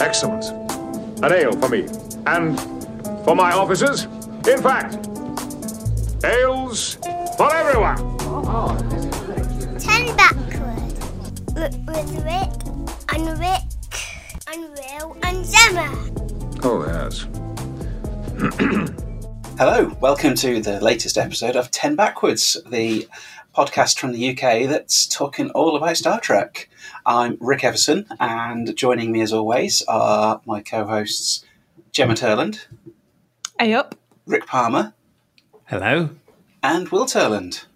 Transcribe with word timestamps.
Excellent. 0.00 0.44
An 1.22 1.32
ale 1.32 1.52
for 1.52 1.68
me. 1.68 1.86
And 2.26 2.58
for 3.24 3.36
my 3.36 3.52
officers. 3.52 4.04
In 4.48 4.62
fact, 4.62 4.94
ales 6.24 6.94
for 7.36 7.54
everyone. 7.54 7.96
Ten 9.78 10.16
backward. 10.16 10.94
W- 11.54 11.84
with 11.86 12.24
Rick 12.24 12.52
and 13.12 13.38
Rick 13.38 13.68
and 14.46 14.62
Will 14.72 15.16
and 15.22 15.44
Gemma. 15.44 16.10
Oh, 16.62 16.84
yes. 16.86 17.26
Hello, 19.58 19.94
welcome 20.00 20.34
to 20.36 20.60
the 20.62 20.80
latest 20.80 21.18
episode 21.18 21.54
of 21.54 21.70
10 21.70 21.96
Backwards, 21.96 22.56
the 22.70 23.06
podcast 23.54 23.98
from 23.98 24.12
the 24.12 24.30
UK 24.30 24.68
that's 24.68 25.06
talking 25.06 25.50
all 25.50 25.76
about 25.76 25.96
Star 25.98 26.18
Trek. 26.18 26.68
I'm 27.06 27.36
Rick 27.40 27.64
Everson, 27.64 28.06
and 28.18 28.74
joining 28.76 29.12
me 29.12 29.20
as 29.20 29.32
always 29.32 29.82
are 29.88 30.40
my 30.46 30.62
co 30.62 30.84
hosts 30.84 31.44
Gemma 31.92 32.14
Turland, 32.14 32.66
Hey 33.58 33.72
up. 33.74 33.94
Rick 34.26 34.46
Palmer, 34.46 34.94
Hello. 35.66 36.10
and 36.62 36.88
Will 36.88 37.04
Turland. 37.06 37.66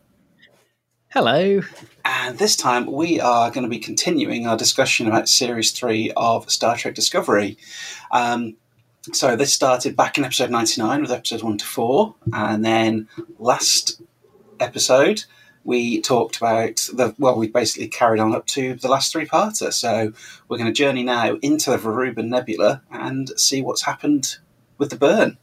Hello. 1.10 1.60
And 2.04 2.38
this 2.38 2.56
time 2.56 2.86
we 2.90 3.20
are 3.20 3.50
going 3.50 3.64
to 3.64 3.68
be 3.70 3.78
continuing 3.78 4.46
our 4.46 4.56
discussion 4.56 5.06
about 5.06 5.28
Series 5.28 5.72
3 5.72 6.12
of 6.16 6.50
Star 6.50 6.76
Trek 6.76 6.94
Discovery. 6.94 7.56
Um, 8.10 8.56
so 9.12 9.34
this 9.36 9.52
started 9.54 9.96
back 9.96 10.18
in 10.18 10.24
episode 10.24 10.50
99 10.50 11.00
with 11.02 11.10
episodes 11.10 11.42
1 11.42 11.58
to 11.58 11.64
4. 11.64 12.14
And 12.34 12.62
then 12.64 13.08
last 13.38 14.02
episode 14.60 15.24
we 15.68 16.00
talked 16.00 16.38
about 16.38 16.76
the, 16.94 17.14
well, 17.18 17.36
we 17.36 17.46
basically 17.46 17.88
carried 17.88 18.20
on 18.20 18.34
up 18.34 18.46
to 18.46 18.72
the 18.76 18.88
last 18.88 19.12
three 19.12 19.26
parter. 19.26 19.70
So 19.70 20.14
we're 20.48 20.56
going 20.56 20.66
to 20.66 20.72
journey 20.72 21.02
now 21.02 21.36
into 21.42 21.70
the 21.70 21.76
Verubin 21.76 22.28
Nebula 22.28 22.80
and 22.90 23.38
see 23.38 23.60
what's 23.60 23.82
happened 23.82 24.38
with 24.78 24.88
the 24.88 24.96
burn 24.96 25.36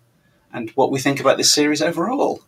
and 0.51 0.71
what 0.71 0.91
we 0.91 0.97
think 0.97 1.19
about 1.19 1.37
this 1.37 1.53
series 1.53 1.79
overall. 1.79 2.41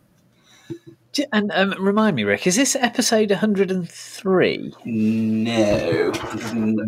And 1.32 1.52
um, 1.54 1.72
remind 1.78 2.16
me, 2.16 2.24
Rick, 2.24 2.48
is 2.48 2.56
this 2.56 2.74
episode 2.74 3.30
103? 3.30 4.74
No. 4.84 6.12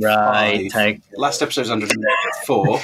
Right. 0.02 0.69
take- 0.72 1.02
Last 1.16 1.41
episode 1.41 1.60
was 1.62 1.70
104. 1.70 2.80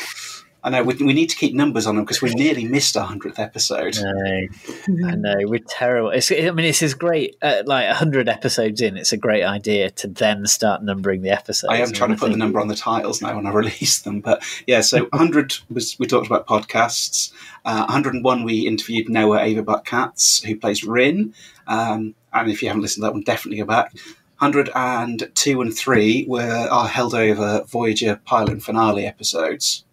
I 0.67 0.71
know, 0.71 0.83
we, 0.83 0.95
we 0.95 1.13
need 1.13 1.31
to 1.31 1.37
keep 1.37 1.55
numbers 1.55 1.87
on 1.87 1.95
them 1.95 2.05
because 2.05 2.21
we 2.21 2.35
nearly 2.35 2.65
missed 2.65 2.97
our 2.97 3.07
100th 3.07 3.39
episode. 3.39 3.97
No, 4.03 5.09
I 5.09 5.15
know 5.15 5.35
we're 5.43 5.61
terrible. 5.61 6.11
It's, 6.11 6.33
I 6.33 6.51
mean, 6.51 6.67
this 6.67 6.83
is 6.83 6.93
great. 6.93 7.37
Uh, 7.41 7.63
like 7.67 7.89
hundred 7.91 8.29
episodes 8.29 8.81
in, 8.81 8.97
it's 8.97 9.13
a 9.13 9.17
great 9.17 9.45
idea 9.45 9.91
to 9.91 10.09
then 10.09 10.45
start 10.47 10.83
numbering 10.83 11.23
the 11.23 11.31
episodes. 11.31 11.73
I 11.73 11.77
am 11.77 11.93
trying 11.93 12.09
to 12.09 12.15
And 12.15 12.21
put 12.21 12.31
the 12.33 12.37
number 12.37 12.59
on 12.59 12.67
the 12.67 12.75
titles 12.75 13.23
now 13.23 13.37
when 13.37 13.47
I 13.47 13.51
release 13.53 14.01
them. 14.01 14.19
But 14.19 14.43
yeah, 14.67 14.81
so 14.81 15.05
100 15.05 15.57
was 15.71 15.97
we 16.01 16.09
talked 16.09 16.27
about 16.27 16.49
podcasts. 16.49 17.33
Uh, 17.65 17.85
101 17.85 18.43
we 18.43 18.67
interviewed 18.67 19.09
Noah 19.09 19.39
Averbach-Kapp, 19.39 20.17
who 20.45 20.57
plays 20.57 20.83
Ryn. 20.83 21.33
Um, 21.69 22.17
and 22.33 22.51
if 22.51 22.61
you 22.61 22.67
haven't 22.69 22.83
listened 22.83 23.03
to 23.03 23.07
that 23.07 23.13
one, 23.13 23.23
definitely 23.23 23.59
go 23.59 23.67
back. 23.67 23.95
102 24.41 25.61
and 25.63 25.77
3 25.77 26.27
were 26.29 26.69
our 26.73 26.89
held 26.89 27.15
over 27.15 27.63
Voyager 27.69 28.21
pilot 28.25 28.51
and 28.51 28.65
finale 28.65 29.07
episodes. 29.07 29.85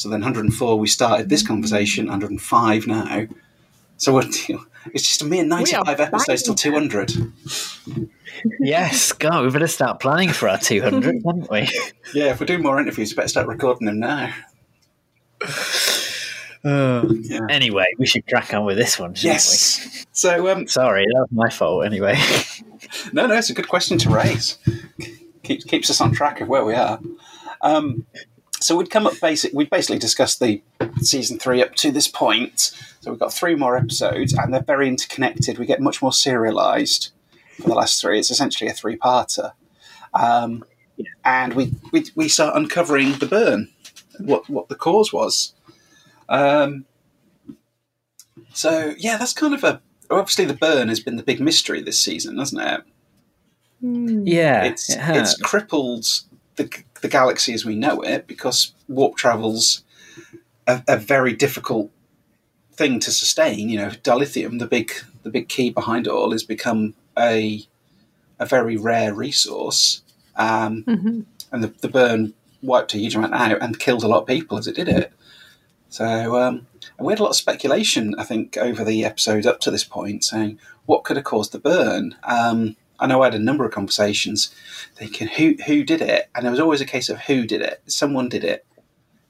So 0.00 0.08
then 0.08 0.22
104 0.22 0.78
we 0.78 0.88
started 0.88 1.28
this 1.28 1.46
conversation, 1.46 2.06
105 2.06 2.86
now. 2.86 3.26
So 3.98 4.14
we're, 4.14 4.22
it's 4.94 5.06
just 5.06 5.20
a 5.20 5.26
mere 5.26 5.44
95 5.44 6.00
episodes 6.00 6.42
till 6.42 6.54
200. 6.54 7.12
Yes, 8.60 9.12
God, 9.12 9.44
we 9.44 9.50
better 9.50 9.66
start 9.66 10.00
planning 10.00 10.30
for 10.30 10.48
our 10.48 10.56
two 10.56 10.80
hundred, 10.80 11.16
haven't 11.26 11.50
we? 11.50 11.68
Yeah, 12.14 12.30
if 12.30 12.40
we're 12.40 12.46
doing 12.46 12.62
more 12.62 12.80
interviews, 12.80 13.10
we 13.10 13.16
better 13.16 13.28
start 13.28 13.46
recording 13.46 13.84
them 13.84 14.00
now. 14.00 14.32
Yeah. 16.64 17.40
Anyway, 17.50 17.84
we 17.98 18.06
should 18.06 18.26
crack 18.26 18.54
on 18.54 18.64
with 18.64 18.78
this 18.78 18.98
one, 18.98 19.12
shouldn't 19.12 19.34
Yes. 19.34 20.06
So, 20.12 20.50
um. 20.50 20.66
Sorry, 20.66 21.04
that 21.04 21.20
was 21.20 21.28
my 21.30 21.50
fault. 21.50 21.84
Anyway, 21.84 22.18
no, 23.12 23.26
no, 23.26 23.34
it's 23.34 23.50
a 23.50 23.54
good 23.54 23.68
question 23.68 23.98
to 23.98 24.08
raise. 24.08 24.56
Keeps 25.42 25.64
keeps 25.64 25.90
us 25.90 26.00
on 26.00 26.12
track 26.12 26.40
of 26.40 26.48
where 26.48 26.64
we 26.64 26.72
are. 26.72 26.98
Um, 27.60 28.06
so 28.60 28.76
we'd 28.76 28.90
come 28.90 29.06
up 29.06 29.14
basic. 29.20 29.52
We'd 29.52 29.70
basically 29.70 29.98
discussed 29.98 30.38
the 30.38 30.62
season 31.00 31.38
three 31.38 31.62
up 31.62 31.74
to 31.76 31.90
this 31.90 32.06
point. 32.06 32.72
So 33.00 33.10
we've 33.10 33.18
got 33.18 33.32
three 33.32 33.54
more 33.54 33.76
episodes, 33.76 34.34
and 34.34 34.52
they're 34.52 34.62
very 34.62 34.86
interconnected. 34.86 35.58
We 35.58 35.66
get 35.66 35.80
much 35.80 36.02
more 36.02 36.12
serialized 36.12 37.10
for 37.56 37.68
the 37.68 37.74
last 37.74 38.00
three. 38.00 38.18
It's 38.18 38.30
essentially 38.30 38.68
a 38.68 38.74
three-parter, 38.74 39.52
um, 40.12 40.64
and 41.24 41.54
we, 41.54 41.72
we 41.92 42.04
we 42.14 42.28
start 42.28 42.56
uncovering 42.56 43.12
the 43.14 43.26
burn, 43.26 43.70
what 44.18 44.48
what 44.50 44.68
the 44.68 44.74
cause 44.74 45.12
was. 45.12 45.54
Um, 46.28 46.84
so 48.52 48.94
yeah, 48.98 49.16
that's 49.16 49.32
kind 49.32 49.54
of 49.54 49.64
a 49.64 49.80
obviously 50.10 50.44
the 50.44 50.54
burn 50.54 50.88
has 50.88 51.00
been 51.00 51.16
the 51.16 51.22
big 51.22 51.40
mystery 51.40 51.80
this 51.80 51.98
season, 51.98 52.38
hasn't 52.38 52.62
it? 52.62 52.82
yeah, 53.82 54.64
it's 54.64 54.90
it 54.90 55.00
it's 55.16 55.36
crippled 55.38 56.06
the 56.56 56.82
the 57.02 57.08
galaxy 57.08 57.52
as 57.54 57.64
we 57.64 57.76
know 57.76 58.00
it 58.02 58.26
because 58.26 58.72
warp 58.88 59.16
travel's 59.16 59.84
a, 60.66 60.82
a 60.88 60.96
very 60.96 61.32
difficult 61.32 61.90
thing 62.72 63.00
to 63.00 63.10
sustain. 63.10 63.68
You 63.68 63.78
know, 63.78 63.88
dilithium, 63.88 64.58
the 64.58 64.66
big 64.66 64.92
the 65.22 65.30
big 65.30 65.48
key 65.48 65.70
behind 65.70 66.06
it 66.06 66.10
all, 66.10 66.32
has 66.32 66.42
become 66.42 66.94
a 67.18 67.62
a 68.38 68.46
very 68.46 68.76
rare 68.76 69.12
resource, 69.12 70.02
um, 70.36 70.84
and 71.52 71.64
the, 71.64 71.68
the 71.68 71.88
burn 71.88 72.34
wiped 72.62 72.94
a 72.94 72.98
huge 72.98 73.14
amount 73.14 73.34
out 73.34 73.62
and 73.62 73.78
killed 73.78 74.04
a 74.04 74.08
lot 74.08 74.22
of 74.22 74.26
people 74.26 74.58
as 74.58 74.66
it 74.66 74.76
did 74.76 74.88
it. 74.88 75.12
So 75.88 76.40
um, 76.40 76.66
and 76.96 77.06
we 77.06 77.12
had 77.12 77.20
a 77.20 77.22
lot 77.22 77.30
of 77.30 77.36
speculation, 77.36 78.14
I 78.18 78.24
think, 78.24 78.56
over 78.56 78.84
the 78.84 79.04
episodes 79.04 79.46
up 79.46 79.60
to 79.60 79.70
this 79.70 79.84
point, 79.84 80.24
saying 80.24 80.58
what 80.86 81.04
could 81.04 81.16
have 81.16 81.24
caused 81.24 81.52
the 81.52 81.58
burn. 81.58 82.16
Um, 82.22 82.76
I 83.00 83.06
know 83.06 83.22
I 83.22 83.26
had 83.26 83.34
a 83.34 83.38
number 83.38 83.64
of 83.64 83.72
conversations 83.72 84.54
thinking 84.94 85.28
who 85.28 85.54
who 85.66 85.82
did 85.82 86.02
it, 86.02 86.28
and 86.34 86.44
there 86.44 86.50
was 86.50 86.60
always 86.60 86.80
a 86.80 86.86
case 86.86 87.08
of 87.08 87.18
who 87.20 87.46
did 87.46 87.62
it. 87.62 87.82
Someone 87.86 88.28
did 88.28 88.44
it. 88.44 88.64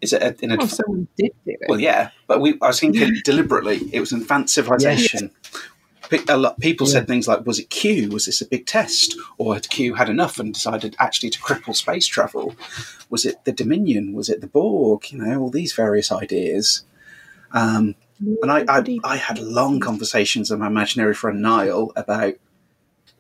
Is 0.01 0.13
it 0.13 0.23
a, 0.23 0.37
in 0.45 0.51
a 0.51 0.57
Well, 0.57 0.69
someone 0.69 1.09
did 1.17 1.33
do 1.45 1.53
it. 1.53 1.61
well, 1.69 1.81
yeah, 1.81 2.11
but 2.27 2.41
we 2.41 2.59
I 2.61 2.69
was 2.69 2.81
thinking 2.81 3.15
deliberately. 3.25 3.89
It 3.93 4.01
was 4.01 4.13
an 4.13 4.23
advanced 4.23 4.55
civilization. 4.55 5.31
A 6.29 6.37
lot 6.37 6.59
people 6.59 6.89
said 6.89 7.07
things 7.07 7.29
like, 7.29 7.47
"Was 7.47 7.61
it 7.61 7.71
Q? 7.71 8.09
Was 8.11 8.27
this 8.27 8.41
a 8.41 8.47
big 8.47 8.67
test, 8.67 9.17
or 9.39 9.55
had 9.55 9.71
Q 9.71 9.95
had 9.95 10.09
enough 10.09 10.41
and 10.41 10.53
decided 10.53 10.97
actually 10.99 11.31
to 11.31 11.39
cripple 11.39 11.77
space 11.77 12.07
travel? 12.07 12.57
Was 13.11 13.25
it 13.25 13.45
the 13.45 13.53
Dominion? 13.53 14.13
Was 14.13 14.29
it 14.29 14.41
the 14.41 14.49
Borg? 14.49 15.13
You 15.13 15.19
know, 15.19 15.41
all 15.41 15.51
these 15.51 15.73
various 15.73 16.11
ideas." 16.11 16.83
Um, 17.53 17.95
and 18.43 18.51
I, 18.51 18.65
I, 18.69 18.99
I 19.05 19.17
had 19.17 19.39
long 19.39 19.81
conversations 19.81 20.51
with 20.51 20.61
my 20.61 20.67
imaginary 20.67 21.15
friend 21.15 21.41
Niall 21.41 21.93
about 21.97 22.35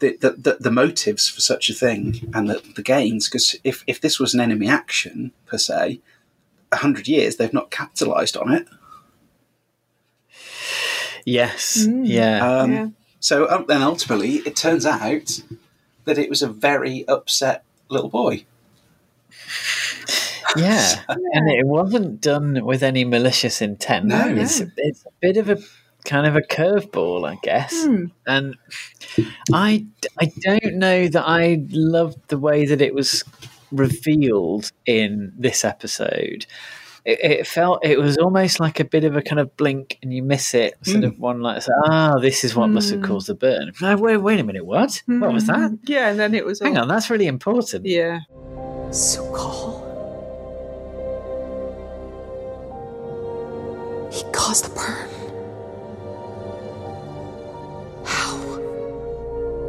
the, 0.00 0.16
the, 0.16 0.30
the, 0.30 0.56
the 0.60 0.70
motives 0.70 1.28
for 1.28 1.40
such 1.40 1.70
a 1.70 1.74
thing 1.74 2.30
and 2.34 2.48
the, 2.48 2.62
the 2.74 2.82
gains. 2.82 3.28
Because 3.28 3.56
if, 3.64 3.84
if 3.86 4.00
this 4.00 4.18
was 4.18 4.34
an 4.34 4.40
enemy 4.40 4.68
action 4.68 5.32
per 5.46 5.58
se, 5.58 6.00
a 6.72 6.76
hundred 6.76 7.08
years 7.08 7.36
they've 7.36 7.52
not 7.52 7.70
capitalised 7.70 8.36
on 8.36 8.52
it. 8.52 8.68
yes, 11.24 11.86
yeah. 11.86 12.60
Um, 12.60 12.72
Yeah. 12.72 12.88
So 13.20 13.48
um, 13.50 13.66
then 13.68 13.82
ultimately, 13.82 14.36
it 14.46 14.56
turns 14.56 14.86
out 14.86 15.42
that 16.06 16.16
it 16.18 16.30
was 16.30 16.42
a 16.42 16.48
very 16.48 17.06
upset 17.06 17.64
little 17.90 18.08
boy. 18.08 18.46
Yeah, 20.56 21.02
and 21.08 21.50
it 21.50 21.66
wasn't 21.66 22.22
done 22.22 22.64
with 22.64 22.82
any 22.82 23.04
malicious 23.04 23.60
intent. 23.60 24.06
No. 24.06 24.26
it's, 24.26 24.62
it's 24.78 25.04
a 25.04 25.10
bit 25.20 25.36
of 25.36 25.50
a 25.50 25.58
kind 26.04 26.26
of 26.26 26.36
a 26.36 26.40
curveball, 26.40 27.28
I 27.28 27.38
guess. 27.42 27.84
Hmm. 27.84 28.06
And 28.26 28.56
I, 29.52 29.86
I 30.18 30.32
don't 30.40 30.74
know 30.74 31.08
that 31.08 31.24
I 31.26 31.64
loved 31.70 32.28
the 32.28 32.38
way 32.38 32.66
that 32.66 32.80
it 32.80 32.94
was 32.94 33.24
revealed 33.72 34.72
in 34.86 35.32
this 35.36 35.64
episode. 35.64 36.46
It, 37.04 37.18
it 37.22 37.46
felt 37.46 37.84
it 37.84 37.98
was 37.98 38.18
almost 38.18 38.60
like 38.60 38.78
a 38.78 38.84
bit 38.84 39.04
of 39.04 39.16
a 39.16 39.22
kind 39.22 39.40
of 39.40 39.56
blink 39.56 39.98
and 40.02 40.12
you 40.12 40.22
miss 40.22 40.54
it, 40.54 40.74
sort 40.82 41.04
of 41.04 41.14
hmm. 41.14 41.20
one 41.20 41.40
like, 41.40 41.62
ah, 41.86 42.18
this 42.20 42.44
is 42.44 42.54
what 42.54 42.68
must 42.68 42.90
have 42.90 43.00
hmm. 43.00 43.06
caused 43.06 43.28
the 43.28 43.34
burn. 43.34 43.72
No, 43.80 43.96
wait, 43.96 44.18
wait 44.18 44.40
a 44.40 44.44
minute, 44.44 44.66
what? 44.66 45.02
What 45.06 45.32
was 45.32 45.46
that? 45.46 45.78
Yeah, 45.84 46.10
and 46.10 46.18
then 46.18 46.34
it 46.34 46.44
was. 46.44 46.60
Hang 46.60 46.76
all- 46.76 46.82
on, 46.82 46.88
that's 46.88 47.08
really 47.10 47.26
important. 47.26 47.86
Yeah. 47.86 48.20
Su'Kal. 48.90 49.88
He 54.12 54.24
caused 54.32 54.64
the 54.64 54.70
burn. 54.74 55.19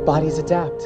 Bodies 0.05 0.37
adapt. 0.39 0.81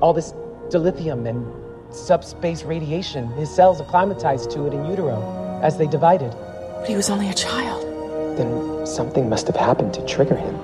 All 0.00 0.12
this 0.14 0.32
dilithium 0.70 1.28
and 1.28 1.94
subspace 1.94 2.62
radiation, 2.62 3.28
his 3.32 3.50
cells 3.54 3.80
acclimatized 3.80 4.50
to 4.52 4.66
it 4.66 4.72
in 4.72 4.84
utero 4.86 5.60
as 5.62 5.76
they 5.76 5.86
divided. 5.86 6.30
But 6.30 6.88
he 6.88 6.96
was 6.96 7.10
only 7.10 7.28
a 7.28 7.34
child. 7.34 7.82
Then 8.38 8.86
something 8.86 9.28
must 9.28 9.46
have 9.46 9.56
happened 9.56 9.92
to 9.94 10.04
trigger 10.06 10.36
him. 10.36 10.54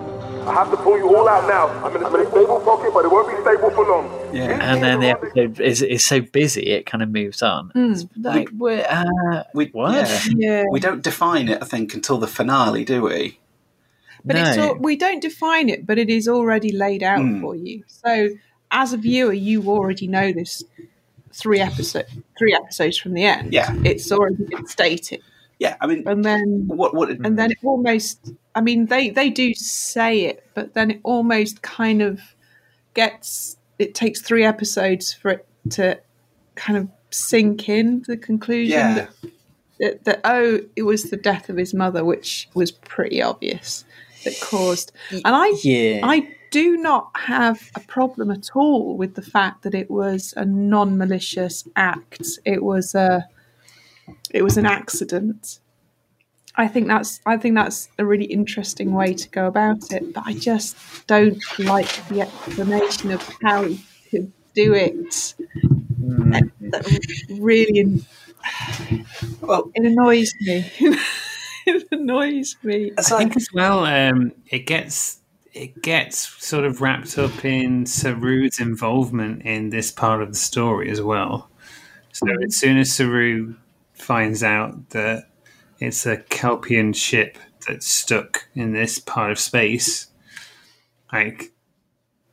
I 0.49 0.55
have 0.55 0.71
to 0.73 0.77
pull 0.79 0.99
you 0.99 1.15
all 1.17 1.29
out 1.29 1.47
now. 1.47 1.69
I'm 1.87 1.95
in 1.95 2.03
a 2.03 2.09
stable 2.31 2.59
pocket, 2.61 2.91
but 2.93 3.05
it 3.05 3.11
won't 3.11 3.29
be 3.29 3.41
stable 3.43 3.71
for 3.71 3.85
long. 3.87 4.07
Yeah. 4.35 4.59
And 4.61 4.83
then 4.83 5.01
the 5.01 5.11
episode 5.11 5.61
is, 5.61 5.83
is 5.83 6.05
so 6.05 6.21
busy, 6.21 6.71
it 6.71 6.85
kind 6.87 7.03
of 7.03 7.11
moves 7.11 7.43
on. 7.43 7.71
It's 7.75 8.07
like, 8.19 8.49
we're, 8.57 8.85
uh, 8.89 9.45
We, 9.55 9.67
what? 9.67 9.95
yeah. 9.95 10.21
Yeah. 10.35 10.65
we 10.71 10.81
don't 10.81 11.03
define 11.03 11.49
it, 11.49 11.63
I 11.63 11.65
think, 11.67 11.95
until 11.95 12.19
the 12.19 12.27
finale, 12.27 12.85
do 12.85 13.03
we? 13.03 13.39
But 14.25 14.37
it's 14.37 14.59
all, 14.59 14.77
we 14.77 14.97
don't 14.97 15.21
define 15.21 15.69
it, 15.69 15.87
but 15.87 15.99
it 15.99 16.09
is 16.09 16.29
already 16.29 16.73
laid 16.73 17.03
out 17.03 17.21
Hmm. 17.21 17.41
for 17.41 17.57
you. 17.57 17.83
So 17.87 18.29
as 18.71 18.93
a 18.93 18.97
viewer, 18.97 19.33
you 19.33 19.67
already 19.69 20.07
know 20.07 20.33
this 20.33 20.63
three 21.33 21.61
episode 21.61 22.07
three 22.39 22.55
episodes 22.55 22.99
from 22.99 23.15
the 23.15 23.25
end. 23.25 23.53
Yeah. 23.53 23.75
It's 23.85 24.13
already 24.13 24.45
been 24.45 24.67
stated. 24.67 25.21
Yeah, 25.59 25.77
I 25.81 25.87
mean, 25.87 26.03
And 26.07 26.25
then 26.25 26.65
what 26.67 26.95
what 26.95 27.09
and 27.11 27.39
then 27.39 27.51
it 27.53 27.59
almost 27.65 28.33
I 28.55 28.61
mean 28.61 28.87
they 28.87 29.11
they 29.11 29.31
do 29.31 29.55
say 29.55 30.21
it, 30.27 30.47
but 30.55 30.75
then 30.75 30.91
it 30.91 31.01
almost 31.05 31.63
kind 31.63 32.03
of 32.03 32.21
gets 32.95 33.57
it 33.79 33.95
takes 33.95 34.21
three 34.21 34.45
episodes 34.45 35.13
for 35.13 35.31
it 35.31 35.47
to 35.71 35.99
kind 36.55 36.77
of 36.79 36.89
sink 37.11 37.69
in 37.69 38.03
the 38.07 38.17
conclusion 38.17 38.73
Yeah. 38.79 38.95
that, 38.95 39.11
that, 39.81 40.05
that 40.05 40.21
oh 40.25 40.61
it 40.77 40.83
was 40.83 41.11
the 41.11 41.17
death 41.17 41.49
of 41.49 41.57
his 41.57 41.73
mother 41.75 42.05
which 42.05 42.49
was 42.55 42.71
pretty 42.71 43.23
obvious 43.23 43.85
that 44.25 44.41
caused 44.41 44.93
and 45.11 45.23
I 45.25 45.53
Yeah. 45.63 46.01
I 46.03 46.35
do 46.51 46.77
not 46.77 47.11
have 47.15 47.71
a 47.75 47.81
problem 47.81 48.31
at 48.31 48.51
all 48.55 48.97
with 48.97 49.15
the 49.15 49.23
fact 49.23 49.63
that 49.63 49.75
it 49.75 49.91
was 49.91 50.35
a 50.37 50.45
non-malicious 50.45 51.67
act. 51.75 52.39
It 52.45 52.63
was 52.63 52.95
a 52.95 53.27
it 54.31 54.43
was 54.43 54.57
an 54.57 54.67
accident. 54.67 55.61
I 56.55 56.69
think 56.69 56.87
that's 56.89 57.21
I 57.25 57.39
think 57.39 57.55
that's 57.55 57.89
a 57.99 58.05
really 58.05 58.27
interesting 58.27 58.93
way 58.93 59.15
to 59.15 59.29
go 59.31 59.47
about 59.47 59.91
it, 59.91 60.13
but 60.13 60.25
I 60.27 60.35
just 60.35 60.77
don't 61.07 61.43
like 61.59 62.07
the 62.09 62.21
explanation 62.21 63.11
of 63.11 63.23
how 63.43 63.65
he 63.65 63.81
could 64.11 64.33
do 64.55 64.75
it. 64.75 65.35
That, 65.99 66.51
that 66.61 67.37
really 67.41 68.05
well, 69.41 69.71
it 69.75 69.87
annoys 69.87 70.35
me. 70.41 70.71
it 71.67 71.87
annoys 71.91 72.57
me. 72.63 72.93
it's 72.97 73.11
I 73.11 73.17
like 73.17 73.29
think 73.29 73.37
as 73.37 73.49
well, 73.53 73.85
um, 73.85 74.33
it 74.49 74.67
gets 74.67 75.19
it 75.53 75.83
gets 75.83 76.19
sort 76.45 76.65
of 76.65 76.81
wrapped 76.81 77.19
up 77.19 77.45
in 77.45 77.85
Saru's 77.85 78.59
involvement 78.59 79.43
in 79.43 79.71
this 79.71 79.91
part 79.91 80.23
of 80.23 80.31
the 80.31 80.39
story 80.39 80.91
as 80.91 81.03
well. 81.03 81.51
So 82.13 82.27
as 82.47 82.57
soon 82.57 82.79
as 82.79 82.93
Saru 82.93 83.55
finds 83.93 84.43
out 84.43 84.91
that 84.91 85.29
it's 85.79 86.07
a 86.07 86.17
Kelpian 86.17 86.95
ship 86.95 87.39
that's 87.67 87.87
stuck 87.87 88.49
in 88.55 88.73
this 88.73 88.99
part 88.99 89.31
of 89.31 89.39
space, 89.39 90.07
like 91.13 91.53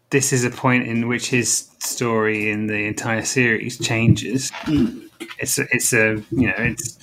this 0.09 0.33
is 0.33 0.43
a 0.43 0.49
point 0.49 0.87
in 0.87 1.07
which 1.07 1.29
his 1.29 1.69
story 1.79 2.49
in 2.49 2.67
the 2.67 2.85
entire 2.85 3.23
series 3.23 3.77
changes. 3.77 4.51
It's 5.37 5.59
a, 5.59 5.65
it's 5.71 5.93
a 5.93 6.23
you 6.31 6.47
know 6.47 6.53
it's 6.57 6.97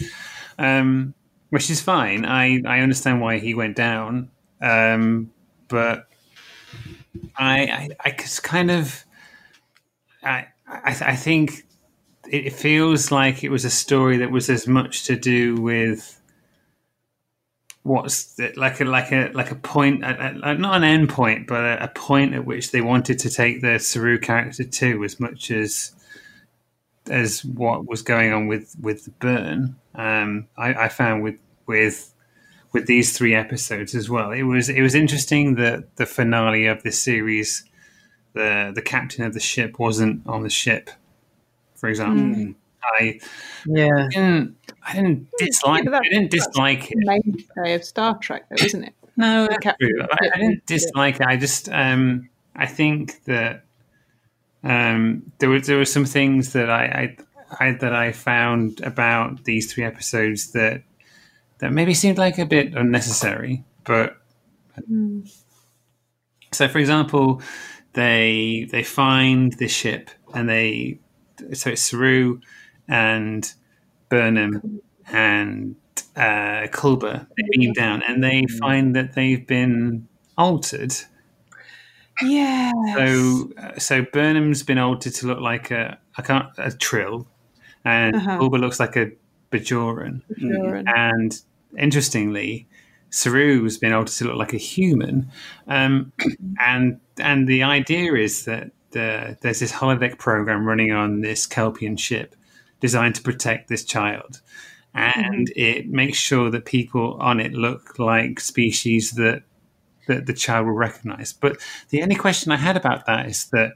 um, 0.58 1.14
which 1.50 1.70
is 1.70 1.80
fine. 1.80 2.24
I 2.24 2.62
I 2.66 2.80
understand 2.80 3.20
why 3.20 3.38
he 3.38 3.54
went 3.54 3.76
down, 3.76 4.30
um, 4.60 5.30
but 5.68 6.08
I 7.36 7.60
I, 7.60 7.88
I 8.04 8.10
just 8.10 8.42
kind 8.42 8.70
of 8.70 9.04
I 10.22 10.46
I, 10.66 10.96
I 11.00 11.16
think 11.16 11.66
it 12.28 12.52
feels 12.52 13.10
like 13.12 13.44
it 13.44 13.50
was 13.50 13.64
a 13.64 13.70
story 13.70 14.18
that 14.18 14.30
was 14.30 14.50
as 14.50 14.66
much 14.66 15.04
to 15.04 15.16
do 15.16 15.54
with 15.56 16.20
what's 17.82 18.34
the, 18.34 18.52
like 18.56 18.80
a 18.80 18.84
like 18.84 19.12
a 19.12 19.30
like 19.32 19.52
a 19.52 19.54
point 19.54 20.02
a, 20.02 20.40
a, 20.42 20.54
not 20.54 20.76
an 20.76 20.82
end 20.82 21.08
point 21.08 21.46
but 21.46 21.60
a, 21.60 21.84
a 21.84 21.88
point 21.88 22.34
at 22.34 22.44
which 22.44 22.72
they 22.72 22.80
wanted 22.80 23.16
to 23.20 23.30
take 23.30 23.62
the 23.62 23.78
Saru 23.78 24.18
character 24.18 24.64
to 24.64 25.04
as 25.04 25.20
much 25.20 25.52
as 25.52 25.92
as 27.10 27.44
what 27.44 27.86
was 27.86 28.02
going 28.02 28.32
on 28.32 28.46
with 28.46 28.74
with 28.80 29.04
the 29.04 29.10
burn 29.12 29.76
um 29.94 30.46
I, 30.56 30.74
I 30.74 30.88
found 30.88 31.22
with 31.22 31.36
with 31.66 32.12
with 32.72 32.86
these 32.86 33.16
three 33.16 33.34
episodes 33.34 33.94
as 33.94 34.08
well 34.10 34.30
it 34.32 34.42
was 34.42 34.68
it 34.68 34.82
was 34.82 34.94
interesting 34.94 35.54
that 35.56 35.96
the 35.96 36.06
finale 36.06 36.66
of 36.66 36.82
this 36.82 36.98
series 37.00 37.64
the 38.34 38.72
the 38.74 38.82
captain 38.82 39.24
of 39.24 39.34
the 39.34 39.40
ship 39.40 39.78
wasn't 39.78 40.26
on 40.26 40.42
the 40.42 40.50
ship 40.50 40.90
for 41.74 41.88
example 41.88 42.54
I 42.98 43.18
yeah. 43.66 44.08
didn't 44.10 44.56
I 44.86 44.94
didn't 44.94 45.28
dislike 45.38 45.84
that- 45.84 46.02
I 46.04 46.08
didn't 46.08 46.30
dislike 46.30 46.90
it 46.92 46.98
Mainstay 46.98 47.74
of 47.74 47.82
Star 47.84 48.16
Trek, 48.18 48.46
though, 48.48 48.64
isn't 48.64 48.84
it? 48.84 48.94
no, 49.16 49.46
The 49.48 49.58
cap- 49.58 49.76
true. 49.80 50.02
I, 50.02 50.30
I 50.34 50.38
didn't 50.38 50.66
dislike 50.66 51.16
it. 51.16 51.26
I 51.26 51.36
just, 51.36 51.68
um, 51.70 52.28
I 52.54 52.66
think 52.66 53.24
that 53.24 53.64
um, 54.66 55.22
there 55.38 55.48
were 55.48 55.60
there 55.60 55.78
were 55.78 55.84
some 55.84 56.04
things 56.04 56.52
that 56.52 56.68
I, 56.68 57.16
I, 57.60 57.66
I 57.66 57.72
that 57.72 57.94
I 57.94 58.10
found 58.10 58.80
about 58.80 59.44
these 59.44 59.72
three 59.72 59.84
episodes 59.84 60.50
that 60.52 60.82
that 61.58 61.72
maybe 61.72 61.94
seemed 61.94 62.18
like 62.18 62.38
a 62.38 62.46
bit 62.46 62.74
unnecessary. 62.74 63.64
But 63.84 64.16
so, 66.52 66.66
for 66.68 66.78
example, 66.78 67.40
they 67.92 68.66
they 68.70 68.82
find 68.82 69.52
the 69.52 69.68
ship 69.68 70.10
and 70.34 70.48
they 70.48 70.98
so 71.52 71.70
it's 71.70 71.82
Saru 71.82 72.40
and 72.88 73.52
Burnham 74.08 74.80
and 75.12 75.76
uh, 76.16 76.66
Culber. 76.72 77.26
They 77.36 77.58
beam 77.58 77.72
down 77.74 78.02
and 78.02 78.22
they 78.22 78.46
find 78.58 78.96
that 78.96 79.14
they've 79.14 79.46
been 79.46 80.08
altered. 80.36 80.94
Yeah. 82.22 82.72
So, 82.94 83.50
uh, 83.58 83.78
so 83.78 84.02
Burnham's 84.02 84.62
been 84.62 84.78
altered 84.78 85.14
to 85.14 85.26
look 85.26 85.40
like 85.40 85.70
a 85.70 85.98
I 86.16 86.22
can't 86.22 86.48
a 86.58 86.70
Trill, 86.70 87.26
and 87.84 88.16
Uh-huh. 88.16 88.38
Culber 88.38 88.58
looks 88.60 88.80
like 88.80 88.96
a 88.96 89.12
Bajoran. 89.50 90.22
Sure. 90.38 90.82
And 90.86 91.40
interestingly, 91.78 92.66
Saru's 93.10 93.78
been 93.78 93.92
altered 93.92 94.14
to 94.16 94.24
look 94.24 94.36
like 94.36 94.54
a 94.54 94.58
human. 94.58 95.30
Um, 95.68 96.12
and 96.60 97.00
and 97.18 97.48
the 97.48 97.62
idea 97.62 98.14
is 98.14 98.44
that 98.46 98.70
the, 98.92 99.36
there's 99.42 99.60
this 99.60 99.72
holodeck 99.72 100.18
program 100.18 100.66
running 100.66 100.92
on 100.92 101.20
this 101.20 101.46
Kelpian 101.46 101.98
ship 101.98 102.34
designed 102.80 103.14
to 103.16 103.22
protect 103.22 103.68
this 103.68 103.84
child. 103.84 104.40
And 104.94 105.52
it 105.54 105.88
makes 105.88 106.16
sure 106.16 106.50
that 106.50 106.64
people 106.64 107.18
on 107.20 107.38
it 107.38 107.52
look 107.52 107.98
like 107.98 108.40
species 108.40 109.10
that 109.12 109.42
that 110.06 110.26
the 110.26 110.32
child 110.32 110.66
will 110.66 110.74
recognize. 110.74 111.32
But 111.32 111.58
the 111.90 112.02
only 112.02 112.14
question 112.16 112.52
I 112.52 112.56
had 112.56 112.76
about 112.76 113.06
that 113.06 113.26
is 113.26 113.46
that 113.52 113.72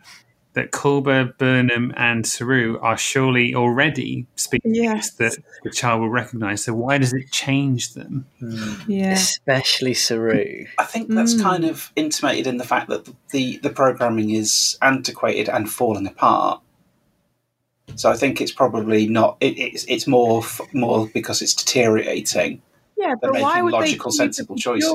that 0.52 0.72
Culber, 0.72 1.38
Burnham, 1.38 1.92
and 1.96 2.26
Saru 2.26 2.76
are 2.80 2.98
surely 2.98 3.54
already 3.54 4.26
speaking 4.34 4.74
Yes. 4.74 5.12
that 5.12 5.36
the 5.62 5.70
child 5.70 6.00
will 6.00 6.08
recognize. 6.08 6.64
So 6.64 6.75
why 6.75 6.99
does 6.99 7.12
it 7.12 7.30
change 7.30 7.94
them? 7.94 8.26
Yeah. 8.88 9.12
Especially 9.12 9.94
Saru. 9.94 10.64
I 10.76 10.84
think 10.87 11.08
that's 11.10 11.34
Mm. 11.37 11.42
kind 11.42 11.64
of 11.64 11.92
intimated 11.94 12.49
in 12.49 12.56
the 12.56 12.64
fact 12.64 12.88
that 12.88 13.04
the, 13.04 13.14
the, 13.30 13.56
the 13.58 13.70
programming 13.70 14.30
is 14.30 14.76
antiquated 14.82 15.49
and 15.49 15.70
falling 15.70 16.08
apart. 16.08 16.60
So 17.94 18.10
I 18.10 18.16
think 18.16 18.40
it's 18.40 18.52
probably 18.52 19.06
not. 19.06 19.37
It, 19.40 19.56
it's 19.58 19.84
it's 19.84 20.06
more 20.08 20.40
f- 20.42 20.60
more 20.72 21.08
because 21.12 21.42
it's 21.42 21.54
deteriorating. 21.54 22.60
Yeah, 22.96 23.14
They're 23.20 23.30
but 23.32 23.40
why 23.40 23.50
making 23.54 23.64
would 23.64 23.72
logical, 23.72 24.10
they 24.10 24.16
sensible 24.16 24.56
choices. 24.56 24.90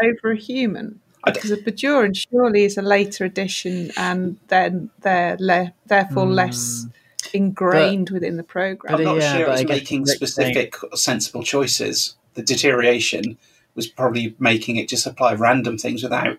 A 0.00 0.04
Bajoran 0.04 0.10
over 0.10 0.32
a 0.32 0.36
human? 0.36 1.00
Because 1.24 1.50
a 1.52 1.56
Bajoran 1.56 2.16
surely 2.16 2.64
is 2.64 2.76
a 2.76 2.82
later 2.82 3.24
addition, 3.24 3.92
and 3.96 4.38
then 4.48 4.90
they're 5.00 5.36
le- 5.38 5.72
therefore 5.86 6.26
hmm. 6.26 6.32
less 6.32 6.86
ingrained 7.32 8.10
within 8.10 8.36
the 8.36 8.42
program. 8.42 8.96
I'm 8.96 9.04
not 9.04 9.16
yeah, 9.18 9.36
sure 9.36 9.46
it 9.46 9.48
was 9.48 9.60
I 9.60 9.64
guess 9.64 9.78
making 9.78 10.04
Rick's 10.04 10.34
saying- 10.34 10.54
specific, 10.54 10.74
sensible 10.94 11.42
choices. 11.42 12.16
The 12.34 12.42
deterioration 12.42 13.38
was 13.74 13.86
probably 13.86 14.34
making 14.38 14.76
it 14.76 14.88
just 14.88 15.06
apply 15.06 15.34
random 15.34 15.78
things 15.78 16.02
without, 16.02 16.38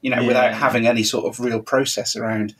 you 0.00 0.10
know, 0.10 0.24
without 0.24 0.54
having 0.54 0.86
any 0.86 1.02
sort 1.02 1.26
of 1.26 1.40
real 1.40 1.60
process 1.60 2.16
around. 2.16 2.54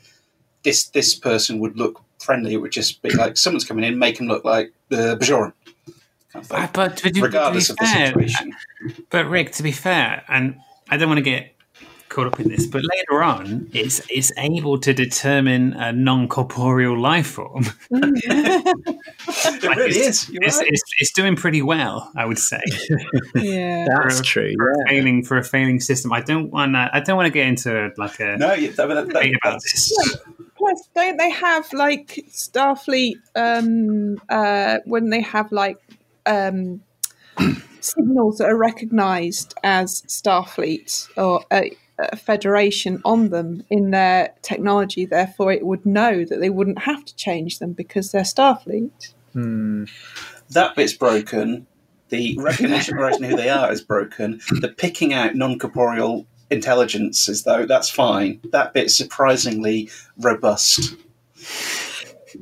This 0.63 0.89
this 0.89 1.15
person 1.15 1.59
would 1.59 1.77
look 1.77 2.01
friendly. 2.19 2.53
It 2.53 2.57
would 2.57 2.71
just 2.71 3.01
be 3.01 3.09
like 3.09 3.37
someone's 3.37 3.65
coming 3.65 3.83
in, 3.83 3.97
make 3.97 4.17
them 4.17 4.27
look 4.27 4.43
like 4.43 4.73
the 4.89 5.17
Bajoran. 5.17 5.53
Kind 6.33 6.45
of. 6.45 6.51
Uh, 6.51 6.67
but 6.73 6.97
to, 6.97 7.11
to- 7.11 7.21
regardless 7.21 7.67
to 7.67 7.73
of 7.73 7.79
be 7.79 7.85
the 7.85 7.91
situation. 8.07 8.53
But 9.09 9.27
Rick, 9.29 9.53
to 9.53 9.63
be 9.63 9.71
fair, 9.71 10.23
and 10.27 10.57
I 10.89 10.97
don't 10.97 11.09
want 11.09 11.17
to 11.19 11.23
get 11.23 11.53
caught 12.09 12.27
up 12.27 12.39
in 12.39 12.47
this, 12.47 12.65
but 12.65 12.81
later 12.83 13.21
on, 13.23 13.69
it's 13.73 14.01
it's 14.09 14.31
able 14.37 14.79
to 14.79 14.93
determine 14.93 15.73
a 15.73 15.91
non 15.91 16.27
corporeal 16.27 16.97
life 16.99 17.27
form. 17.27 17.65
It 19.29 19.63
really 19.75 19.89
is. 19.99 20.29
It's, 20.31 20.57
right. 20.57 20.67
it's, 20.67 20.81
it's 20.99 21.11
doing 21.13 21.35
pretty 21.35 21.61
well, 21.61 22.11
I 22.15 22.25
would 22.25 22.37
say. 22.39 22.61
yeah. 23.35 23.85
That's 23.87 24.19
for, 24.19 24.23
true. 24.23 24.53
For 24.57 24.71
a 24.71 24.87
failing 24.87 25.23
for 25.23 25.37
a 25.37 25.43
failing 25.43 25.79
system. 25.79 26.13
I 26.13 26.21
don't 26.21 26.49
want 26.51 26.73
to. 26.73 26.89
I 26.93 26.99
don't 27.01 27.17
want 27.17 27.27
to 27.27 27.31
get 27.31 27.47
into 27.47 27.91
like 27.97 28.19
a 28.19 28.37
No, 28.37 28.53
you, 28.53 28.71
that, 28.71 28.87
that, 28.87 29.07
debate 29.07 29.35
about 29.43 29.61
that's- 29.61 29.71
this. 29.71 30.17
Plus, 30.57 30.89
don't 30.95 31.17
they 31.17 31.29
have 31.29 31.71
like 31.73 32.25
Starfleet 32.29 33.17
um, 33.35 34.19
uh, 34.29 34.77
when 34.85 35.09
they 35.09 35.21
have 35.21 35.51
like 35.51 35.77
um, 36.27 36.81
signals 37.79 38.37
that 38.37 38.45
are 38.45 38.57
recognised 38.57 39.53
as 39.63 40.01
Starfleet 40.03 41.09
or 41.17 41.43
a, 41.51 41.75
a 41.99 42.15
Federation 42.15 43.01
on 43.05 43.29
them 43.29 43.63
in 43.69 43.91
their 43.91 44.33
technology. 44.41 45.05
Therefore, 45.05 45.51
it 45.51 45.65
would 45.65 45.85
know 45.85 46.25
that 46.25 46.39
they 46.39 46.49
wouldn't 46.49 46.79
have 46.79 47.05
to 47.05 47.15
change 47.15 47.59
them 47.59 47.73
because 47.73 48.11
they're 48.11 48.21
Starfleet. 48.21 49.13
That 50.49 50.75
bit's 50.75 50.93
broken. 50.93 51.67
The 52.09 52.37
recognition 52.39 52.97
of 52.97 53.19
who 53.19 53.35
they 53.35 53.49
are 53.49 53.71
is 53.71 53.81
broken. 53.81 54.41
The 54.61 54.69
picking 54.69 55.13
out 55.13 55.35
non 55.35 55.59
corporeal 55.59 56.25
intelligences, 56.49 57.43
though, 57.43 57.65
that's 57.65 57.89
fine. 57.89 58.39
That 58.51 58.73
bit's 58.73 58.95
surprisingly 58.95 59.89
robust. 60.17 60.95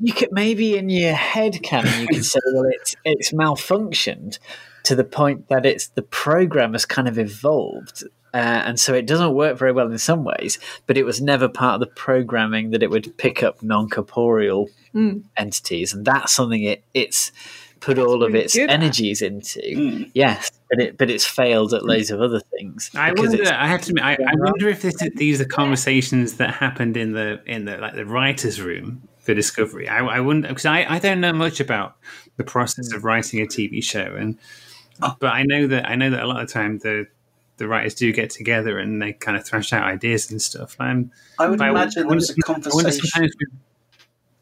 You 0.02 0.14
could 0.14 0.32
maybe 0.32 0.78
in 0.78 0.90
your 0.90 1.14
head 1.14 1.62
canon 1.64 2.02
you 2.02 2.08
could 2.08 2.26
say, 2.26 2.40
well, 2.54 2.66
it's 2.70 2.96
it's 3.04 3.32
malfunctioned 3.32 4.40
to 4.84 4.96
the 4.96 5.04
point 5.04 5.50
that 5.50 5.66
it's 5.66 5.88
the 5.88 6.02
program 6.02 6.74
has 6.74 6.86
kind 6.86 7.08
of 7.08 7.18
evolved. 7.18 8.04
Uh, 8.34 8.64
and 8.66 8.80
so 8.80 8.94
it 8.94 9.08
doesn't 9.08 9.34
work 9.34 9.58
very 9.58 9.72
well 9.72 9.90
in 9.90 9.98
some 9.98 10.26
ways, 10.26 10.60
but 10.88 10.98
it 10.98 11.04
was 11.06 11.22
never 11.22 11.48
part 11.48 11.76
of 11.76 11.80
the 11.80 11.94
programming 11.96 12.72
that 12.72 12.84
it 12.84 12.90
would 12.90 13.18
pick 13.18 13.42
up 13.42 13.64
non 13.64 13.90
corporeal 13.90 14.70
entities, 15.38 15.94
and 15.94 16.06
that's 16.06 16.34
something 16.34 16.64
it 16.64 16.84
it's 16.94 17.32
put 17.80 17.98
all 17.98 18.24
of 18.24 18.36
its 18.36 18.54
good 18.54 18.70
at. 18.70 18.72
energies 18.72 19.22
into. 19.22 20.10
Yes, 20.14 20.52
but 20.70 20.82
it 20.82 20.98
but 20.98 21.10
it's 21.10 21.26
failed 21.26 21.74
at 21.74 21.86
loads 21.86 22.12
of 22.12 22.20
other 22.20 22.42
things. 22.58 22.92
I 22.94 23.14
wonder. 23.14 23.46
I 23.46 23.68
have 23.68 23.82
to 23.84 23.92
admit, 23.92 24.04
I, 24.04 24.14
I 24.14 24.36
wonder 24.36 24.68
if 24.68 24.82
this, 24.82 24.98
these 25.16 25.40
are 25.40 25.46
conversations 25.46 26.34
that 26.34 26.56
happened 26.56 26.98
in 26.98 27.14
the 27.14 27.42
in 27.46 27.64
the 27.64 27.78
like 27.78 27.96
the 27.96 28.06
writers' 28.06 28.60
room 28.60 29.08
for 29.26 29.34
Discovery. 29.34 29.88
I, 29.90 30.00
I 30.00 30.20
wonder 30.22 30.48
because 30.48 30.66
I, 30.66 30.86
I 30.88 31.00
don't 31.00 31.20
know 31.20 31.34
much 31.34 31.60
about 31.60 31.96
the 32.38 32.44
process 32.44 32.94
of 32.94 33.04
writing 33.04 33.42
a 33.42 33.46
TV 33.46 33.84
show, 33.84 34.16
and 34.18 34.38
oh. 35.02 35.16
but 35.20 35.34
I 35.34 35.44
know 35.44 35.68
that 35.68 35.88
I 35.90 35.96
know 35.96 36.10
that 36.12 36.24
a 36.24 36.28
lot 36.28 36.42
of 36.42 36.50
time 36.52 36.80
the 36.80 37.08
the 37.58 37.68
writers 37.68 37.96
do 37.96 38.12
get 38.12 38.30
together 38.30 38.78
and 38.78 39.02
they 39.02 39.14
kind 39.14 39.38
of 39.38 39.46
thrash 39.46 39.72
out 39.74 39.84
ideas 39.84 40.30
and 40.30 40.42
stuff. 40.42 40.76
I'm, 40.80 41.12
I 41.40 41.48
would 41.48 41.60
imagine 41.62 41.92
there 42.02 42.06
wonder- 42.08 42.16
was 42.16 42.30
a 42.30 42.34
I 42.34 42.52
wonder 42.52 42.70
conversation. 42.70 43.08
sometimes 43.08 43.36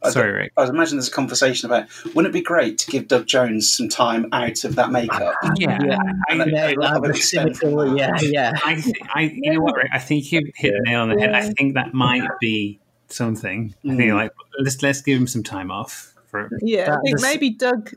Sorry, 0.06 0.32
Rick. 0.34 0.52
I 0.58 0.62
would 0.66 0.70
imagine 0.76 0.98
there's 0.98 1.08
a 1.08 1.12
conversation 1.12 1.70
about 1.70 1.88
wouldn't 2.14 2.28
it 2.28 2.38
be 2.38 2.42
great 2.42 2.78
to 2.80 2.92
give 2.92 3.08
Doug 3.08 3.26
Jones 3.26 3.72
some 3.74 3.88
time 3.88 4.28
out 4.34 4.64
of 4.66 4.76
that 4.76 4.92
makeup? 4.92 5.34
Yeah, 5.56 5.80
Yeah, 5.82 5.98
I 6.30 6.38
then 6.38 6.50
know, 6.52 6.68
a 6.68 6.76
lot 6.76 6.94
that 6.94 6.98
of 6.98 7.04
it 7.06 7.08
was 7.08 7.10
would 7.10 7.24
stem 7.24 7.54
from 7.54 7.70
cynical, 7.70 7.96
that. 7.96 8.22
yeah, 8.22 8.30
yeah. 8.30 8.52
I, 8.66 8.84
I, 9.14 9.22
you 9.34 9.54
know 9.54 9.62
what, 9.62 9.78
Rick? 9.78 9.88
I 9.94 10.00
think 10.00 10.30
you 10.30 10.42
hit 10.56 10.74
the 10.74 10.82
nail 10.92 11.02
on 11.04 11.10
the 11.10 11.20
head. 11.22 11.34
I 11.34 11.50
think 11.52 11.76
that 11.76 11.94
might 11.94 12.28
be 12.42 12.82
something. 13.10 13.74
I 13.86 13.96
think 13.96 14.12
mm. 14.12 14.16
like 14.16 14.32
let's 14.60 14.82
let's 14.82 15.02
give 15.02 15.20
him 15.20 15.28
some 15.28 15.44
time 15.44 15.72
off. 15.72 16.14
For, 16.28 16.50
Yeah, 16.62 16.96
I 16.96 17.02
think 17.04 17.16
was- 17.16 17.22
maybe 17.22 17.52
Doug, 17.52 17.92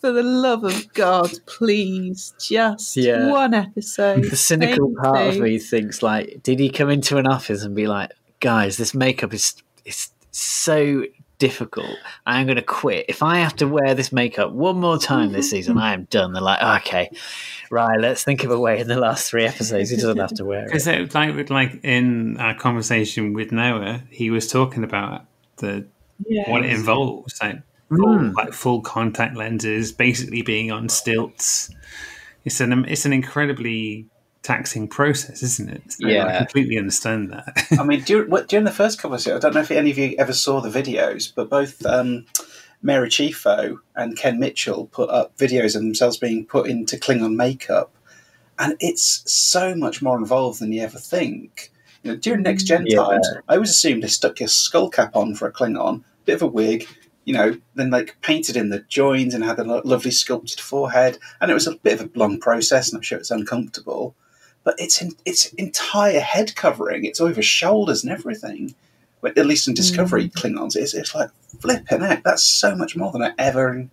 for 0.00 0.12
the 0.12 0.22
love 0.22 0.62
of 0.64 0.92
God, 0.92 1.30
please, 1.46 2.34
just 2.38 2.96
Yeah. 2.98 3.30
one 3.30 3.54
episode. 3.54 4.24
The 4.24 4.36
cynical 4.36 4.88
Thank 4.88 4.98
part 4.98 5.28
of 5.28 5.38
me 5.38 5.58
thinks 5.58 6.02
like, 6.02 6.42
did 6.42 6.58
he 6.58 6.68
come 6.68 6.90
into 6.90 7.16
an 7.16 7.26
office 7.26 7.62
and 7.62 7.74
be 7.74 7.86
like, 7.86 8.10
guys, 8.40 8.76
this 8.76 8.94
makeup 8.94 9.32
is 9.32 9.54
is 9.86 10.10
so 10.32 11.04
difficult. 11.42 11.96
I'm 12.24 12.46
going 12.46 12.54
to 12.56 12.62
quit. 12.62 13.06
If 13.08 13.20
I 13.20 13.38
have 13.38 13.56
to 13.56 13.66
wear 13.66 13.94
this 13.96 14.12
makeup 14.12 14.52
one 14.52 14.76
more 14.78 14.96
time 14.96 15.32
this 15.32 15.50
season, 15.54 15.76
I 15.76 15.92
am 15.92 16.04
done. 16.04 16.32
They're 16.32 16.40
like, 16.40 16.62
okay, 16.86 17.10
right, 17.68 17.98
let's 17.98 18.22
think 18.22 18.44
of 18.44 18.52
a 18.52 18.58
way 18.60 18.78
in 18.78 18.86
the 18.86 18.96
last 18.96 19.28
three 19.28 19.44
episodes 19.44 19.90
he 19.90 19.96
doesn't 19.96 20.18
have 20.18 20.34
to 20.34 20.44
wear 20.44 20.60
it. 20.64 20.66
Because 20.72 20.86
like 20.86 21.50
like 21.50 21.80
in 21.82 22.36
our 22.38 22.54
conversation 22.54 23.32
with 23.32 23.50
Noah, 23.50 24.02
he 24.08 24.30
was 24.30 24.46
talking 24.46 24.84
about 24.84 25.24
the 25.56 25.84
what 26.46 26.64
it 26.64 26.70
involves, 26.70 27.40
like 27.42 27.56
full, 27.88 27.98
Mm. 27.98 28.34
like 28.34 28.52
full 28.52 28.80
contact 28.80 29.36
lenses, 29.36 29.90
basically 29.90 30.42
being 30.42 30.70
on 30.70 30.88
stilts. 30.88 31.70
It's 32.44 32.60
an 32.60 32.84
it's 32.86 33.04
an 33.04 33.12
incredibly 33.12 34.06
taxing 34.42 34.88
process, 34.88 35.42
isn't 35.42 35.70
it? 35.70 35.82
So 35.92 36.06
I 36.06 36.10
Yeah. 36.10 36.38
completely 36.38 36.76
understand 36.78 37.30
that. 37.30 37.66
I 37.78 37.84
mean, 37.84 38.02
during, 38.02 38.28
what, 38.30 38.48
during 38.48 38.64
the 38.64 38.72
first 38.72 38.98
couple 38.98 39.14
of 39.14 39.20
seasons, 39.20 39.44
I 39.44 39.48
don't 39.48 39.54
know 39.54 39.60
if 39.60 39.70
any 39.70 39.90
of 39.90 39.98
you 39.98 40.14
ever 40.18 40.32
saw 40.32 40.60
the 40.60 40.68
videos, 40.68 41.32
but 41.34 41.48
both 41.48 41.84
um, 41.86 42.26
Mary 42.82 43.08
Chieffo 43.08 43.78
and 43.94 44.16
Ken 44.16 44.38
Mitchell 44.38 44.86
put 44.86 45.10
up 45.10 45.36
videos 45.38 45.76
of 45.76 45.82
themselves 45.82 46.16
being 46.18 46.44
put 46.44 46.68
into 46.68 46.96
Klingon 46.96 47.36
makeup, 47.36 47.94
and 48.58 48.76
it's 48.80 49.22
so 49.32 49.74
much 49.74 50.02
more 50.02 50.18
involved 50.18 50.60
than 50.60 50.72
you 50.72 50.82
ever 50.82 50.98
think. 50.98 51.70
You 52.02 52.12
know, 52.12 52.16
during 52.16 52.42
Next 52.42 52.64
Gen 52.64 52.84
Yeah. 52.86 52.96
times, 52.96 53.28
I 53.48 53.54
always 53.54 53.70
assumed 53.70 54.02
they 54.02 54.08
stuck 54.08 54.40
your 54.40 54.48
skull 54.48 54.90
cap 54.90 55.14
on 55.14 55.36
for 55.36 55.46
a 55.46 55.52
Klingon, 55.52 56.02
bit 56.24 56.34
of 56.34 56.42
a 56.42 56.46
wig, 56.48 56.88
you 57.24 57.32
know, 57.32 57.56
then 57.76 57.90
like 57.90 58.16
painted 58.22 58.56
in 58.56 58.70
the 58.70 58.80
joins 58.80 59.34
and 59.34 59.44
had 59.44 59.60
a 59.60 59.64
lovely 59.64 60.10
sculpted 60.10 60.58
forehead, 60.58 61.18
and 61.40 61.48
it 61.50 61.54
was 61.54 61.68
a 61.68 61.76
bit 61.76 62.00
of 62.00 62.10
a 62.14 62.18
long 62.18 62.40
process, 62.40 62.88
and 62.88 62.96
I'm 62.98 63.02
sure 63.02 63.18
it's 63.18 63.30
uncomfortable 63.30 64.16
but 64.64 64.74
it's 64.78 65.00
in, 65.02 65.12
it's 65.24 65.52
entire 65.54 66.20
head 66.20 66.54
covering. 66.54 67.04
It's 67.04 67.20
over 67.20 67.42
shoulders 67.42 68.02
and 68.04 68.12
everything. 68.12 68.74
But 69.20 69.38
at 69.38 69.46
least 69.46 69.68
in 69.68 69.74
Discovery 69.74 70.28
mm. 70.28 70.32
Klingons, 70.32 70.76
it's, 70.76 70.94
it's 70.94 71.14
like 71.14 71.30
flipping 71.60 72.02
out. 72.02 72.24
That's 72.24 72.42
so 72.42 72.74
much 72.74 72.96
more 72.96 73.12
than 73.12 73.22
I 73.22 73.32
ever. 73.38 73.68
And 73.68 73.90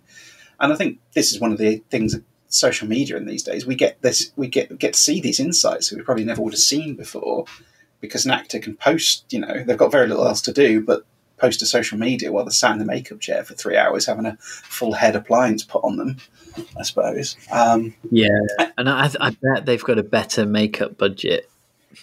I 0.58 0.74
think 0.74 0.98
this 1.14 1.32
is 1.32 1.40
one 1.40 1.52
of 1.52 1.58
the 1.58 1.82
things 1.88 2.12
that 2.12 2.24
social 2.48 2.88
media 2.88 3.16
in 3.16 3.26
these 3.26 3.44
days. 3.44 3.64
We 3.64 3.76
get 3.76 4.02
this, 4.02 4.32
we 4.36 4.48
get 4.48 4.76
get 4.78 4.94
to 4.94 4.98
see 4.98 5.20
these 5.20 5.38
insights 5.38 5.88
that 5.88 5.96
we 5.96 6.02
probably 6.02 6.24
never 6.24 6.42
would 6.42 6.52
have 6.52 6.60
seen 6.60 6.96
before, 6.96 7.44
because 8.00 8.24
an 8.24 8.32
actor 8.32 8.58
can 8.58 8.76
post. 8.76 9.32
You 9.32 9.38
know, 9.40 9.62
they've 9.64 9.78
got 9.78 9.92
very 9.92 10.08
little 10.08 10.26
else 10.26 10.42
to 10.42 10.52
do, 10.52 10.82
but 10.84 11.04
post 11.36 11.60
to 11.60 11.66
social 11.66 11.96
media 11.96 12.32
while 12.32 12.44
they're 12.44 12.50
sat 12.50 12.72
in 12.72 12.78
the 12.78 12.84
makeup 12.84 13.20
chair 13.20 13.44
for 13.44 13.54
three 13.54 13.76
hours 13.76 14.06
having 14.06 14.26
a 14.26 14.36
full 14.40 14.92
head 14.92 15.16
appliance 15.16 15.62
put 15.62 15.84
on 15.84 15.96
them. 15.96 16.16
I 16.76 16.82
suppose. 16.82 17.36
Um, 17.50 17.94
Yeah, 18.10 18.28
and 18.78 18.88
I, 18.88 19.10
I 19.20 19.36
bet 19.42 19.66
they've 19.66 19.82
got 19.82 19.98
a 19.98 20.02
better 20.02 20.46
makeup 20.46 20.98
budget 20.98 21.50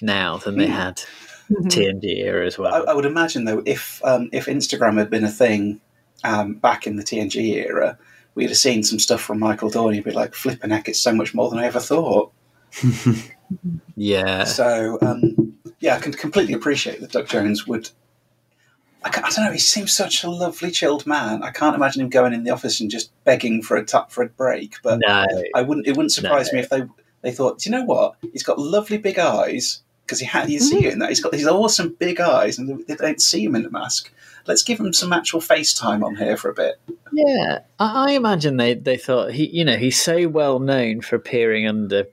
now 0.02 0.38
than 0.38 0.58
they 0.58 0.68
had 0.68 1.02
TNG 1.50 2.04
era 2.04 2.46
as 2.46 2.58
I, 2.60 2.62
well. 2.62 2.90
I 2.90 2.94
would 2.94 3.06
imagine 3.06 3.46
though, 3.46 3.64
if 3.66 4.02
um, 4.04 4.30
if 4.32 4.46
Instagram 4.46 4.98
had 4.98 5.10
been 5.10 5.24
a 5.24 5.32
thing 5.32 5.80
um, 6.24 6.56
back 6.56 6.88
in 6.88 6.96
the 6.96 7.04
TNG 7.04 7.66
era, 7.66 7.98
we'd 8.36 8.50
have 8.50 8.58
seen 8.58 8.84
some 8.84 9.00
stuff 9.00 9.22
from 9.22 9.40
Michael 9.40 9.70
Dorn. 9.70 9.94
He'd 9.94 10.04
be 10.04 10.12
like, 10.12 10.36
"Flipping 10.36 10.70
heck, 10.70 10.88
it's 10.90 11.00
so 11.00 11.14
much 11.14 11.34
more 11.34 11.50
than 11.50 11.60
I 11.60 11.66
ever 11.66 11.80
thought." 11.80 12.32
yeah, 13.96 14.44
So 14.44 14.98
um, 15.02 15.58
yeah, 15.80 15.96
I 15.96 16.00
can 16.00 16.14
completely 16.14 16.54
appreciate 16.54 17.02
that 17.02 17.12
Doug 17.12 17.28
Jones 17.28 17.68
would. 17.68 17.90
I, 19.16 19.22
I 19.28 19.30
don't 19.30 19.46
know. 19.46 19.52
He 19.52 19.60
seems 19.60 19.94
such 19.96 20.24
a 20.24 20.30
lovely, 20.30 20.72
chilled 20.72 21.06
man. 21.06 21.44
I 21.44 21.52
can't 21.52 21.76
imagine 21.76 22.02
him 22.02 22.10
going 22.10 22.34
in 22.34 22.44
the 22.44 22.52
office 22.52 22.80
and 22.80 22.90
just 22.92 23.12
begging 23.24 23.62
for 23.62 23.78
a 23.78 23.86
tap 23.86 24.12
for 24.12 24.24
a 24.24 24.28
break. 24.30 24.76
But 24.84 25.00
no, 25.06 25.26
I 25.56 25.62
wouldn't. 25.62 25.88
It 25.88 25.92
wouldn't 25.96 26.12
surprise 26.12 26.52
No. 26.52 26.58
me 26.58 26.60
if 26.64 26.70
they 26.70 26.84
they 27.22 27.32
thought, 27.32 27.60
Do 27.60 27.70
you 27.70 27.76
know 27.76 27.84
what? 27.86 28.16
He's 28.34 28.44
got 28.44 28.60
lovely 28.60 28.98
big 28.98 29.20
eyes 29.20 29.82
because 30.06 30.20
he 30.20 30.26
had. 30.26 30.50
You 30.50 30.60
see 30.60 30.86
it 30.86 30.94
in 30.94 31.00
that. 31.00 31.10
He's 31.10 31.22
got 31.22 31.32
these 31.32 31.48
awesome 31.48 31.96
big 32.00 32.20
eyes, 32.20 32.58
and 32.58 32.86
they 32.88 32.96
don't 32.96 33.22
see 33.22 33.44
him 33.44 33.56
in 33.56 33.64
the 33.64 33.72
mask. 33.72 34.12
Let's 34.46 34.64
give 34.64 34.80
him 34.80 34.94
some 34.94 35.12
actual 35.12 35.42
FaceTime 35.42 36.06
on 36.06 36.16
here 36.16 36.38
for 36.38 36.50
a 36.50 36.54
bit. 36.54 36.80
Yeah, 37.12 37.60
I, 37.80 38.10
I 38.10 38.12
imagine 38.12 38.56
they, 38.56 38.76
they 38.76 38.96
thought 38.96 39.34
he, 39.34 39.48
you 39.50 39.66
know, 39.66 39.76
he's 39.76 40.02
so 40.02 40.30
well 40.30 40.60
known 40.60 41.02
for 41.02 41.18
appearing 41.18 41.68
under 41.68 42.08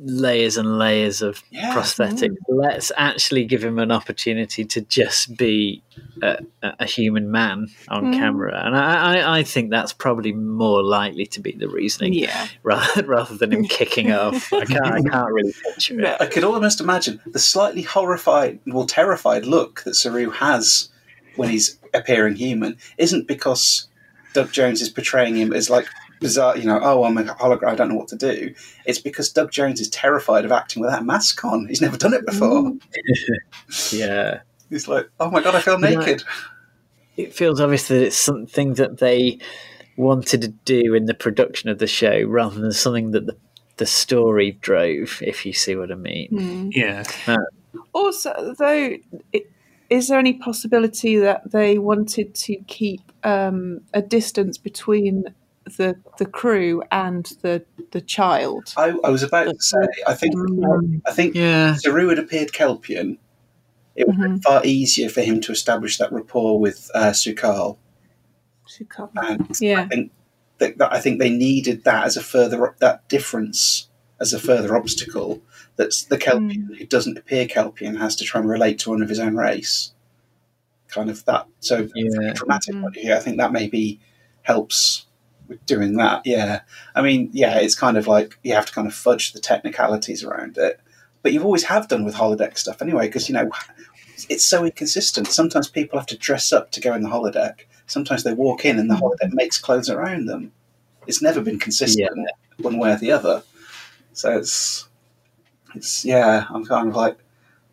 layers 0.00 0.56
and 0.56 0.78
layers 0.78 1.22
of 1.22 1.42
Yeah. 1.50 1.74
prosthetics. 1.74 2.36
Let's 2.48 2.92
actually 2.96 3.44
give 3.44 3.64
him 3.64 3.78
an 3.78 3.90
opportunity 3.90 4.64
to 4.64 4.80
just 4.82 5.36
be 5.36 5.82
a, 6.22 6.38
a 6.62 6.84
human 6.84 7.30
man 7.30 7.68
on 7.88 8.04
mm-hmm. 8.04 8.12
camera, 8.20 8.62
and 8.64 8.76
I, 8.76 9.16
I, 9.16 9.38
I 9.38 9.42
think 9.42 9.70
that's 9.70 9.92
probably 9.92 10.32
more 10.32 10.82
likely 10.82 11.26
to 11.26 11.40
be 11.40 11.52
the 11.52 11.68
reasoning, 11.68 12.14
Yeah. 12.14 12.48
rather, 12.62 13.02
rather 13.06 13.36
than 13.36 13.52
him 13.52 13.64
kicking 13.64 14.12
off. 14.12 14.52
I 14.52 14.64
can't, 14.64 14.86
I 14.86 15.00
can't 15.02 15.32
really 15.32 15.54
picture 15.64 16.00
it. 16.00 16.16
I 16.20 16.26
could 16.26 16.44
almost 16.44 16.80
imagine 16.80 17.20
the 17.26 17.38
slightly 17.38 17.82
horrified, 17.82 18.60
well, 18.66 18.86
terrified 18.86 19.46
look 19.46 19.82
that 19.82 19.94
Saru 19.94 20.30
has 20.30 20.90
when 21.36 21.48
he's 21.48 21.78
appearing 21.94 22.36
human 22.36 22.76
isn't 22.98 23.26
because 23.26 23.88
Doug 24.32 24.52
Jones 24.52 24.80
is 24.82 24.88
portraying 24.88 25.36
him 25.36 25.52
as 25.52 25.70
like 25.70 25.86
bizarre, 26.20 26.56
you 26.56 26.64
know, 26.64 26.80
oh, 26.82 27.04
I'm 27.04 27.16
a 27.18 27.24
hologram, 27.24 27.68
I 27.68 27.74
don't 27.74 27.88
know 27.88 27.94
what 27.96 28.08
to 28.08 28.16
do. 28.16 28.54
It's 28.86 28.98
because 28.98 29.30
Doug 29.30 29.50
Jones 29.50 29.80
is 29.80 29.88
terrified 29.88 30.44
of 30.44 30.52
acting 30.52 30.80
without 30.82 31.00
a 31.02 31.04
mask 31.04 31.44
on. 31.44 31.66
He's 31.68 31.80
never 31.80 31.96
done 31.96 32.14
it 32.14 32.24
before. 32.26 32.72
Mm. 32.72 32.80
Yeah. 33.92 34.40
He's 34.70 34.88
like, 34.88 35.08
oh 35.20 35.30
my 35.30 35.42
god, 35.42 35.54
I 35.54 35.60
feel 35.60 35.80
Yeah. 35.80 35.90
naked. 35.98 36.22
it 37.16 37.34
feels 37.34 37.60
obvious 37.60 37.88
that 37.88 38.02
it's 38.02 38.16
something 38.16 38.74
that 38.74 38.98
they 38.98 39.38
wanted 39.96 40.42
to 40.42 40.48
do 40.48 40.94
in 40.94 41.06
the 41.06 41.14
production 41.14 41.68
of 41.68 41.78
the 41.78 41.86
show 41.86 42.22
rather 42.22 42.60
than 42.60 42.72
something 42.72 43.10
that 43.12 43.26
the, 43.26 43.36
the 43.78 43.86
story 43.86 44.52
drove, 44.60 45.18
if 45.22 45.44
you 45.44 45.52
see 45.52 45.74
what 45.74 45.90
I 45.90 45.96
mean. 45.96 46.28
Mm. 46.30 46.70
yeah, 46.74 47.04
uh, 47.26 47.36
Also, 47.92 48.54
though, 48.58 48.96
i- 49.34 49.44
is 49.90 50.08
there 50.08 50.18
any 50.18 50.34
possibility 50.34 51.16
that 51.16 51.50
they 51.50 51.78
wanted 51.78 52.34
to 52.34 52.56
keep 52.66 53.00
um, 53.24 53.80
a 53.94 54.02
distance 54.02 54.58
between 54.58 55.24
the 55.76 55.96
the 56.18 56.26
crew 56.26 56.82
and 56.90 57.24
the 57.42 57.64
the 57.92 58.00
child? 58.00 58.72
I, 58.76 58.96
I 59.04 59.10
was 59.10 59.22
about 59.22 59.44
to 59.44 59.60
say, 59.60 59.78
I 60.06 60.14
think, 60.14 60.34
mm, 60.34 61.00
I 61.06 61.12
think 61.12 61.34
Yeah. 61.34 61.74
Saru 61.74 62.08
had 62.08 62.18
appeared 62.18 62.52
Kelpian. 62.52 63.18
It 63.96 64.06
would 64.06 64.16
have 64.16 64.22
been 64.22 64.32
mm-hmm. 64.34 64.40
far 64.40 64.64
easier 64.64 65.08
for 65.08 65.22
him 65.22 65.40
to 65.42 65.52
establish 65.52 65.98
that 65.98 66.12
rapport 66.12 66.60
with 66.60 66.90
uh, 66.94 67.10
Su'Kal. 67.10 67.78
She 68.66 68.84
can't- 68.84 69.10
And 69.16 69.42
I 69.42 69.54
Yeah. 69.60 69.88
think 69.88 70.12
that, 70.58 70.78
that 70.78 70.92
I 70.92 71.00
think 71.00 71.18
they 71.18 71.30
needed 71.30 71.84
that 71.84 72.04
as 72.04 72.16
a 72.16 72.22
further 72.22 72.74
that 72.78 73.08
difference 73.08 73.88
as 74.20 74.32
a 74.32 74.38
further 74.38 74.76
obstacle. 74.76 75.42
That's 75.76 76.04
the 76.04 76.18
Kelpian 76.18 76.68
mm. 76.70 76.78
who 76.78 76.86
doesn't 76.86 77.18
appear 77.18 77.46
Kelpian 77.46 77.98
has 77.98 78.16
to 78.16 78.24
try 78.24 78.40
and 78.40 78.50
relate 78.50 78.78
to 78.80 78.90
one 78.90 79.02
of 79.02 79.08
his 79.08 79.20
own 79.20 79.36
race. 79.36 79.92
Kind 80.88 81.10
of 81.10 81.24
that. 81.24 81.46
So 81.60 81.86
from 81.88 81.92
Yeah. 81.94 82.30
a 82.30 82.34
dramatic 82.34 82.74
point 82.74 82.96
of 82.96 83.02
view, 83.02 83.14
I 83.14 83.18
think 83.20 83.38
that 83.38 83.52
maybe 83.52 84.00
helps 84.42 85.06
with 85.06 85.07
doing 85.68 85.96
that. 85.98 86.22
Yeah. 86.24 86.62
I 86.96 87.02
mean, 87.02 87.30
yeah, 87.32 87.58
it's 87.58 87.76
kind 87.76 87.96
of 87.96 88.08
like 88.08 88.36
you 88.42 88.54
have 88.54 88.66
to 88.66 88.72
kind 88.72 88.88
of 88.88 88.94
fudge 88.94 89.32
the 89.32 89.38
technicalities 89.40 90.24
around 90.24 90.58
it, 90.58 90.80
but 91.22 91.32
you've 91.32 91.44
always 91.44 91.64
have 91.64 91.86
done 91.86 92.04
with 92.04 92.16
holodeck 92.16 92.58
stuff 92.58 92.82
anyway, 92.82 93.06
because 93.06 93.28
you 93.28 93.34
know 93.34 93.48
it's 94.28 94.44
so 94.44 94.64
inconsistent. 94.64 95.28
Sometimes 95.28 95.68
people 95.68 95.98
have 95.98 96.08
to 96.08 96.18
dress 96.18 96.52
up 96.52 96.72
to 96.72 96.80
go 96.80 96.94
in 96.94 97.02
the 97.02 97.08
holodeck. 97.08 97.60
Sometimes 97.86 98.24
they 98.24 98.34
walk 98.34 98.64
in 98.64 98.78
and 98.78 98.90
the 98.90 98.96
holodeck 98.96 99.32
makes 99.32 99.58
clothes 99.58 99.88
around 99.88 100.26
them. 100.26 100.50
It's 101.06 101.22
never 101.22 101.40
been 101.40 101.60
consistent 101.60 102.28
one 102.58 102.78
way 102.78 102.92
or 102.92 102.96
the 102.96 103.12
other. 103.12 103.44
So 104.14 104.36
it's 104.36 104.88
it's 105.74 106.04
yeah. 106.04 106.46
I'm 106.50 106.64
kind 106.64 106.88
of 106.88 106.96
like. 106.96 107.16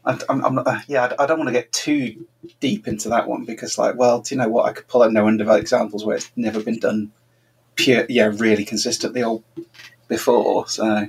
I'm, 0.07 0.19
I'm, 0.29 0.45
I'm 0.45 0.53
not, 0.53 0.67
uh, 0.67 0.81
yeah, 0.87 1.15
I 1.17 1.23
I 1.23 1.25
don't 1.25 1.39
want 1.39 1.47
to 1.47 1.59
get 1.59 1.71
too 1.73 2.27
deep 2.59 2.87
into 2.87 3.09
that 3.09 3.27
one 3.27 3.43
because, 3.43 3.79
like, 3.79 3.95
well, 3.95 4.21
do 4.21 4.35
you 4.35 4.39
know 4.39 4.47
what? 4.47 4.69
I 4.69 4.73
could 4.73 4.87
pull 4.87 5.01
out 5.01 5.11
no 5.11 5.27
end 5.27 5.41
of 5.41 5.49
examples 5.49 6.05
where 6.05 6.17
it's 6.17 6.31
never 6.35 6.61
been 6.61 6.77
done 6.77 7.11
pure, 7.75 8.05
yeah, 8.09 8.31
really 8.33 8.65
consistently 8.65 9.23
or 9.23 9.43
before. 10.07 10.67
So 10.67 11.07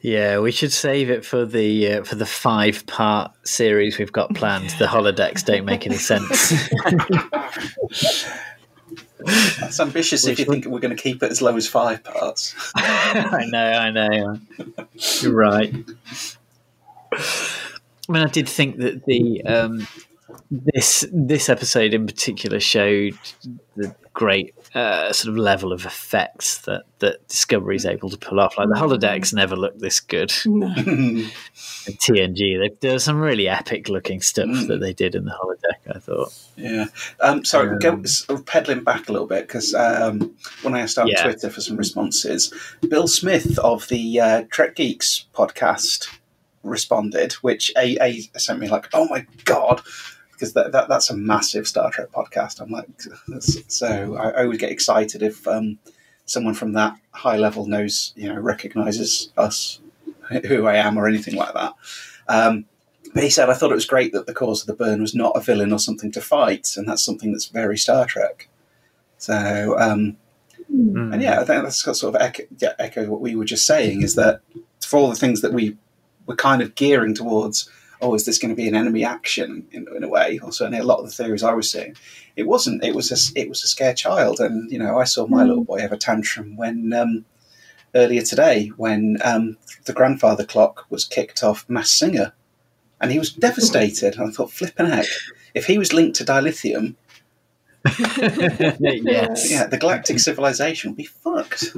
Yeah, 0.00 0.40
we 0.40 0.50
should 0.52 0.72
save 0.72 1.10
it 1.10 1.24
for 1.24 1.44
the 1.44 1.92
uh, 1.92 2.04
for 2.04 2.16
the 2.16 2.26
five 2.26 2.86
part 2.86 3.32
series 3.46 3.98
we've 3.98 4.12
got 4.12 4.34
planned. 4.34 4.70
The 4.78 4.86
holodecks 4.86 5.44
don't 5.44 5.64
make 5.64 5.86
any 5.86 5.96
sense. 5.96 6.52
that's 9.58 9.80
ambitious 9.80 10.26
if 10.26 10.32
Which 10.32 10.38
you 10.40 10.44
think 10.52 10.66
we're 10.66 10.80
going 10.80 10.96
to 10.96 11.02
keep 11.02 11.22
it 11.22 11.30
as 11.30 11.40
low 11.40 11.56
as 11.56 11.66
five 11.66 12.04
parts. 12.04 12.54
I 12.74 13.46
know, 13.48 13.58
I 13.58 13.90
know. 13.90 14.40
You're 15.20 15.34
right. 15.34 15.74
I 17.12 18.12
mean, 18.12 18.22
I 18.22 18.28
did 18.28 18.48
think 18.48 18.78
that 18.78 19.04
the 19.06 19.42
um, 19.44 19.86
this 20.50 21.06
this 21.12 21.48
episode 21.48 21.94
in 21.94 22.06
particular 22.06 22.60
showed 22.60 23.18
the 23.76 23.94
great 24.12 24.54
uh, 24.74 25.12
sort 25.12 25.32
of 25.32 25.38
level 25.38 25.72
of 25.72 25.86
effects 25.86 26.58
that 26.62 26.82
that 26.98 27.26
Discovery 27.28 27.76
is 27.76 27.86
able 27.86 28.10
to 28.10 28.16
pull 28.18 28.40
off. 28.40 28.58
Like 28.58 28.68
the 28.68 28.74
holodecks 28.74 29.32
never 29.32 29.54
looked 29.54 29.78
this 29.80 30.00
good. 30.00 30.32
in 30.44 30.58
TNG, 31.86 32.58
they, 32.58 32.70
there 32.80 32.94
was 32.94 33.04
some 33.04 33.20
really 33.20 33.48
epic 33.48 33.88
looking 33.88 34.20
stuff 34.20 34.48
that 34.66 34.80
they 34.80 34.92
did 34.92 35.14
in 35.14 35.24
the 35.24 35.30
holodeck. 35.30 35.94
I 35.96 35.98
thought. 36.00 36.32
Yeah. 36.56 36.86
Um, 37.20 37.44
sorry, 37.44 37.70
Um, 37.70 37.78
go, 37.78 38.02
sort 38.04 38.40
of 38.40 38.46
peddling 38.46 38.82
back 38.84 39.08
a 39.08 39.12
little 39.12 39.28
bit 39.28 39.46
because 39.46 39.74
um, 39.74 40.34
when 40.62 40.74
I 40.74 40.80
asked 40.80 40.98
on 40.98 41.06
Yeah. 41.06 41.22
Twitter 41.22 41.50
for 41.50 41.60
some 41.60 41.76
responses, 41.76 42.52
Bill 42.88 43.06
Smith 43.06 43.58
of 43.60 43.86
the 43.88 44.20
uh, 44.20 44.42
Trek 44.50 44.74
Geeks 44.76 45.26
podcast 45.34 46.08
responded, 46.62 47.34
which 47.34 47.70
A, 47.76 47.96
A 48.00 48.38
sent 48.38 48.58
me 48.58 48.68
like, 48.68 48.88
oh 48.94 49.06
my 49.08 49.26
god, 49.44 49.82
because 50.34 50.52
that, 50.52 50.72
that 50.72 50.88
that's 50.88 51.10
a 51.10 51.16
massive 51.16 51.66
Star 51.66 51.90
Trek 51.90 52.10
podcast. 52.10 52.60
I'm 52.60 52.70
like, 52.70 52.88
so 53.68 54.16
I, 54.16 54.30
I 54.30 54.42
always 54.44 54.58
get 54.58 54.70
excited 54.70 55.22
if 55.22 55.46
um, 55.48 55.78
someone 56.26 56.54
from 56.54 56.72
that 56.74 56.96
high 57.12 57.36
level 57.36 57.66
knows, 57.66 58.12
you 58.16 58.28
know, 58.28 58.38
recognizes 58.38 59.32
us, 59.36 59.80
who 60.46 60.66
I 60.66 60.76
am, 60.76 60.98
or 60.98 61.08
anything 61.08 61.36
like 61.36 61.54
that. 61.54 61.74
Um, 62.28 62.66
but 63.12 63.22
he 63.22 63.30
said, 63.30 63.48
I 63.48 63.54
thought 63.54 63.70
it 63.70 63.76
was 63.76 63.86
great 63.86 64.12
that 64.12 64.26
the 64.26 64.34
cause 64.34 64.62
of 64.62 64.66
the 64.66 64.74
burn 64.74 65.00
was 65.00 65.14
not 65.14 65.36
a 65.36 65.40
villain 65.40 65.72
or 65.72 65.78
something 65.78 66.10
to 66.12 66.20
fight, 66.20 66.74
and 66.76 66.88
that's 66.88 67.04
something 67.04 67.32
that's 67.32 67.46
very 67.46 67.78
Star 67.78 68.06
Trek. 68.06 68.48
So, 69.18 69.78
um, 69.78 70.16
and 70.68 71.22
yeah, 71.22 71.40
I 71.40 71.44
think 71.44 71.62
that's 71.62 71.82
got 71.82 71.96
sort 71.96 72.14
of 72.14 72.20
echo, 72.20 72.42
yeah, 72.58 72.72
echo 72.78 73.06
what 73.06 73.20
we 73.20 73.36
were 73.36 73.44
just 73.44 73.66
saying 73.66 74.02
is 74.02 74.16
that 74.16 74.40
for 74.84 74.98
all 74.98 75.08
the 75.08 75.14
things 75.14 75.40
that 75.42 75.52
we 75.52 75.76
were 76.26 76.34
kind 76.34 76.62
of 76.62 76.74
gearing 76.74 77.14
towards, 77.14 77.70
oh, 78.00 78.14
is 78.14 78.24
this 78.26 78.38
going 78.38 78.50
to 78.50 78.56
be 78.56 78.68
an 78.68 78.74
enemy 78.74 79.04
action 79.04 79.66
in, 79.70 79.86
in 79.96 80.04
a 80.04 80.08
way? 80.08 80.38
Or 80.42 80.52
certainly 80.52 80.78
a 80.78 80.84
lot 80.84 80.98
of 80.98 81.06
the 81.06 81.12
theories 81.12 81.42
I 81.42 81.54
was 81.54 81.70
seeing, 81.70 81.96
it 82.36 82.46
wasn't. 82.46 82.84
It 82.84 82.94
was 82.94 83.10
a, 83.10 83.40
it 83.40 83.48
was 83.48 83.62
a 83.62 83.68
scared 83.68 83.96
child, 83.96 84.40
and 84.40 84.70
you 84.70 84.78
know, 84.78 84.98
I 84.98 85.04
saw 85.04 85.26
my 85.26 85.44
little 85.44 85.64
boy 85.64 85.80
have 85.80 85.92
a 85.92 85.96
tantrum 85.96 86.56
when 86.56 86.92
um, 86.92 87.24
earlier 87.94 88.22
today 88.22 88.68
when 88.76 89.18
um, 89.24 89.56
the 89.84 89.92
grandfather 89.92 90.44
clock 90.44 90.86
was 90.90 91.04
kicked 91.04 91.42
off 91.42 91.68
Masked 91.68 91.98
Singer, 91.98 92.32
and 93.00 93.12
he 93.12 93.18
was 93.18 93.32
devastated. 93.32 94.16
And 94.16 94.28
I 94.28 94.32
thought, 94.32 94.52
flipping 94.52 94.86
heck, 94.86 95.06
if 95.54 95.66
he 95.66 95.78
was 95.78 95.92
linked 95.92 96.16
to 96.16 96.24
dilithium, 96.24 96.96
yes. 97.84 99.50
yeah, 99.50 99.66
the 99.66 99.78
galactic 99.78 100.18
civilization 100.18 100.90
would 100.90 100.96
be 100.96 101.04
fucked. 101.04 101.76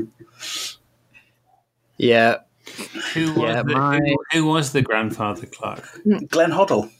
Yeah. 1.96 2.36
Who 3.14 3.32
was, 3.34 3.42
Yeah, 3.42 3.62
the, 3.62 3.72
my- 3.74 3.98
who, 3.98 4.16
who 4.32 4.46
was 4.46 4.72
the 4.72 4.82
grandfather 4.82 5.46
clock? 5.46 5.84
Glenn 6.28 6.50
Hoddle. 6.50 6.90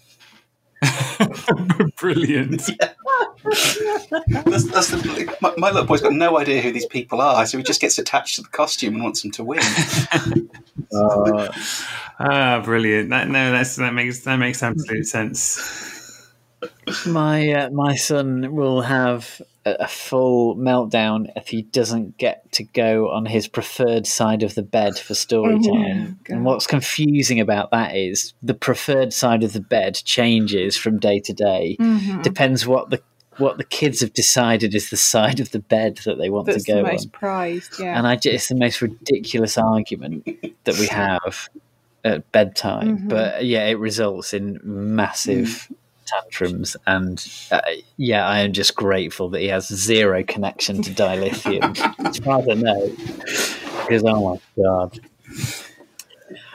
Brilliant. 1.99 2.63
That's, 3.45 4.65
that's 4.65 4.89
the, 4.91 5.37
my, 5.41 5.53
my 5.57 5.71
little 5.71 5.87
boy's 5.87 6.01
got 6.01 6.13
no 6.13 6.37
idea 6.39 6.61
who 6.61 6.73
these 6.73 6.87
people 6.87 7.21
are, 7.21 7.47
so 7.47 7.59
he 7.59 7.65
just 7.65 7.81
gets 7.81 7.97
attached 7.99 8.35
to 8.37 8.43
the 8.43 8.49
costume 8.49 8.95
and 8.95 9.05
wants 9.05 9.23
them 9.23 9.31
to 9.33 9.45
win. 9.45 9.61
Uh, 10.93 11.53
Ah, 12.19 12.61
brilliant. 12.65 13.11
That 13.11 13.29
no, 13.29 13.53
that's 13.53 13.77
that 13.77 13.93
makes 13.95 14.21
that 14.21 14.37
makes 14.37 14.63
absolute 14.65 15.07
sense. 15.07 16.29
My 17.07 17.53
uh, 17.53 17.71
my 17.71 17.95
son 17.95 18.53
will 18.55 18.81
have 18.81 19.41
a, 19.67 19.89
full 19.89 20.57
meltdown 20.57 21.27
if 21.37 21.49
he 21.49 21.63
doesn't 21.63 22.17
get 22.19 22.51
to 22.53 22.63
go 22.65 23.11
on 23.11 23.27
his 23.27 23.49
preferred 23.49 24.07
side 24.07 24.43
of 24.43 24.55
the 24.55 24.63
bed 24.63 24.99
for 24.99 25.15
story 25.15 25.59
Oh, 25.61 25.73
time. 25.73 26.19
God. 26.25 26.35
and 26.35 26.45
what's 26.45 26.67
confusing 26.67 27.41
about 27.41 27.71
that 27.73 27.97
is 27.97 28.33
the 28.43 28.55
preferred 28.55 29.13
side 29.13 29.43
of 29.43 29.53
the 29.53 29.61
bed 29.61 29.97
changes 30.05 30.77
from 30.77 30.99
day 30.99 31.19
to 31.21 31.33
day. 31.33 31.77
Mhm. 31.81 32.23
Depends 32.23 32.67
what 32.67 32.91
the 32.91 33.03
what 33.39 33.59
the 33.59 33.65
kids 33.65 34.01
have 34.01 34.15
decided 34.15 34.75
is 34.75 34.89
the 34.89 34.97
side 34.97 35.41
of 35.41 35.51
the 35.51 35.59
bed 35.59 35.99
that 36.07 36.17
they 36.17 36.31
want 36.31 36.47
That's 36.47 36.65
to 36.65 36.73
go 36.73 36.79
the 36.79 36.87
on. 36.87 36.93
most 36.93 37.13
prized, 37.13 37.79
yeah. 37.79 37.99
And 37.99 38.07
I 38.07 38.15
just, 38.15 38.27
it's 38.35 38.49
the 38.49 38.55
most 38.55 38.81
ridiculous 38.81 39.59
argument 39.59 40.27
that 40.65 40.79
we 40.79 40.87
have 41.05 41.51
at 42.03 42.33
bedtime. 42.33 43.01
Mhm. 43.01 43.09
But 43.11 43.45
yeah, 43.45 43.67
it 43.67 43.79
results 43.79 44.33
in 44.33 44.59
massive 44.65 45.71
tantrums. 46.07 46.77
And 46.87 47.25
uh, 47.51 47.61
yeah, 47.97 48.27
I 48.27 48.41
am 48.41 48.53
just 48.53 48.75
grateful 48.75 49.29
that 49.31 49.41
he 49.41 49.49
has 49.49 49.67
zero 49.69 50.23
connection 50.25 50.83
to 50.83 50.91
dilithium, 50.91 51.77
as 52.07 52.19
far 52.19 52.41
as 52.41 52.49
I 52.49 52.55
know. 52.55 52.91
Because 53.83 54.03
oh 54.05 54.39
my 54.57 54.63
god, 54.63 55.01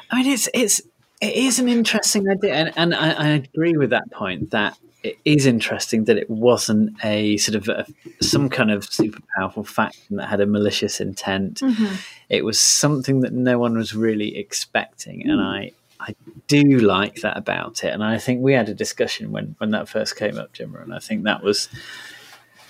I 0.10 0.24
mean, 0.24 0.34
it's 0.34 0.50
it's 0.54 0.82
it 1.22 1.36
is 1.36 1.60
an 1.60 1.70
interesting 1.70 2.28
idea, 2.30 2.54
and, 2.56 2.72
and 2.76 2.96
I, 2.96 3.12
I 3.12 3.28
agree 3.30 3.78
with 3.78 3.92
that 3.92 4.12
point 4.12 4.52
that 4.52 4.78
it 5.04 5.18
is 5.26 5.46
interesting 5.46 6.06
that 6.06 6.18
it 6.18 6.30
wasn't 6.30 6.96
a 7.04 7.38
sort 7.38 7.56
of 7.56 7.70
a, 7.70 7.86
some 8.22 8.50
kind 8.50 8.72
of 8.72 8.86
super 8.86 9.20
powerful 9.36 9.64
faction 9.64 10.18
that 10.18 10.28
had 10.28 10.42
a 10.42 10.46
malicious 10.46 11.00
intent. 11.00 11.62
Mhm. 11.62 12.00
It 12.30 12.46
was 12.46 12.60
something 12.60 13.22
that 13.22 13.34
no 13.34 13.58
one 13.58 13.78
was 13.78 13.96
really 13.96 14.38
expecting, 14.38 15.30
and 15.30 15.42
I 15.42 15.72
I 16.02 16.16
do 16.48 16.64
like 16.80 17.22
that 17.22 17.38
about 17.38 17.84
it. 17.84 17.94
And 17.94 18.04
I 18.04 18.18
think 18.18 18.42
we 18.42 18.54
had 18.54 18.70
a 18.70 18.74
discussion 18.74 19.32
when 19.32 19.56
when 19.60 19.72
that 19.72 19.88
first 19.88 20.16
came 20.16 20.38
up, 20.38 20.54
Jimmer, 20.54 20.82
and 20.82 20.94
I 20.94 21.00
think 21.00 21.24
that 21.24 21.44
was 21.44 21.70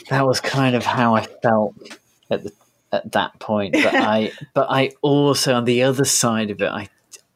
that 0.10 0.28
was 0.28 0.42
kind 0.42 0.76
of 0.76 0.86
how 0.86 1.16
I 1.16 1.24
felt 1.24 1.76
at 2.30 2.44
the 2.44 2.52
at 2.92 3.12
that 3.14 3.40
point. 3.40 3.74
But 3.74 3.96
I 3.96 4.32
but 4.54 4.68
I 4.70 4.92
also 5.02 5.54
on 5.54 5.66
the 5.66 5.84
other 5.84 6.06
side 6.06 6.52
of 6.52 6.62
it, 6.62 6.70
I 6.70 6.90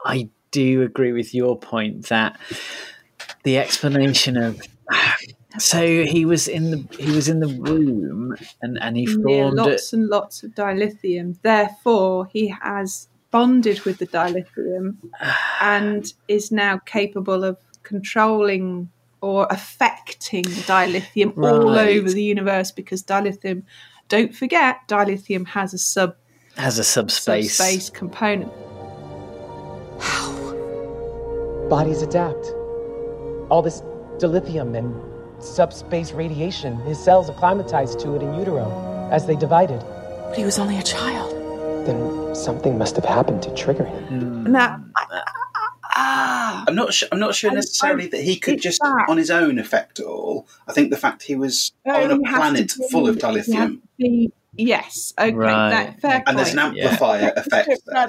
I 0.06 0.30
do 0.52 0.84
agree 0.84 1.14
with 1.14 1.34
your 1.34 1.58
point 1.58 2.08
that 2.08 2.40
the 3.44 3.58
explanation 3.58 4.38
of 4.38 4.62
so 5.58 6.04
he 6.04 6.26
was 6.26 6.48
in 6.50 6.72
the 6.72 6.86
he 7.00 7.12
was 7.12 7.30
in 7.30 7.40
the 7.40 7.48
room 7.48 8.36
and 8.62 8.78
and 8.82 8.98
he 8.98 9.06
formed 9.06 9.58
it. 9.60 9.62
lots 9.62 9.94
and 9.94 10.08
lots 10.08 10.44
of 10.44 10.52
dilithium. 10.52 11.38
Therefore, 11.42 12.26
he 12.26 12.54
has 12.62 13.08
bonded 13.36 13.82
with 13.82 13.98
the 13.98 14.08
dilithium 14.08 14.96
and 15.60 16.14
is 16.30 16.54
now 16.54 16.78
capable 16.86 17.44
of 17.44 17.58
controlling 17.84 18.90
or 19.20 19.46
affecting 19.50 20.46
dilithium 20.72 21.38
all 21.44 21.78
over 21.78 22.10
the 22.10 22.24
universe 22.24 22.72
because 22.72 23.04
dilithium, 23.04 23.62
don't 24.08 24.34
forget, 24.34 24.78
dilithium 24.88 25.46
has 25.48 25.74
a 25.74 25.78
sub 25.78 26.16
has 26.56 26.80
a 26.80 26.84
subspace. 26.86 27.54
subspace 27.54 27.90
component. 27.90 28.54
Bodies 31.70 32.02
adapt. 32.02 32.46
All 33.50 33.62
this 33.62 33.82
dilithium 34.18 34.78
and 34.78 35.44
subspace 35.44 36.14
radiation, 36.14 36.78
his 36.84 36.98
cells 36.98 37.28
acclimatized 37.28 38.00
to 38.00 38.16
it 38.16 38.22
in 38.22 38.34
utero 38.36 39.10
as 39.12 39.28
they 39.28 39.36
divided. 39.36 39.82
But 40.30 40.38
he 40.38 40.46
was 40.46 40.58
only 40.58 40.78
a 40.78 40.84
child. 40.84 41.35
Then 41.86 42.34
something 42.36 42.78
must 42.78 42.96
have 42.96 43.06
happened 43.06 43.44
to 43.44 43.54
trigger 43.54 43.86
him. 43.86 44.44
Now, 44.52 44.84
I'm 45.96 46.76
not. 46.76 46.94
Su- 46.94 47.08
I'm 47.12 47.20
not 47.20 47.36
sure 47.36 47.52
necessarily 47.52 48.08
that 48.08 48.22
he 48.22 48.38
could 48.38 48.62
just 48.62 48.80
that. 48.82 49.06
on 49.08 49.18
his 49.18 49.30
own 49.32 49.60
affect 49.60 50.00
it 50.00 50.06
all. 50.06 50.48
I 50.68 50.74
think 50.74 50.90
the 50.90 50.98
fact 50.98 51.24
he 51.24 51.36
was 51.36 51.72
No, 51.86 51.94
on 51.96 52.12
a 52.12 52.16
he 52.18 52.24
has 52.26 52.34
to 52.34 52.38
planet 52.40 52.74
be- 52.78 52.88
full 52.92 53.08
of 53.08 53.16
he 53.16 53.22
dilithium. 53.22 53.80
be 53.98 54.32
Yes. 54.58 55.14
Okay. 55.20 55.34
Right. 55.34 55.70
That, 55.70 56.00
fair 56.02 56.24
And 56.26 56.38
there's 56.40 56.54
an 56.54 56.60
point. 56.60 56.80
amplifier 56.80 57.34
effect 57.38 57.70
there. 57.88 58.08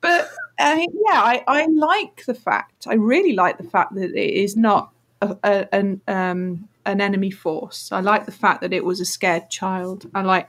But 0.00 0.28
I 0.58 0.74
mean, 0.76 0.90
yeah, 0.92 1.20
I, 1.22 1.44
I 1.46 1.66
like 1.66 2.24
the 2.26 2.34
fact. 2.34 2.86
I 2.88 2.94
really 2.94 3.32
like 3.34 3.56
the 3.58 3.64
fact 3.64 3.94
that 3.94 4.10
it 4.14 4.34
is 4.34 4.56
not 4.56 4.90
a, 5.22 5.36
a, 5.44 5.74
an 5.74 6.00
um, 6.08 6.68
an 6.84 7.00
enemy 7.00 7.30
force. 7.30 7.90
I 7.92 8.00
like 8.00 8.26
the 8.26 8.32
fact 8.32 8.60
that 8.62 8.72
it 8.72 8.84
was 8.84 9.00
a 9.00 9.04
scared 9.04 9.50
child. 9.50 10.10
I 10.14 10.22
like 10.22 10.48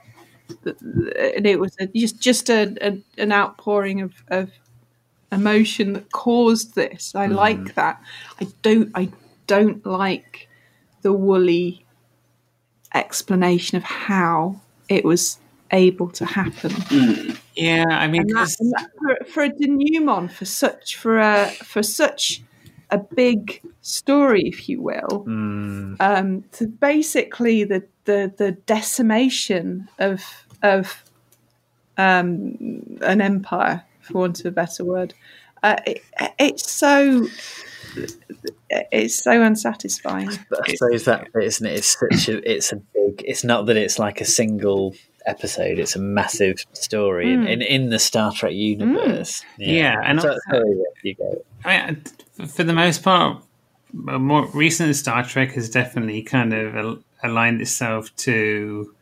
that 0.62 0.76
it 1.46 1.58
was 1.58 1.76
a, 1.80 1.86
just 1.86 2.20
just 2.20 2.50
a, 2.50 2.76
a, 2.80 2.98
an 3.18 3.32
outpouring 3.32 4.00
of, 4.00 4.12
of 4.28 4.50
emotion 5.30 5.94
that 5.94 6.12
caused 6.12 6.74
this. 6.74 7.14
I 7.14 7.26
mm-hmm. 7.26 7.36
like 7.36 7.74
that. 7.74 8.00
I 8.40 8.46
don't. 8.62 8.90
I 8.94 9.10
don't 9.46 9.84
like 9.84 10.48
the 11.02 11.12
woolly 11.12 11.84
explanation 12.94 13.76
of 13.76 13.82
how 13.82 14.60
it 14.88 15.04
was 15.04 15.38
able 15.72 16.08
to 16.10 16.24
happen. 16.24 16.70
Mm. 16.70 17.38
Yeah, 17.56 17.84
I 17.88 18.06
mean, 18.06 18.22
And 18.22 18.30
that, 18.30 18.56
and 18.60 18.74
for, 18.98 19.24
for 19.26 19.42
a 19.42 19.48
denouement, 19.48 20.32
for 20.32 20.44
such 20.44 20.96
for 20.96 21.18
a 21.18 21.48
for 21.48 21.82
such 21.82 22.42
a 22.90 22.98
big 22.98 23.62
story, 23.80 24.42
if 24.46 24.68
you 24.68 24.80
will, 24.80 25.24
mm. 25.26 25.96
um, 26.00 26.44
to 26.52 26.66
basically 26.66 27.64
the, 27.64 27.82
the 28.04 28.32
the 28.36 28.52
decimation 28.52 29.88
of 29.98 30.41
of 30.62 31.02
um, 31.98 32.98
an 33.02 33.20
empire, 33.20 33.84
for 34.00 34.18
want 34.18 34.40
of 34.40 34.46
a 34.46 34.50
better 34.50 34.84
word, 34.84 35.14
uh, 35.62 35.76
it, 35.86 36.02
it's 36.38 36.70
so 36.70 37.26
it's 38.70 39.22
so 39.22 39.42
unsatisfying. 39.42 40.30
But 40.50 40.68
I 40.68 40.74
suppose 40.74 41.04
that 41.04 41.32
bit, 41.32 41.44
isn't 41.44 41.66
it? 41.66 41.74
It's 41.78 41.96
such 41.98 42.28
a. 42.28 42.50
It's 42.50 42.72
a 42.72 42.76
big. 42.76 43.22
It's 43.26 43.44
not 43.44 43.66
that 43.66 43.76
it's 43.76 43.98
like 43.98 44.20
a 44.20 44.24
single 44.24 44.94
episode. 45.26 45.78
It's 45.78 45.94
a 45.94 46.00
massive 46.00 46.64
story 46.72 47.32
in, 47.32 47.42
Mm. 47.44 47.50
in, 47.50 47.62
in 47.62 47.90
the 47.90 47.98
Star 47.98 48.32
Trek 48.32 48.52
universe. 48.52 49.44
Yeah, 49.58 50.00
and 50.04 50.20
so, 50.20 50.28
also- 50.30 50.40
sorry, 50.50 50.82
you 51.02 51.14
go. 51.14 51.44
I 51.64 51.86
mean, 51.92 52.46
for 52.48 52.64
the 52.64 52.72
most 52.72 53.02
part, 53.04 53.42
more 53.92 54.46
recent 54.48 54.96
Star 54.96 55.22
Trek 55.24 55.52
has 55.52 55.68
definitely 55.70 56.22
kind 56.22 56.52
of 56.54 57.02
aligned 57.22 57.60
itself 57.60 58.14
to 58.16 58.92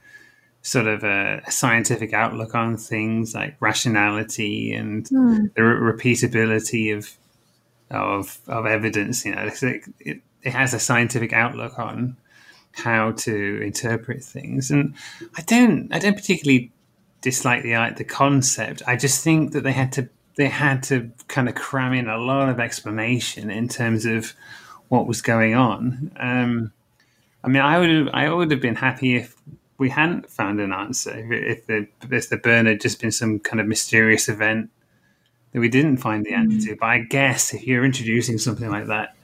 sort 0.62 0.86
of 0.86 1.04
a, 1.04 1.42
scientific 1.50 2.12
outlook 2.12 2.54
on 2.54 2.76
things 2.76 3.34
like 3.34 3.56
rationality 3.60 4.72
and 4.72 5.06
the 5.06 5.50
re- 5.62 5.92
repeatability 5.92 6.96
of 6.96 7.16
of 7.90 8.38
of 8.46 8.66
evidence. 8.66 9.24
You 9.24 9.34
know, 9.34 9.50
like 9.62 9.84
it, 10.00 10.20
it 10.42 10.52
has 10.52 10.74
a 10.74 10.78
scientific 10.78 11.32
outlook 11.32 11.78
on 11.78 12.16
how 12.72 13.12
to 13.12 13.62
interpret 13.62 14.22
things, 14.22 14.70
and 14.70 14.94
I 15.36 15.42
don't 15.42 15.92
I 15.92 15.98
don't 15.98 16.16
particularly 16.16 16.72
dislike 17.20 17.62
the 17.62 17.94
the 17.96 18.04
concept. 18.04 18.82
I 18.86 18.96
just 18.96 19.24
think 19.24 19.52
that 19.52 19.62
they 19.62 19.72
had 19.72 19.92
to 19.92 20.08
they 20.36 20.48
had 20.48 20.82
to 20.84 21.10
kind 21.28 21.48
of 21.48 21.54
cram 21.54 21.92
in 21.92 22.08
a 22.08 22.18
lot 22.18 22.48
of 22.48 22.60
explanation 22.60 23.50
in 23.50 23.68
terms 23.68 24.06
of 24.06 24.34
what 24.88 25.06
was 25.06 25.22
going 25.22 25.54
on. 25.54 26.12
Um, 26.18 26.72
I 27.42 27.48
mean, 27.48 27.62
I 27.62 27.78
would 27.78 27.90
have, 27.90 28.08
I 28.12 28.32
would 28.32 28.50
have 28.50 28.60
been 28.60 28.76
happy 28.76 29.16
if 29.16 29.34
we 29.80 29.88
hadn't 29.88 30.30
found 30.30 30.60
an 30.60 30.72
answer. 30.72 31.10
If, 31.10 31.58
if 31.58 31.66
the 31.66 31.88
if 32.14 32.28
the 32.28 32.36
burn 32.36 32.66
had 32.66 32.82
just 32.82 33.00
been 33.00 33.10
some 33.10 33.38
kind 33.38 33.60
of 33.60 33.66
mysterious 33.66 34.28
event 34.28 34.70
that 35.52 35.60
we 35.60 35.70
didn't 35.70 35.96
find 35.96 36.24
the 36.24 36.34
answer 36.34 36.58
mm. 36.58 36.64
to. 36.66 36.76
But 36.76 36.86
I 36.86 36.98
guess 36.98 37.54
if 37.54 37.66
you're 37.66 37.84
introducing 37.84 38.36
something 38.36 38.68
like 38.68 38.86
that, 38.88 39.16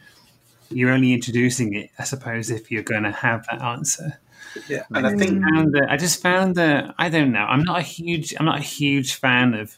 you're 0.70 0.90
only 0.90 1.12
introducing 1.12 1.74
it, 1.74 1.90
I 1.98 2.04
suppose, 2.04 2.50
if 2.50 2.70
you're 2.70 2.82
going 2.82 3.02
to 3.02 3.12
have 3.12 3.46
that 3.50 3.60
answer. 3.60 4.18
Yeah, 4.66 4.84
and 4.94 5.06
I 5.06 5.14
think 5.14 5.42
found 5.42 5.74
that 5.74 5.88
I 5.90 5.98
just 5.98 6.22
found 6.22 6.54
that 6.54 6.94
I 6.96 7.10
don't 7.10 7.32
know. 7.32 7.44
I'm 7.44 7.62
not 7.62 7.78
a 7.78 7.82
huge 7.82 8.34
I'm 8.40 8.46
not 8.46 8.58
a 8.58 8.62
huge 8.62 9.14
fan 9.14 9.52
of 9.52 9.76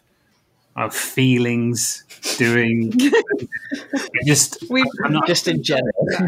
of 0.77 0.95
feelings 0.95 2.05
doing 2.37 2.93
just 4.27 4.62
We 4.71 4.85
I'm 5.05 5.12
not 5.12 5.27
Just 5.27 5.49
in 5.49 5.61
general. 5.64 6.07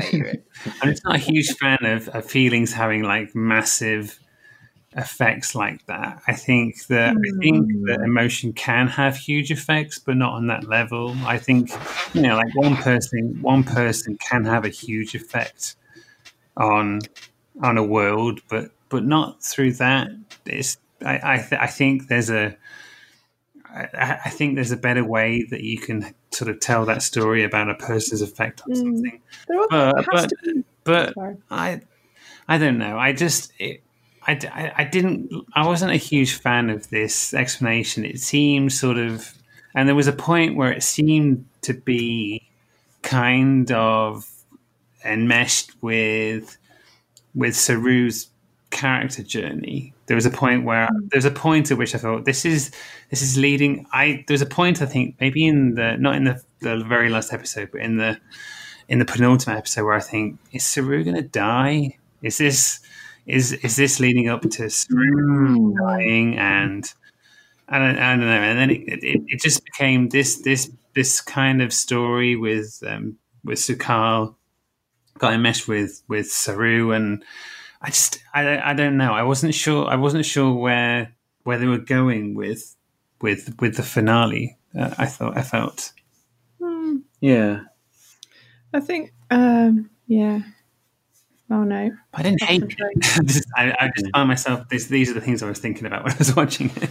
I'm 0.83 0.91
just 0.91 1.05
not 1.05 1.15
a 1.15 1.19
huge 1.19 1.57
fan 1.57 1.79
of, 1.85 2.09
of 2.09 2.25
feelings 2.25 2.73
having 2.73 3.05
like 3.05 3.33
massive 3.37 4.19
effects 4.97 5.55
like 5.55 5.85
that. 5.87 6.21
I 6.27 6.35
think 6.35 6.87
that 6.87 7.17
I 7.17 7.41
think 7.41 7.69
that 7.87 8.01
emotion 8.05 8.53
can 8.53 8.89
have 8.89 9.17
huge 9.17 9.51
effects, 9.51 9.99
but 9.99 10.17
not 10.17 10.33
on 10.33 10.49
that 10.49 10.69
level. 10.69 11.15
I 11.25 11.39
think 11.39 11.71
you 12.15 12.23
know, 12.23 12.37
like 12.37 12.55
one 12.55 12.77
person 12.77 13.39
one 13.41 13.65
person 13.65 14.17
can 14.17 14.45
have 14.45 14.65
a 14.65 14.69
huge 14.69 15.15
effect 15.15 15.77
on 16.57 17.01
on 17.63 17.79
a 17.79 17.85
world, 17.85 18.41
but 18.49 18.71
but 18.89 19.05
not 19.05 19.43
through 19.43 19.75
that. 19.75 20.09
It's 20.47 20.79
I 21.05 21.35
I, 21.35 21.37
th- 21.39 21.61
I 21.61 21.67
think 21.67 22.09
there's 22.09 22.31
a 22.31 22.57
I, 23.73 24.19
I 24.25 24.31
think 24.31 24.57
there's 24.57 24.73
a 24.73 24.77
better 24.77 25.05
way 25.05 25.45
that 25.51 25.63
you 25.63 25.79
can 25.79 26.15
sort 26.33 26.51
of 26.51 26.61
tell 26.61 26.85
that 26.87 27.03
story 27.03 27.45
about 27.45 27.71
a 27.71 27.75
person's 27.75 28.23
effect 28.23 28.63
on 28.63 28.75
something. 28.75 29.21
There 29.47 29.61
also 29.61 29.93
But 30.11 30.33
but 30.85 31.15
but 31.15 31.37
I 31.51 31.83
I 32.49 32.59
don't 32.59 32.79
know. 32.79 32.99
I 32.99 33.13
just 33.13 33.53
it, 33.59 33.83
I, 34.31 34.39
I- 34.53 34.73
I 34.79 34.85
didn't 34.85 35.33
I 35.55 35.67
wasn't 35.67 35.93
a 35.93 35.97
huge 35.97 36.35
fan 36.35 36.71
of 36.71 36.89
this 36.91 37.35
explanation. 37.35 38.05
It 38.05 38.21
seemed 38.21 38.73
sort 38.73 38.99
of 38.99 39.35
and 39.75 39.89
there 39.89 39.95
was 39.95 40.09
a 40.09 40.13
point 40.13 40.57
where 40.57 40.73
it 40.73 40.83
seemed 40.83 41.47
to 41.63 41.75
be 41.75 42.49
kind 43.03 43.71
of 43.73 44.29
enmeshed 45.05 45.73
with 45.81 46.57
with 47.35 47.55
Saru's 47.55 48.29
character 48.71 49.23
journey. 49.23 49.93
There 50.07 50.15
was 50.15 50.27
a 50.27 50.31
point 50.31 50.65
where 50.65 50.87
hmm. 50.87 51.09
there 51.09 51.19
was 51.19 51.25
a 51.25 51.31
point 51.31 51.71
at 51.71 51.79
which 51.79 51.95
I 51.95 51.99
thought 51.99 52.25
this 52.25 52.45
is 52.45 52.71
this 53.11 53.23
is 53.23 53.37
leading. 53.37 53.87
I 53.93 54.25
there 54.27 54.35
was 54.35 54.43
a 54.43 54.47
point 54.47 54.83
I 54.83 54.87
think 54.87 55.17
maybe 55.21 55.47
in 55.47 55.75
the 55.75 55.97
not 55.97 56.15
in 56.15 56.25
the, 56.25 56.43
the 56.61 56.85
very 56.85 57.09
last 57.09 57.33
episode, 57.33 57.71
but 57.73 57.81
in 57.81 57.97
the 57.97 58.19
in 58.89 58.99
the 58.99 59.05
penultimate 59.05 59.59
episode 59.59 59.85
where 59.85 59.95
I 59.95 60.01
think 60.01 60.39
is 60.53 60.65
Saru 60.65 61.05
going 61.05 61.17
to 61.17 61.23
die? 61.23 61.97
Is 62.23 62.39
this 62.39 62.81
is 63.31 63.53
is 63.53 63.77
this 63.77 64.01
leading 64.01 64.29
up 64.29 64.43
to 64.43 64.71
Saru 64.71 65.75
dying? 65.75 66.39
And 66.39 66.93
I 67.69 67.79
don't, 67.79 67.99
I 67.99 68.11
don't 68.17 68.21
know. 68.21 68.27
And 68.27 68.59
then 68.59 68.71
it, 68.71 69.05
it, 69.05 69.23
it 69.27 69.41
just 69.41 69.65
became 69.65 70.09
this 70.09 70.43
this 70.43 70.71
this 70.95 71.21
kind 71.21 71.63
of 71.63 71.73
story 71.73 72.37
with 72.37 72.83
um, 72.87 73.17
with 73.45 73.59
Su'Kal 73.59 74.35
got 75.19 75.35
enmeshed 75.35 75.69
with 75.69 76.03
with 76.09 76.31
Saru, 76.31 76.93
and 76.93 77.25
I 77.81 77.89
just 77.89 78.23
I, 78.35 78.71
I 78.71 78.75
don't 78.75 78.97
know. 78.97 79.13
I 79.13 79.23
wasn't 79.23 79.55
sure. 79.55 79.87
I 79.87 79.97
wasn't 79.97 80.27
sure 80.27 80.53
where 80.53 81.15
where 81.45 81.59
they 81.59 81.67
were 81.67 81.79
going 81.79 82.35
with 82.35 82.77
with 83.21 83.55
with 83.61 83.77
the 83.77 83.83
finale. 83.83 84.59
Uh, 84.79 84.95
I 84.99 85.07
thought 85.07 85.37
I 85.37 85.43
felt. 85.43 85.93
Yeah. 87.21 87.61
I 88.73 88.81
think, 88.81 89.13
um, 89.31 89.91
yeah. 90.07 90.41
Oh 91.53 91.65
no. 91.65 91.91
I 92.15 92.23
didn't 92.23 92.43
hate 92.43 92.63
it. 92.63 92.79
Just- 93.25 93.49
I, 93.57 93.73
I 93.81 93.91
just 93.97 94.09
found 94.15 94.29
myself. 94.29 94.69
This, 94.69 94.87
these 94.87 95.11
are 95.11 95.15
the 95.15 95.21
things 95.21 95.43
I 95.43 95.49
was 95.49 95.59
thinking 95.59 95.85
about 95.85 96.05
when 96.05 96.13
I 96.13 96.17
was 96.17 96.37
watching 96.37 96.71
it. 96.77 96.91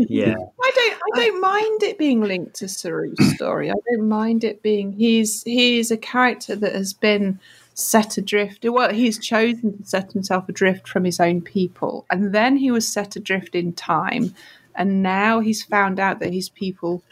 Yeah. 0.00 0.34
I 0.36 0.70
don't. 0.74 1.00
I 1.12 1.26
don't 1.26 1.40
mind 1.40 1.82
it 1.82 1.98
being 1.98 2.22
linked 2.22 2.54
to 2.56 2.64
Saru's 2.66 3.34
story. 3.34 3.70
I 3.70 3.74
don't 3.90 4.08
mind 4.08 4.42
it 4.44 4.62
being. 4.62 4.92
He's 4.92 5.42
he's 5.42 5.90
a 5.90 5.98
character 5.98 6.56
that 6.56 6.74
has 6.74 6.94
been 6.94 7.40
set 7.74 8.16
adrift. 8.16 8.64
Well, 8.64 8.92
he's 8.92 9.18
chosen 9.18 9.78
to 9.78 9.84
set 9.86 10.12
himself 10.12 10.48
adrift 10.48 10.88
from 10.88 11.04
his 11.04 11.20
own 11.20 11.42
people, 11.42 12.06
and 12.10 12.34
then 12.34 12.56
he 12.56 12.70
was 12.70 12.88
set 12.88 13.16
adrift 13.16 13.54
in 13.54 13.72
time, 13.74 14.34
and 14.74 15.02
now 15.02 15.40
he's 15.40 15.62
found 15.62 16.00
out 16.00 16.20
that 16.20 16.32
his 16.32 16.48
people 16.48 17.02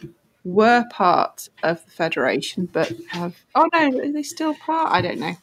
were 0.45 0.85
part 0.91 1.49
of 1.63 1.85
the 1.85 1.91
Federation, 1.91 2.67
but 2.73 2.93
have. 3.11 3.37
Oh 3.55 3.69
no, 3.75 3.99
are 4.01 4.13
they 4.13 4.23
still 4.23 4.55
part? 4.55 4.91
I 4.93 5.03
don't 5.03 5.19
know. 5.19 5.35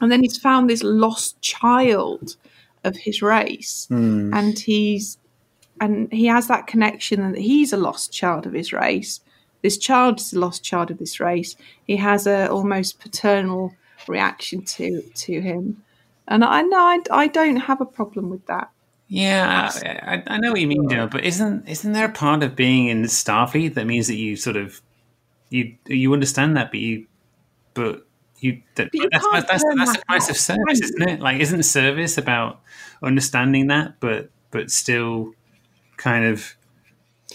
And 0.00 0.10
then 0.10 0.22
he's 0.22 0.36
found 0.36 0.68
this 0.68 0.82
lost 0.82 1.40
child 1.40 2.36
of 2.84 2.96
his 2.96 3.22
race, 3.22 3.86
hmm. 3.88 4.32
and 4.34 4.58
he's 4.58 5.18
and 5.80 6.12
he 6.12 6.26
has 6.26 6.48
that 6.48 6.66
connection 6.66 7.32
that 7.32 7.40
he's 7.40 7.72
a 7.72 7.76
lost 7.76 8.12
child 8.12 8.46
of 8.46 8.52
his 8.52 8.72
race. 8.72 9.20
This 9.62 9.78
child 9.78 10.20
is 10.20 10.32
a 10.32 10.38
lost 10.38 10.64
child 10.64 10.90
of 10.90 10.98
this 10.98 11.20
race. 11.20 11.56
He 11.86 11.96
has 11.96 12.26
a 12.26 12.50
almost 12.50 13.00
paternal 13.00 13.74
reaction 14.08 14.62
to 14.62 15.02
to 15.02 15.40
him, 15.40 15.82
and 16.28 16.44
I 16.44 16.62
know 16.62 16.78
I, 16.78 17.00
I 17.10 17.26
don't 17.28 17.56
have 17.56 17.80
a 17.80 17.86
problem 17.86 18.30
with 18.30 18.44
that. 18.46 18.70
Yeah, 19.08 19.70
I, 19.84 20.14
I, 20.14 20.22
I 20.26 20.38
know 20.38 20.52
what 20.52 20.60
you 20.60 20.66
mean, 20.66 20.88
Dale. 20.88 21.06
But 21.06 21.24
isn't 21.24 21.68
isn't 21.68 21.92
there 21.92 22.06
a 22.06 22.12
part 22.12 22.42
of 22.42 22.56
being 22.56 22.88
in 22.88 23.02
Starfleet 23.02 23.74
that 23.74 23.86
means 23.86 24.06
that 24.06 24.16
you 24.16 24.36
sort 24.36 24.56
of 24.56 24.80
you 25.50 25.76
you 25.86 26.12
understand 26.12 26.56
that, 26.56 26.70
but 26.70 26.80
you 26.80 27.06
but 27.74 28.06
you, 28.42 28.62
that, 28.74 28.90
you 28.92 29.08
that's 29.10 29.26
that's, 29.32 29.46
that's 29.46 29.64
that 29.64 29.98
the 29.98 30.02
price 30.06 30.28
of 30.28 30.36
service, 30.36 30.80
isn't 30.80 31.08
it? 31.08 31.20
Like, 31.20 31.40
isn't 31.40 31.62
service 31.62 32.18
about 32.18 32.60
understanding 33.02 33.68
that, 33.68 34.00
but 34.00 34.30
but 34.50 34.70
still 34.70 35.32
kind 35.96 36.24
of 36.24 36.54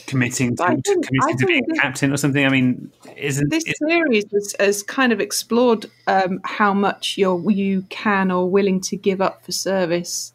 committing 0.06 0.56
to, 0.56 0.68
think- 0.68 0.86
committing 0.86 1.38
to 1.38 1.46
being 1.46 1.64
captain 1.76 2.12
or 2.14 2.18
something? 2.18 2.46
I 2.46 2.50
mean, 2.50 2.92
isn't 3.16 3.50
This 3.50 3.66
is- 3.66 3.76
series 3.88 4.26
has, 4.34 4.56
has 4.60 4.84
kind 4.84 5.12
of 5.12 5.20
explored 5.20 5.86
um, 6.08 6.40
how 6.44 6.74
much 6.74 7.18
you're 7.18 7.52
you 7.52 7.84
can 7.90 8.32
or 8.32 8.50
willing 8.50 8.82
to 8.82 8.98
give 8.98 9.22
up 9.22 9.44
for 9.46 9.52
service. 9.52 10.34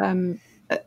Um, 0.00 0.40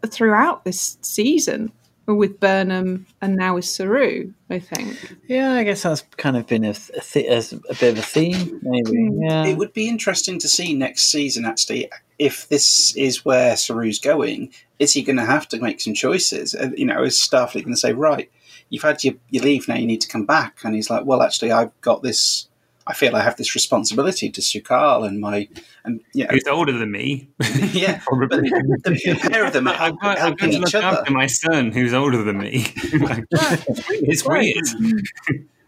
throughout 0.07 0.63
this 0.63 0.97
season 1.01 1.69
with 2.05 2.39
Burnham 2.39 3.05
and 3.21 3.35
now 3.35 3.55
with 3.55 3.65
Saru. 3.65 4.33
I 4.49 4.59
think. 4.59 5.15
Yeah, 5.27 5.53
I 5.53 5.63
guess 5.63 5.83
that's 5.83 6.01
kind 6.17 6.37
of 6.37 6.45
been 6.45 6.63
a, 6.63 6.71
a, 6.71 7.01
th- 7.01 7.53
a, 7.53 7.55
a 7.69 7.75
bit 7.75 7.93
of 7.93 7.99
a 7.99 8.03
theme, 8.03 8.59
maybe. 8.61 9.09
Yeah. 9.13 9.45
It 9.45 9.57
would 9.57 9.73
be 9.73 9.87
interesting 9.87 10.37
to 10.39 10.47
see 10.47 10.73
next 10.73 11.11
season, 11.11 11.45
actually, 11.45 11.89
if 12.19 12.47
this 12.49 12.95
is 12.95 13.25
where 13.25 13.55
Saru's 13.55 13.99
going. 13.99 14.53
Is 14.79 14.93
he 14.93 15.01
going 15.01 15.17
to 15.17 15.25
have 15.25 15.47
to 15.49 15.59
make 15.59 15.81
some 15.81 15.93
choices? 15.93 16.53
Uh, 16.53 16.71
You 16.75 16.85
know, 16.85 17.03
is 17.03 17.17
Starfleet 17.17 17.63
going 17.63 17.73
to 17.73 17.79
say, 17.79 17.93
right, 17.93 18.29
you've 18.69 18.83
had 18.83 19.03
your, 19.03 19.15
your 19.29 19.43
leave 19.43 19.67
now, 19.67 19.75
you 19.75 19.87
need 19.87 20.01
to 20.01 20.07
come 20.09 20.25
back? 20.25 20.59
And 20.63 20.75
he's 20.75 20.89
like, 20.89 21.05
well, 21.05 21.21
actually, 21.21 21.51
I've 21.51 21.71
got 21.81 22.03
this. 22.03 22.47
I 22.85 22.93
feel 22.93 23.15
I 23.15 23.21
have 23.21 23.37
this 23.37 23.55
responsibility 23.55 24.29
to 24.29 24.41
Su'Kal 24.41 25.07
and 25.07 25.19
my 25.21 25.47
and 25.85 26.01
you 26.13 26.25
know, 26.25 26.31
Who's 26.31 26.47
older 26.47 26.71
than 26.77 26.91
me? 26.91 27.29
yeah, 27.71 28.01
but 28.09 28.29
the, 28.29 28.79
the 28.83 29.29
pair 29.29 29.45
of 29.45 29.53
them 29.53 29.67
are 29.67 29.73
I've 29.73 29.99
got, 29.99 30.17
I've 30.17 30.17
got 30.17 30.17
helping 30.19 30.51
to 30.51 30.57
each 30.57 30.73
look 30.73 30.83
other. 30.83 30.97
after 30.99 31.11
my 31.13 31.27
son 31.27 31.71
who's 31.71 31.93
older 31.93 32.23
than 32.23 32.37
me. 32.37 32.65
Like, 32.93 33.25
it's 33.31 34.25
weird. 34.25 34.65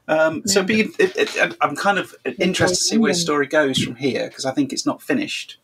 Um, 0.08 0.44
so, 0.46 0.64
be, 0.64 0.82
it, 1.00 1.16
it, 1.18 1.58
I'm 1.62 1.76
kind 1.76 1.98
of 1.98 2.14
interested 2.38 2.76
to 2.76 2.82
see 2.82 2.98
where 2.98 3.12
the 3.14 3.18
story 3.20 3.48
goes 3.48 3.82
from 3.82 3.96
here 3.96 4.28
because 4.28 4.46
I 4.46 4.52
think 4.52 4.72
it's 4.72 4.86
not 4.86 5.02
finished. 5.02 5.58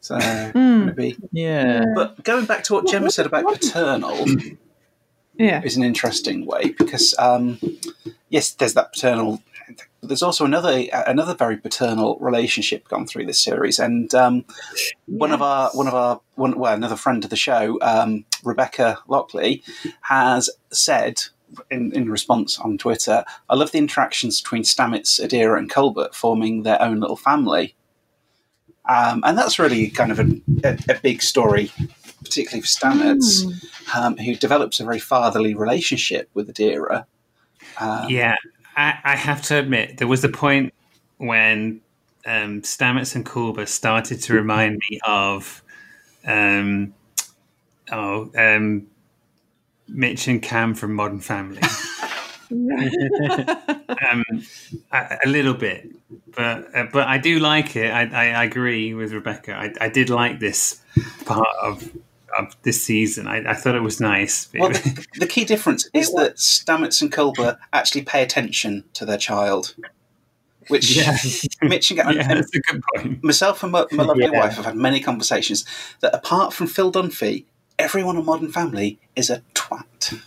So 0.00 0.18
maybe, 0.54 1.16
yeah. 1.32 1.84
but 1.94 2.22
going 2.22 2.44
back 2.44 2.62
to 2.64 2.74
what 2.74 2.86
Gemma 2.86 3.10
said 3.10 3.26
about 3.26 3.46
paternal 3.46 4.26
Yeah. 5.36 5.62
is 5.62 5.76
an 5.76 5.82
interesting 5.82 6.46
way 6.46 6.74
because 6.78 7.14
um, 7.18 7.58
yes, 8.28 8.52
there's 8.52 8.74
that 8.74 8.92
paternal. 8.92 9.42
But 10.06 10.10
there's 10.10 10.22
also 10.22 10.44
another 10.44 10.84
another 10.92 11.34
very 11.34 11.56
paternal 11.56 12.16
relationship 12.20 12.86
gone 12.86 13.08
through 13.08 13.26
this 13.26 13.40
series, 13.40 13.80
and 13.80 14.14
um, 14.14 14.44
one 15.06 15.32
of 15.32 15.42
our 15.42 15.68
one 15.70 15.88
of 15.88 15.94
our 15.94 16.20
one 16.36 16.56
well 16.56 16.74
another 16.74 16.94
friend 16.94 17.24
of 17.24 17.30
the 17.30 17.34
show, 17.34 17.76
um, 17.82 18.24
Rebecca 18.44 19.00
Lockley, 19.08 19.64
has 20.02 20.48
said 20.70 21.22
in, 21.72 21.90
in 21.92 22.08
response 22.08 22.56
on 22.60 22.78
Twitter, 22.78 23.24
"I 23.50 23.56
love 23.56 23.72
the 23.72 23.78
interactions 23.78 24.40
between 24.40 24.62
Stamets, 24.62 25.18
Adira, 25.18 25.58
and 25.58 25.68
Culber 25.68 26.14
forming 26.14 26.62
their 26.62 26.80
own 26.80 27.00
little 27.00 27.16
family." 27.16 27.74
Um, 28.88 29.24
and 29.26 29.36
that's 29.36 29.58
really 29.58 29.90
kind 29.90 30.12
of 30.12 30.20
a, 30.20 30.40
a, 30.62 30.78
a 30.88 31.00
big 31.00 31.20
story, 31.20 31.72
particularly 32.22 32.60
for 32.60 32.68
Stamets, 32.68 33.42
um, 33.92 34.16
who 34.18 34.36
develops 34.36 34.78
a 34.78 34.84
very 34.84 35.00
fatherly 35.00 35.56
relationship 35.56 36.30
with 36.32 36.54
Adira. 36.54 37.06
Um, 37.80 38.08
Yeah, 38.08 38.36
I, 38.76 38.98
I 39.04 39.16
have 39.16 39.42
to 39.42 39.58
admit, 39.58 39.98
there 39.98 40.08
was 40.08 40.22
a 40.24 40.28
point 40.28 40.72
when 41.16 41.80
um, 42.26 42.62
Stamets 42.62 43.14
and 43.14 43.24
Culber 43.24 43.66
started 43.66 44.20
to 44.22 44.34
remind 44.34 44.80
me 44.90 45.00
of, 45.06 45.62
um, 46.26 46.94
oh, 47.90 48.30
um, 48.36 48.86
Mitch 49.88 50.28
and 50.28 50.42
Cam 50.42 50.74
from 50.74 50.94
Modern 50.94 51.20
Family. 51.20 51.62
um, 52.50 54.24
a, 54.92 55.18
a 55.24 55.28
little 55.28 55.54
bit, 55.54 55.88
but 56.34 56.74
uh, 56.74 56.86
but 56.92 57.08
I 57.08 57.18
do 57.18 57.38
like 57.38 57.76
it. 57.76 57.90
I, 57.90 58.02
I, 58.02 58.30
I 58.40 58.44
agree 58.44 58.94
with 58.94 59.12
Rebecca. 59.12 59.54
I, 59.54 59.72
I 59.80 59.88
did 59.88 60.10
like 60.10 60.38
this 60.38 60.80
part 61.24 61.48
of 61.62 61.90
of 62.38 62.56
this 62.62 62.82
season. 62.82 63.26
I, 63.26 63.50
I 63.50 63.54
thought 63.54 63.74
it 63.74 63.82
was 63.82 64.00
nice. 64.00 64.48
Well, 64.58 64.70
the, 64.70 65.06
the 65.20 65.26
key 65.26 65.44
difference 65.44 65.88
is 65.94 66.12
that 66.14 66.36
Stamets 66.36 67.00
and 67.02 67.12
Culber 67.12 67.58
actually 67.72 68.02
pay 68.02 68.22
attention 68.22 68.84
to 68.94 69.04
their 69.04 69.18
child, 69.18 69.74
which 70.68 70.96
Yeah. 70.96 71.16
Mitch 71.62 71.90
and, 71.90 72.00
and- 72.00 72.14
yeah, 72.16 72.26
and 72.28 72.38
that's 72.38 72.54
a 72.54 72.60
good 72.60 72.82
point. 72.94 73.24
myself 73.24 73.62
and 73.62 73.72
my, 73.72 73.86
my 73.92 74.04
lovely 74.04 74.24
Yeah. 74.24 74.30
wife 74.40 74.54
have 74.54 74.64
had 74.64 74.76
many 74.76 75.00
conversations 75.00 75.64
that 76.00 76.14
apart 76.14 76.52
from 76.52 76.66
Phil 76.66 76.90
Dunphy, 76.92 77.44
everyone 77.78 78.16
on 78.16 78.24
Modern 78.24 78.50
Family 78.52 78.98
is 79.14 79.30
a 79.30 79.42
twat. 79.54 80.20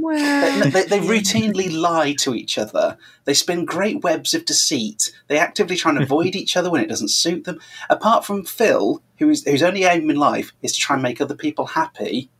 Well, 0.00 0.60
They, 0.64 0.70
they, 0.70 0.84
they 0.84 0.98
routinely 1.06 1.70
lie 1.72 2.14
to 2.20 2.34
each 2.34 2.58
other. 2.58 2.96
They 3.24 3.34
spin 3.34 3.64
great 3.64 4.02
webs 4.02 4.34
of 4.34 4.44
deceit. 4.44 5.12
They 5.28 5.38
actively 5.38 5.76
try 5.76 5.92
and 5.92 6.02
avoid 6.02 6.34
each 6.34 6.56
other 6.56 6.70
when 6.70 6.82
it 6.82 6.88
doesn't 6.88 7.10
suit 7.10 7.44
them. 7.44 7.60
Apart 7.88 8.24
from 8.24 8.44
Phil, 8.44 9.02
who 9.18 9.30
is, 9.30 9.44
whose 9.44 9.62
only 9.62 9.84
aim 9.84 10.08
in 10.10 10.16
life 10.16 10.52
is 10.62 10.72
to 10.72 10.80
try 10.80 10.94
and 10.94 11.02
make 11.02 11.20
other 11.20 11.34
people 11.36 11.66
happy, 11.66 12.30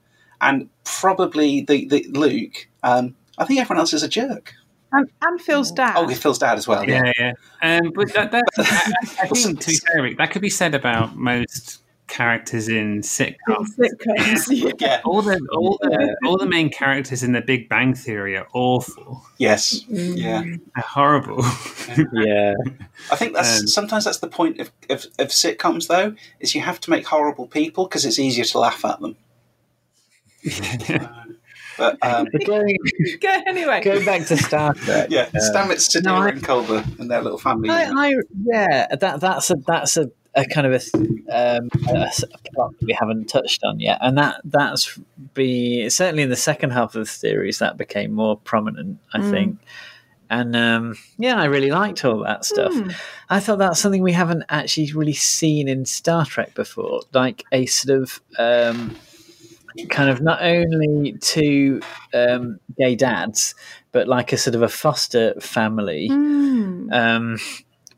and 0.40 0.68
probably 0.84 1.60
the, 1.62 1.86
the 1.86 2.06
Luke, 2.10 2.68
um, 2.82 3.14
I 3.38 3.44
think 3.44 3.60
everyone 3.60 3.80
else 3.80 3.92
is 3.92 4.02
a 4.02 4.08
jerk. 4.08 4.54
and, 4.92 5.10
and 5.22 5.40
Phil's 5.40 5.70
dad. 5.70 5.94
Oh, 5.96 6.08
Phil's 6.08 6.38
dad 6.38 6.56
as 6.56 6.66
well. 6.66 6.88
Yeah. 6.88 7.12
Yeah, 7.18 7.32
yeah. 7.62 7.78
Um, 7.78 7.92
but 7.94 8.12
that, 8.14 8.32
that, 8.32 8.44
I, 8.58 8.92
I 9.22 9.26
think, 9.34 9.60
to 9.60 9.66
be 9.66 9.76
fair, 9.76 10.14
that 10.16 10.30
could 10.30 10.42
be 10.42 10.50
said 10.50 10.74
about 10.74 11.16
most 11.16 11.79
characters 12.10 12.68
in 12.68 13.00
sitcoms. 13.00 13.68
Sitcoms. 13.78 14.46
yeah. 14.50 14.72
Yeah. 14.78 15.00
All 15.04 15.22
the 15.22 15.40
all 15.52 15.78
the 15.80 16.16
all 16.26 16.36
the 16.36 16.46
main 16.46 16.68
characters 16.68 17.22
in 17.22 17.32
The 17.32 17.40
Big 17.40 17.68
Bang 17.68 17.94
Theory 17.94 18.36
are 18.36 18.46
awful, 18.52 19.24
Yes. 19.38 19.84
Yeah. 19.88 20.42
They're 20.42 20.84
horrible. 20.84 21.42
Yeah. 22.12 22.54
I 23.10 23.16
think 23.16 23.34
that's 23.34 23.60
Um, 23.62 23.66
sometimes 23.66 24.04
that's 24.04 24.18
the 24.18 24.28
point 24.28 24.60
of, 24.60 24.70
of, 24.90 25.06
of 25.18 25.28
sitcoms, 25.28 25.88
though, 25.88 26.14
is 26.40 26.54
you 26.54 26.60
have 26.60 26.78
to 26.80 26.90
make 26.90 27.06
horrible 27.06 27.46
people 27.46 27.84
because 27.86 28.04
it's 28.04 28.18
easier 28.18 28.44
to 28.44 28.58
laugh 28.58 28.84
at 28.84 29.00
them. 29.00 29.16
But 31.78 31.96
um, 32.02 32.26
But 32.30 32.44
going, 32.46 32.76
Go 33.20 33.42
anyway. 33.46 33.80
going 33.82 34.04
back 34.04 34.26
to 34.26 34.36
Star 34.36 34.74
Trek. 34.74 35.08
yeah, 35.10 35.30
Stamets, 35.30 35.82
Sidney, 35.90 36.10
no, 36.10 36.16
I- 36.18 36.28
and 36.28 36.42
Culber 36.42 36.84
and 36.98 37.10
their 37.10 37.22
little 37.22 37.38
family. 37.38 37.70
I. 37.70 37.90
I, 37.90 38.14
yeah, 38.44 38.86
that 39.00 39.20
that's 39.20 39.50
a 39.50 39.54
that's 39.66 39.96
a, 39.96 40.10
a 40.34 40.44
kind 40.44 40.66
of 40.66 40.72
a, 40.72 41.56
um, 41.58 41.68
a, 41.88 42.10
a 42.22 42.50
plot 42.52 42.72
that 42.78 42.86
we 42.86 42.92
haven't 42.92 43.26
touched 43.26 43.64
on 43.64 43.80
yet, 43.80 43.98
and 44.00 44.16
that 44.18 44.40
that's 44.44 44.98
be 45.34 45.88
certainly 45.90 46.22
in 46.22 46.30
the 46.30 46.36
second 46.36 46.70
half 46.70 46.94
of 46.94 47.00
the 47.04 47.06
series 47.06 47.58
that 47.58 47.76
became 47.76 48.12
more 48.12 48.36
prominent, 48.36 48.98
I 49.12 49.28
think. 49.30 49.58
And 50.30 50.54
um, 50.54 50.96
yeah, 51.18 51.40
I 51.40 51.46
really 51.46 51.72
liked 51.72 52.04
all 52.04 52.22
that 52.22 52.44
stuff. 52.44 52.72
I 53.28 53.40
thought 53.40 53.58
that's 53.58 53.80
something 53.80 54.00
we 54.00 54.12
haven't 54.12 54.44
actually 54.48 54.92
really 54.92 55.12
seen 55.12 55.66
in 55.66 55.84
Star 55.84 56.24
Trek 56.24 56.54
before, 56.54 57.02
like 57.12 57.42
a 57.50 57.66
sort 57.66 58.00
of 58.00 58.20
um, 58.38 58.96
kind 59.88 60.08
of 60.08 60.20
not 60.20 60.40
only 60.40 61.14
two 61.14 61.80
um, 62.14 62.60
gay 62.78 62.94
dads, 62.94 63.56
but 63.90 64.06
like 64.06 64.32
a 64.32 64.36
sort 64.36 64.54
of 64.54 64.62
a 64.62 64.68
foster 64.68 65.34
family. 65.40 66.06
Hmm. 66.06 66.92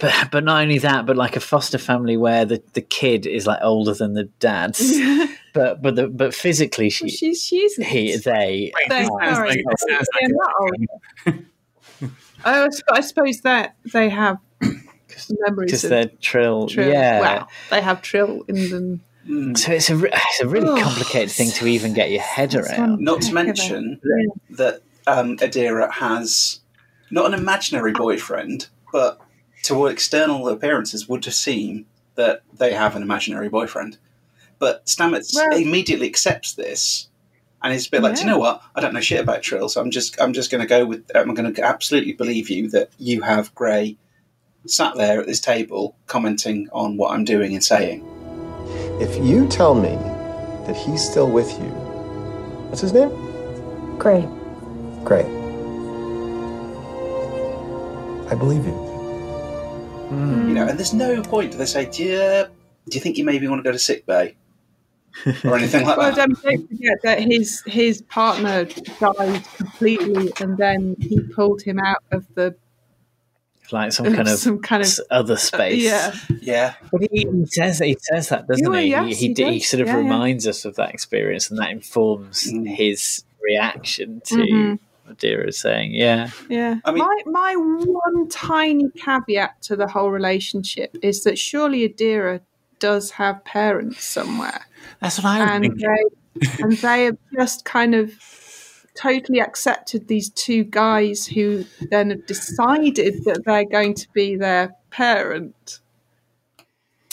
But 0.03 0.31
but 0.31 0.45
not 0.45 0.61
only 0.63 0.79
that, 0.79 1.07
but 1.07 1.17
like 1.17 1.37
a 1.37 1.41
foster 1.41 1.79
family 1.79 2.17
where 2.19 2.45
the, 2.45 2.63
the 2.75 2.83
kid 2.83 3.25
is 3.25 3.47
like 3.47 3.61
older 3.63 3.95
than 3.95 4.13
the 4.15 4.25
dads. 4.41 4.99
but 5.55 5.81
but 5.81 5.95
the, 5.97 6.09
but 6.09 6.35
physically 6.35 6.91
she 6.91 7.09
she's 7.09 7.43
she's 7.43 7.77
he 7.77 8.17
they 8.17 8.73
Wait, 8.75 8.89
They- 8.91 8.99
this 9.03 9.09
sounds 9.21 9.37
sorry. 9.37 9.49
like, 9.49 9.65
this 9.71 9.85
sounds 9.89 10.09
Yeah, 10.21 10.29
like 10.29 10.33
not 10.35 10.53
old. 10.61 11.45
Oh, 12.45 12.69
I 12.69 12.69
I 12.97 13.01
suppose 13.01 13.41
that 13.43 13.77
they 13.93 14.09
have 14.09 14.39
memories 14.61 15.71
because 15.71 15.83
they're 15.83 16.11
trill. 16.21 16.67
Trill. 16.69 16.89
Yeah. 16.93 17.21
Wow, 17.21 17.49
they 17.71 17.81
have 17.81 18.03
Trill 18.03 18.43
in 18.49 18.71
them. 18.71 19.55
So 19.57 19.71
it's 19.73 19.89
a 19.89 20.01
it's 20.05 20.41
a 20.41 20.49
really 20.49 20.67
Oh, 20.69 20.83
complicated 20.83 21.31
thing 21.31 21.53
to 21.53 21.69
even 21.69 21.95
get 21.95 22.11
your 22.11 22.23
head 22.23 22.57
around. 22.57 23.01
Not 23.01 23.21
to 23.23 23.27
heck 23.29 23.35
of 23.35 23.39
a- 23.39 23.45
mention 23.45 24.01
that 24.51 24.83
um, 25.07 25.37
Adira 25.37 25.93
has 25.93 26.59
not 27.13 27.27
an 27.33 27.39
imaginary 27.39 27.93
boyfriend, 27.93 28.67
but 28.93 29.21
to 29.63 29.75
all 29.75 29.87
external 29.87 30.49
appearances 30.49 31.09
would 31.09 31.25
seem 31.25 31.87
that 32.15 32.43
they 32.53 32.73
have 32.75 32.97
an 32.97 33.03
imaginary 33.03 33.49
boyfriend. 33.49 33.99
But 34.59 34.87
Stamets 34.87 35.35
Well- 35.35 35.57
immediately 35.57 36.07
accepts 36.07 36.53
this, 36.53 37.09
and 37.63 37.73
he's 37.73 37.87
a 37.87 37.91
bit 37.91 38.03
like, 38.03 38.15
"Do 38.17 38.21
you 38.23 38.27
know 38.27 38.39
what? 38.39 38.63
I 38.75 38.81
don't 38.81 38.93
know 38.95 39.01
shit 39.01 39.21
about 39.21 39.43
Trill, 39.43 39.69
so 39.69 39.81
I'm 39.81 39.91
just 39.91 40.21
I'm 40.21 40.33
just 40.33 40.51
going 40.51 40.61
to 40.61 40.67
go 40.67 40.85
with 40.85 41.11
I'm 41.15 41.35
going 41.35 41.53
to 41.53 41.63
absolutely 41.65 42.13
believe 42.13 42.51
you 42.51 42.69
that 42.71 42.91
you 42.99 43.23
have 43.23 43.55
Gray 43.55 43.97
sat 44.67 44.97
there 44.97 45.21
at 45.21 45.27
this 45.27 45.41
table 45.41 45.97
commenting 46.07 46.69
on 46.73 46.97
what 46.97 47.13
I'm 47.13 47.25
doing 47.25 47.55
and 47.55 47.65
saying." 47.65 48.07
If 49.01 49.17
you 49.25 49.49
tell 49.49 49.75
me 49.75 49.97
that 50.67 50.77
he's 50.77 51.03
still 51.09 51.29
with 51.29 51.51
you, 51.59 51.71
what's 52.69 52.81
his 52.81 52.93
name? 52.93 53.11
Gray. 53.99 54.29
Gray. 55.05 55.25
I 58.31 58.35
believe 58.35 58.65
you. 58.65 58.92
You 60.13 60.55
know, 60.55 60.67
and 60.67 60.79
there's 60.79 60.93
no 60.93 61.23
point 61.23 61.53
do 61.53 61.59
they 61.59 61.65
say, 61.67 61.87
"Do 61.87 62.03
you, 62.05 62.45
do 62.89 62.95
you 62.97 63.01
think 63.01 63.17
you 63.17 63.25
maybe 63.25 63.49
want 63.49 63.61
to 63.61 63.63
go 63.69 63.73
to 63.73 63.79
sick 63.79 64.05
bay?" 64.07 64.35
or 65.45 65.57
anything 65.57 65.85
like 65.87 65.97
Well, 65.99 66.11
that. 66.15 66.17
don't, 66.17 66.43
don't 66.43 66.69
forget 66.69 66.99
that 67.03 67.21
his 67.23 67.63
his 67.67 68.03
partner 68.03 68.65
died 68.65 69.45
completely, 69.57 70.33
and 70.41 70.57
then 70.59 70.97
he 71.01 71.21
pulled 71.21 71.63
him 71.63 71.79
out 71.79 72.03
of 72.11 72.27
the 72.35 72.55
Like 73.71 73.93
some 73.93 74.07
kind 74.15 74.29
of 74.29 74.39
some 74.39 74.59
kind 74.61 74.83
of 74.83 74.91
other 75.11 75.37
space. 75.37 75.83
yeah. 75.83 76.15
Yeah, 76.41 76.75
But 76.91 77.03
he, 77.11 77.27
he 77.31 77.47
says 77.47 77.79
he 77.79 77.97
says 78.01 78.29
that, 78.31 78.47
doesn't 78.49 78.71
Yeah, 78.73 78.81
he? 78.81 78.87
yes, 78.89 79.19
he, 79.19 79.29
he 79.29 79.35
he, 79.35 79.53
he 79.55 79.61
sort 79.61 79.81
of 79.81 79.87
Yeah, 79.89 79.95
yeah. 79.95 80.03
reminds 80.03 80.47
us 80.47 80.65
of 80.67 80.77
that 80.77 80.91
experience, 80.91 81.49
and 81.51 81.59
that 81.59 81.71
informs 81.71 82.51
Mm. 82.53 82.69
his 82.77 83.25
reaction 83.43 84.21
to 84.27 84.35
Mhm. 84.37 84.79
What 85.13 85.19
Dira 85.19 85.49
is 85.49 85.61
saying. 85.61 85.95
Yeah, 85.95 86.31
Yeah. 86.49 86.77
I 86.85 86.93
mean- 86.93 87.05
my 87.05 87.23
my 87.27 87.55
one 87.57 88.29
tiny 88.29 88.91
caveat 88.97 89.63
to 89.63 89.77
the 89.77 89.87
whole 89.87 90.11
relationship 90.11 90.97
is 91.03 91.25
that 91.25 91.39
surely 91.39 91.89
Adira 91.89 92.41
does 92.79 93.13
have 93.13 93.45
parents 93.45 94.05
somewhere, 94.05 94.67
That's 95.01 95.19
what 95.19 95.27
I 95.27 95.39
was 95.41 95.51
and 95.51 95.63
thinking. 95.63 95.87
Gray, 95.87 96.59
and 96.61 96.73
they 96.79 97.05
have 97.05 97.19
just 97.35 97.65
kind 97.65 97.95
of 97.95 98.13
totally 98.95 99.41
accepted 99.41 100.09
these 100.09 100.31
two 100.31 100.65
guys 100.65 101.27
who 101.27 101.65
then 101.91 102.11
have 102.11 102.27
decided 102.27 103.25
that 103.25 103.43
they're 103.45 103.65
going 103.65 103.95
to 103.95 104.09
be 104.13 104.37
their 104.37 104.75
parent. 104.91 105.81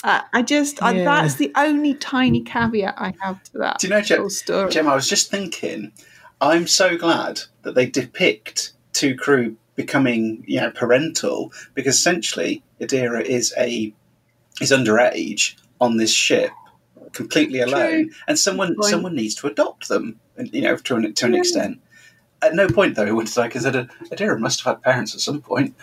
Uh, 0.02 0.22
I 0.32 0.42
just 0.42 0.82
I, 0.82 1.04
that's 1.04 1.34
the 1.34 1.52
only 1.56 1.94
tiny 1.94 2.40
caveat 2.42 2.94
I 2.96 3.14
have 3.20 3.42
to 3.44 3.58
that 3.58 3.78
Do 3.78 3.86
you 3.86 3.90
know, 3.92 4.00
Jem, 4.00 4.20
whole 4.20 4.30
story. 4.30 4.70
Jem, 4.70 4.88
I 4.88 4.94
was 4.94 5.08
just 5.08 5.30
thinking, 5.30 5.92
I'm 6.40 6.66
so 6.66 6.96
glad 6.96 7.40
that 7.62 7.74
they 7.74 7.86
depict 7.86 8.72
two 8.92 9.14
crew 9.14 9.56
becoming, 9.76 10.42
you 10.46 10.60
know, 10.60 10.70
parental 10.70 11.52
because 11.74 11.96
essentially 11.96 12.62
Adira 12.80 13.22
is 13.22 13.52
a 13.58 13.92
is 14.60 14.70
underage 14.72 15.54
on 15.80 15.96
this 15.96 16.12
ship, 16.12 16.50
completely 17.12 17.60
alone, 17.60 18.10
and 18.28 18.38
someone 18.38 18.76
someone 18.82 19.14
needs 19.14 19.34
to 19.36 19.46
adopt 19.46 19.88
them, 19.88 20.18
and 20.36 20.52
you 20.52 20.62
know, 20.62 20.76
to 20.76 20.96
an 20.96 21.12
to 21.14 21.26
an 21.26 21.32
Yeah. 21.34 21.38
extent. 21.40 21.80
At 22.42 22.54
no 22.54 22.68
point 22.68 22.94
though 22.96 23.06
it 23.06 23.14
would 23.14 23.36
I 23.38 23.48
consider 23.48 23.88
Adira 24.10 24.38
must 24.38 24.62
have 24.62 24.76
had 24.76 24.82
parents 24.82 25.14
at 25.14 25.20
some 25.20 25.40
point. 25.42 25.74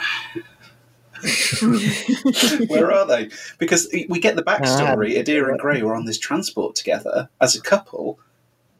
Where 2.67 2.91
are 2.91 3.05
they? 3.07 3.29
Because 3.57 3.87
we 4.09 4.19
get 4.19 4.35
the 4.35 4.43
backstory. 4.43 5.17
Adira 5.17 5.49
and 5.49 5.59
Gray 5.59 5.81
were 5.81 5.95
on 5.95 6.05
this 6.05 6.17
transport 6.19 6.75
together 6.75 7.29
as 7.41 7.55
a 7.55 7.61
couple, 7.61 8.19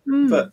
Hmm. 0.05 0.27
but 0.29 0.51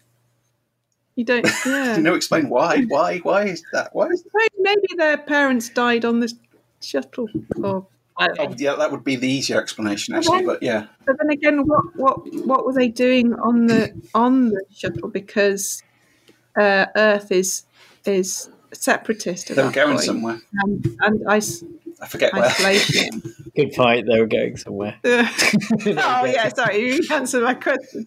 you 1.17 1.25
don't 1.25 1.47
yeah 1.67 1.97
you 1.97 2.03
know, 2.03 2.15
explain 2.15 2.49
why. 2.49 2.83
Why? 2.85 3.19
Why 3.19 3.45
is 3.45 3.63
that? 3.73 3.95
Why 3.95 4.07
is 4.09 4.25
Maybe- 4.35 4.55
maybe 4.59 4.89
their 4.97 5.19
parents 5.19 5.69
died 5.69 6.05
on 6.05 6.21
this 6.21 6.35
shuttle 6.81 7.29
or 7.63 7.87
I 8.17 8.29
don't 8.29 8.37
know. 8.39 8.45
Oh, 8.51 8.55
yeah, 8.57 8.77
that 8.77 8.93
would 8.93 9.03
be 9.03 9.17
the 9.17 9.27
easier 9.29 9.61
explanation, 9.61 10.15
actually. 10.15 10.45
But 10.45 10.63
yeah, 10.63 10.87
But 11.05 11.17
then 11.19 11.31
again, 11.31 11.67
what 11.67 11.83
what 11.97 12.33
what 12.47 12.65
were 12.65 12.73
they 12.73 12.89
doing 12.89 13.35
on 13.35 13.67
the 13.67 13.93
on 14.15 14.51
the 14.51 14.63
shuttle? 14.73 15.09
Because 15.09 15.83
uh, 16.57 16.87
Earth 16.95 17.33
is 17.33 17.67
is 18.05 18.49
separatist. 18.73 19.49
They 19.55 19.63
were 19.63 19.71
going 19.73 19.97
point. 19.97 20.05
somewhere. 20.05 20.41
and, 20.63 20.97
and 21.01 21.33
is- 21.33 21.65
I 22.01 22.07
forget 22.07 22.33
where. 22.35 22.51
Good 23.57 23.75
fight. 23.75 24.05
They 24.07 24.21
were 24.21 24.27
going 24.27 24.57
somewhere. 24.59 24.97
oh 25.05 26.25
yeah, 26.25 26.49
sorry, 26.49 26.95
you 26.95 27.01
answered 27.11 27.43
my 27.45 27.55
question. 27.55 28.07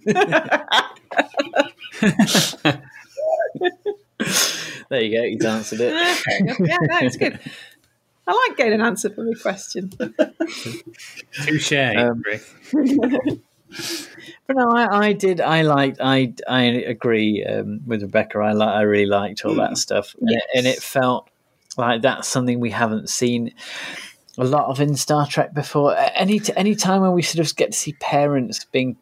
There 4.89 5.01
you 5.01 5.17
go. 5.17 5.23
He's 5.23 5.43
answered 5.43 5.81
it. 5.81 5.93
yeah, 6.61 6.77
no, 6.81 6.99
it's 6.99 7.17
good. 7.17 7.37
I 8.25 8.47
like 8.47 8.55
getting 8.57 8.75
an 8.75 8.81
answer 8.81 9.09
for 9.09 9.25
my 9.25 9.33
question. 9.33 9.89
Touche, 11.43 11.73
Um, 11.73 12.23
Rick. 12.25 12.41
But 14.47 14.55
no, 14.55 14.69
I, 14.71 15.07
I 15.07 15.13
did. 15.13 15.41
I 15.41 15.63
liked. 15.63 15.99
I 16.01 16.33
I 16.47 16.61
agree 16.63 17.43
um, 17.43 17.81
with 17.85 18.01
Rebecca. 18.01 18.39
I 18.39 18.53
li- 18.53 18.63
I 18.65 18.81
really 18.83 19.05
liked 19.05 19.43
all 19.43 19.55
that 19.55 19.77
stuff, 19.77 20.15
and, 20.21 20.29
it, 20.31 20.43
and 20.55 20.65
it 20.65 20.81
felt 20.81 21.29
like 21.77 22.01
that's 22.01 22.29
something 22.29 22.61
we 22.61 22.71
haven't 22.71 23.09
seen 23.09 23.53
a 24.37 24.45
lot 24.45 24.67
of 24.67 24.79
in 24.79 24.95
Star 24.95 25.27
Trek 25.27 25.53
before. 25.53 25.97
Any 26.15 26.39
t- 26.39 26.53
any 26.55 26.75
time 26.75 27.01
when 27.01 27.11
we 27.11 27.21
sort 27.23 27.45
of 27.45 27.53
get 27.57 27.73
to 27.73 27.77
see 27.77 27.91
parents 27.99 28.63
being 28.63 28.95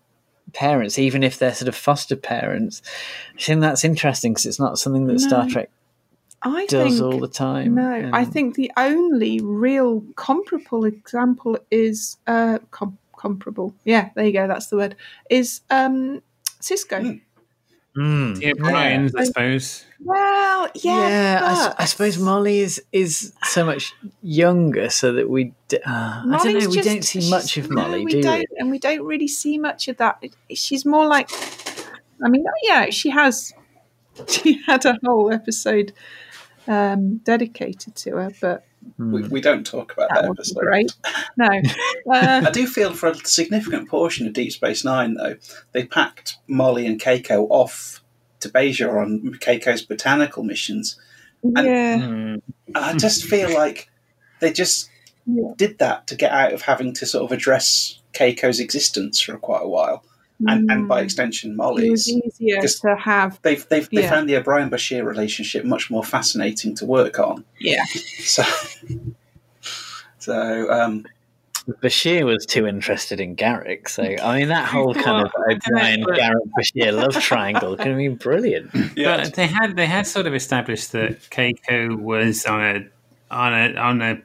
parents, 0.55 0.97
even 0.97 1.21
if 1.21 1.37
they're 1.37 1.53
sort 1.53 1.67
of 1.67 1.75
foster 1.75 2.15
parents, 2.15 2.81
I 3.35 3.41
think 3.41 3.61
that's 3.61 3.83
interesting 3.83 4.33
because 4.33 4.45
it's 4.45 4.59
not 4.59 4.79
something 4.79 5.05
that 5.07 5.19
Star 5.19 5.47
Trek 5.47 5.69
I 6.41 6.65
does 6.67 6.99
think 6.99 7.13
all 7.13 7.19
the 7.19 7.27
time. 7.27 7.75
No, 7.75 8.09
I 8.13 8.23
think 8.23 8.55
the 8.55 8.71
only 8.77 9.39
real 9.41 10.01
comparable 10.15 10.85
example 10.85 11.57
is 11.71 12.17
uh, 12.27 12.59
com- 12.71 12.97
comparable. 13.17 13.73
Yeah, 13.83 14.09
there 14.15 14.25
you 14.25 14.33
go. 14.33 14.47
That's 14.47 14.67
the 14.67 14.77
word. 14.77 14.95
Is 15.29 15.61
um, 15.69 16.21
Sisko. 16.61 17.01
Mm, 17.01 17.21
Yeah, 17.95 18.53
Brian's, 18.57 19.15
I 19.15 19.23
suppose. 19.23 19.85
Well, 20.03 20.69
yeah, 20.75 21.07
Yeah, 21.07 21.39
I, 21.43 21.51
s- 21.53 21.67
but 21.67 21.81
I 21.81 21.85
suppose 21.85 22.17
Molly 22.17 22.59
is 22.59 22.83
is 22.91 23.33
so 23.43 23.65
much 23.65 23.93
younger, 24.21 24.89
so 24.89 25.13
that 25.13 25.29
we. 25.29 25.53
D- 25.69 25.77
uh, 25.77 25.81
I 25.87 26.21
don't 26.23 26.29
Molly's 26.31 26.63
know. 26.65 26.69
We 26.69 26.75
just- 26.75 26.89
don't 26.89 27.03
see 27.03 27.29
much 27.29 27.57
of 27.57 27.69
Molly, 27.69 27.99
no, 27.99 28.03
we 28.05 28.11
do 28.11 28.21
don't, 28.21 28.39
we? 28.39 28.45
and 28.59 28.71
we 28.71 28.79
don't 28.79 29.03
really 29.03 29.27
see 29.27 29.57
much 29.57 29.87
of 29.87 29.97
that. 29.97 30.21
She's 30.53 30.85
more 30.85 31.07
like, 31.07 31.29
I 32.23 32.29
mean, 32.29 32.45
yeah, 32.63 32.89
she 32.89 33.09
has. 33.11 33.53
She 34.29 34.61
had 34.65 34.85
a 34.85 34.97
whole 35.03 35.31
episode 35.33 35.91
um, 36.67 37.17
dedicated 37.17 37.95
to 37.97 38.11
her, 38.17 38.31
but 38.41 38.65
We, 38.97 39.23
we 39.23 39.41
don't 39.41 39.65
talk 39.65 39.93
about 39.93 40.09
that, 40.09 40.23
that 40.23 40.29
wasn't 40.29 40.57
episode. 40.57 40.69
great. 40.69 40.95
No, 41.37 41.47
uh, 42.11 42.43
I 42.47 42.51
do 42.51 42.67
feel 42.67 42.93
for 42.93 43.09
a 43.09 43.15
significant 43.15 43.89
portion 43.89 44.27
of 44.27 44.33
Deep 44.33 44.51
Space 44.51 44.85
Nine, 44.85 45.15
though, 45.15 45.35
they 45.71 45.85
packed 45.85 46.37
Molly 46.47 46.85
and 46.85 46.99
Keiko 46.99 47.47
off 47.49 48.01
to 48.39 48.49
Bajor 48.49 49.01
on 49.01 49.33
Keiko's 49.39 49.81
botanical 49.81 50.43
missions. 50.43 50.99
yeah. 51.43 51.95
And 51.95 52.41
I 52.73 52.93
just 52.93 53.25
feel 53.25 53.53
like 53.53 53.89
they 54.39 54.53
just 54.53 54.89
did 55.55 55.79
that 55.79 56.07
to 56.07 56.15
get 56.15 56.31
out 56.31 56.53
of 56.53 56.61
having 56.61 56.93
to 56.93 57.05
sort 57.05 57.23
of 57.23 57.35
address 57.35 57.99
Keiko's 58.13 58.59
existence 58.59 59.19
for 59.19 59.37
quite 59.37 59.63
a 59.63 59.67
while, 59.67 60.04
and, 60.47 60.69
and 60.69 60.87
by 60.87 61.01
extension 61.01 61.51
It 61.51 61.55
Molly's. 61.55 61.91
was 61.91 62.09
easier 62.09 62.61
to 62.61 62.95
have. 62.95 63.39
They've 63.41 63.67
they've 63.69 63.89
they 63.89 64.01
Yeah. 64.03 64.09
found 64.09 64.29
the 64.29 64.35
O'Brien 64.37 64.69
Bashir 64.69 65.05
relationship 65.05 65.63
much 65.65 65.89
more 65.89 66.03
fascinating 66.03 66.75
to 66.75 66.85
work 66.85 67.19
on. 67.19 67.43
Yeah. 67.59 67.83
So, 68.25 68.43
so 70.17 70.71
um, 70.71 71.05
Bashir 71.81 72.25
was 72.25 72.45
too 72.45 72.67
interested 72.67 73.19
in 73.19 73.35
Garak, 73.35 73.87
so 73.87 74.03
I 74.03 74.39
mean 74.39 74.47
that 74.49 74.67
whole 74.67 74.93
kind 74.93 75.25
of 75.25 75.31
O'Brien 75.49 76.03
Garak 76.03 76.33
Bashir 76.59 76.93
love 76.93 77.13
triangle 77.21 77.75
could 77.77 77.87
have 77.87 77.97
been 77.97 78.15
brilliant. 78.15 78.71
But 78.95 79.33
they 79.35 79.47
had 79.47 79.75
they 79.75 79.85
had 79.87 80.07
sort 80.07 80.27
of 80.27 80.33
established 80.35 80.91
that 80.93 81.21
Keiko 81.29 81.97
was 81.97 82.45
on 82.45 82.61
a 82.63 82.87
on 83.31 83.53
a 83.53 83.75
on 83.79 84.01
a 84.01 84.21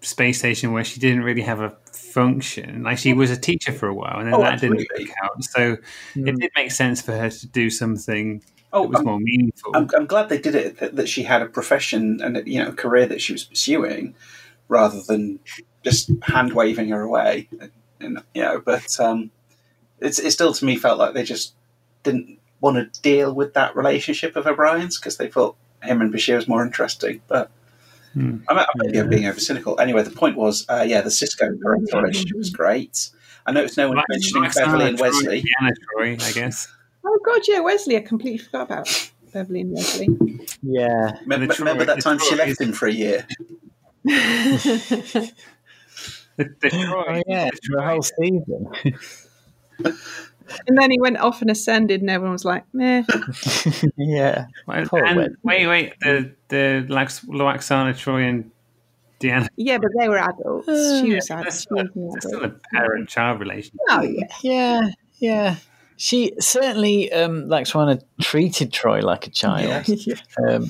space 0.00 0.38
station 0.38 0.72
where 0.72 0.84
she 0.84 1.00
didn't 1.00 1.22
really 1.22 1.42
have 1.42 1.60
a 1.60 1.70
function. 1.92 2.82
Like 2.82 2.98
she 2.98 3.12
was 3.12 3.30
a 3.30 3.36
teacher 3.36 3.72
for 3.72 3.88
a 3.88 3.94
while, 3.94 4.18
and 4.18 4.26
then 4.28 4.34
Oh, 4.34 4.42
that 4.42 4.60
didn't 4.60 4.78
work 4.78 5.08
out. 5.24 5.42
So 5.44 5.76
it 6.14 6.36
did 6.38 6.50
make 6.56 6.70
sense 6.70 7.00
for 7.02 7.12
her 7.12 7.30
to 7.30 7.46
do 7.48 7.70
something 7.70 8.42
Oh, 8.72 8.82
that 8.82 8.88
was 8.88 8.96
I'm- 8.98 9.06
more 9.06 9.20
meaningful. 9.20 9.72
I'm, 9.74 9.88
I'm 9.96 10.06
glad 10.06 10.28
they 10.28 10.38
did 10.38 10.54
it 10.54 10.78
that, 10.78 10.96
that 10.96 11.08
she 11.08 11.22
had 11.22 11.42
a 11.42 11.46
profession 11.46 12.20
and 12.22 12.46
you 12.46 12.62
know 12.62 12.68
a 12.70 12.72
career 12.72 13.06
that 13.06 13.20
she 13.20 13.32
was 13.32 13.44
pursuing, 13.44 14.14
rather 14.68 15.00
than 15.02 15.38
just 15.84 16.10
hand 16.22 16.52
waving 16.52 16.88
her 16.88 17.00
away. 17.02 17.48
And, 18.00 18.22
you 18.34 18.42
know, 18.42 18.60
but 18.64 18.98
um, 19.00 19.30
it's 20.00 20.18
it 20.18 20.30
still 20.32 20.52
to 20.52 20.64
me 20.64 20.76
felt 20.76 20.98
like 20.98 21.14
they 21.14 21.24
just 21.24 21.54
didn't 22.02 22.38
want 22.60 22.76
to 22.92 23.00
deal 23.02 23.32
with 23.34 23.54
that 23.54 23.76
relationship 23.76 24.36
of 24.36 24.46
O'Brien's 24.46 24.98
because 24.98 25.16
they 25.16 25.28
thought 25.28 25.56
him 25.82 26.00
and 26.00 26.12
Bashir 26.12 26.36
was 26.36 26.48
more 26.48 26.64
interesting. 26.64 27.22
But 27.28 27.50
Hmm. 28.16 28.38
I'm, 28.48 28.58
I'm 28.58 28.66
maybe 28.76 28.98
I'm 28.98 29.10
being 29.10 29.26
over 29.26 29.38
cynical. 29.38 29.78
Anyway, 29.78 30.02
the 30.02 30.10
point 30.10 30.38
was, 30.38 30.64
uh, 30.70 30.82
yeah, 30.88 31.02
the 31.02 31.10
Sisko 31.10 31.60
parental 31.60 32.00
relationship 32.00 32.36
was 32.38 32.48
great. 32.48 33.10
I 33.44 33.52
noticed 33.52 33.76
no 33.76 33.88
one 33.88 33.98
Like- 33.98 34.06
mentioning 34.08 34.42
like 34.44 34.54
Beverly 34.54 34.86
and 34.88 34.98
Troi, 34.98 35.02
Wesley. 35.02 35.42
Deanna 35.42 35.72
Troi, 35.98 36.22
I 36.22 36.32
guess. 36.32 36.66
Oh 37.04 37.18
God, 37.24 37.42
yeah, 37.46 37.60
Wesley. 37.60 37.96
I 37.98 38.00
completely 38.00 38.38
forgot 38.38 38.62
about 38.62 39.10
Beverly 39.34 39.60
and 39.60 39.72
Wesley. 39.72 40.08
Yeah, 40.62 41.12
Remember, 41.20 41.46
The 41.46 41.54
Troy- 41.54 41.64
remember 41.66 41.84
that 41.84 41.96
the 41.96 42.02
time 42.02 42.18
she 42.18 42.34
left 42.36 42.52
is- 42.52 42.60
him 42.60 42.72
for 42.72 42.86
a 42.86 42.92
year? 42.92 43.26
The, 46.38 46.44
the 46.60 46.68
Troy, 46.68 47.04
oh 47.16 47.22
yeah, 47.28 47.48
the 47.50 47.58
for 47.66 47.78
a 47.78 47.88
whole 47.88 48.02
season. 48.02 48.68
and 50.66 50.78
then 50.78 50.90
he 50.90 51.00
went 51.00 51.18
off 51.18 51.40
and 51.42 51.50
ascended, 51.50 52.00
and 52.00 52.10
everyone 52.10 52.32
was 52.32 52.44
like, 52.44 52.64
"Meh." 52.72 53.02
yeah, 53.96 54.46
Well, 54.66 54.86
and- 54.92 55.16
Wes. 55.16 55.28
wait, 55.42 55.66
wait, 55.66 55.94
the 56.00 56.34
the 56.48 56.86
Lax, 56.88 57.20
Lwaxana 57.20 57.92
Troi 57.94 58.28
and 58.28 58.50
Deanna. 59.20 59.48
Yeah, 59.56 59.78
but 59.78 59.90
they 59.98 60.08
were 60.08 60.18
adults. 60.18 60.68
Uh, 60.68 61.02
she 61.02 61.14
was 61.14 61.28
Yeah, 61.28 61.36
adult. 61.40 61.44
that's, 61.46 61.62
She 61.62 61.68
was 61.70 61.88
an 61.94 62.10
that's 62.12 62.26
adult. 62.26 62.42
still 62.42 62.44
a 62.44 62.60
parent-child 62.74 63.40
relationship. 63.40 63.80
Oh 63.90 64.02
yeah. 64.02 64.26
yeah, 64.42 64.90
yeah. 65.18 65.56
She 65.98 66.32
certainly, 66.40 67.10
um, 67.12 67.48
like 67.48 67.66
Swana, 67.66 68.02
treated 68.20 68.70
Troi 68.72 69.02
like 69.02 69.26
a 69.26 69.30
child. 69.30 69.86
Yeah. 69.88 70.14
Um, 70.46 70.66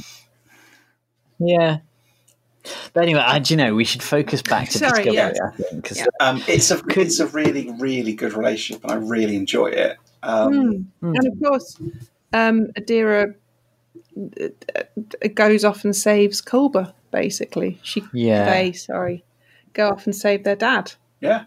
yeah. 1.38 1.78
But 2.92 3.02
anyway, 3.04 3.20
I, 3.20 3.38
do 3.38 3.54
you 3.54 3.58
know, 3.58 3.74
we 3.74 3.84
should 3.84 4.02
focus 4.02 4.42
back 4.42 4.68
to 4.70 4.78
Sorry, 4.78 5.04
Discovery, 5.04 5.14
yeah. 5.14 5.32
I 5.52 5.62
think, 5.62 5.90
Yeah. 5.94 6.06
Um, 6.20 6.42
it's 6.48 6.70
a 6.70 6.80
it's 7.00 7.20
a 7.20 7.26
really 7.28 7.70
really 7.78 8.14
good 8.14 8.32
relationship, 8.34 8.82
and 8.84 8.92
I 8.92 8.96
really 8.96 9.36
enjoy 9.36 9.66
it. 9.68 9.96
Um, 10.22 10.52
Mm. 11.02 11.14
And 11.16 11.26
of 11.26 11.38
course, 11.42 11.76
um, 12.32 12.66
Adira 12.78 13.34
uh, 14.40 14.48
uh, 14.74 15.28
goes 15.34 15.64
off 15.64 15.84
and 15.84 15.94
saves 15.94 16.40
Culber. 16.42 16.92
Basically, 17.12 17.78
she 17.82 18.02
Yeah. 18.12 18.50
they 18.50 18.72
sorry 18.72 19.24
go 19.72 19.90
off 19.90 20.06
and 20.06 20.16
save 20.16 20.42
their 20.44 20.56
dad. 20.56 20.92
Yeah. 21.20 21.44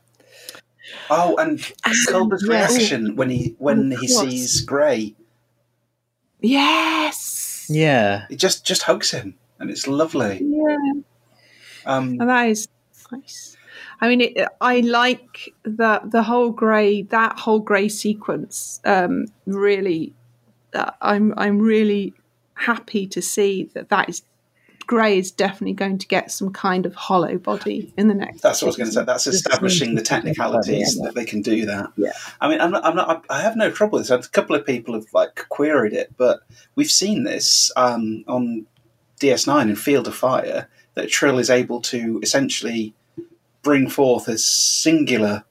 Oh, 1.09 1.35
and 1.37 1.59
Culber's 2.07 2.45
yeah. 2.47 2.67
reaction 2.67 3.15
when 3.15 3.29
he 3.29 3.55
when 3.59 3.91
he 3.91 4.07
sees 4.07 4.61
Gray, 4.61 5.15
Yes. 6.41 7.67
yeah, 7.69 8.25
he 8.29 8.35
just 8.35 8.65
just 8.65 8.83
hugs 8.83 9.11
him, 9.11 9.35
and 9.59 9.69
it's 9.69 9.87
lovely. 9.87 10.41
Yeah. 10.41 11.01
Um, 11.85 12.17
And 12.19 12.29
that 12.29 12.49
is 12.49 12.67
nice. 13.11 13.57
I 14.01 14.07
mean, 14.07 14.21
it, 14.21 14.47
I 14.61 14.79
like 14.81 15.53
the 15.63 16.01
the 16.03 16.23
whole 16.23 16.51
grey 16.51 17.03
that 17.03 17.39
whole 17.39 17.59
grey 17.59 17.89
sequence. 17.89 18.81
Um, 18.85 19.25
really, 19.45 20.13
uh, 20.73 20.91
I'm 21.01 21.33
I'm 21.37 21.59
really 21.59 22.13
happy 22.53 23.07
to 23.07 23.21
see 23.21 23.69
that 23.73 23.89
that 23.89 24.09
is 24.09 24.21
grey 24.89 25.19
is 25.19 25.29
definitely 25.29 25.73
going 25.73 25.99
to 25.99 26.07
get 26.07 26.31
some 26.31 26.51
kind 26.51 26.83
of 26.87 26.95
holo 26.95 27.37
body 27.37 27.93
in 27.95 28.07
the 28.07 28.13
next. 28.15 28.41
That's 28.41 28.59
what 28.59 28.65
I 28.65 28.69
was 28.69 28.75
going 28.75 28.89
to 28.89 28.93
say. 28.93 29.03
That's 29.03 29.27
establishing 29.27 29.93
the 29.93 30.01
technicalities 30.01 30.99
that 31.03 31.13
they 31.13 31.25
can 31.25 31.43
do 31.43 31.67
that. 31.67 31.91
Yeah. 31.95 32.11
I 32.41 32.49
mean, 32.49 32.59
I'm 32.59 32.71
not, 32.71 32.83
I'm 32.83 32.95
not, 32.95 33.23
I 33.29 33.41
have 33.41 33.55
no 33.55 33.69
trouble 33.69 33.99
with 33.99 34.07
this. 34.07 34.25
A 34.25 34.29
couple 34.31 34.55
of 34.55 34.65
people 34.65 34.95
have 34.95 35.05
like 35.13 35.45
queried 35.49 35.93
it, 35.93 36.15
but 36.17 36.39
we've 36.73 36.89
seen 36.89 37.23
this 37.23 37.71
um, 37.75 38.23
on 38.27 38.65
DS9 39.21 39.69
in 39.69 39.75
Field 39.75 40.07
of 40.07 40.15
Fire 40.15 40.67
that 40.99 41.09
Trill 41.09 41.39
is 41.39 41.49
able 41.49 41.81
to 41.81 42.19
essentially 42.21 42.93
bring 43.61 43.89
forth 43.89 44.27
a 44.27 44.37
singular 44.37 45.43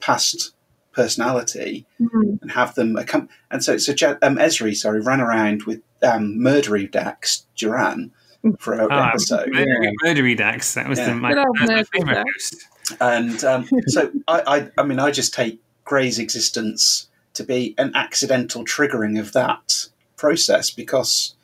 past 0.00 0.52
personality 0.92 1.86
Mhm. 2.00 2.40
and 2.42 2.50
have 2.52 2.74
them 2.74 2.94
accom- 2.96 3.28
and 3.50 3.62
so 3.62 3.76
so 3.78 3.92
Je- 3.92 4.16
um, 4.22 4.36
Ezri 4.36 4.74
sorry 4.76 5.00
ran 5.00 5.20
around 5.20 5.62
with 5.64 5.80
um, 6.02 6.36
murdery 6.38 6.90
Dax 6.90 7.46
Joran 7.54 8.10
for 8.58 8.72
an 8.74 8.88
Ah, 8.90 9.10
episode 9.10 9.48
Murdery, 9.50 9.92
Murdery 10.04 10.36
Dax. 10.36 10.74
That 10.74 10.88
was 10.88 10.98
Yeah. 10.98 11.10
the, 11.10 11.14
my, 11.14 11.28
Good 11.34 11.38
old 11.38 11.56
that 11.58 11.60
was 11.60 11.68
my 11.70 11.74
Murdery 11.82 11.88
favorite 11.92 12.14
Dax. 12.14 12.50
host. 12.88 12.98
and 13.00 13.44
um, 13.44 13.68
so 13.86 14.10
I, 14.26 14.42
I, 14.46 14.70
I 14.78 14.82
mean, 14.84 14.98
I 14.98 15.10
just 15.10 15.32
take 15.34 15.60
Gray's 15.84 16.18
existence 16.18 17.08
to 17.34 17.44
be 17.44 17.74
an 17.78 17.92
accidental 17.94 18.64
triggering 18.64 19.20
of 19.20 19.32
that 19.32 19.86
process 20.16 20.70
because 20.70 21.34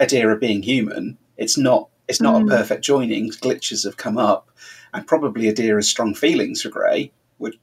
Adira 0.00 0.38
being 0.38 0.62
human, 0.62 1.16
it's 1.38 1.56
not 1.56 1.88
it's 2.08 2.20
not 2.20 2.42
Mm. 2.42 2.46
a 2.46 2.56
perfect 2.56 2.82
joining. 2.84 3.30
Glitches 3.30 3.84
have 3.84 3.96
come 3.96 4.18
up, 4.18 4.50
and 4.92 5.06
probably 5.06 5.44
Adira's 5.52 5.88
strong 5.88 6.14
feelings 6.14 6.62
for 6.62 6.68
Gray 6.70 7.10
would 7.38 7.54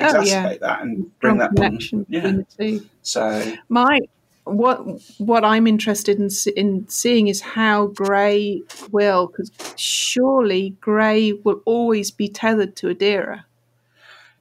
Oh, 0.00 0.04
yeah. 0.22 0.44
exacerbate 0.48 0.60
that 0.60 0.82
and 0.82 0.96
bring 1.20 1.36
Strong 1.36 1.38
that 1.38 1.54
connection 1.54 1.98
one. 2.00 2.06
Yeah. 2.08 2.30
the 2.32 2.46
two. 2.58 2.86
So 3.02 3.52
My 3.68 4.00
what 4.44 4.78
what 5.18 5.44
I'm 5.44 5.66
interested 5.66 6.18
in 6.18 6.28
in 6.56 6.86
seeing 6.88 7.28
is 7.28 7.40
how 7.40 7.86
Gray 7.86 8.62
will 8.90 9.28
because 9.28 9.50
surely 9.76 10.70
Gray 10.80 11.32
will 11.32 11.62
always 11.64 12.10
be 12.10 12.28
tethered 12.28 12.74
to 12.76 12.88
Adira. 12.94 13.44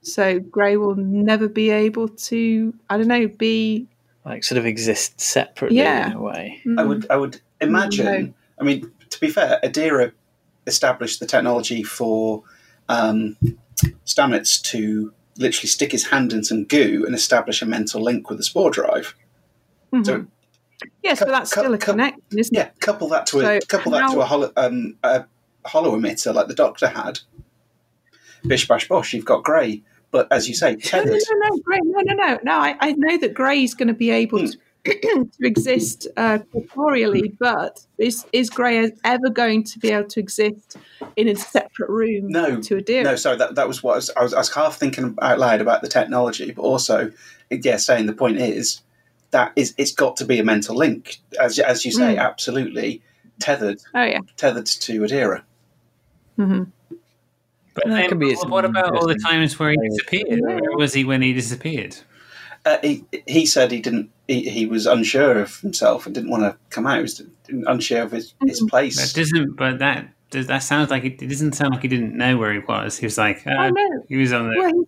So 0.01 0.39
Gray 0.39 0.76
will 0.76 0.95
never 0.95 1.47
be 1.47 1.70
able 1.70 2.10
to 2.10 2.74
I 2.89 2.97
don't 2.97 3.08
know 3.08 3.28
be 3.28 3.88
Like 4.26 4.43
sort 4.43 4.58
of 4.58 4.66
exist 4.66 5.22
separately 5.22 5.78
Yeah. 5.78 6.08
in 6.08 6.14
a 6.18 6.22
way. 6.22 6.62
mm, 6.66 6.80
I 6.80 6.84
would 6.84 7.06
I 7.10 7.16
would 7.16 7.39
imagine. 7.62 8.06
No. 8.06 8.34
I 8.60 8.64
mean, 8.64 8.91
to 9.14 9.20
be 9.20 9.30
fair, 9.30 9.59
Adira 9.64 10.11
established 10.68 11.20
the 11.20 11.26
technology 11.26 11.84
for 11.84 12.43
um, 12.89 13.38
Stamets 14.05 14.61
to 14.72 15.14
literally 15.38 15.68
stick 15.68 15.91
his 15.91 16.07
hand 16.07 16.32
in 16.34 16.43
some 16.43 16.64
goo 16.66 17.03
and 17.05 17.16
establish 17.16 17.61
a 17.61 17.66
mental 17.66 18.01
link 18.01 18.30
with 18.30 18.38
the 18.38 18.43
spore 18.43 18.70
drive. 18.72 19.16
mhm. 19.93 20.05
So 20.05 20.26
yes, 21.01 21.20
but 21.20 21.30
that's 21.30 21.53
cu- 21.53 21.61
still 21.61 21.74
a 21.74 21.78
cu- 21.78 21.91
connection, 21.93 22.22
isn't 22.38 22.55
yeah, 22.55 22.70
couple 22.80 23.07
that 23.09 23.26
to 23.28 23.39
a 23.39 23.61
So 23.61 23.68
couple 23.68 23.91
that 23.93 24.11
to 24.11 24.20
a 24.22 24.26
holo, 24.26 24.51
um, 24.57 24.97
a 25.03 25.26
holo 25.66 25.95
emitter 25.97 26.34
like 26.34 26.47
the 26.47 26.53
Doctor 26.55 26.88
had. 26.88 27.20
Bish 28.45 28.68
bash 28.68 28.88
bosh, 28.89 29.14
you've 29.14 29.26
got 29.26 29.43
Grey, 29.43 29.82
but 30.11 30.28
as 30.32 30.47
you 30.49 30.53
say, 30.55 30.76
No, 30.93 31.03
no, 31.03 31.11
no, 31.11 31.49
no, 31.49 31.57
Gray, 31.64 31.80
no, 31.84 31.99
no, 32.01 32.14
no, 32.14 32.39
no. 32.43 32.51
I, 32.59 32.76
I 32.80 32.91
know 32.91 33.18
that 33.18 33.34
Gray 33.34 33.64
is 33.64 33.74
going 33.74 33.88
to 33.88 33.93
be 33.93 34.11
able 34.11 34.39
Hmm. 34.39 34.45
to, 34.47 34.57
to 34.86 35.30
exist 35.42 36.08
uh, 36.18 36.40
corporeally, 36.52 37.34
but 37.40 37.86
is 37.98 38.26
is 38.34 38.50
Gray 38.50 38.92
ever 39.04 39.30
going 39.30 39.64
to 39.64 39.80
be 39.80 39.92
able 39.92 40.10
to 40.10 40.20
exist 40.20 40.78
in 41.16 41.28
a 41.28 41.36
separate 41.36 41.90
room 41.90 42.30
No, 42.30 42.60
to 42.62 42.76
Adira? 42.82 43.04
No, 43.04 43.16
sorry, 43.16 43.38
that, 43.38 43.56
that 43.56 43.68
was 43.68 43.82
what 43.84 43.94
I 43.94 43.96
was, 43.96 44.10
I 44.18 44.24
was. 44.24 44.34
I 44.34 44.38
was 44.40 44.54
half 44.54 44.78
thinking 44.78 45.16
out 45.22 45.40
loud 45.40 45.62
about 45.62 45.82
the 45.82 45.88
technology, 45.88 46.52
but 46.52 46.64
also, 46.64 47.12
yeah, 47.50 47.78
saying 47.78 48.08
the 48.08 48.14
point 48.14 48.38
is 48.40 48.82
that 49.32 49.54
is 49.56 49.74
it's 49.78 49.94
got 49.94 50.18
to 50.18 50.26
be 50.26 50.40
a 50.40 50.44
mental 50.44 50.76
link, 50.76 51.18
as 51.40 51.60
as 51.60 51.86
you 51.86 51.92
say, 51.92 52.16
Mm. 52.16 52.20
absolutely 52.20 53.02
tethered 53.40 53.80
Oh 53.96 54.04
yeah. 54.04 54.20
tethered 54.38 54.66
to 54.66 55.00
Adira. 55.02 55.44
hmm 56.36 56.64
But 57.74 57.86
That 57.86 57.90
then, 57.90 58.10
could 58.10 58.20
be 58.20 58.34
what- 58.36 58.50
what 58.50 58.66
about 58.66 58.96
all 58.96 59.08
the 59.08 59.16
times 59.16 59.58
where 59.58 59.72
he 59.72 59.78
Yeah. 59.82 59.90
disappeared? 59.90 60.42
Where 60.44 60.78
was 60.78 60.94
he 60.94 61.04
when 61.06 61.22
he 61.22 61.34
disappeared? 61.34 61.98
Uh, 62.66 62.78
he 62.82 63.03
he 63.28 63.45
said 63.45 63.72
he 63.72 63.82
didn't. 63.82 64.09
He, 64.28 64.49
he 64.49 64.66
was 64.66 64.86
unsure 64.86 65.41
of 65.41 65.59
himself 65.59 66.05
and 66.05 66.16
didn't 66.16 66.30
want 66.30 66.43
to 66.43 66.57
come 66.70 66.88
out. 66.88 66.95
He 66.97 67.01
was 67.01 67.22
unsure 67.68 68.03
of 68.03 68.11
his, 68.11 68.34
his 68.45 68.61
Mm. 68.61 68.66
That 68.66 68.70
place. 68.70 69.14
doesn't. 69.14 69.55
But 69.57 69.80
that 69.80 70.07
does 70.30 70.47
that 70.47 70.59
sounds 70.59 70.89
like 70.89 71.03
it, 71.03 71.22
it 71.22 71.28
doesn't 71.28 71.53
sound 71.53 71.74
like 71.74 71.82
he 71.82 71.88
didn't 71.89 72.16
know 72.16 72.38
where 72.38 72.53
he 72.53 72.59
was. 72.59 72.97
He 72.97 73.05
was 73.05 73.18
like, 73.18 73.45
uh, 73.45 73.51
Oh 73.57 73.70
no. 73.70 74.03
he 74.07 74.16
was 74.16 74.32
on 74.32 74.49
the. 74.49 74.55
Well, 74.57 74.70
he, 74.74 74.84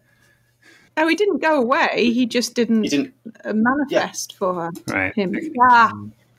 oh, 0.97 1.07
he 1.09 1.15
didn't 1.15 1.41
go 1.41 1.59
away. 1.61 2.11
He 2.13 2.26
just 2.26 2.53
didn't, 2.55 2.84
He 2.84 2.89
didn't. 2.89 3.13
uh, 3.43 3.51
manifest 3.53 4.36
for 4.38 4.53
her. 4.55 4.71
Right. 4.88 5.13
Him. 5.13 5.36
Ah, 5.69 5.91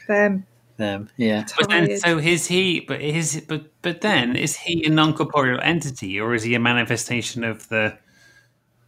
them. 0.08 0.46
Them, 0.78 1.08
yeah. 1.16 1.46
But 1.58 1.70
then, 1.70 1.96
so 1.98 2.18
is 2.18 2.46
he? 2.48 2.80
But 2.80 3.00
is 3.00 3.42
but 3.48 3.64
but 3.80 4.02
then 4.02 4.36
is 4.36 4.56
he 4.56 4.84
a 4.84 4.90
non 4.90 5.14
corporeal 5.14 5.58
entity, 5.62 6.20
or 6.20 6.34
is 6.34 6.42
he 6.42 6.54
a 6.54 6.58
manifestation 6.60 7.44
of 7.44 7.66
the 7.70 7.96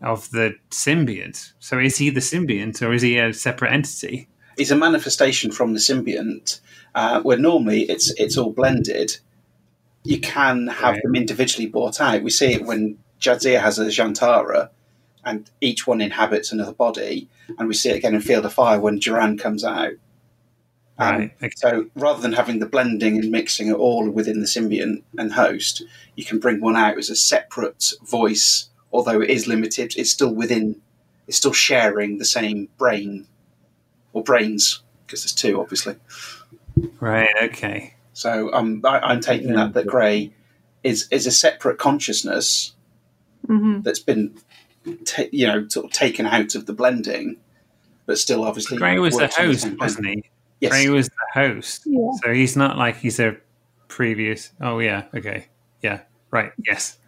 of 0.01 0.31
the 0.31 0.55
symbiont? 0.71 1.53
So 1.59 1.79
is 1.79 1.97
he 1.99 2.11
the 2.11 2.21
symbiont, 2.21 2.83
or 2.83 2.93
is 2.93 3.03
he 3.03 3.19
a 3.19 3.33
separate 3.33 3.73
entity? 3.73 4.29
He's 4.57 4.71
a 4.71 4.77
manifestation 4.77 5.53
from 5.53 5.73
the 5.73 5.79
symbiont, 5.79 6.61
uh, 6.95 7.21
where 7.23 7.39
normally 7.39 7.83
it's 7.83 8.13
it's 8.19 8.37
all 8.37 8.53
blended. 8.53 9.19
You 10.05 10.21
can 10.21 10.69
have 10.69 10.95
Right. 10.95 11.03
them 11.03 11.15
individually 11.17 11.67
brought 11.67 12.01
out. 12.01 12.23
We 12.23 12.31
see 12.31 12.53
it 12.53 12.65
when 12.65 12.99
Jadzia 13.21 13.61
has 13.61 13.79
a 13.79 13.87
Zhian'tara, 13.87 14.71
and 15.25 15.51
each 15.61 15.87
one 15.87 16.01
inhabits 16.01 16.53
another 16.53 16.73
body, 16.73 17.29
and 17.59 17.69
we 17.69 17.75
see 17.75 17.91
it 17.91 17.97
again 17.97 18.15
in 18.15 18.21
Field 18.21 18.45
of 18.47 18.53
Fire 18.55 18.81
when 18.81 19.01
Joran 19.01 19.37
comes 19.39 19.65
out. 19.65 19.93
Um, 21.01 21.17
Right. 21.17 21.31
Okay. 21.43 21.51
So 21.57 21.87
rather 21.95 22.21
than 22.21 22.33
having 22.33 22.59
the 22.59 22.67
blending 22.67 23.19
and 23.19 23.31
mixing 23.31 23.69
it 23.69 23.75
all 23.75 24.09
within 24.11 24.41
the 24.41 24.47
symbiont 24.47 25.03
and 25.17 25.33
host, 25.33 25.83
you 26.17 26.25
can 26.25 26.39
bring 26.41 26.61
one 26.61 26.75
out 26.77 26.99
as 26.99 27.11
a 27.11 27.17
separate 27.17 27.93
voice. 28.03 28.69
Although 28.93 29.21
it 29.21 29.31
is 29.31 29.47
limited, 29.47 29.95
it's 29.97 30.11
still 30.11 30.35
within, 30.35 30.81
it's 31.27 31.37
still 31.37 31.53
sharing 31.53 32.19
the 32.19 32.25
same 32.25 32.69
brain 32.79 33.27
or 34.13 34.23
brains 34.23 34.83
because 35.07 35.23
there's 35.23 35.33
two, 35.33 35.61
obviously. 35.61 35.97
Right. 37.01 37.29
Okay. 37.43 37.95
So 38.13 38.53
um, 38.53 38.83
I, 38.85 38.99
I'm 38.99 39.21
taking 39.21 39.53
that 39.55 39.75
that 39.75 39.87
Grey 39.87 40.33
is 40.83 41.09
is 41.11 41.27
a 41.27 41.31
separate 41.31 41.79
consciousness 41.79 42.75
hmm 43.47 43.81
that's 43.81 44.01
been, 44.01 44.37
ta- 45.05 45.31
you 45.33 45.47
know, 45.47 45.67
sort 45.69 45.87
of 45.87 45.93
taken 45.93 46.27
out 46.27 46.55
of 46.55 46.67
the 46.67 46.73
blending, 46.73 47.37
but 48.07 48.19
still 48.19 48.45
obviously. 48.45 48.77
Gray 48.77 48.99
was 48.99 49.17
the 49.17 49.29
host, 49.29 49.63
same 49.63 49.77
wasn't 49.79 50.07
he? 50.07 50.25
Yes. 50.61 50.73
Gray 50.73 50.89
was 50.89 51.09
the 51.09 51.41
host. 51.41 51.83
Yeah. 51.87 52.11
So 52.25 52.33
he's 52.33 52.57
not 52.57 52.77
like 52.77 52.97
he's 52.97 53.21
a 53.21 53.37
previous. 53.87 54.51
Oh 54.61 54.81
yeah. 54.81 55.05
Okay. 55.15 55.47
Yeah. 55.81 56.01
Right. 56.31 56.53
Yes. 56.67 56.99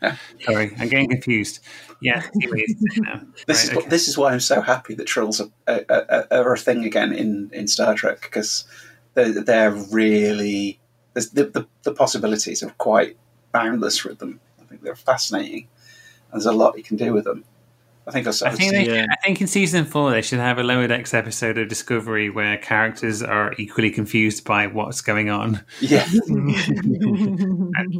Sorry, 0.40 0.72
I'm 0.78 0.88
getting 0.88 1.10
confused. 1.10 1.60
Yeah. 2.00 2.18
I 2.18 2.20
see 2.22 2.48
what 2.48 2.58
you're 2.58 2.66
saying 2.68 3.02
now. 3.02 3.22
This 3.46 3.64
is 3.64 3.70
okay. 3.70 3.88
this 3.88 4.08
is 4.08 4.16
why 4.16 4.32
I'm 4.32 4.40
so 4.40 4.62
happy 4.62 4.94
that 4.94 5.06
Trills 5.06 5.40
are, 5.40 5.50
are, 5.68 5.84
are, 5.90 6.26
are 6.30 6.52
a 6.54 6.58
thing 6.58 6.84
again 6.84 7.12
in, 7.12 7.50
in 7.52 7.68
Star 7.68 7.94
Trek 7.94 8.22
because 8.22 8.64
they're, 9.14 9.42
they're 9.42 9.72
really 9.72 10.80
the, 11.14 11.20
the 11.44 11.66
the 11.82 11.92
possibilities 11.92 12.62
are 12.62 12.70
quite 12.78 13.16
boundless 13.52 14.04
with 14.04 14.18
them. 14.18 14.40
I 14.60 14.64
think 14.64 14.82
they're 14.82 14.96
fascinating. 14.96 15.68
There's 16.32 16.46
a 16.46 16.52
lot 16.52 16.78
you 16.78 16.84
can 16.84 16.96
do 16.96 17.12
with 17.12 17.24
them. 17.24 17.44
I 18.10 18.12
think 18.12 18.26
I, 18.26 18.30
I 18.46 18.50
think 18.50 18.72
they 18.72 18.86
Yeah. 18.86 19.06
I 19.10 19.16
think 19.24 19.40
in 19.40 19.46
season 19.46 19.84
four 19.84 20.10
they 20.10 20.22
should 20.22 20.40
have 20.40 20.58
a 20.58 20.62
lower 20.62 20.86
decks 20.88 21.14
episode 21.14 21.58
of 21.58 21.68
Discovery 21.68 22.28
where 22.28 22.58
characters 22.58 23.22
are 23.22 23.54
equally 23.58 23.90
confused 23.90 24.44
by 24.44 24.66
what's 24.66 25.00
going 25.00 25.30
on, 25.30 25.64
yeah 25.80 26.04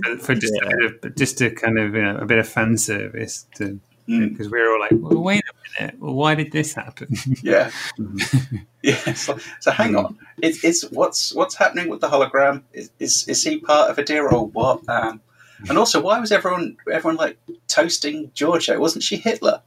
for, 0.04 0.18
for 0.18 0.34
just 0.34 0.54
a 0.54 0.84
of, 0.86 1.14
just 1.16 1.40
a 1.40 1.50
kind 1.50 1.78
of 1.78 1.94
you 1.94 2.02
know, 2.02 2.16
a 2.16 2.26
bit 2.26 2.38
of 2.38 2.48
fan 2.48 2.76
service 2.76 3.46
to 3.56 3.80
Mm. 4.08 4.30
because 4.30 4.50
we're 4.50 4.72
all 4.72 4.80
like, 4.80 4.90
well, 4.94 5.22
wait 5.22 5.44
a 5.44 5.80
minute, 5.80 6.00
well, 6.00 6.14
why 6.14 6.34
did 6.34 6.50
this 6.50 6.74
happen? 6.74 7.14
yeah 7.44 7.70
yeah. 8.82 9.12
So, 9.12 9.38
so 9.60 9.70
hang 9.70 9.94
on, 9.94 10.18
is, 10.42 10.64
is 10.64 10.88
what's 10.90 11.32
what's 11.32 11.54
happening 11.54 11.88
with 11.88 12.00
the 12.00 12.08
hologram? 12.08 12.64
Is 12.72 12.90
is, 12.98 13.28
is 13.28 13.44
he 13.44 13.60
part 13.60 13.88
of 13.88 13.98
a 13.98 14.04
deal 14.04 14.26
or 14.28 14.48
what? 14.48 14.88
Um, 14.88 15.20
and 15.68 15.78
also, 15.78 16.00
why 16.00 16.18
was 16.18 16.32
everyone 16.32 16.76
everyone 16.90 17.18
like 17.18 17.38
toasting 17.68 18.30
Georgiou? 18.34 18.80
Wasn't 18.80 19.04
she 19.04 19.16
Hitler? 19.16 19.62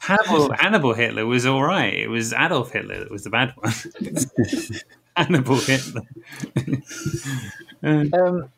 Hannibal, 0.00 0.52
Hannibal 0.52 0.94
Hitler 0.94 1.26
was 1.26 1.46
all 1.46 1.62
right. 1.62 1.94
It 1.94 2.08
was 2.10 2.32
Adolf 2.32 2.72
Hitler 2.72 2.98
that 3.00 3.10
was 3.10 3.24
the 3.24 3.30
bad 3.30 3.54
one. 3.56 3.72
Hannibal 5.16 5.56
Hitler. 5.56 6.02
Um, 7.82 8.48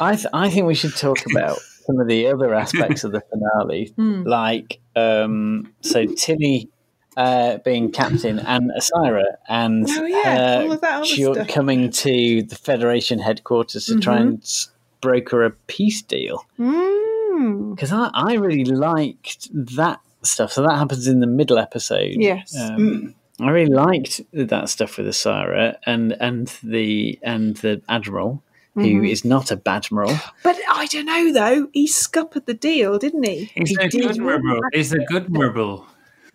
I 0.00 0.14
th- 0.16 0.26
I 0.32 0.50
think 0.50 0.66
we 0.66 0.74
should 0.74 0.94
talk 0.96 1.18
about 1.30 1.58
some 1.86 2.00
of 2.00 2.06
the 2.08 2.26
other 2.28 2.54
aspects 2.54 3.04
of 3.04 3.12
the 3.12 3.20
finale, 3.30 3.92
Hmm. 3.96 4.22
like 4.22 4.80
um, 4.96 5.72
so 5.80 6.04
Tilly 6.06 6.68
uh, 7.16 7.58
being 7.58 7.90
captain 7.92 8.38
and 8.38 8.70
Osyraa 8.76 9.36
and 9.48 9.86
Oh, 9.88 10.04
yeah, 10.04 10.60
all 10.64 10.72
of 10.72 10.80
that 10.80 10.94
other 10.98 11.04
ju- 11.06 11.34
stuff. 11.34 11.48
coming 11.48 11.90
to 11.90 12.42
the 12.42 12.56
Federation 12.56 13.18
headquarters 13.20 13.86
to 13.86 13.98
try 14.00 14.18
Mhm. 14.18 14.20
and 14.20 14.66
broker 15.00 15.44
a 15.44 15.50
peace 15.66 16.02
deal. 16.02 16.44
Mm. 16.58 17.74
Because 17.74 17.92
I, 17.92 18.10
I 18.14 18.34
really 18.34 18.64
liked 18.64 19.48
that 19.52 20.00
stuff. 20.22 20.52
So 20.52 20.62
that 20.62 20.76
happens 20.76 21.06
in 21.06 21.20
the 21.20 21.26
middle 21.26 21.58
episode. 21.58 22.14
Yes. 22.16 22.56
Um, 22.58 23.14
I 23.40 23.50
really 23.50 23.72
liked 23.72 24.20
that 24.32 24.68
stuff 24.68 24.96
with 24.96 25.06
Osyraa 25.06 25.76
and 25.84 26.12
and 26.20 26.46
the 26.62 27.18
and 27.22 27.56
the 27.58 27.82
admiral, 27.88 28.42
who 28.74 28.80
Mhm. 29.02 29.10
is 29.10 29.24
not 29.24 29.50
a 29.50 29.56
badmiral. 29.56 30.18
But 30.44 30.56
I 30.70 30.86
don't 30.86 31.06
know 31.06 31.32
though. 31.32 31.68
He 31.72 31.86
scuppered 31.88 32.46
the 32.46 32.54
deal, 32.54 32.98
didn't 32.98 33.24
he? 33.24 33.50
He's 33.54 33.70
He 33.70 33.76
a 33.80 33.88
good 33.88 34.18
rebel. 34.22 34.60
He's 34.72 34.92
a 34.92 34.98
good 35.00 35.36
rebel. 35.36 35.86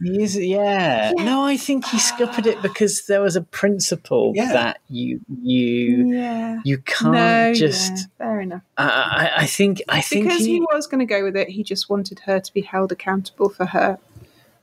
He 0.01 0.23
is, 0.23 0.37
yeah. 0.37 1.11
No, 1.17 1.43
I 1.43 1.57
think 1.57 1.85
he 1.85 1.99
scuppered 1.99 2.45
it 2.45 2.61
because 2.61 3.05
there 3.07 3.21
was 3.21 3.35
a 3.35 3.41
principle 3.41 4.31
Yeah. 4.35 4.53
that 4.53 4.79
you 4.87 5.19
you 5.43 6.13
Yeah. 6.13 6.61
you 6.63 6.77
can't 6.77 7.13
no, 7.13 7.53
just. 7.53 7.91
yeah, 7.91 8.03
fair 8.17 8.39
enough. 8.41 8.61
I, 8.77 8.85
I, 8.85 9.41
I 9.41 9.45
think 9.45 9.81
I 9.89 9.99
think 10.01 10.25
Because 10.25 10.39
he, 10.45 10.53
he, 10.53 10.61
was 10.61 10.87
going 10.87 10.99
to 10.99 11.05
go 11.05 11.23
with 11.23 11.35
it, 11.35 11.49
he 11.49 11.63
just 11.63 11.89
wanted 11.89 12.19
her 12.19 12.39
to 12.39 12.53
be 12.53 12.61
held 12.61 12.91
accountable 12.93 13.49
for 13.49 13.65
her. 13.65 13.97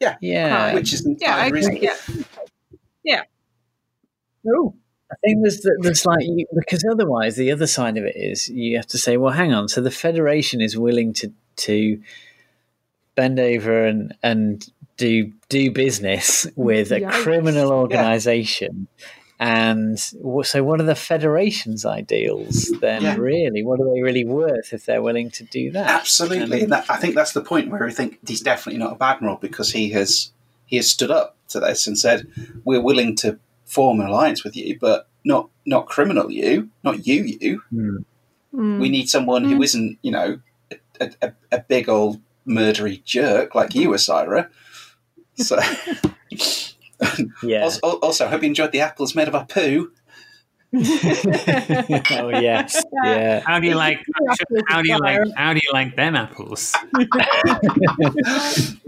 yeah. 0.01 0.17
yeah, 0.23 0.73
Which 0.75 0.95
is 0.95 1.07
Yeah, 1.21 1.37
I 1.37 1.47
entirely 1.47 1.77
agree. 1.77 1.89
reasonable. 1.89 2.25
Yeah. 3.05 3.23
Oh, 4.49 4.75
I 5.13 5.15
think 5.25 5.43
there's 5.43 5.67
there's 5.81 6.07
like 6.07 6.25
you, 6.25 6.47
because 6.59 6.85
otherwise 6.91 7.37
the 7.37 7.53
other 7.53 7.67
side 7.67 7.97
of 7.99 8.05
it 8.05 8.17
is 8.17 8.49
you 8.49 8.77
have 8.77 8.87
to 8.89 8.99
say, 8.99 9.17
well, 9.17 9.33
hang 9.33 9.53
on. 9.53 9.69
So 9.69 9.81
the 9.81 9.91
federation 9.91 10.61
is 10.61 10.79
willing 10.79 11.13
to 11.15 11.33
to 11.57 12.01
bend 13.15 13.39
over 13.41 13.85
and 13.87 14.15
and 14.23 14.69
do 14.97 15.33
do 15.49 15.71
business 15.71 16.47
with 16.57 16.93
a 16.93 17.01
Yikes. 17.01 17.23
criminal 17.23 17.73
organization. 17.73 18.89
And 19.39 20.01
so, 20.01 20.65
what 20.65 20.81
are 20.81 20.85
the 20.85 20.95
federation's 20.95 21.85
ideals 21.85 22.73
then? 22.81 23.03
Yeah. 23.03 23.17
Really, 23.17 23.63
what 23.63 23.81
are 23.81 23.93
they 23.93 24.01
really 24.01 24.25
worth 24.25 24.73
if 24.73 24.87
they're 24.87 25.03
willing 25.03 25.31
to 25.33 25.45
do 25.45 25.71
that? 25.73 25.91
Absolutely, 25.91 26.63
and 26.63 26.73
that, 26.73 26.89
I 26.89 26.97
think 26.97 27.15
that's 27.15 27.33
the 27.33 27.43
point 27.43 27.71
where 27.71 27.85
I 27.85 27.91
think 27.91 28.19
he's 28.27 28.41
definitely 28.41 28.79
not 28.79 28.93
a 28.93 28.97
bad 28.97 29.17
admiral 29.17 29.37
because 29.37 29.73
he 29.73 29.91
has 29.91 30.33
he 30.65 30.77
has 30.77 30.89
stood 30.89 31.11
up 31.11 31.37
to 31.49 31.61
this 31.61 31.87
and 31.87 31.99
said 31.99 32.27
we're 32.65 32.81
willing 32.81 33.15
to 33.17 33.39
form 33.67 34.01
an 34.01 34.07
alliance 34.07 34.43
with 34.43 34.57
you, 34.57 34.79
but 34.81 35.07
not 35.23 35.51
not 35.67 35.87
criminal 35.87 36.33
you, 36.33 36.71
not 36.83 37.07
you 37.07 37.25
you. 37.25 37.63
Hmm. 37.69 37.97
Mm. 38.55 38.81
We 38.81 38.89
need 38.89 39.11
someone 39.11 39.45
who 39.45 39.63
isn't 39.63 39.99
you 40.01 40.13
know 40.13 40.41
a, 40.99 41.11
a, 41.21 41.33
a 41.53 41.59
big 41.59 41.91
old 41.91 42.23
murdery 42.47 43.03
jerk 43.05 43.55
like 43.55 43.75
you, 43.75 43.91
Osyraa. 43.91 44.49
So. 45.37 45.59
Yeah. 47.43 47.65
Also, 47.65 47.81
also, 48.01 48.25
I 48.25 48.31
hope 48.31 48.41
you 48.43 48.49
enjoyed 48.49 48.73
the 48.73 48.81
apples 48.81 49.15
made 49.15 49.29
of 49.29 49.35
our 49.35 49.45
poo. 49.45 49.93
oh 50.75 52.29
yes. 52.31 52.83
Yeah. 53.05 53.41
How 53.45 53.61
do 53.61 53.67
you 53.67 53.75
like? 53.75 53.99
How 54.69 54.81
do 54.81 54.89
you 54.89 54.99
like? 54.99 55.21
How 55.37 55.53
do 55.53 55.61
you 55.63 55.71
like 55.75 55.95
them 55.95 56.17
apples? 56.17 56.75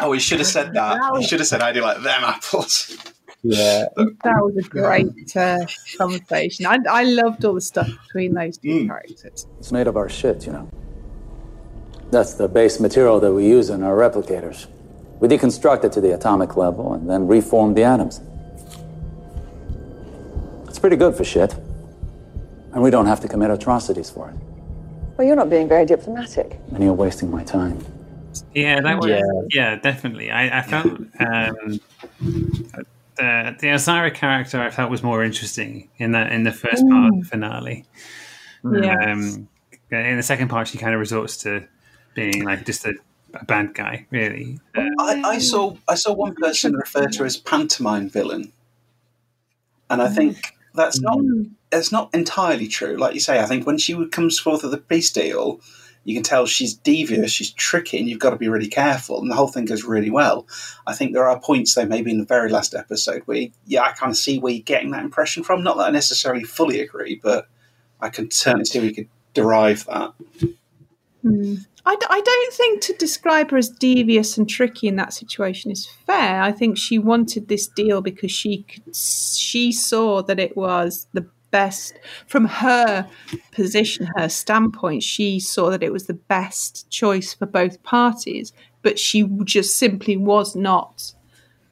Oh, 0.00 0.10
we 0.10 0.18
should 0.18 0.38
have 0.40 0.48
said 0.48 0.72
that. 0.74 0.98
We 1.14 1.22
should 1.22 1.38
have 1.38 1.46
said, 1.46 1.60
"I 1.62 1.72
do 1.72 1.80
like 1.80 2.02
them 2.02 2.24
apples." 2.24 2.96
Yeah. 3.42 3.84
That 3.96 4.40
was 4.42 4.56
a 4.56 4.68
great 4.68 5.36
uh, 5.36 5.64
conversation. 5.98 6.66
I, 6.66 6.78
I 6.90 7.04
loved 7.04 7.44
all 7.44 7.54
the 7.54 7.60
stuff 7.60 7.88
between 8.06 8.34
those 8.34 8.58
two 8.58 8.68
Mm. 8.68 8.86
characters. 8.88 9.46
It's 9.60 9.70
made 9.70 9.86
of 9.86 9.96
our 9.96 10.08
shit, 10.08 10.46
you 10.46 10.52
know. 10.52 10.68
That's 12.10 12.34
the 12.34 12.48
base 12.48 12.80
material 12.80 13.20
that 13.20 13.32
we 13.32 13.46
use 13.46 13.70
in 13.70 13.82
our 13.84 13.94
replicators. 13.96 14.66
We 15.24 15.30
deconstruct 15.30 15.84
it 15.84 15.92
to 15.92 16.02
the 16.02 16.12
atomic 16.12 16.54
level 16.54 16.92
and 16.92 17.08
then 17.08 17.26
reform 17.26 17.72
the 17.72 17.82
atoms. 17.82 18.20
It's 20.68 20.78
pretty 20.78 20.96
good 20.96 21.14
for 21.16 21.24
shit. 21.24 21.54
And 22.74 22.82
we 22.82 22.90
don't 22.90 23.06
have 23.06 23.20
to 23.20 23.28
commit 23.28 23.50
atrocities 23.50 24.10
for 24.10 24.28
it. 24.28 24.36
Well, 25.16 25.26
you're 25.26 25.34
not 25.34 25.48
being 25.48 25.66
very 25.66 25.86
diplomatic. 25.86 26.60
And 26.74 26.84
you're 26.84 26.92
wasting 26.92 27.30
my 27.30 27.42
time. 27.42 27.82
Yeah, 28.54 28.82
that 28.82 28.98
was 29.00 29.06
Yeah. 29.06 29.22
yeah, 29.48 29.76
definitely. 29.76 30.30
I, 30.30 30.58
I 30.58 30.60
felt 30.60 30.88
um, 30.88 31.80
the 33.16 33.56
the 33.60 33.68
Osyraa 33.68 34.12
character 34.12 34.60
I 34.60 34.68
felt 34.68 34.90
was 34.90 35.02
more 35.02 35.24
interesting 35.24 35.88
in 35.96 36.12
that 36.12 36.32
in 36.32 36.42
the 36.42 36.52
first 36.52 36.86
part 36.86 37.14
of 37.14 37.20
the 37.20 37.26
finale. 37.26 37.86
Yes. 38.62 38.96
Um, 39.08 39.48
in 39.90 40.18
the 40.18 40.22
second 40.22 40.48
part, 40.48 40.68
she 40.68 40.76
kind 40.76 40.92
of 40.92 41.00
resorts 41.00 41.38
to 41.44 41.66
being 42.12 42.44
like 42.44 42.66
just 42.66 42.84
a, 42.84 42.92
a 43.34 43.44
bad 43.44 43.74
guy, 43.74 44.06
really. 44.10 44.60
Uh, 44.74 44.88
I, 44.98 45.22
I 45.24 45.38
saw 45.38 45.76
I 45.88 45.94
saw 45.94 46.12
one 46.12 46.34
person 46.34 46.74
refer 46.74 47.06
to 47.06 47.18
her 47.20 47.24
as 47.24 47.36
pantomime 47.36 48.08
villain, 48.08 48.52
and 49.90 50.02
I 50.02 50.08
think 50.08 50.38
that's 50.74 51.00
not 51.00 51.18
it's 51.72 51.92
not 51.92 52.14
entirely 52.14 52.68
true. 52.68 52.96
Like 52.96 53.14
you 53.14 53.20
say, 53.20 53.40
I 53.40 53.46
think 53.46 53.66
when 53.66 53.78
she 53.78 54.06
comes 54.08 54.38
forth 54.38 54.62
with 54.62 54.72
the 54.72 54.78
peace 54.78 55.10
deal, 55.10 55.60
you 56.04 56.14
can 56.14 56.22
tell 56.22 56.46
she's 56.46 56.74
devious, 56.74 57.30
she's 57.30 57.50
tricky, 57.50 57.98
and 57.98 58.08
you've 58.08 58.18
got 58.18 58.30
to 58.30 58.36
be 58.36 58.48
really 58.48 58.68
careful. 58.68 59.20
And 59.20 59.30
the 59.30 59.34
whole 59.34 59.48
thing 59.48 59.64
goes 59.64 59.84
really 59.84 60.10
well. 60.10 60.46
I 60.86 60.94
think 60.94 61.12
there 61.12 61.28
are 61.28 61.40
points, 61.40 61.74
though, 61.74 61.86
maybe 61.86 62.10
in 62.10 62.18
the 62.18 62.26
very 62.26 62.50
last 62.50 62.74
episode 62.74 63.22
where, 63.24 63.46
yeah, 63.66 63.82
I 63.82 63.92
kind 63.92 64.10
of 64.10 64.16
see 64.16 64.38
where 64.38 64.52
you're 64.52 64.62
getting 64.62 64.90
that 64.90 65.02
impression 65.02 65.42
from. 65.42 65.62
Not 65.62 65.78
that 65.78 65.88
I 65.88 65.90
necessarily 65.90 66.44
fully 66.44 66.80
agree, 66.80 67.18
but 67.22 67.48
I 68.00 68.10
can 68.10 68.30
certainly 68.30 68.66
see 68.66 68.78
where 68.78 68.88
you 68.88 68.94
could 68.94 69.08
derive 69.32 69.86
that. 69.86 70.12
Mm. 71.24 71.64
I, 71.86 71.96
d- 71.96 72.06
I 72.08 72.20
don't 72.20 72.52
think 72.54 72.80
to 72.82 72.92
describe 72.94 73.50
her 73.50 73.56
as 73.58 73.68
devious 73.68 74.38
and 74.38 74.48
tricky 74.48 74.88
in 74.88 74.96
that 74.96 75.12
situation 75.12 75.70
is 75.70 75.86
fair. 76.06 76.42
I 76.42 76.52
think 76.52 76.78
she 76.78 76.98
wanted 76.98 77.48
this 77.48 77.66
deal 77.66 78.00
because 78.00 78.30
she 78.32 78.62
could, 78.62 78.94
she 78.96 79.72
saw 79.72 80.22
that 80.22 80.38
it 80.38 80.56
was 80.56 81.06
the 81.12 81.26
best 81.50 81.94
from 82.26 82.46
her 82.46 83.08
position, 83.52 84.08
her 84.16 84.28
standpoint. 84.28 85.02
She 85.02 85.38
saw 85.40 85.70
that 85.70 85.82
it 85.82 85.92
was 85.92 86.06
the 86.06 86.14
best 86.14 86.88
choice 86.90 87.32
for 87.34 87.46
both 87.46 87.82
parties, 87.82 88.52
but 88.82 88.98
she 88.98 89.22
just 89.44 89.76
simply 89.76 90.16
was 90.16 90.56
not 90.56 91.12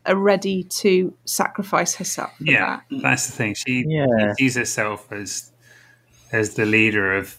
uh, 0.09 0.17
ready 0.17 0.63
to 0.65 1.13
sacrifice 1.25 1.95
herself. 1.95 2.31
For 2.39 2.45
yeah, 2.45 2.81
that. 2.91 3.03
that's 3.03 3.27
the 3.27 3.33
thing. 3.33 3.55
She 3.55 3.85
Yeah. 3.89 4.35
sees 4.39 4.57
herself 4.57 5.11
as 5.11 5.51
as 6.33 6.55
the 6.55 6.65
leader 6.65 7.15
of 7.17 7.37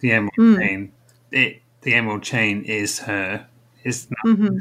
the 0.00 0.12
Emerald 0.12 0.32
Mm. 0.38 0.58
Chain. 0.58 0.92
It 1.34 1.60
the 1.82 1.94
Emerald 1.94 2.22
Chain 2.22 2.64
is 2.64 3.00
her. 3.00 3.46
Is 3.84 4.08
not 4.10 4.36
hmm 4.36 4.58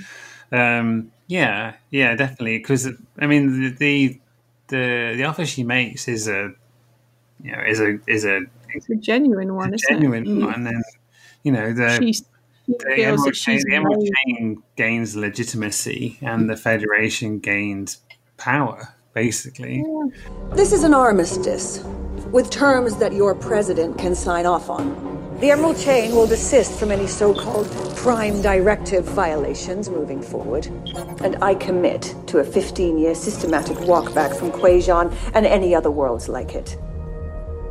Um, 0.52 1.12
yeah, 1.28 1.76
yeah, 1.90 2.16
definitely. 2.16 2.58
Because 2.58 2.90
I 3.20 3.28
mean, 3.28 3.62
the, 3.62 3.70
the 3.70 4.20
the 4.68 5.14
the 5.18 5.24
offer 5.24 5.46
she 5.46 5.64
makes 5.64 6.08
is 6.08 6.28
a 6.28 6.52
you 7.42 7.52
know 7.52 7.64
is 7.66 7.80
a 7.80 8.00
is 8.08 8.26
a 8.26 8.42
It's 8.74 8.90
a 8.90 8.96
genuine 8.96 9.56
one, 9.56 9.74
isn't 9.74 9.88
genuine 9.90 10.24
it? 10.24 10.30
Mm. 10.30 10.46
one, 10.46 10.68
and 10.68 10.84
you 11.44 11.52
know 11.52 11.74
the 11.74 11.98
She's, 12.00 12.24
she 12.66 12.74
the 12.78 13.04
Emerald, 13.04 13.34
Chain, 13.34 13.56
she's 13.56 13.64
the 13.64 13.76
Emerald 13.76 14.08
Chain 14.26 14.64
gains 14.76 15.16
legitimacy, 15.16 16.18
and 16.22 16.50
the 16.50 16.58
Federation 16.58 17.40
gains 17.40 18.02
power. 18.38 18.96
Basically, 19.14 19.84
This 20.54 20.74
is 20.74 20.84
an 20.84 20.94
armistice 20.94 21.84
with 22.32 22.50
terms 22.50 22.96
that 22.98 23.14
your 23.14 23.36
president 23.36 23.98
can 24.00 24.16
sign 24.16 24.48
off 24.48 24.70
on. 24.70 25.13
The 25.40 25.52
Emerald 25.52 25.78
Chain 25.78 26.16
will 26.16 26.28
desist 26.28 26.80
from 26.80 26.92
any 26.92 27.08
so 27.08 27.34
called 27.34 27.70
Prime 27.98 28.42
Directive 28.42 29.04
violations 29.04 29.90
moving 29.90 30.22
forward. 30.22 30.68
And 31.22 31.36
I 31.44 31.56
commit 31.56 32.16
to 32.28 32.40
a 32.40 32.44
15 32.44 32.98
year 32.98 33.14
systematic 33.14 33.78
walkback 33.80 34.38
from 34.38 34.52
Kwejian 34.52 35.14
and 35.34 35.46
any 35.46 35.76
other 35.76 35.92
worlds 35.92 36.30
like 36.30 36.56
it. 36.56 36.78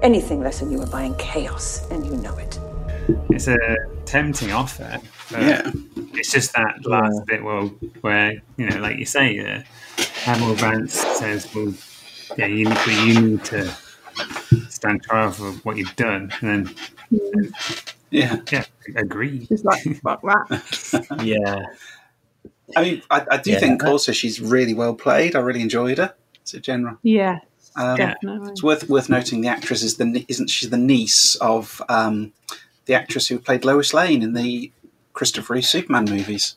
Anything 0.02 0.42
less 0.42 0.60
than 0.60 0.70
you 0.70 0.82
are 0.82 0.86
buying 0.86 1.14
chaos, 1.14 1.88
and 1.90 2.04
you 2.04 2.12
know 2.16 2.36
it. 2.36 2.58
it's 3.30 3.48
a 3.48 3.58
tempting 4.04 4.52
offer. 4.52 4.98
but 5.30 5.42
Yeah. 5.42 5.70
it's 6.14 6.30
just 6.32 6.52
that 6.54 6.84
last 6.84 7.24
bit. 7.26 7.42
Well, 7.42 7.68
where 8.02 8.42
you 8.56 8.68
know, 8.68 8.80
like 8.80 8.98
you 8.98 9.06
say, 9.06 9.38
uh, 9.38 9.62
Admiral 10.26 10.54
Vance 10.56 10.94
says, 10.94 11.48
"Well, 11.54 11.72
yeah, 12.36 12.46
you 12.46 12.64
need, 12.68 12.74
but 12.84 13.06
you 13.06 13.20
need 13.20 13.44
to 13.44 13.72
stand 14.82 15.02
trial 15.04 15.30
for 15.30 15.52
what 15.62 15.76
you've 15.76 15.94
done," 15.94 16.32
and 16.40 16.66
then 17.10 17.54
Yeah. 18.10 18.36
yeah, 18.50 18.64
agree. 18.96 19.46
She's 19.46 19.64
like, 19.64 19.80
fuck 20.02 20.20
that. 20.22 21.06
Yeah. 21.24 21.66
I 22.76 22.82
mean, 22.82 23.02
I, 23.10 23.26
I 23.30 23.36
do 23.36 23.52
Yeah. 23.52 23.58
think 23.60 23.84
also 23.84 24.12
she's 24.12 24.40
really 24.40 24.74
well 24.74 24.94
played. 24.94 25.36
I 25.36 25.40
really 25.40 25.60
enjoyed 25.62 25.98
her 25.98 26.14
as 26.44 26.54
a 26.54 26.60
general. 26.60 26.96
Yeah, 27.02 27.38
Um, 27.76 27.96
definitely. 27.96 28.50
It's 28.52 28.62
worth 28.62 28.88
worth 28.88 29.08
noting 29.08 29.40
the 29.40 29.48
actress 29.48 29.82
is 29.82 29.96
the 29.98 30.24
isn't 30.28 30.50
she 30.50 30.66
the 30.66 30.76
niece 30.78 31.36
of 31.36 31.80
um, 31.88 32.32
the 32.86 32.94
actress 32.94 33.28
who 33.28 33.38
played 33.38 33.64
Lois 33.64 33.94
Lane 33.94 34.22
in 34.22 34.32
the 34.32 34.72
Christopher 35.12 35.54
Reeve 35.54 35.66
Superman 35.66 36.06
movies. 36.06 36.56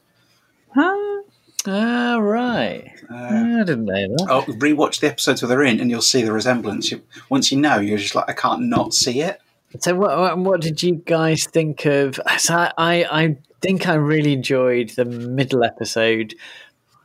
Huh? 0.73 1.21
Ah, 1.67 2.17
right. 2.17 2.91
I 3.09 3.63
didn't 3.65 3.85
know 3.85 3.93
that. 3.93 4.27
Oh, 4.29 4.41
rewatch 4.53 4.99
the 4.99 5.07
episodes 5.07 5.41
with 5.41 5.51
her 5.51 5.63
in, 5.63 5.79
and 5.79 5.89
you'll 5.89 6.01
see 6.01 6.21
the 6.21 6.31
resemblance. 6.31 6.91
You, 6.91 7.01
once 7.29 7.51
you 7.51 7.59
know, 7.59 7.77
you're 7.79 7.97
just 7.97 8.15
like, 8.15 8.25
I 8.29 8.33
can't 8.33 8.63
not 8.63 8.93
see 8.93 9.21
it. 9.21 9.41
So, 9.79 9.93
what, 9.95 10.17
what, 10.17 10.37
what 10.37 10.61
did 10.61 10.81
you 10.81 10.95
guys 11.05 11.45
think 11.45 11.85
of? 11.85 12.19
So 12.37 12.55
I, 12.55 12.71
I, 12.77 13.21
I 13.23 13.37
think 13.61 13.87
I 13.87 13.95
really 13.95 14.33
enjoyed 14.33 14.89
the 14.89 15.05
middle 15.05 15.63
episode 15.63 16.33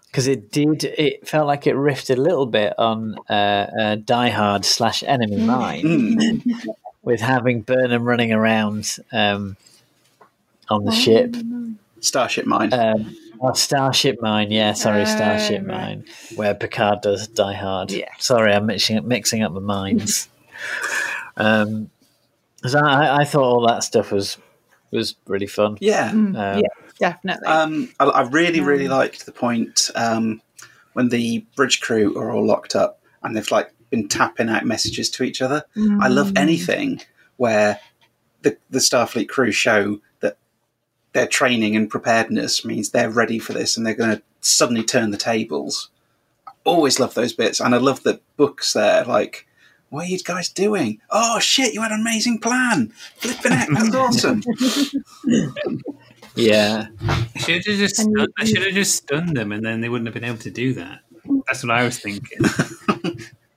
because 0.06 0.26
it 0.28 0.52
did. 0.52 0.84
It 0.84 1.26
felt 1.26 1.46
like 1.46 1.66
it 1.66 1.74
riffed 1.74 2.10
a 2.16 2.20
little 2.20 2.46
bit 2.46 2.74
on 2.78 3.16
uh, 3.28 3.32
uh, 3.32 3.94
Die 3.96 4.28
Hard 4.28 4.64
slash 4.64 5.02
Enemy 5.02 5.38
Mine, 5.44 5.82
Mm. 5.82 6.66
with 7.02 7.20
having 7.20 7.62
Burnham 7.62 8.04
running 8.04 8.32
around 8.32 8.96
um, 9.10 9.56
on 10.68 10.84
the 10.84 10.92
ship. 10.92 11.34
Starship 12.00 12.46
Mine. 12.46 12.72
Um, 12.72 13.16
oh, 13.40 13.52
Starship 13.52 14.18
Mine, 14.20 14.50
yeah, 14.50 14.72
sorry, 14.72 15.06
Starship 15.06 15.66
right. 15.66 15.66
Mine, 15.66 16.04
where 16.36 16.54
Picard 16.54 17.00
does 17.02 17.28
Die 17.28 17.52
Hard. 17.54 17.90
Yeah. 17.90 18.08
Sorry, 18.18 18.52
I'm 18.52 18.66
mixing 18.66 19.06
mixing 19.06 19.42
up 19.42 19.54
the 19.54 19.60
mines. 19.60 20.28
um, 21.36 21.90
so 22.66 22.78
I, 22.78 23.22
I 23.22 23.24
thought 23.24 23.44
all 23.44 23.66
that 23.66 23.82
stuff 23.82 24.12
was 24.12 24.38
was 24.90 25.16
really 25.26 25.46
fun. 25.46 25.78
yeah. 25.80 26.10
Um, 26.10 26.34
yeah, 26.34 26.60
definitely. 26.98 27.46
Um, 27.46 27.92
I, 28.00 28.04
I 28.06 28.22
really, 28.22 28.60
really 28.60 28.88
liked 28.88 29.24
the 29.24 29.32
point 29.32 29.90
um, 29.94 30.42
when 30.92 31.08
the 31.08 31.44
bridge 31.56 31.80
crew 31.80 32.16
are 32.18 32.32
all 32.32 32.44
locked 32.44 32.74
up 32.74 33.00
and 33.22 33.36
they've 33.36 33.50
like 33.50 33.72
been 33.90 34.08
tapping 34.08 34.48
out 34.48 34.64
messages 34.64 35.10
to 35.10 35.22
each 35.22 35.42
other. 35.42 35.64
I 36.00 36.08
love 36.08 36.32
anything 36.36 37.00
where 37.36 37.80
the 38.42 38.56
the 38.70 38.78
Starfleet 38.78 39.28
crew 39.28 39.52
show 39.52 40.00
that 40.20 40.36
their 41.12 41.26
training 41.26 41.76
and 41.76 41.90
preparedness 41.90 42.64
means 42.64 42.90
they're 42.90 43.10
ready 43.10 43.38
for 43.38 43.52
this 43.52 43.76
and 43.76 43.84
they're 43.84 43.94
going 43.94 44.16
to 44.16 44.22
suddenly 44.40 44.82
turn 44.82 45.10
the 45.10 45.16
tables. 45.16 45.90
I 46.46 46.52
always 46.64 47.00
love 47.00 47.14
those 47.14 47.32
bits, 47.32 47.60
and 47.60 47.74
I 47.74 47.78
love 47.78 48.02
the 48.02 48.20
books 48.36 48.72
there. 48.72 49.04
Like, 49.04 49.46
what 49.88 50.06
are 50.06 50.08
you 50.08 50.18
guys 50.18 50.48
doing? 50.48 51.00
Oh 51.10 51.38
shit! 51.40 51.74
You 51.74 51.82
had 51.82 51.92
an 51.92 52.00
amazing 52.00 52.38
plan. 52.38 52.92
Flipping 53.16 53.52
it, 53.52 53.68
that's 53.72 53.94
awesome. 53.94 54.42
yeah, 56.34 56.86
I 57.00 57.38
should 57.38 57.54
have 57.54 57.64
just 57.64 57.96
stunned, 57.96 58.28
I 58.38 58.44
should 58.44 58.62
have 58.62 58.74
just 58.74 58.96
stunned 58.96 59.36
them, 59.36 59.52
and 59.52 59.64
then 59.64 59.80
they 59.80 59.88
wouldn't 59.88 60.06
have 60.06 60.14
been 60.14 60.24
able 60.24 60.38
to 60.38 60.50
do 60.50 60.74
that. 60.74 61.00
That's 61.46 61.62
what 61.64 61.70
I 61.72 61.84
was 61.84 61.98
thinking. 61.98 62.38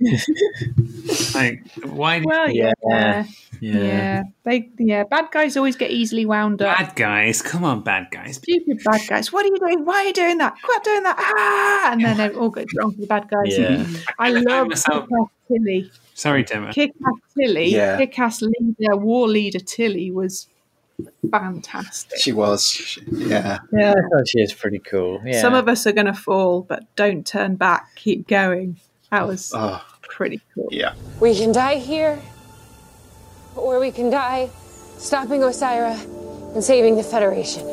like, 1.36 1.64
why 1.86 2.20
do 2.20 2.26
well, 2.28 2.50
yeah, 2.50 2.72
yeah, 2.90 3.26
yeah, 3.60 3.78
yeah. 3.78 4.24
They, 4.44 4.70
yeah, 4.78 5.04
bad 5.04 5.30
guys 5.32 5.56
always 5.58 5.76
get 5.76 5.92
easily 5.92 6.26
wound 6.26 6.62
up. 6.62 6.78
bad 6.78 6.96
guys? 6.96 7.42
Come 7.42 7.64
on, 7.64 7.82
bad 7.82 8.08
guys. 8.12 8.36
Stupid 8.38 8.82
bad 8.84 9.02
guys. 9.08 9.32
What 9.32 9.46
are 9.46 9.50
you 9.50 9.58
doing? 9.58 9.86
Why 9.86 9.96
are 9.96 10.04
you 10.06 10.14
doing 10.14 10.38
that? 10.40 10.56
Quit 10.62 10.84
doing 10.84 11.04
that! 11.04 11.16
Ah! 11.20 11.92
And 11.94 12.04
then 12.04 12.20
it 12.20 12.36
all 12.36 12.50
goes 12.50 12.66
wrong 12.78 12.94
for 12.94 13.02
the 13.02 13.08
bad 13.08 13.28
guys. 13.30 13.58
Yeah. 13.58 13.86
I 14.20 14.28
I 14.28 14.30
love 14.32 14.68
myself- 14.68 15.04
Kick-Ass 15.10 15.28
Tilly. 15.48 15.92
Sorry, 16.14 16.44
Gemma. 16.44 16.72
Kick-Ass 16.74 17.34
Tilly, 17.38 17.68
Yeah. 17.74 17.98
Kick-Ass 17.98 18.42
leader, 18.42 18.96
war 18.98 19.28
leader 19.28 19.60
Tilly 19.60 20.12
was 20.12 20.48
fantastic. 21.32 22.20
she 22.20 22.32
was, 22.32 22.66
She- 22.68 23.02
yeah. 23.12 23.60
yeah, 23.72 23.92
I 23.92 24.02
thought 24.10 24.28
she 24.28 24.42
was 24.42 24.54
pretty 24.54 24.80
cool. 24.80 25.22
Yeah, 25.26 25.42
Some 25.42 25.54
of 25.54 25.68
us 25.68 25.88
are 25.88 25.92
going 25.92 26.06
to 26.08 26.14
fall, 26.14 26.62
but 26.62 26.84
don't 26.96 27.26
turn 27.26 27.56
back. 27.56 27.96
Keep 27.96 28.28
going. 28.28 28.78
That 29.12 29.28
was 29.28 29.52
Oh, 29.56 29.82
pretty 30.16 30.40
cool. 30.54 30.68
yeah. 30.72 30.94
We 31.20 31.36
can 31.36 31.52
die 31.52 31.76
here, 31.78 32.20
or 33.56 33.80
we 33.80 33.92
can 33.92 34.10
die 34.10 34.50
stopping 34.98 35.42
Osyraa 35.42 35.98
and 36.54 36.64
saving 36.64 36.96
the 36.96 37.04
Federation. 37.04 37.64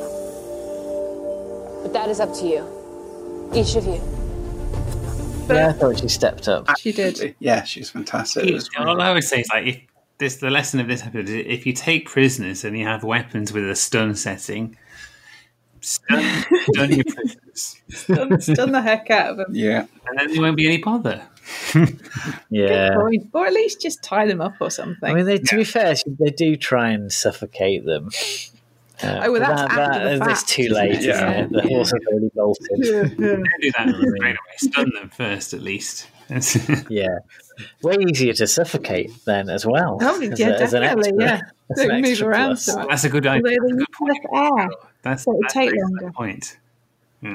But 1.83 1.93
that 1.93 2.09
is 2.09 2.21
up 2.21 2.33
to 2.41 2.47
you. 2.47 2.63
Each 3.55 3.75
of 3.77 3.85
you. 3.87 4.01
yeah, 5.49 5.69
I 5.69 5.73
thought 5.73 5.99
she 5.99 6.09
stepped 6.09 6.47
up. 6.49 6.69
She 6.79 6.93
did. 6.93 7.35
Yeah, 7.41 7.65
she 7.65 7.81
was 7.81 7.91
fantastic. 7.91 8.45
It 8.49 8.55
was 8.55 8.69
All 8.79 9.01
I 9.01 9.09
always 9.09 9.29
say 9.29 9.41
is 9.41 9.49
like, 9.53 9.67
if 9.67 9.81
this 10.19 10.37
the 10.37 10.51
lesson 10.51 10.81
of 10.81 10.87
this 10.89 11.03
episode 11.03 11.29
is 11.29 11.47
if 11.47 11.67
you 11.67 11.73
take 11.73 12.07
prisoners 12.07 12.65
and 12.65 12.77
you 12.79 12.85
have 12.87 13.03
weapons 13.03 13.53
with 13.53 13.69
a 13.69 13.75
stun 13.75 14.15
setting, 14.15 14.77
stun, 15.81 16.23
stun 16.73 16.91
your 16.93 17.05
prisoners, 17.05 17.77
Stun, 17.91 18.41
stun 18.41 18.71
the 18.73 18.81
heck 18.83 19.11
out 19.11 19.31
of 19.33 19.37
them. 19.39 19.47
yeah. 19.53 19.87
and 20.09 20.19
then 20.19 20.33
there 20.33 20.41
won't 20.43 20.57
be 20.57 20.67
any 20.67 20.79
bother. 20.79 21.23
Yeah, 22.51 22.95
Point. 22.95 23.29
Or 23.33 23.47
at 23.47 23.53
least 23.53 23.81
just 23.81 24.03
tie 24.03 24.27
them 24.27 24.41
up 24.41 24.55
or 24.61 24.71
something. 24.71 25.09
I 25.11 25.15
mean, 25.15 25.25
they, 25.27 25.39
to 25.39 25.57
be 25.57 25.65
fair, 25.65 25.95
they 26.19 26.31
do 26.31 26.57
try 26.57 26.91
and 26.91 27.13
suffocate 27.13 27.85
them. 27.85 28.09
Uh, 29.03 29.21
Oh, 29.25 29.33
well, 29.33 29.41
but 29.41 29.41
that's 29.41 29.73
after 29.79 30.05
the 30.05 30.13
It's 30.31 30.41
fact. 30.41 30.49
too 30.49 30.69
late. 30.69 31.01
Yeah. 31.01 31.31
Yeah, 31.41 31.47
the 31.51 31.63
horse 31.63 31.91
has 31.91 32.01
already 32.07 32.31
bolted. 32.35 32.69
Yeah, 32.79 32.93
yeah. 32.93 33.05
Don't 33.17 33.43
that 33.91 34.15
straight 34.17 34.37
away. 34.37 34.37
Stun 34.59 34.91
them 34.95 35.09
first, 35.09 35.55
at 35.55 35.63
least. 35.63 36.09
Yeah, 36.91 37.09
way 37.83 37.97
easier 38.09 38.33
to 38.35 38.47
suffocate 38.47 39.11
then 39.25 39.49
as 39.49 39.67
well. 39.67 39.99
Oh, 40.01 40.21
as 40.23 40.39
yeah, 40.39 40.51
a- 40.51 40.61
as 40.61 40.75
an 40.75 40.83
definitely. 40.83 41.25
extra- 41.25 41.25
yeah. 41.27 41.41
as 41.71 41.89
Don't 41.89 42.01
move 42.03 42.23
around 42.23 42.57
so 42.59 42.77
much. 42.77 42.89
That's 42.89 43.05
a 43.05 43.09
good 43.09 43.27
Although 43.27 43.39
idea. 43.49 43.59
they 43.61 43.73
That's 43.73 43.73
a 43.73 43.75
good 43.75 43.87
need 44.03 44.31
less 44.33 44.53
air. 44.61 44.69
That's, 45.03 45.23
So 45.25 45.31
it'll 45.33 45.41
that's 45.43 45.55
take 45.55 45.69
a 45.69 45.73
very 45.73 45.81
longer. 45.83 45.99
good 46.05 46.15
point. 46.15 46.59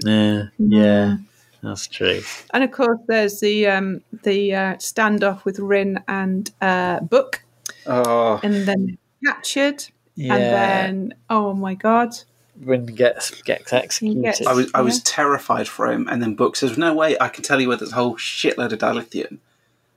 Yeah, 0.06 0.44
yeah, 0.60 1.18
that's 1.66 1.88
true. 1.88 2.22
And 2.54 2.64
of 2.64 2.72
course, 2.72 3.00
there's 3.08 3.40
the 3.40 3.68
um, 3.68 4.02
the 4.24 4.56
uh, 4.56 4.74
standoff 4.76 5.46
with 5.46 5.60
Ryn 5.60 6.04
and 6.08 6.52
uh, 6.62 7.00
Book, 7.02 7.44
Oh, 7.86 8.40
and 8.44 8.66
then 8.66 8.98
captured, 9.26 9.86
Yeah, 10.16 10.36
and 10.36 10.44
then 10.44 11.14
oh 11.30 11.54
my 11.54 11.74
god, 11.74 12.16
when 12.64 12.88
he 12.88 12.94
gets 12.94 13.42
gets 13.42 13.74
executed. 13.74 14.24
gets- 14.24 14.46
I 14.46 14.54
was 14.54 14.72
I 14.74 14.82
was 14.82 15.02
terrified 15.04 15.68
for 15.68 15.92
him, 15.92 16.08
and 16.08 16.22
then 16.22 16.36
Book 16.36 16.56
says, 16.56 16.78
"No 16.78 16.94
way, 16.94 17.18
I 17.20 17.30
can 17.30 17.44
tell 17.44 17.60
you 17.60 17.68
where 17.68 17.78
there's 17.78 17.92
a 17.92 17.96
whole 17.96 18.16
shitload 18.16 18.72
of 18.72 18.80
dilithium." 18.80 19.40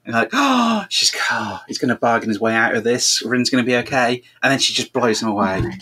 And 0.05 0.15
like, 0.15 0.31
oh, 0.33 0.87
she's 0.89 1.13
oh, 1.31 1.61
he's 1.69 1.77
going 1.77 1.91
to 1.91 1.95
bargain 1.95 2.31
his 2.31 2.41
way 2.41 2.55
out 2.55 2.75
of 2.75 2.83
this. 2.83 3.23
Ryn's 3.23 3.51
going 3.51 3.63
to 3.63 3.67
be 3.67 3.77
okay, 3.77 4.23
and 4.43 4.51
then 4.51 4.59
she 4.59 4.73
just 4.73 4.93
blows 4.93 5.21
him 5.21 5.29
away. 5.29 5.63
I 5.65 5.79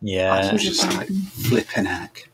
yeah, 0.00 0.52
was 0.52 0.62
just 0.62 0.86
like 0.96 1.08
flipping 1.08 1.84
heck. 1.84 2.28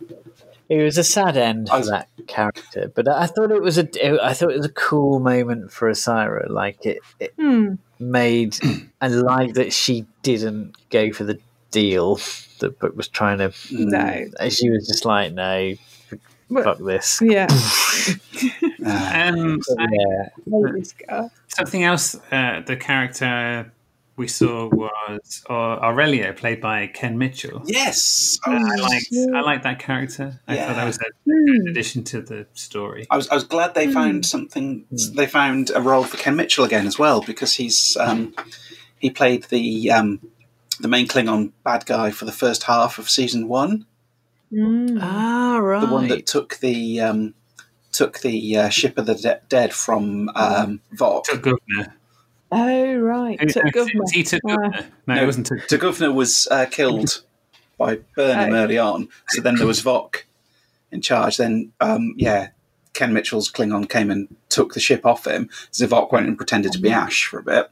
It 0.71 0.83
was 0.83 0.97
a 0.97 1.05
sad 1.05 1.37
end 1.37 1.69
for 1.69 1.79
was- 1.79 1.91
that 1.91 2.09
character, 2.29 2.91
but 2.95 3.09
I 3.09 3.27
thought 3.27 3.51
it 3.51 3.61
was 3.61 3.77
a 3.77 3.89
I 4.25 4.33
thought 4.33 4.53
it 4.53 4.57
was 4.59 4.67
a 4.67 4.73
cool 4.73 5.19
moment 5.19 5.73
for 5.73 5.91
Osyraa. 5.91 6.49
Like 6.49 6.87
it, 6.87 7.01
it 7.19 7.35
Hmm. 7.39 7.75
made 7.99 8.57
I 9.01 9.09
like 9.09 9.55
that 9.55 9.73
she 9.73 10.07
didn't 10.23 10.77
go 10.91 11.13
for 11.13 11.25
the 11.25 11.39
deal 11.73 12.21
that 12.61 12.79
Book 12.79 12.97
was 12.97 13.09
trying 13.09 13.39
to. 13.39 13.53
no, 13.71 14.27
She 14.49 14.71
was 14.71 14.87
just 14.87 15.05
like, 15.05 15.33
no, 15.33 15.75
But- 16.51 16.65
fuck 16.65 16.79
this. 16.79 17.21
yeah, 17.23 17.47
Um, 18.85 19.61
yeah, 19.79 20.29
Hate 20.73 20.95
something 21.49 21.83
else, 21.85 22.15
uh, 22.33 22.61
the 22.67 22.77
character 22.77 23.71
we 24.21 24.29
saw 24.29 24.69
was 24.69 25.43
uh, 25.49 25.55
Aurelio, 25.89 26.35
played 26.35 26.61
by 26.61 26.87
Ken 26.89 27.17
Mitchell. 27.17 27.63
yes, 27.65 28.39
I 28.45 28.53
I, 28.57 28.75
liked, 28.77 29.07
I 29.35 29.41
liked 29.41 29.63
that 29.65 29.79
character. 29.79 30.39
I 30.47 30.57
thought 30.57 30.77
that 30.77 30.85
was 30.85 30.99
a 30.99 31.05
Hmm. 31.27 31.69
addition 31.69 32.05
to 32.05 32.21
the 32.21 32.47
story. 32.53 33.07
I 33.11 33.17
was 33.17 33.29
I 33.31 33.35
was 33.35 33.45
glad 33.45 33.75
they 33.75 33.91
found 33.91 34.27
something. 34.27 34.85
They 35.15 35.27
found 35.27 35.71
a 35.75 35.81
role 35.81 36.05
for 36.05 36.19
Ken 36.19 36.37
Mitchell 36.37 36.65
again 36.67 36.87
as 36.87 36.99
well 36.99 37.23
because 37.23 37.55
he's 37.55 37.97
um, 37.97 38.35
he 38.99 39.09
played 39.11 39.45
the 39.45 39.91
um, 39.91 40.21
the 40.81 40.89
main 40.89 41.09
Klingon 41.09 41.53
bad 41.65 41.87
guy 41.87 42.11
for 42.11 42.27
the 42.27 42.33
first 42.45 42.65
half 42.65 42.99
of 42.99 43.09
season 43.09 43.49
one. 43.49 43.87
Mm. 44.53 44.99
ah, 45.01 45.57
right. 45.59 45.81
the 45.81 45.87
one 45.93 46.09
that 46.09 46.27
took 46.27 46.59
the 46.59 47.01
um, 47.01 47.35
took 47.91 48.21
the 48.21 48.57
uh, 48.59 48.69
ship 48.69 48.99
of 48.99 49.07
the 49.07 49.15
de- 49.15 49.41
dead 49.49 49.73
from 49.73 50.29
um, 50.35 50.81
Voq. 50.95 51.25
Took 51.25 51.43
Governor. 51.43 51.97
Oh 52.53 52.95
right, 52.97 53.41
Who- 53.41 53.47
took 53.49 53.63
who- 53.65 53.71
governor. 53.71 54.05
He 54.13 54.23
took 54.23 54.41
Ah. 54.49 54.57
Governor. 54.57 54.87
No, 55.07 55.15
No. 55.15 55.23
it 55.23 55.27
wasn't 55.27 55.47
took. 55.47 55.69
The 55.69 55.79
governor 55.79 56.13
was 56.13 56.49
uh, 56.51 56.67
killed 56.71 57.23
by 57.79 57.99
Burnham 58.17 58.53
Oh. 58.53 58.57
early 58.57 58.79
on, 58.79 59.09
so 59.29 59.41
then 59.41 59.57
there 59.57 59.67
was 59.67 59.83
Voq 59.83 60.17
in 60.91 61.01
charge. 61.01 61.37
Then, 61.37 61.73
um, 61.81 62.15
yeah, 62.17 62.49
Ken 62.93 63.13
Mitchell's 63.13 63.51
Klingon 63.51 63.89
came 63.89 64.11
and 64.11 64.29
took 64.49 64.75
the 64.75 64.81
ship 64.81 65.07
off 65.07 65.27
him. 65.27 65.49
So 65.71 65.87
Voq 65.87 66.11
went 66.13 66.27
and 66.27 66.37
pretended 66.37 66.73
to 66.73 66.81
be 66.81 66.91
Ash 66.91 67.25
for 67.27 67.39
a 67.39 67.43
bit. 67.43 67.71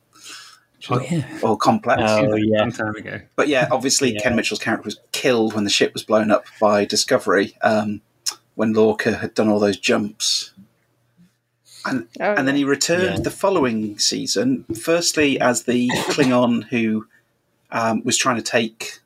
which 0.76 0.92
Oh, 0.92 1.00
yeah. 1.00 1.24
all 1.42 1.56
complex. 1.56 2.00
Oh, 2.04 2.36
yeah. 2.36 2.60
long 2.60 2.70
time 2.70 2.94
ago. 2.94 3.20
But 3.34 3.48
yeah, 3.48 3.66
obviously 3.72 4.14
Yeah. 4.14 4.20
Ken 4.20 4.36
Mitchell's 4.36 4.60
character 4.60 4.84
was 4.84 5.00
killed 5.10 5.54
when 5.54 5.64
the 5.64 5.70
ship 5.70 5.92
was 5.92 6.04
blown 6.04 6.30
up 6.30 6.44
by 6.60 6.84
Discovery. 6.84 7.56
Um, 7.62 8.00
when 8.54 8.72
Lorca 8.74 9.16
had 9.16 9.34
done 9.34 9.48
all 9.48 9.58
those 9.58 9.76
jumps, 9.76 10.52
and 11.90 12.08
Oh, 12.20 12.34
and 12.34 12.46
then 12.48 12.56
he 12.56 12.64
returned 12.64 13.16
Yeah. 13.18 13.22
the 13.22 13.30
following 13.30 13.98
season. 13.98 14.64
Firstly, 14.80 15.40
as 15.40 15.64
the 15.64 15.88
Klingon 16.10 16.64
who 16.64 17.06
um, 17.70 18.02
was 18.04 18.16
trying 18.16 18.36
to 18.36 18.42
take 18.42 19.00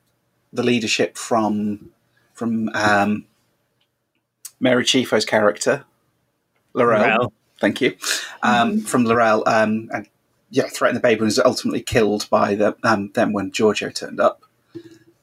the 0.51 0.63
leadership 0.63 1.17
from 1.17 1.89
from 2.33 2.69
um, 2.73 3.25
Mary 4.59 4.83
Chieffo's 4.85 5.25
character, 5.25 5.85
L'Rell. 6.73 7.01
L'Rell. 7.01 7.33
Thank 7.59 7.81
you. 7.81 7.95
Um, 8.41 8.81
From 8.81 9.05
L'Rell, 9.05 9.43
um, 9.47 9.89
and 9.93 10.07
yeah, 10.49 10.67
threatened 10.67 10.97
the 10.97 11.01
baby 11.01 11.19
and 11.19 11.25
was 11.25 11.39
ultimately 11.39 11.81
killed 11.81 12.27
by 12.29 12.55
the, 12.55 12.75
um, 12.83 13.11
them 13.13 13.31
when 13.33 13.51
Georgiou 13.51 13.93
turned 13.93 14.19
up. 14.19 14.43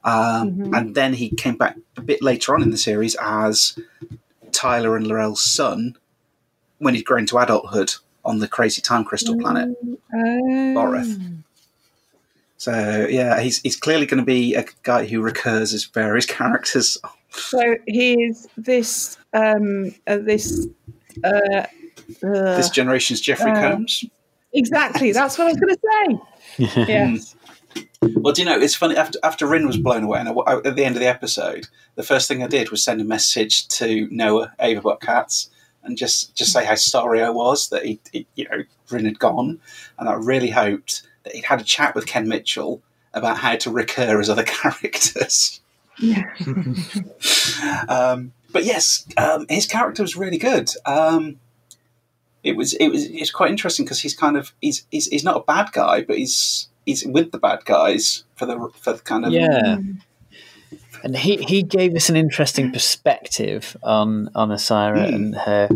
Um, 0.05 0.73
And 0.75 0.95
then 0.95 1.15
he 1.15 1.29
came 1.31 1.57
back 1.57 1.77
a 1.97 2.01
bit 2.01 2.23
later 2.23 2.55
on 2.55 2.63
in 2.63 2.71
the 2.71 2.79
series 2.79 3.15
as 3.21 3.79
Tyler 4.53 4.97
and 4.97 5.07
L'Rell's 5.07 5.43
son 5.43 5.97
when 6.81 6.95
he'd 6.95 7.05
grown 7.05 7.25
to 7.27 7.39
adulthood 7.39 7.95
on 8.25 8.41
the 8.41 8.49
crazy 8.49 8.83
time 8.83 9.05
crystal 9.05 9.39
planet, 9.39 9.69
Oh. 10.13 10.17
Boreth. 10.77 11.43
So 12.57 13.07
yeah, 13.09 13.41
he's 13.41 13.61
he's 13.63 13.77
clearly 13.77 14.05
going 14.07 14.21
to 14.21 14.25
be 14.27 14.55
a 14.55 14.65
guy 14.83 15.07
who 15.07 15.23
recurs 15.23 15.73
as 15.73 15.85
various 15.85 16.27
characters. 16.39 16.99
So 17.31 17.77
he's 17.87 18.49
this 18.57 19.17
um 19.33 19.95
uh, 20.07 20.19
this 20.19 20.67
uh, 21.25 21.29
uh 21.29 21.67
this 22.23 22.69
generation's 22.71 23.21
Jeffrey 23.21 23.53
uh, 23.53 23.71
Combs. 23.71 24.05
exactly. 24.53 25.13
That's 25.13 25.39
what 25.39 25.47
I 25.47 25.53
was 25.53 25.61
going 25.61 25.77
to 25.77 25.81
say. 26.67 26.85
yes. 26.93 27.37
Well, 28.03 28.33
do 28.35 28.43
you 28.43 28.49
know 28.49 28.59
it's 28.59 28.75
funny 28.75 28.97
after 28.97 29.19
after 29.23 29.47
Ryn 29.47 29.67
was 29.67 29.77
blown 29.77 30.03
away, 30.05 30.19
and 30.21 30.29
I, 30.29 30.57
at 30.65 30.75
the 30.77 30.85
end 30.85 30.97
of 30.97 31.01
the 31.01 31.09
episode, 31.09 31.69
the 31.95 32.03
first 32.03 32.29
thing 32.29 32.43
I 32.43 32.47
did 32.49 32.71
was 32.71 32.83
send 32.83 33.01
a 33.01 33.05
message 33.05 33.69
to 33.69 34.09
Noah 34.11 34.53
Averbach-Kapp 34.59 35.31
and 35.83 35.97
just 35.97 36.35
just 36.35 36.53
say 36.53 36.65
how 36.65 36.75
sorry 36.75 37.23
I 37.23 37.31
was 37.31 37.69
that 37.71 37.85
he, 37.85 38.01
he 38.13 38.27
you 38.35 38.49
know 38.49 38.65
Ryn 38.91 39.05
had 39.05 39.19
gone, 39.19 39.61
and 39.99 40.09
I 40.09 40.15
really 40.15 40.51
hoped 40.51 41.03
that 41.25 41.35
he'd 41.35 41.45
had 41.45 41.61
a 41.61 41.65
chat 41.65 41.95
with 41.95 42.07
Ken 42.07 42.29
Mitchell 42.29 42.83
about 43.13 43.39
how 43.39 43.57
to 43.57 43.71
recur 43.71 44.21
as 44.21 44.31
other 44.31 44.43
characters. 44.45 45.61
Yeah. 45.99 46.33
um, 47.89 48.33
but 48.53 48.65
yes, 48.65 49.07
um, 49.17 49.47
his 49.49 49.67
character 49.67 50.03
was 50.03 50.17
really 50.17 50.39
good. 50.39 50.71
Um, 50.87 51.39
it 52.43 52.57
was 52.57 52.73
it 52.75 52.89
was 52.89 53.05
it's 53.07 53.31
quite 53.31 53.51
interesting 53.51 53.85
because 53.85 54.01
he's 54.01 54.17
kind 54.17 54.37
of 54.37 54.53
he's, 54.61 54.87
he's 54.91 55.07
he's 55.07 55.25
not 55.25 55.37
a 55.37 55.45
bad 55.45 55.73
guy, 55.73 56.03
but 56.03 56.17
he's 56.17 56.69
he's 56.87 57.05
with 57.05 57.33
the 57.33 57.39
bad 57.39 57.65
guys 57.65 58.25
for 58.35 58.47
the 58.47 58.71
for 58.75 58.95
the 58.95 59.01
kind 59.01 59.27
of 59.27 59.33
Yeah. 59.33 59.79
And 61.03 61.17
he, 61.17 61.37
he 61.39 61.63
gave 61.63 61.95
us 61.95 62.09
an 62.09 62.17
interesting 62.17 62.73
perspective 62.73 63.77
on 63.83 64.31
on 64.35 64.51
Osyraa 64.51 65.09
Hmm. 65.09 65.15
and 65.15 65.35
her 65.35 65.69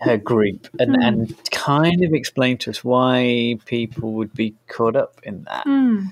her 0.00 0.16
group, 0.16 0.68
and, 0.78 0.96
Hmm. 0.96 1.02
and 1.02 1.50
kind 1.50 2.02
of 2.04 2.14
explained 2.14 2.60
to 2.60 2.70
us 2.70 2.82
why 2.82 3.56
people 3.66 4.12
would 4.14 4.32
be 4.34 4.54
caught 4.68 4.96
up 4.96 5.20
in 5.22 5.44
that. 5.44 5.64
Hmm. 5.64 6.06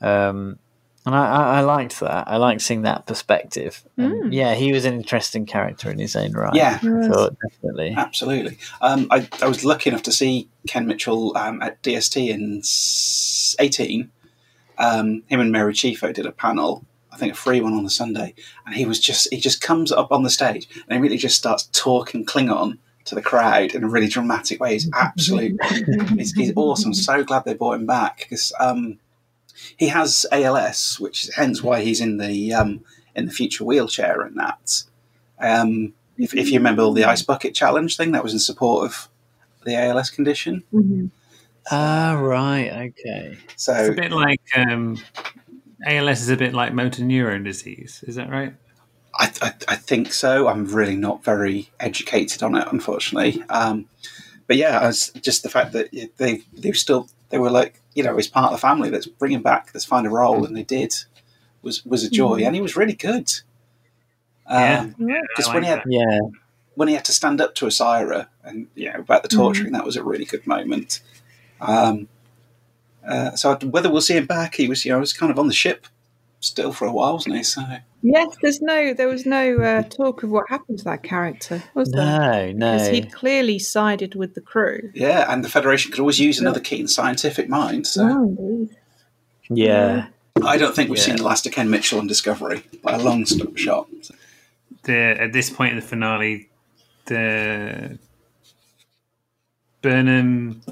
Um, 0.00 0.58
and 1.06 1.14
I, 1.14 1.58
I, 1.58 1.60
liked 1.60 2.00
that. 2.00 2.28
I 2.28 2.36
liked 2.36 2.60
seeing 2.60 2.82
that 2.82 3.06
perspective. 3.06 3.82
Mm. 3.98 4.34
Yeah, 4.34 4.54
he 4.54 4.70
was 4.70 4.84
an 4.84 4.92
interesting 4.94 5.46
character 5.46 5.90
in 5.90 5.98
his 5.98 6.14
own 6.14 6.32
right. 6.32 6.54
Yeah. 6.54 6.76
Thought 6.78 7.36
definitely. 7.42 7.94
Absolutely. 7.96 8.58
Um, 8.82 9.06
I, 9.10 9.26
I 9.40 9.48
was 9.48 9.64
lucky 9.64 9.88
enough 9.88 10.02
to 10.04 10.12
see 10.12 10.48
Ken 10.68 10.86
Mitchell 10.86 11.36
um, 11.38 11.62
at 11.62 11.82
DST 11.82 12.28
in 12.28 12.62
18. 13.64 14.10
Um, 14.76 15.22
him 15.26 15.40
and 15.40 15.50
Mary 15.50 15.72
Chieffo 15.72 16.12
did 16.12 16.26
a 16.26 16.32
panel, 16.32 16.84
I 17.12 17.16
think 17.16 17.32
a 17.32 17.36
free 17.36 17.60
one 17.60 17.74
on 17.74 17.84
the 17.84 17.90
Sunday, 17.90 18.34
and 18.66 18.74
he 18.74 18.86
was 18.86 19.00
just 19.00 19.28
he 19.32 19.40
just 19.40 19.60
comes 19.60 19.92
up 19.92 20.12
on 20.12 20.22
the 20.22 20.30
stage 20.30 20.68
and 20.88 20.96
he 20.96 21.00
really 21.00 21.18
just 21.18 21.36
starts 21.36 21.68
talking 21.72 22.24
Klingon 22.24 22.78
to 23.06 23.14
the 23.14 23.22
crowd 23.22 23.74
in 23.74 23.84
a 23.84 23.88
really 23.88 24.08
dramatic 24.08 24.60
way. 24.60 24.74
He's 24.74 24.90
absolute, 24.94 25.58
he's, 26.16 26.32
he's 26.32 26.52
awesome. 26.54 26.94
So 26.94 27.24
glad 27.24 27.44
they 27.44 27.54
brought 27.54 27.76
him 27.76 27.86
back 27.86 28.18
because 28.18 28.52
um, 28.60 28.98
he 29.76 29.88
has 29.88 30.26
ALS, 30.30 30.98
which 31.00 31.24
is 31.24 31.34
hence 31.34 31.62
why 31.62 31.82
he's 31.82 32.00
in 32.00 32.18
the 32.18 32.52
um, 32.52 32.84
in 33.14 33.26
the 33.26 33.32
future 33.32 33.64
wheelchair 33.64 34.20
and 34.20 34.38
that. 34.38 34.84
Um, 35.38 35.94
if, 36.18 36.34
if 36.34 36.50
you 36.50 36.58
remember 36.58 36.92
the 36.92 37.04
ice 37.04 37.22
bucket 37.22 37.54
challenge 37.54 37.96
thing, 37.96 38.12
that 38.12 38.22
was 38.22 38.32
in 38.32 38.38
support 38.38 38.84
of 38.84 39.08
the 39.64 39.74
ALS 39.74 40.10
condition. 40.10 40.64
Ah, 41.70 42.18
right. 42.20 42.90
Okay. 42.90 43.38
So 43.56 43.74
It's 43.74 43.88
a 43.88 43.92
bit 43.92 44.12
like 44.12 44.40
um, 44.56 44.98
ALS 45.84 46.20
is 46.22 46.28
a 46.28 46.36
bit 46.36 46.54
like 46.54 46.72
motor 46.72 47.02
neurone 47.04 47.44
disease. 47.44 48.04
Is 48.06 48.16
that 48.16 48.30
right? 48.30 48.54
I, 49.14 49.30
I, 49.42 49.52
I 49.68 49.76
think 49.76 50.12
so. 50.12 50.48
I'm 50.48 50.66
really 50.66 50.96
not 50.96 51.24
very 51.24 51.70
educated 51.80 52.42
on 52.42 52.54
it, 52.56 52.66
unfortunately. 52.70 53.42
Um, 53.48 53.86
but 54.46 54.56
yeah, 54.56 54.78
I 54.80 54.86
was, 54.86 55.10
just 55.20 55.42
the 55.42 55.48
fact 55.48 55.72
that 55.72 55.90
they 56.16 56.42
they 56.52 56.72
still 56.72 57.08
they 57.30 57.38
were 57.38 57.50
like 57.50 57.80
you 57.94 58.02
know, 58.02 58.16
as 58.16 58.28
part 58.28 58.46
of 58.46 58.52
the 58.52 58.58
family. 58.60 58.90
Let's 58.90 59.06
bring 59.06 59.32
him 59.32 59.42
back. 59.42 59.70
Let's 59.74 59.84
find 59.84 60.06
a 60.06 60.10
role, 60.10 60.44
and 60.44 60.56
they 60.56 60.62
did. 60.62 60.94
Was 61.62 61.84
was 61.84 62.04
a 62.04 62.10
joy, 62.10 62.40
Mhm. 62.40 62.46
and 62.46 62.54
he 62.54 62.62
was 62.62 62.76
really 62.76 62.94
good. 62.94 63.30
Yeah. 64.48 64.86
because 64.98 65.48
I 65.48 65.54
when 65.54 65.62
like 65.62 65.64
he 65.64 65.68
had 65.68 65.78
that. 65.80 65.84
Yeah. 65.86 66.18
when 66.74 66.88
he 66.88 66.94
had 66.94 67.04
to 67.04 67.12
stand 67.12 67.40
up 67.40 67.54
to 67.56 67.66
Osyraa 67.66 68.26
and 68.42 68.66
you 68.74 68.92
know 68.92 69.00
about 69.00 69.22
the 69.22 69.28
torturing, 69.28 69.72
that 69.72 69.84
was 69.84 69.96
a 69.96 70.02
really 70.02 70.24
good 70.24 70.46
moment. 70.46 71.00
Um, 71.60 72.08
uh, 73.06 73.34
so 73.36 73.52
I'd- 73.52 73.66
whether 73.66 73.90
we'll 73.90 74.00
see 74.00 74.16
him 74.16 74.26
back, 74.26 74.54
he 74.54 74.68
was 74.68 74.84
you 74.84 74.90
know 74.92 74.98
he 74.98 75.00
was 75.00 75.12
kind 75.12 75.30
of 75.32 75.38
on 75.38 75.46
the 75.48 75.54
ship 75.54 75.86
still 76.40 76.72
for 76.72 76.86
a 76.86 76.92
while, 76.92 77.14
wasn't 77.14 77.36
he? 77.36 77.42
So 77.42 77.62
Yes, 78.02 78.34
there's 78.40 78.62
no, 78.62 78.94
there 78.94 79.08
was 79.08 79.26
no 79.26 79.56
uh, 79.58 79.82
talk 79.82 80.22
of 80.22 80.30
what 80.30 80.46
happened 80.48 80.78
to 80.78 80.84
that 80.84 81.02
character, 81.02 81.62
was 81.74 81.90
there? 81.90 82.02
No, 82.02 82.52
no. 82.52 82.72
Because 82.72 82.88
he'd 82.88 83.12
clearly 83.12 83.58
sided 83.58 84.14
with 84.14 84.34
the 84.34 84.40
crew. 84.40 84.90
yeah, 84.94 85.30
and 85.30 85.44
the 85.44 85.50
Federation 85.50 85.90
could 85.92 86.00
always 86.00 86.18
use 86.18 86.40
another 86.40 86.60
keen 86.60 86.88
scientific 86.88 87.50
mind. 87.50 87.86
So 87.86 88.08
Oh, 88.08 88.22
indeed. 88.24 88.76
Yeah. 89.50 90.06
I 90.42 90.56
don't 90.56 90.74
think 90.74 90.88
we've 90.88 90.98
Yeah. 90.98 91.04
seen 91.04 91.16
the 91.16 91.24
last 91.24 91.44
of 91.44 91.52
Ken 91.52 91.68
Mitchell 91.68 91.98
on 91.98 92.06
Discovery 92.06 92.62
by 92.82 92.92
a 92.94 92.98
long 93.02 93.26
st- 93.26 93.58
shot. 93.58 93.86
The 94.84 94.96
at 95.20 95.34
this 95.34 95.50
point 95.50 95.72
in 95.74 95.76
the 95.80 95.86
finale, 95.86 96.48
the 97.04 97.98
Burnham 99.82 100.62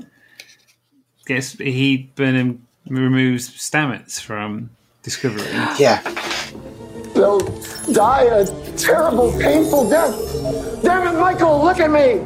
gets 1.29 1.53
he 1.53 2.11
Burnham 2.17 2.67
removes 2.89 3.51
Stamets 3.51 4.21
from 4.21 4.71
Discovery. 5.03 5.47
Yeah. 5.79 6.01
They'll 7.15 7.41
die 7.93 8.25
a 8.25 8.47
terrible, 8.77 9.33
painful 9.39 9.91
death. 9.91 10.15
Damn 10.83 11.15
it, 11.15 11.19
Michael, 11.19 11.63
look 11.63 11.81
at 11.81 11.91
me! 11.91 12.23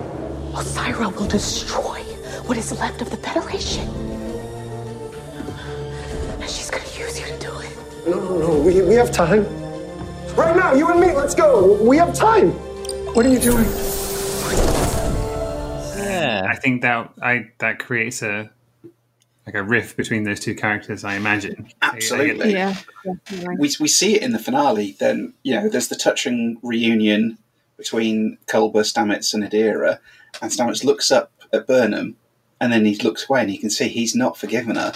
Osyraa 0.52 1.14
will 1.16 1.26
destroy 1.26 2.00
what 2.46 2.58
is 2.58 2.78
left 2.78 3.00
of 3.00 3.10
the 3.10 3.16
Federation. 3.16 3.88
And 6.40 6.50
she's 6.50 6.70
gonna 6.70 6.84
use 6.98 7.18
you 7.18 7.26
to 7.26 7.38
do 7.38 7.58
it. 7.60 7.76
No, 8.06 8.20
no, 8.20 8.38
no, 8.38 8.60
we, 8.60 8.82
we 8.82 8.94
have 8.94 9.10
time. 9.10 9.44
Right 10.36 10.54
now, 10.54 10.74
you 10.74 10.88
and 10.90 11.00
me, 11.00 11.12
let's 11.12 11.34
go. 11.34 11.82
We 11.82 11.96
have 11.96 12.14
time. 12.14 12.50
What 13.14 13.24
are 13.24 13.30
you 13.30 13.38
doing? 13.38 13.66
Yeah. 15.96 16.46
I 16.48 16.56
think 16.56 16.82
that 16.82 17.12
I 17.22 17.50
that 17.58 17.78
creates 17.78 18.22
a 18.22 18.50
like 19.46 19.54
a 19.54 19.62
rift 19.62 19.96
between 19.96 20.24
those 20.24 20.40
two 20.40 20.54
characters. 20.54 21.04
I 21.04 21.14
imagine. 21.14 21.68
Absolutely. 21.82 22.52
Yeah. 22.52 22.76
We, 23.58 23.70
we 23.80 23.88
see 23.88 24.14
it 24.14 24.22
in 24.22 24.32
the 24.32 24.38
finale. 24.38 24.96
Then 24.98 25.34
you 25.42 25.54
know, 25.54 25.68
there's 25.68 25.88
the 25.88 25.96
touching 25.96 26.58
reunion 26.62 27.38
between 27.76 28.38
Culber, 28.46 28.84
Stamets, 28.84 29.34
and 29.34 29.42
Adira, 29.42 29.98
and 30.40 30.50
Stamets 30.50 30.84
looks 30.84 31.10
up 31.10 31.32
at 31.52 31.66
Burnham, 31.66 32.16
and 32.60 32.72
then 32.72 32.84
he 32.84 32.96
looks 32.96 33.28
away, 33.28 33.42
and 33.42 33.50
you 33.50 33.58
can 33.58 33.70
see 33.70 33.88
he's 33.88 34.14
not 34.14 34.36
forgiven 34.36 34.76
her. 34.76 34.92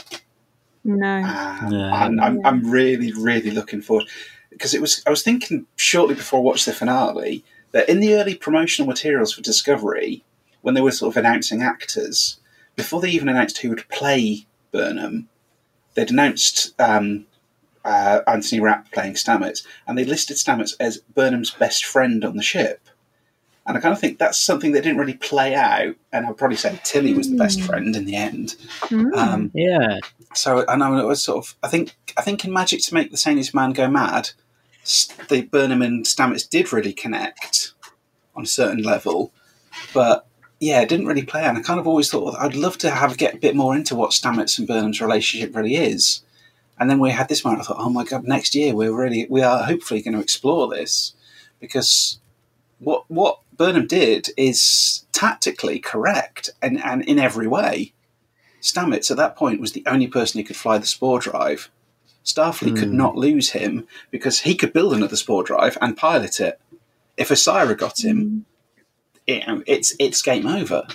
No. 0.85 1.23
Ah, 1.25 2.07
and 2.07 2.21
I'm, 2.21 2.47
I'm 2.47 2.71
really, 2.71 3.13
really 3.13 3.51
looking 3.51 3.83
forward 3.83 4.07
because 4.51 4.73
it 4.73 4.81
was. 4.81 5.03
I 5.07 5.11
was 5.11 5.23
thinking 5.25 5.67
shortly 5.75 6.15
before 6.15 6.39
I 6.39 6.43
watched 6.43 6.67
the 6.67 6.73
finale 6.73 7.45
that 7.73 7.89
in 7.89 7.99
the 7.99 8.15
early 8.15 8.37
promotional 8.37 8.87
materials 8.87 9.35
for 9.35 9.43
Discovery, 9.43 10.25
when 10.63 10.75
they 10.75 10.81
were 10.81 10.93
sort 10.93 11.13
of 11.13 11.17
announcing 11.17 11.63
actors, 11.63 12.39
before 12.77 13.01
they 13.01 13.11
even 13.11 13.29
announced 13.29 13.59
who 13.59 13.71
would 13.71 13.89
play 13.89 14.47
Burnham, 14.71 15.29
they'd 15.95 16.11
announced 16.11 16.79
um, 16.79 17.27
uh, 17.85 18.21
Anthony 18.27 18.61
Rapp 18.61 18.93
playing 18.93 19.15
Stamets, 19.15 19.67
and 19.87 19.97
they 19.97 20.05
listed 20.05 20.37
Stamets 20.37 20.75
as 20.79 20.99
Burnham's 20.99 21.51
best 21.51 21.85
friend 21.85 22.25
on 22.25 22.37
the 22.37 22.43
ship. 22.43 22.81
And 23.67 23.77
I 23.77 23.81
kind 23.81 23.93
of 23.93 24.01
think 24.01 24.19
that's 24.19 24.39
something 24.41 24.73
that 24.73 24.83
didn't 24.83 24.99
really 24.99 25.15
play 25.15 25.55
out, 25.55 25.97
and 26.13 26.27
I'd 26.27 26.37
probably 26.37 26.57
say 26.57 26.79
Tilly 26.85 27.15
was 27.15 27.31
the 27.31 27.37
best 27.37 27.61
friend 27.63 27.97
in 27.97 28.05
the 28.05 28.15
end. 28.15 28.55
Um, 29.17 29.51
yeah. 29.55 29.99
so 30.35 30.65
I 30.69 30.77
know 30.77 30.97
it 30.99 31.07
was 31.07 31.25
sort 31.25 31.39
of. 31.45 31.57
I 31.65 31.69
think 31.69 31.97
I 32.17 32.23
think 32.23 32.45
in 32.45 32.53
Magic 32.53 32.81
to 32.83 32.95
make 32.95 33.11
the 33.11 33.17
Sanest 33.17 33.55
Man 33.55 33.73
go 33.73 33.89
mad, 33.89 34.31
the 35.29 35.43
Burnham 35.43 35.83
and 35.83 36.05
Stamets 36.05 36.49
did 36.49 36.73
really 36.73 36.93
connect 36.93 37.73
on 38.37 38.45
a 38.45 38.47
certain 38.47 38.83
level, 38.83 39.33
but 39.93 40.27
yeah, 40.61 40.81
it 40.81 40.89
didn't 40.89 41.07
really 41.07 41.23
play. 41.25 41.43
out. 41.43 41.51
And 41.51 41.59
I 41.59 41.63
kind 41.63 41.81
of 41.81 41.87
always 41.87 42.11
thought 42.11 42.37
I'd 42.39 42.55
love 42.55 42.79
to 42.79 42.91
have 42.91 43.17
get 43.19 43.35
a 43.35 43.39
bit 43.39 43.55
more 43.57 43.75
into 43.77 43.95
what 43.95 44.11
Stamets 44.13 44.59
and 44.59 44.67
Burnham's 44.67 45.01
relationship 45.01 45.55
really 45.55 45.77
is. 45.77 46.23
And 46.79 46.91
then 46.91 46.99
we 46.99 47.11
had 47.11 47.29
this 47.29 47.45
moment. 47.45 47.63
I 47.63 47.65
thought, 47.67 47.81
oh 47.81 47.91
my 47.91 48.05
god, 48.05 48.25
next 48.25 48.55
year 48.55 48.75
we're 48.75 48.93
really 48.95 49.27
we 49.31 49.43
are 49.43 49.65
hopefully 49.65 50.03
going 50.03 50.15
to 50.15 50.21
explore 50.21 50.69
this 50.69 51.15
because 51.61 52.21
what 52.79 53.05
what 53.09 53.41
Burnham 53.57 53.87
did 53.87 54.29
is 54.37 55.05
tactically 55.13 55.79
correct 55.79 56.51
and, 56.61 56.83
and 56.85 57.03
in 57.05 57.19
every 57.19 57.47
way. 57.47 57.93
Stamets 58.61 59.11
at 59.11 59.17
that 59.17 59.37
point 59.37 59.61
was 59.61 59.73
the 59.73 59.85
only 59.87 60.07
person 60.09 60.41
who 60.41 60.47
could 60.47 60.57
fly 60.57 60.77
the 60.77 60.87
spore 60.87 61.21
drive. 61.21 61.71
Starfleet 62.25 62.77
could 62.77 62.89
Hmm. 62.89 62.97
not 62.97 63.17
lose 63.17 63.51
him 63.51 63.87
because 64.11 64.41
he 64.41 64.55
could 64.57 64.73
build 64.73 64.93
another 64.93 65.17
spore 65.17 65.45
drive 65.45 65.79
and 65.81 65.97
pilot 65.97 66.41
it. 66.41 66.61
If 67.17 67.29
Osyraa 67.29 67.79
got 67.79 68.05
him, 68.05 68.45
you 69.27 69.43
um, 69.47 69.59
know, 69.59 69.65
it's 69.67 69.95
it's 69.99 70.23
game 70.23 70.47
over. 70.47 70.87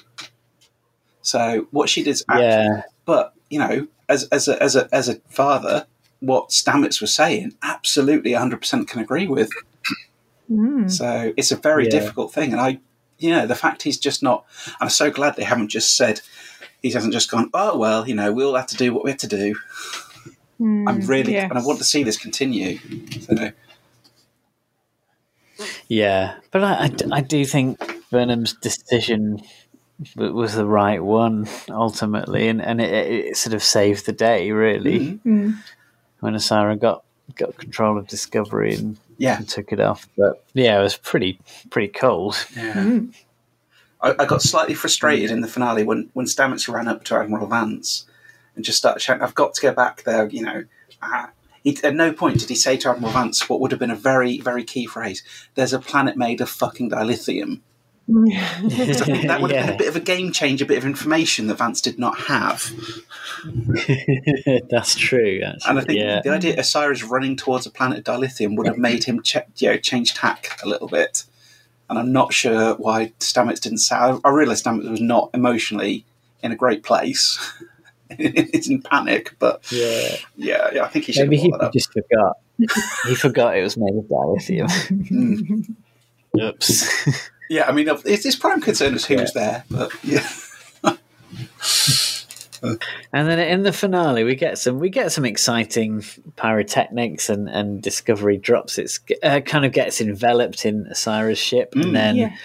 So 1.21 1.67
what 1.71 1.89
she 1.89 2.03
did, 2.03 2.19
Yeah. 2.33 2.83
but 3.05 3.33
you 3.49 3.59
know, 3.59 3.87
as 4.09 4.25
as 4.25 4.47
a 4.47 4.61
as 4.61 4.75
a 4.75 4.87
as 4.93 5.09
a 5.09 5.15
father, 5.29 5.85
what 6.19 6.49
Stamets 6.49 7.01
was 7.01 7.13
saying, 7.13 7.55
absolutely, 7.61 8.33
hundred 8.33 8.61
percent 8.61 8.87
can 8.87 9.01
agree 9.01 9.27
with. 9.27 9.49
Mm. 10.49 10.89
So 10.89 11.33
it's 11.37 11.51
a 11.51 11.55
very 11.55 11.85
Yeah. 11.85 11.91
difficult 11.91 12.33
thing, 12.33 12.51
and 12.51 12.61
I, 12.61 12.79
you 13.19 13.29
know, 13.29 13.45
the 13.45 13.55
fact 13.55 13.83
he's 13.83 13.97
just 13.97 14.23
not. 14.23 14.45
I'm 14.79 14.89
so 14.89 15.11
glad 15.11 15.35
they 15.35 15.43
haven't 15.43 15.69
just 15.69 15.95
said 15.95 16.21
he 16.81 16.91
hasn't 16.91 17.13
just 17.13 17.29
gone. 17.29 17.49
Oh 17.53 17.77
well, 17.77 18.07
you 18.07 18.15
know, 18.15 18.31
we 18.31 18.43
all 18.43 18.55
have 18.55 18.67
to 18.67 18.75
do 18.77 18.93
what 18.93 19.03
we 19.03 19.11
have 19.11 19.19
to 19.19 19.27
do. 19.27 19.55
Mm, 20.59 20.87
I'm 20.87 20.99
really, 21.01 21.33
yes. 21.33 21.49
and 21.49 21.57
I 21.57 21.63
want 21.63 21.79
to 21.79 21.85
see 21.85 22.03
this 22.03 22.17
continue. 22.17 22.77
So, 23.21 23.51
Yeah, 25.87 26.35
but 26.51 26.63
I 26.63 26.91
I 27.11 27.21
do 27.21 27.45
think 27.45 27.79
Burnham's 28.11 28.53
decision 28.53 29.41
was 30.15 30.55
the 30.55 30.65
right 30.65 31.01
one 31.03 31.47
ultimately, 31.69 32.47
and, 32.47 32.61
and 32.61 32.81
it, 32.81 32.91
it 33.29 33.37
sort 33.37 33.53
of 33.53 33.63
saved 33.63 34.05
the 34.05 34.11
day 34.11 34.51
really 34.51 35.19
Mm. 35.25 35.57
when 36.19 36.33
Osyraa 36.35 36.79
got 36.79 37.03
got 37.35 37.55
control 37.57 37.97
of 37.97 38.07
Discovery 38.07 38.75
and, 38.75 38.97
Yeah. 39.17 39.37
and 39.37 39.47
took 39.47 39.71
it 39.71 39.79
off. 39.79 40.07
But 40.17 40.43
yeah, 40.53 40.79
it 40.79 40.83
was 40.83 40.97
pretty 40.97 41.39
pretty 41.69 41.87
cold. 41.87 42.35
yeah. 42.55 42.99
I, 44.01 44.15
I 44.19 44.25
got 44.25 44.41
slightly 44.41 44.73
frustrated 44.73 45.31
in 45.31 45.41
the 45.41 45.47
finale 45.47 45.83
when, 45.83 46.09
when 46.13 46.25
Stamets 46.25 46.67
ran 46.71 46.87
up 46.87 47.03
to 47.05 47.15
Admiral 47.15 47.47
Vance 47.47 48.05
and 48.55 48.65
just 48.65 48.79
started 48.79 48.99
shouting, 48.99 49.21
I've 49.23 49.35
got 49.35 49.53
to 49.53 49.61
go 49.61 49.71
back 49.73 50.03
there, 50.03 50.27
you 50.27 50.41
know. 50.43 50.65
Ah. 51.01 51.29
He, 51.63 51.77
at 51.83 51.93
no 51.93 52.11
point 52.11 52.39
did 52.39 52.49
he 52.49 52.55
say 52.55 52.75
to 52.77 52.89
Admiral 52.89 53.13
Vance 53.13 53.47
what 53.47 53.59
would 53.61 53.69
have 53.71 53.79
been 53.79 53.91
a 53.91 53.95
very, 53.95 54.39
very 54.39 54.63
key 54.63 54.87
phrase 54.87 55.23
There's 55.53 55.73
a 55.73 55.79
planet 55.79 56.17
made 56.17 56.41
of 56.41 56.49
fucking 56.49 56.89
dilithium. 56.89 57.61
So 58.07 58.23
I 58.23 59.05
think 59.05 59.27
that 59.27 59.41
would 59.41 59.51
have 59.51 59.65
been 59.67 59.75
a 59.75 59.77
bit 59.77 59.87
of 59.87 59.95
a 59.95 60.01
game 60.01 60.31
changer, 60.31 60.65
a 60.65 60.67
bit 60.67 60.77
of 60.77 60.85
information 60.85 61.47
that 61.47 61.55
Vance 61.55 61.81
did 61.81 61.97
not 61.97 62.17
have. 62.21 62.71
That's 64.69 64.95
true. 64.95 65.41
Actually, 65.43 65.69
And 65.69 65.79
I 65.79 65.81
think 65.81 65.99
yeah. 65.99 66.21
the 66.23 66.31
idea 66.31 66.53
of 66.53 66.59
Osiris 66.59 67.03
running 67.03 67.35
towards 67.35 67.65
a 67.65 67.71
planet 67.71 67.99
of 67.99 68.03
dilithium 68.03 68.57
would 68.57 68.67
have 68.67 68.77
made 68.77 69.05
him 69.05 69.21
you 69.57 69.69
know, 69.69 69.77
change 69.77 70.13
tack 70.13 70.59
a 70.63 70.67
little 70.67 70.87
bit. 70.87 71.23
And 71.89 71.99
I'm 71.99 72.11
not 72.11 72.33
sure 72.33 72.75
why 72.75 73.13
Stamets 73.19 73.59
didn't 73.59 73.79
say. 73.79 73.95
I, 73.95 74.17
I 74.23 74.29
realised 74.29 74.65
Stamets 74.65 74.89
was 74.89 75.01
not 75.01 75.29
emotionally 75.33 76.05
in 76.41 76.51
a 76.51 76.55
great 76.55 76.83
place. 76.83 77.37
He's 78.17 78.69
in 78.69 78.81
panic, 78.81 79.35
but 79.39 79.71
yeah, 79.71 80.15
yeah, 80.35 80.69
yeah 80.73 80.83
I 80.83 80.89
think 80.89 81.05
he 81.05 81.13
should 81.13 81.29
Maybe 81.29 81.37
have 81.37 81.43
he 81.43 81.49
brought 81.49 81.59
that 81.61 81.67
up. 81.67 81.73
just 81.73 81.93
forgot. 81.93 82.37
he 83.07 83.15
forgot 83.15 83.57
it 83.57 83.63
was 83.63 83.77
made 83.77 83.95
of 83.95 84.03
dilithium. 84.05 84.67
Mm. 85.09 85.75
Oops. 86.41 87.29
Yeah, 87.51 87.67
I 87.67 87.73
mean, 87.73 87.87
his, 88.05 88.23
his 88.23 88.35
prime 88.37 88.61
concern 88.61 88.93
is 88.95 89.03
who's 89.05 89.33
there, 89.33 89.65
but 89.69 89.91
yeah. 90.05 90.25
And 93.11 93.27
then 93.27 93.39
in 93.39 93.63
the 93.63 93.73
finale, 93.73 94.23
we 94.23 94.35
get 94.35 94.57
some 94.59 94.77
we 94.79 94.89
get 94.91 95.11
some 95.11 95.25
exciting 95.25 96.03
pyrotechnics, 96.35 97.27
and 97.27 97.49
and 97.49 97.81
Discovery 97.81 98.37
drops 98.37 98.77
its 98.77 98.99
uh, 99.23 99.39
kind 99.41 99.65
of 99.65 99.71
gets 99.73 99.99
enveloped 99.99 100.63
in 100.65 100.85
Osyraa's 100.85 101.39
ship, 101.39 101.73
Mm. 101.73 101.81
and 101.85 101.95
then 101.95 102.15
Yes. 102.17 102.39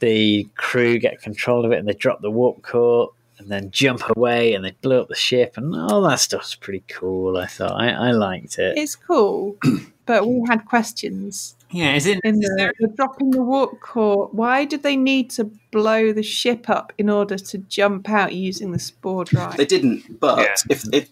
the 0.00 0.48
crew 0.56 0.98
get 0.98 1.22
control 1.22 1.64
of 1.64 1.70
it, 1.70 1.78
and 1.78 1.86
they 1.86 1.92
drop 1.92 2.20
the 2.20 2.32
warp 2.32 2.62
core, 2.62 3.10
and 3.38 3.48
then 3.48 3.70
jump 3.70 4.02
away, 4.16 4.54
and 4.54 4.64
they 4.64 4.72
blow 4.82 5.02
up 5.02 5.08
the 5.08 5.14
ship, 5.14 5.56
and 5.56 5.72
all 5.74 6.02
that 6.02 6.18
stuff's 6.18 6.56
pretty 6.56 6.82
cool. 6.88 7.36
I 7.36 7.46
thought 7.46 7.80
I, 7.80 7.90
I 7.90 8.10
liked 8.10 8.58
it. 8.58 8.76
It's 8.76 8.96
cool, 8.96 9.56
but 10.08 10.26
we 10.26 10.42
had 10.48 10.64
questions. 10.64 11.54
Yeah, 11.70 11.94
is 11.94 12.06
it 12.06 12.18
in 12.24 12.40
the, 12.40 12.72
the 12.80 12.88
dropping 12.88 13.30
the 13.30 13.42
warp 13.42 13.78
core? 13.80 14.30
Why 14.32 14.64
did 14.64 14.82
they 14.82 14.96
need 14.96 15.28
to 15.32 15.44
blow 15.70 16.14
the 16.14 16.22
ship 16.22 16.70
up 16.70 16.94
in 16.96 17.10
order 17.10 17.36
to 17.36 17.58
jump 17.58 18.08
out 18.08 18.32
using 18.32 18.72
the 18.72 18.78
spore 18.78 19.26
drive? 19.26 19.58
They 19.58 19.66
didn't, 19.66 20.18
but 20.18 20.38
if 20.70 20.82
if 20.92 21.10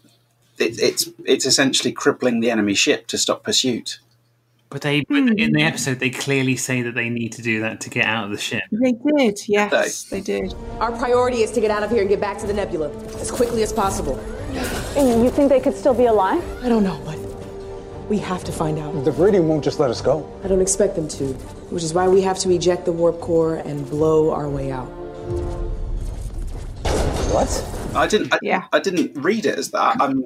it, 0.59 0.80
it's 0.80 1.11
it's 1.26 1.44
essentially 1.44 1.92
crippling 1.92 2.40
the 2.40 2.51
enemy 2.51 2.72
ship 2.72 3.07
to 3.09 3.18
stop 3.18 3.44
pursuit. 3.44 4.01
But 4.70 4.80
they, 4.80 5.03
but 5.03 5.22
hmm. 5.22 5.38
in 5.38 5.53
the 5.53 5.62
episode, 5.62 6.01
they 6.01 6.11
clearly 6.11 6.57
say 6.57 6.82
that 6.82 6.94
they 6.94 7.09
need 7.09 7.32
to 7.32 7.42
do 7.42 7.61
that 7.61 7.80
to 7.82 7.90
get 7.90 8.07
out 8.07 8.24
of 8.24 8.30
the 8.30 8.38
ship. 8.38 8.62
They 8.72 8.92
did, 8.92 9.38
yes, 9.47 10.05
they 10.05 10.20
did. 10.20 10.55
Our 10.80 10.90
priority 10.90 11.42
is 11.42 11.53
to 11.53 11.61
get 11.61 11.70
out 11.70 11.84
of 11.84 11.90
here 11.90 12.01
and 12.01 12.09
get 12.09 12.20
back 12.20 12.38
to 12.38 12.47
the 12.47 12.55
nebula 12.55 12.90
as 13.20 13.30
quickly 13.30 13.62
as 13.62 13.72
possible. 13.72 14.18
You 14.97 15.30
think 15.30 15.51
they 15.51 15.61
could 15.61 15.76
still 15.76 15.94
be 15.94 16.07
alive? 16.07 16.42
I 16.64 16.68
don't 16.68 16.82
know, 16.82 17.01
but 17.05 17.16
we 18.09 18.18
have 18.18 18.44
to 18.44 18.52
find 18.52 18.78
out. 18.78 19.04
The 19.04 19.11
Viridian 19.11 19.44
won't 19.44 19.64
just 19.64 19.80
let 19.80 19.90
us 19.90 20.00
go. 20.00 20.28
I 20.44 20.48
don't 20.48 20.61
expect 20.61 20.94
them 20.94 21.09
to, 21.09 21.24
which 21.70 21.82
is 21.82 21.92
why 21.92 22.09
we 22.09 22.22
have 22.22 22.38
to 22.40 22.50
eject 22.50 22.84
the 22.84 22.92
warp 22.92 23.20
core 23.20 23.57
and 23.57 23.88
blow 23.88 24.32
our 24.32 24.48
way 24.48 24.70
out. 24.70 24.86
What? 27.32 27.50
I 27.94 28.07
didn't. 28.07 28.32
I, 28.32 28.38
Yeah. 28.42 28.64
I 28.72 28.78
didn't 28.78 29.16
read 29.20 29.46
it 29.46 29.59
as 29.59 29.70
that. 29.72 29.96
I'm. 30.00 30.24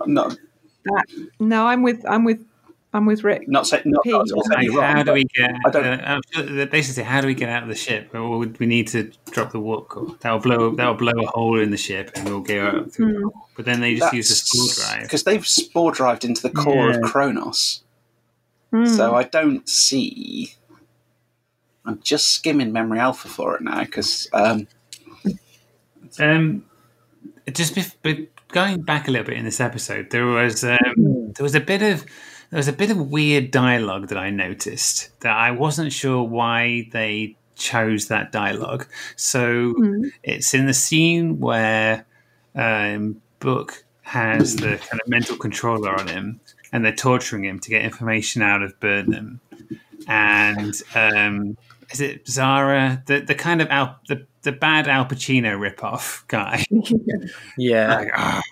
I'm 0.00 0.14
not. 0.14 0.36
That, 0.84 1.04
no, 1.38 1.66
I'm 1.66 1.82
with 1.82 2.04
I'm 2.08 2.24
with 2.24 2.44
I'm 2.94 3.06
with 3.06 3.24
Rick. 3.24 3.48
Not 3.48 3.66
saying. 3.66 3.84
Not, 3.86 4.02
not 4.04 4.26
saying 4.28 4.62
you're 4.64 4.80
wrong, 4.80 4.96
how 4.96 5.02
do 5.02 5.12
we 5.14 5.24
get? 5.24 5.50
I 5.66 5.70
don't. 5.70 5.84
Uh, 5.86 6.02
I'm 6.04 6.20
sure 6.30 6.42
they 6.42 6.66
basically, 6.66 7.04
how 7.04 7.22
do 7.22 7.26
we 7.26 7.34
get 7.34 7.48
out 7.48 7.62
of 7.62 7.68
the 7.70 7.74
ship? 7.74 8.10
Well, 8.12 8.36
we 8.38 8.46
we 8.48 8.66
need 8.66 8.86
to 8.88 9.10
drop 9.30 9.52
the 9.52 9.60
warp 9.60 9.88
core. 9.88 10.14
That'll 10.20 10.40
blow. 10.40 10.74
That'll 10.74 10.94
blow 10.94 11.12
a 11.12 11.26
hole 11.26 11.58
in 11.58 11.70
the 11.70 11.78
ship, 11.78 12.10
and 12.14 12.28
we'll 12.28 12.40
go 12.40 12.66
out 12.66 12.92
through. 12.92 13.12
the 13.14 13.18
Hmm. 13.20 13.28
But 13.56 13.64
then 13.64 13.80
they 13.80 13.94
just 13.96 14.12
use 14.12 14.28
the 14.28 14.34
spore 14.34 14.68
drive. 14.94 15.02
because 15.04 15.24
they've 15.24 15.46
spore 15.46 15.92
drived 15.92 16.24
into 16.24 16.42
the 16.42 16.50
core 16.50 16.90
Yeah. 16.90 16.96
of 16.96 17.02
Kronos. 17.02 17.82
Hmm. 18.70 18.84
So 18.86 19.14
I 19.14 19.22
don't 19.24 19.66
see. 19.68 20.54
I'm 21.84 21.98
just 22.02 22.28
skimming 22.28 22.72
Memory 22.72 22.98
Alpha 22.98 23.26
for 23.28 23.56
it 23.56 23.62
now 23.62 23.80
because 23.84 24.28
um, 24.34 24.68
Um, 26.18 26.64
just 27.52 27.74
bef- 27.74 27.96
but 28.02 28.18
going 28.48 28.82
back 28.82 29.08
a 29.08 29.10
little 29.10 29.26
bit 29.26 29.36
in 29.38 29.44
this 29.44 29.60
episode, 29.60 30.10
there 30.10 30.26
was 30.26 30.62
um, 30.62 30.78
there 31.34 31.42
was 31.42 31.54
a 31.54 31.60
bit 31.60 31.82
of 31.82 32.04
there 32.52 32.58
was 32.58 32.68
a 32.68 32.72
bit 32.74 32.90
of 32.90 33.10
weird 33.10 33.50
dialogue 33.50 34.08
that 34.08 34.18
I 34.18 34.28
noticed 34.28 35.08
that 35.20 35.34
I 35.34 35.52
wasn't 35.52 35.90
sure 35.90 36.22
why 36.22 36.86
they 36.92 37.34
chose 37.56 38.08
that 38.08 38.30
dialogue. 38.30 38.86
So 39.16 39.74
it's 40.22 40.52
in 40.52 40.66
the 40.66 40.74
scene 40.74 41.40
where 41.40 42.04
um, 42.54 43.22
Book 43.38 43.84
has 44.02 44.56
the 44.56 44.76
kind 44.76 45.00
of 45.00 45.08
mental 45.08 45.38
controller 45.38 45.98
on 45.98 46.08
him, 46.08 46.40
and 46.74 46.84
they're 46.84 46.94
torturing 46.94 47.46
him 47.46 47.58
to 47.58 47.70
get 47.70 47.86
information 47.86 48.42
out 48.42 48.62
of 48.62 48.78
Burnham. 48.80 49.40
And 50.06 50.74
um, 50.94 51.56
is 51.90 52.02
it 52.02 52.26
Zareh, 52.26 53.06
the 53.06 53.20
the 53.20 53.34
kind 53.34 53.62
of 53.62 53.68
Al, 53.70 53.98
the 54.08 54.26
the 54.42 54.52
bad 54.52 54.88
Al 54.88 55.06
Pacino 55.06 55.56
ripoff 55.58 56.26
guy? 56.28 56.66
Yeah. 57.56 57.96
Like, 58.02 58.12
ah, 58.14 58.42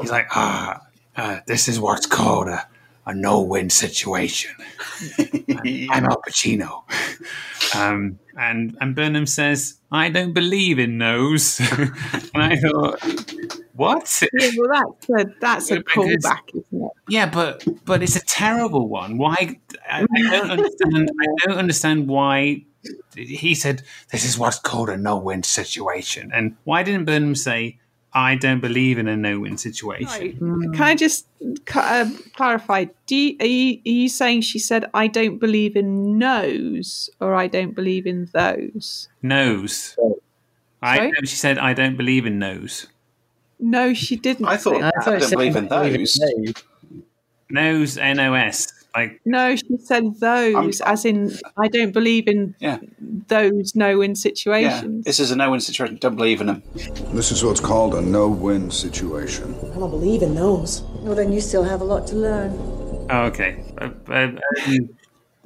he's 0.00 0.10
like, 0.10 0.28
ah, 0.34 0.80
uh, 1.14 1.40
this 1.46 1.68
is 1.68 1.78
what's 1.78 2.06
called 2.06 2.48
a, 2.48 2.66
a 3.06 3.14
no-win 3.14 3.70
situation. 3.70 4.54
I'm, 5.18 5.86
I'm 5.90 6.04
Al 6.04 6.22
Pacino. 6.22 6.82
Um, 7.74 8.18
and 8.38 8.76
and 8.80 8.94
Burnham 8.94 9.26
says, 9.26 9.80
I 9.92 10.08
don't 10.08 10.32
believe 10.32 10.78
in 10.78 10.98
no's. 10.98 11.60
and 12.34 12.42
I 12.42 12.56
thought, 12.56 13.02
what? 13.74 14.22
Yeah, 14.32 14.50
well, 14.56 14.68
that's 15.08 15.08
a 15.10 15.34
that's 15.40 15.70
a 15.70 15.82
callback, 15.82 16.48
isn't 16.54 16.84
it? 16.84 16.90
Yeah, 17.08 17.30
but 17.30 17.64
but 17.84 18.02
it's 18.02 18.16
a 18.16 18.24
terrible 18.24 18.88
one. 18.88 19.18
Why? 19.18 19.60
I, 19.88 20.02
I 20.02 20.30
don't 20.30 20.50
understand. 20.58 21.10
I 21.20 21.46
don't 21.46 21.58
understand 21.58 22.08
why 22.08 22.64
he 23.16 23.54
said 23.54 23.82
this 24.10 24.24
is 24.24 24.38
what's 24.38 24.58
called 24.58 24.88
a 24.88 24.96
no-win 24.96 25.42
situation. 25.42 26.30
And 26.32 26.56
why 26.64 26.82
didn't 26.82 27.04
Burnham 27.04 27.34
say, 27.34 27.79
"I 28.12 28.34
don't 28.34 28.60
believe 28.60 28.98
in 28.98 29.08
a 29.08 29.16
no-win 29.16 29.56
situation"? 29.56 30.38
Can 30.72 30.82
I 30.82 30.94
just 30.94 31.26
uh, 31.74 32.10
clarify? 32.34 32.86
Do 33.06 33.16
you, 33.16 33.36
are, 33.40 33.46
you, 33.46 33.80
are 33.86 33.96
you 34.02 34.08
saying 34.08 34.42
she 34.42 34.58
said 34.58 34.90
I 34.94 35.06
don't 35.06 35.38
believe 35.38 35.76
in 35.76 36.18
no's 36.18 37.10
or 37.20 37.34
I 37.34 37.46
don't 37.46 37.74
believe 37.74 38.06
in 38.06 38.28
those? 38.32 39.08
Nose. 39.22 39.96
I 40.82 40.96
Sorry? 40.96 41.12
she 41.24 41.36
said, 41.36 41.58
"I 41.58 41.72
don't 41.74 41.96
believe 41.96 42.26
in 42.26 42.38
nose." 42.38 42.86
No, 43.58 43.92
she 43.92 44.16
didn't. 44.16 44.46
I 44.46 44.56
thought 44.56 44.80
say 44.80 44.82
I 44.82 44.90
that. 44.90 45.20
don't 45.20 45.30
believe 45.30 45.56
in 45.56 45.68
those. 45.68 46.18
Nose, 47.50 47.98
N 47.98 48.18
O 48.20 48.34
S. 48.34 48.79
Like 48.94 49.20
No, 49.24 49.54
she 49.56 49.76
said 49.78 50.18
those, 50.18 50.80
as 50.80 51.04
in 51.04 51.30
I 51.56 51.68
don't 51.68 51.92
believe 51.92 52.26
in 52.28 52.54
Yeah. 52.58 52.78
those 53.28 53.74
no-win 53.76 54.10
Yeah, 54.10 54.14
situations. 54.14 55.04
this 55.04 55.20
is 55.20 55.30
a 55.30 55.36
no-win 55.36 55.60
situation. 55.60 55.96
Don't 56.00 56.16
believe 56.16 56.40
in 56.40 56.48
them. 56.48 56.62
This 57.14 57.30
is 57.30 57.44
what's 57.44 57.60
called 57.60 57.94
a 57.94 58.00
no-win 58.02 58.70
situation. 58.70 59.54
I 59.72 59.78
don't 59.78 59.90
believe 59.90 60.22
in 60.22 60.34
those. 60.34 60.82
Well, 61.02 61.14
then 61.14 61.30
you 61.32 61.40
still 61.40 61.62
have 61.64 61.80
a 61.80 61.84
lot 61.84 62.06
to 62.08 62.16
learn. 62.16 62.50
oh, 63.10 63.22
okay, 63.30 63.62
a, 63.78 63.90
a, 64.08 64.38
a- 64.66 64.88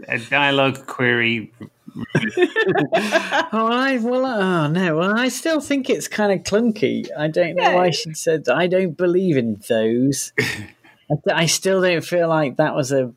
a 0.09 0.19
dialogue 0.19 0.87
query. 0.87 1.53
oh, 2.17 3.69
I, 3.73 3.99
well, 4.03 4.25
uh, 4.27 4.39
oh 4.65 4.67
no. 4.69 4.97
Well, 4.97 5.17
I 5.19 5.29
still 5.29 5.61
think 5.61 5.89
it's 5.89 6.09
kind 6.09 6.33
of 6.33 6.41
clunky. 6.45 7.07
I 7.17 7.29
don't 7.29 7.55
know 7.55 7.77
why 7.77 7.91
she 7.91 8.13
said 8.15 8.49
I 8.49 8.67
don't 8.67 8.97
believe 8.97 9.37
in 9.37 9.61
those. 9.69 10.33
I, 10.41 11.15
I 11.33 11.47
still 11.47 11.81
don't 11.83 12.05
feel 12.05 12.29
like 12.29 12.57
that 12.57 12.75
was 12.75 12.91
a 12.93 13.13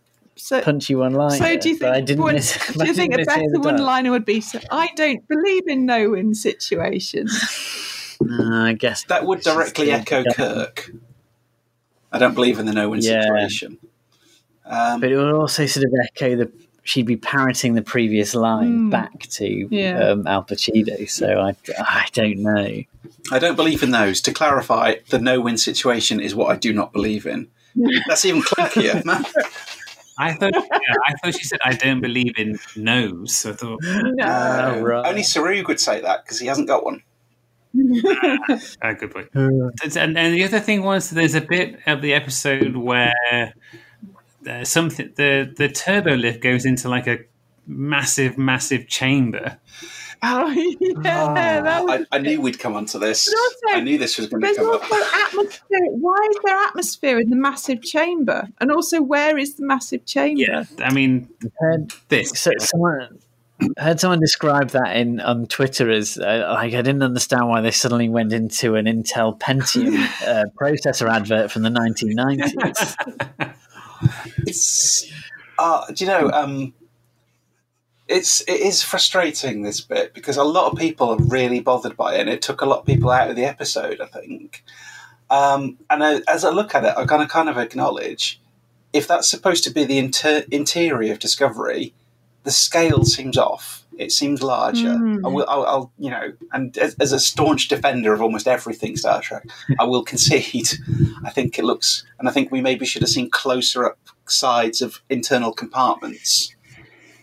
punchy 0.63 0.95
one 0.95 1.13
line. 1.13 1.31
So 1.37 1.57
do 1.57 1.69
you 1.69 1.75
I 1.75 1.77
think? 1.95 2.07
didn't 2.07 2.23
what- 2.23 2.33
miss, 2.35 2.73
do 2.75 2.85
you 2.85 2.93
think 2.93 3.13
a 3.13 3.23
better 3.23 3.43
one-liner 3.59 4.11
would 4.11 4.25
be? 4.25 4.41
So, 4.41 4.59
I 4.71 4.89
don't 4.95 5.27
believe 5.27 5.67
in 5.67 5.85
no-win 5.85 6.33
situations. 6.35 7.33
No, 8.19 8.65
I 8.65 8.73
guess 8.73 9.03
That 9.03 9.25
would 9.27 9.41
directly 9.41 9.91
echo 9.91 10.23
Kirk. 10.33 10.89
I 12.11 12.17
don't 12.17 12.33
believe 12.33 12.57
in 12.57 12.65
the 12.65 12.73
no-win 12.73 12.99
Yeah. 13.01 13.21
situation. 13.21 13.77
Um, 14.65 14.99
but 15.01 15.11
it 15.11 15.17
would 15.17 15.31
also 15.31 15.67
sort 15.67 15.85
of 15.85 15.91
echo 16.03 16.35
the. 16.35 16.51
She'd 16.81 17.05
be 17.05 17.15
parroting 17.15 17.75
the 17.75 17.83
previous 17.83 18.33
line 18.33 18.87
Mm. 18.87 18.89
back 18.91 19.19
to 19.19 19.67
Yeah. 19.69 19.99
um, 19.99 20.25
Al 20.25 20.43
Pacino, 20.43 21.07
so 21.07 21.27
I, 21.41 21.55
I 21.79 22.07
don't 22.11 22.39
know. 22.39 22.81
I 23.31 23.37
don't 23.39 23.55
believe 23.55 23.83
in 23.83 23.91
those. 23.91 24.19
To 24.21 24.33
clarify, 24.33 24.95
the 25.09 25.19
no-win 25.19 25.57
situation 25.59 26.19
is 26.19 26.33
what 26.33 26.49
I 26.51 26.55
do 26.57 26.73
not 26.73 26.91
believe 26.93 27.27
in. 27.27 27.49
That's 28.07 28.25
even 28.25 28.41
clunkier. 28.41 29.03
man. 30.17 30.29
I 30.29 30.33
thought, 30.33 30.53
yeah, 30.53 30.95
I 31.07 31.13
thought 31.13 31.33
she 31.35 31.43
said, 31.45 31.59
"I 31.63 31.73
don't 31.73 32.01
believe 32.01 32.37
in 32.37 32.57
no's." 32.75 33.35
So 33.35 33.51
I 33.51 33.53
thought, 33.53 33.79
No, 33.83 34.81
right. 34.81 35.07
Only 35.07 35.23
Saru 35.23 35.63
would 35.67 35.79
say 35.79 36.01
that 36.01 36.23
because 36.23 36.39
he 36.39 36.47
hasn't 36.47 36.67
got 36.67 36.83
one. 36.83 37.03
Ah, 38.81 38.93
good 38.93 39.11
point. 39.11 39.29
And, 39.33 40.17
and 40.17 40.33
the 40.33 40.43
other 40.43 40.59
thing 40.59 40.83
was, 40.83 41.09
there's 41.11 41.35
a 41.35 41.41
bit 41.41 41.79
of 41.85 42.01
the 42.01 42.13
episode 42.13 42.75
where 42.75 43.53
uh, 44.49 44.63
something 44.63 45.11
the 45.15 45.53
the 45.55 45.69
turbo 45.69 46.15
lift 46.15 46.41
goes 46.41 46.65
into 46.65 46.89
like 46.89 47.07
a 47.07 47.19
massive, 47.65 48.37
massive 48.37 48.87
chamber. 48.87 49.59
Oh 50.23 50.49
yeah, 50.79 51.61
that 51.61 51.83
was, 51.83 52.05
I, 52.11 52.15
I 52.15 52.19
knew 52.19 52.41
we'd 52.41 52.59
come 52.59 52.75
onto 52.75 52.99
this. 52.99 53.27
Also, 53.27 53.77
I 53.77 53.81
knew 53.81 53.97
this 53.97 54.17
was 54.17 54.27
going 54.27 54.41
to 54.41 54.45
there's 54.47 54.57
come 54.57 54.69
up. 54.69 54.81
also 54.81 54.95
atmosphere. 55.25 55.87
Why 55.91 56.27
is 56.29 56.37
there 56.43 56.57
atmosphere 56.57 57.19
in 57.19 57.29
the 57.29 57.35
massive 57.35 57.81
chamber? 57.81 58.47
And 58.59 58.71
also, 58.71 59.01
where 59.01 59.37
is 59.37 59.55
the 59.55 59.65
massive 59.65 60.05
chamber? 60.05 60.41
Yeah, 60.41 60.63
I 60.79 60.93
mean, 60.93 61.29
Heard, 61.59 61.93
this. 62.09 62.31
so 62.31 62.51
someone 62.59 63.19
heard 63.77 63.99
someone 63.99 64.19
describe 64.19 64.69
that 64.69 64.95
in 64.95 65.19
on 65.19 65.47
Twitter 65.47 65.89
as 65.89 66.17
uh, 66.17 66.47
like 66.53 66.73
I 66.73 66.81
didn't 66.81 67.03
understand 67.03 67.47
why 67.47 67.61
they 67.61 67.71
suddenly 67.71 68.09
went 68.09 68.33
into 68.33 68.75
an 68.75 68.85
Intel 68.85 69.37
Pentium 69.39 69.97
uh, 70.27 70.45
processor 70.59 71.09
advert 71.09 71.51
from 71.51 71.63
the 71.63 71.69
1990s. 71.69 73.53
It's, 74.45 75.11
uh, 75.59 75.85
do 75.91 76.05
you 76.05 76.11
know, 76.11 76.29
um, 76.31 76.73
it's 78.07 78.41
it 78.41 78.59
is 78.61 78.83
frustrating 78.83 79.61
this 79.61 79.81
bit 79.81 80.13
because 80.13 80.37
a 80.37 80.43
lot 80.43 80.71
of 80.71 80.77
people 80.77 81.09
are 81.09 81.23
really 81.25 81.59
bothered 81.59 81.97
by 81.97 82.15
it, 82.15 82.21
and 82.21 82.29
it 82.29 82.41
took 82.41 82.61
a 82.61 82.65
lot 82.65 82.79
of 82.79 82.85
people 82.85 83.09
out 83.09 83.29
of 83.29 83.35
the 83.35 83.45
episode. 83.45 84.01
I 84.01 84.05
think, 84.05 84.63
um, 85.29 85.77
and 85.89 86.03
I, 86.03 86.21
as 86.27 86.43
I 86.43 86.49
look 86.49 86.73
at 86.75 86.85
it, 86.85 86.93
I'm 86.97 87.05
going 87.05 87.21
to 87.21 87.27
kind 87.27 87.49
of 87.49 87.57
acknowledge 87.57 88.39
if 88.93 89.07
that's 89.07 89.29
supposed 89.29 89.63
to 89.65 89.69
be 89.69 89.83
the 89.83 89.97
inter- 89.97 90.45
interior 90.51 91.11
of 91.11 91.19
Discovery, 91.19 91.93
the 92.43 92.51
scale 92.51 93.03
seems 93.03 93.37
off. 93.37 93.83
It 93.97 94.11
seems 94.11 94.43
larger. 94.43 94.89
Mm. 94.89 95.25
I 95.25 95.27
will, 95.27 95.45
I'll, 95.49 95.65
I'll, 95.65 95.91
you 95.97 96.11
know, 96.11 96.33
and 96.53 96.77
as, 96.77 96.95
as 96.99 97.11
a 97.11 97.19
staunch 97.19 97.67
defender 97.67 98.13
of 98.13 98.21
almost 98.21 98.47
everything 98.47 98.95
Star 98.95 99.21
Trek, 99.21 99.43
I 99.79 99.85
will 99.85 100.03
concede. 100.11 100.69
I 101.23 101.31
think 101.31 101.57
it 101.57 101.65
looks, 101.65 102.05
and 102.19 102.29
I 102.29 102.31
think 102.31 102.51
we 102.51 102.61
maybe 102.61 102.85
should 102.85 103.01
have 103.01 103.09
seen 103.09 103.29
closer 103.29 103.85
up 103.85 103.97
sides 104.27 104.81
of 104.81 105.01
internal 105.09 105.51
compartments. 105.51 106.55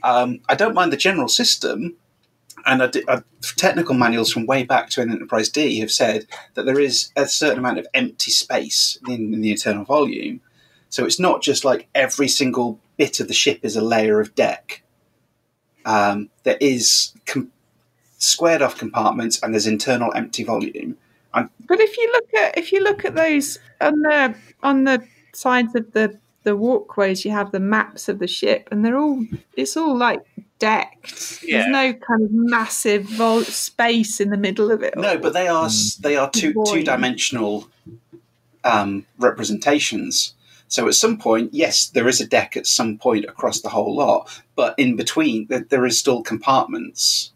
Um, 0.04 0.40
I 0.48 0.54
don't 0.54 0.74
mind 0.74 0.92
the 0.92 0.98
general 0.98 1.28
system, 1.28 1.96
and 2.66 2.82
I 2.82 2.86
di- 2.88 3.04
uh, 3.08 3.22
technical 3.56 3.94
manuals 3.94 4.30
from 4.30 4.46
way 4.46 4.62
back 4.62 4.90
to 4.90 5.00
an 5.00 5.10
Enterprise 5.10 5.48
D 5.48 5.80
have 5.80 5.90
said 5.90 6.26
that 6.54 6.66
there 6.66 6.78
is 6.78 7.10
a 7.16 7.26
certain 7.26 7.58
amount 7.58 7.78
of 7.78 7.86
empty 7.94 8.30
space 8.30 8.98
in, 9.08 9.32
in 9.32 9.40
the 9.40 9.50
internal 9.50 9.84
volume. 9.84 10.40
So 10.90 11.04
it's 11.04 11.18
not 11.18 11.42
just 11.42 11.64
like 11.64 11.88
every 11.94 12.28
single 12.28 12.78
bit 12.98 13.18
of 13.18 13.28
the 13.28 13.34
ship 13.34 13.60
is 13.62 13.76
a 13.76 13.82
layer 13.82 14.20
of 14.20 14.34
deck. 14.34 14.82
Um, 15.86 16.30
there 16.44 16.58
is 16.60 17.12
com- 17.26 17.50
squared 18.18 18.62
off 18.62 18.78
compartments 18.78 19.42
and 19.42 19.52
there's 19.52 19.66
internal 19.66 20.12
empty 20.14 20.44
volume. 20.44 20.96
And 21.32 21.48
But 21.66 21.80
if 21.80 21.96
you 21.98 22.10
look 22.12 22.34
at 22.34 22.58
if 22.58 22.72
you 22.72 22.80
look 22.82 23.04
at 23.04 23.14
those 23.14 23.58
on 23.80 24.00
the 24.02 24.34
on 24.62 24.84
the 24.84 25.04
sides 25.32 25.74
of 25.74 25.92
the 25.92 26.18
the 26.44 26.56
walkways, 26.56 27.24
you 27.24 27.32
have 27.32 27.50
the 27.50 27.60
maps 27.60 28.08
of 28.08 28.18
the 28.18 28.26
ship, 28.26 28.68
and 28.70 28.84
they're 28.84 28.98
all 28.98 29.26
it's 29.56 29.76
all 29.76 29.96
like 29.96 30.20
decked. 30.58 31.42
Yeah. 31.42 31.58
There's 31.58 31.70
no 31.70 31.92
kind 31.94 32.22
of 32.22 32.30
massive 32.32 33.04
vol- 33.04 33.42
space 33.44 34.20
in 34.20 34.30
the 34.30 34.36
middle 34.36 34.70
of 34.70 34.82
it. 34.82 34.96
No, 34.96 35.18
but 35.18 35.32
they 35.32 35.48
are 35.48 35.68
they 36.00 36.16
are 36.16 36.30
two 36.30 36.52
Void. 36.52 36.66
two 36.66 36.84
dimensional 36.84 37.68
um, 38.62 39.06
representations. 39.18 40.34
So 40.68 40.88
at 40.88 40.94
some 40.94 41.18
point, 41.18 41.52
yes, 41.52 41.86
there 41.86 42.08
is 42.08 42.20
a 42.20 42.26
deck 42.26 42.56
at 42.56 42.66
some 42.66 42.98
point 42.98 43.26
across 43.26 43.60
the 43.60 43.68
whole 43.68 43.94
lot, 43.94 44.42
but 44.56 44.74
in 44.78 44.96
between, 44.96 45.46
there, 45.46 45.60
there 45.68 45.86
is 45.86 45.98
still 45.98 46.22
compartments. 46.22 47.32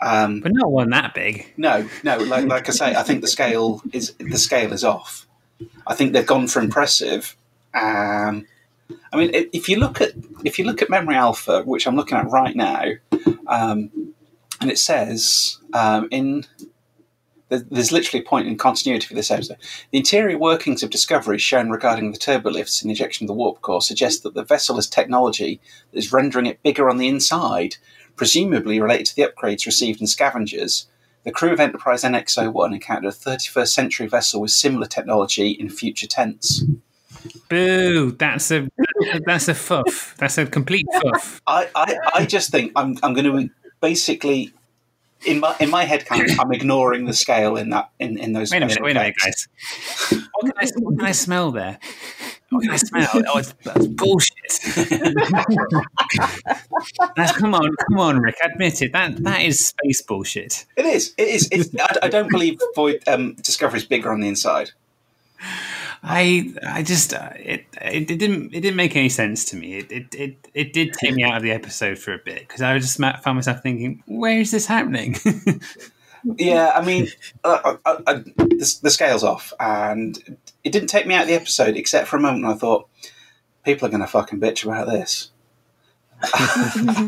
Um, 0.00 0.40
but 0.40 0.52
not 0.52 0.72
one 0.72 0.90
that 0.90 1.12
big. 1.14 1.52
No, 1.56 1.88
no. 2.02 2.16
Like, 2.16 2.46
like 2.46 2.68
I 2.68 2.72
say, 2.72 2.94
I 2.94 3.02
think 3.02 3.20
the 3.20 3.28
scale 3.28 3.82
is 3.92 4.14
the 4.18 4.38
scale 4.38 4.72
is 4.72 4.82
off. 4.82 5.26
I 5.86 5.94
think 5.94 6.12
they've 6.12 6.26
gone 6.26 6.48
for 6.48 6.60
impressive. 6.60 7.36
Um, 7.74 8.46
I 9.12 9.16
mean, 9.16 9.30
if 9.32 9.68
you 9.68 9.78
look 9.78 10.00
at 10.00 10.12
if 10.44 10.58
you 10.58 10.64
look 10.64 10.82
at 10.82 10.90
Memory 10.90 11.14
Alpha, 11.16 11.62
which 11.62 11.86
I'm 11.86 11.96
looking 11.96 12.18
at 12.18 12.30
right 12.30 12.56
now, 12.56 12.84
um, 13.46 13.90
and 14.60 14.70
it 14.70 14.78
says 14.78 15.58
um, 15.72 16.08
in 16.10 16.44
there- 17.48 17.66
there's 17.70 17.92
literally 17.92 18.24
a 18.24 18.28
point 18.28 18.46
in 18.46 18.56
continuity 18.56 19.06
for 19.06 19.14
this 19.14 19.30
episode. 19.30 19.58
The 19.90 19.98
interior 19.98 20.38
workings 20.38 20.82
of 20.82 20.90
Discovery 20.90 21.38
shown 21.38 21.70
regarding 21.70 22.12
the 22.12 22.18
turbolifts 22.18 22.80
and 22.80 22.90
ejection 22.90 23.24
of 23.24 23.28
the 23.28 23.34
warp 23.34 23.60
core 23.60 23.82
suggest 23.82 24.22
that 24.22 24.34
the 24.34 24.44
vessel 24.44 24.76
has 24.76 24.88
technology 24.88 25.60
that 25.90 25.98
is 25.98 26.12
rendering 26.12 26.46
it 26.46 26.62
bigger 26.62 26.88
on 26.88 26.98
the 26.98 27.08
inside, 27.08 27.76
presumably 28.16 28.80
related 28.80 29.06
to 29.06 29.16
the 29.16 29.22
upgrades 29.26 29.66
received 29.66 30.00
in 30.00 30.06
Scavengers. 30.06 30.86
The 31.24 31.32
crew 31.32 31.52
of 31.52 31.60
Enterprise 31.60 32.02
NX-01 32.02 32.72
encountered 32.72 33.08
a 33.12 33.16
31st 33.16 33.68
century 33.68 34.06
vessel 34.06 34.40
with 34.40 34.52
similar 34.52 34.86
technology 34.86 35.50
in 35.50 35.68
future 35.68 36.06
tense. 36.06 36.64
Boo! 37.48 38.12
That's 38.12 38.50
a 38.50 38.68
that's 39.26 39.48
a 39.48 39.54
fuff. 39.54 40.14
That's 40.18 40.38
a 40.38 40.46
complete 40.46 40.86
fuff. 41.02 41.40
I, 41.46 41.68
I, 41.74 41.96
I 42.14 42.26
just 42.26 42.50
think 42.50 42.72
I'm, 42.76 42.96
I'm 43.02 43.14
going 43.14 43.24
to 43.24 43.50
basically 43.80 44.52
in 45.26 45.40
my 45.40 45.54
in 45.60 45.70
my 45.70 45.84
head 45.84 46.06
canon, 46.06 46.38
I'm 46.38 46.52
ignoring 46.52 47.04
the 47.04 47.12
scale 47.12 47.56
in 47.56 47.70
that 47.70 47.90
in, 47.98 48.18
in 48.18 48.32
those. 48.32 48.50
Wait 48.50 48.62
a 48.62 48.66
minute, 48.66 48.82
wait 48.82 48.96
a 48.96 49.00
minute, 49.00 49.16
guys. 49.22 49.48
What 50.10 50.42
can 50.42 50.52
I, 50.56 50.66
what 50.78 50.96
can 50.98 51.06
I 51.06 51.12
smell 51.12 51.50
there? 51.50 51.78
What 52.48 52.62
can 52.62 52.70
I 52.70 52.76
smell? 52.76 53.08
Oh, 53.14 53.38
it's, 53.38 53.54
that's 53.64 53.86
bullshit. 53.86 54.34
That's, 57.16 57.32
come 57.36 57.54
on, 57.54 57.76
come 57.76 58.00
on, 58.00 58.18
Rick. 58.18 58.36
Admit 58.42 58.82
it. 58.82 58.92
That 58.92 59.22
that 59.22 59.42
is 59.42 59.68
space 59.68 60.02
bullshit. 60.02 60.66
It 60.76 60.86
is. 60.86 61.14
It 61.16 61.28
is. 61.28 61.48
It's, 61.52 61.68
I, 61.78 62.06
I 62.06 62.08
don't 62.08 62.30
believe 62.30 62.58
Void 62.74 63.02
um, 63.06 63.34
Discovery 63.34 63.78
is 63.78 63.84
bigger 63.84 64.10
on 64.12 64.20
the 64.20 64.28
inside. 64.28 64.72
I 66.02 66.54
I 66.66 66.82
just 66.82 67.12
uh, 67.12 67.30
it, 67.36 67.66
it 67.80 68.06
didn't 68.08 68.54
it 68.54 68.60
didn't 68.60 68.76
make 68.76 68.96
any 68.96 69.10
sense 69.10 69.44
to 69.46 69.56
me. 69.56 69.78
It 69.78 69.92
it 69.92 70.14
it, 70.14 70.48
it 70.54 70.72
did 70.72 70.94
take 70.94 71.14
me 71.14 71.24
out 71.24 71.36
of 71.36 71.42
the 71.42 71.52
episode 71.52 71.98
for 71.98 72.14
a 72.14 72.18
bit 72.18 72.40
because 72.40 72.62
I 72.62 72.78
just 72.78 72.98
found 72.98 73.36
myself 73.36 73.62
thinking, 73.62 74.02
where 74.06 74.40
is 74.40 74.50
this 74.50 74.66
happening? 74.66 75.16
Yeah, 76.36 76.72
I 76.74 76.84
mean, 76.84 77.08
uh, 77.44 77.76
uh, 77.84 77.96
uh, 78.06 78.14
the, 78.14 78.78
the 78.82 78.90
scale's 78.90 79.24
off, 79.24 79.52
and 79.58 80.38
it 80.62 80.70
didn't 80.70 80.88
take 80.88 81.06
me 81.06 81.14
out 81.14 81.22
of 81.22 81.28
the 81.28 81.34
episode 81.34 81.76
except 81.76 82.08
for 82.08 82.16
a 82.16 82.20
moment. 82.20 82.44
I 82.44 82.54
thought 82.54 82.88
people 83.64 83.86
are 83.86 83.90
going 83.90 84.02
to 84.02 84.06
fucking 84.06 84.40
bitch 84.40 84.64
about 84.64 84.86
this. 84.86 85.30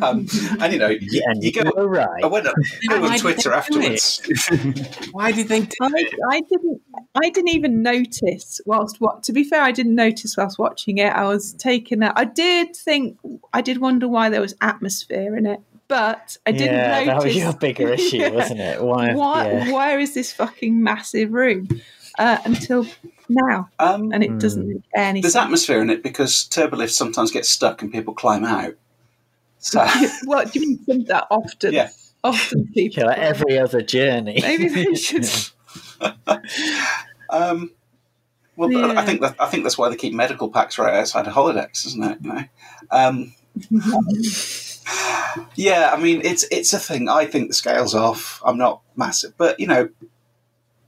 Um, 0.03 0.27
and 0.61 0.73
you 0.73 0.79
know, 0.79 0.89
you, 0.89 1.23
you 1.41 1.53
go. 1.53 1.63
right. 1.87 2.23
I 2.23 2.27
went 2.27 2.47
on, 2.47 2.55
I 2.91 2.93
went 2.99 3.03
Why 3.03 3.07
on 3.09 3.13
did 3.13 3.21
Twitter 3.21 3.51
they 3.51 3.55
do 3.55 3.57
afterwards. 3.57 5.09
Why 5.13 5.33
did 5.33 5.49
they 5.49 5.61
do 5.61 5.77
I, 5.83 6.05
I 6.31 6.41
didn't. 6.41 6.81
I 7.15 7.31
didn't 7.31 7.49
even 7.51 7.83
notice 7.83 8.61
whilst 8.67 9.01
what. 9.01 9.23
To 9.25 9.33
be 9.33 9.45
fair, 9.45 9.63
I 9.63 9.73
didn't 9.73 9.95
notice 9.95 10.37
whilst 10.37 10.59
watching 10.59 10.99
it. 10.99 11.13
I 11.13 11.25
was 11.25 11.53
taken. 11.55 12.03
out- 12.03 12.15
I 12.17 12.25
did 12.25 12.75
think. 12.77 13.19
I 13.53 13.61
did 13.61 13.79
wonder 13.79 14.09
why 14.09 14.29
there 14.31 14.41
was 14.41 14.55
atmosphere 14.61 15.37
in 15.37 15.47
it, 15.47 15.61
but 15.89 16.37
I 16.47 16.53
didn't 16.53 16.75
yeah, 16.77 16.91
notice. 17.05 17.07
that 17.07 17.25
was 17.25 17.37
your 17.37 17.53
bigger 17.59 17.89
issue, 17.93 18.17
Yeah. 18.19 18.31
wasn't 18.31 18.61
it? 18.61 18.83
Why? 18.83 19.15
Why? 19.15 19.51
yeah. 19.51 19.73
Where 19.73 20.01
is 20.01 20.15
this 20.15 20.33
fucking 20.33 20.83
massive 20.83 21.33
room? 21.33 21.69
Uh, 22.19 22.37
until 22.45 22.87
now, 23.31 23.71
Um, 23.79 24.13
and 24.13 24.23
it 24.23 24.39
doesn't 24.39 24.69
make 24.69 24.83
any 24.95 25.23
There's 25.23 25.33
sense. 25.33 25.45
atmosphere 25.47 25.81
in 25.81 25.89
it 25.89 26.03
because 26.03 26.47
turbolifts 26.51 26.91
sometimes 26.91 27.31
get 27.31 27.47
stuck 27.47 27.81
and 27.81 27.91
people 27.91 28.13
climb 28.13 28.45
out. 28.45 28.75
So 29.63 29.87
what 30.25 30.53
do 30.53 30.61
you 30.61 30.67
mean? 30.67 30.85
Some 30.85 31.05
that 31.05 31.29
often? 31.31 31.73
Yeah. 31.73 31.91
Often 32.23 32.67
people. 32.75 33.03
Yeah, 33.03 33.09
like 33.09 33.19
every 33.19 33.59
other 33.59 33.81
journey. 33.81 34.39
Maybe 34.43 34.69
they 34.69 34.95
should. 34.95 35.27
Um, 37.31 37.73
well, 38.57 38.69
but 38.71 38.99
I 38.99 39.07
think 39.07 39.23
that 39.23 39.37
I 39.41 39.47
think 39.47 39.63
that's 39.63 39.79
why 39.79 39.89
they 39.89 39.97
keep 39.97 40.13
medical 40.13 40.51
packs 40.51 40.79
right 40.79 40.93
outside 40.93 41.27
of 41.27 41.33
holodecks, 41.33 41.87
isn't 41.87 42.05
it? 42.05 42.19
You 42.21 42.33
know. 42.35 42.45
Um, 42.91 43.35
yeah, 45.55 45.91
I 45.95 45.99
mean 45.99 46.21
it's 46.23 46.45
it's 46.51 46.75
a 46.75 46.79
thing. 46.79 47.09
I 47.09 47.25
think 47.25 47.49
the 47.49 47.55
scale's 47.55 47.95
off. 47.95 48.43
I'm 48.45 48.59
not 48.59 48.83
massive, 48.97 49.33
but 49.39 49.59
you 49.59 49.67
know, 49.67 49.89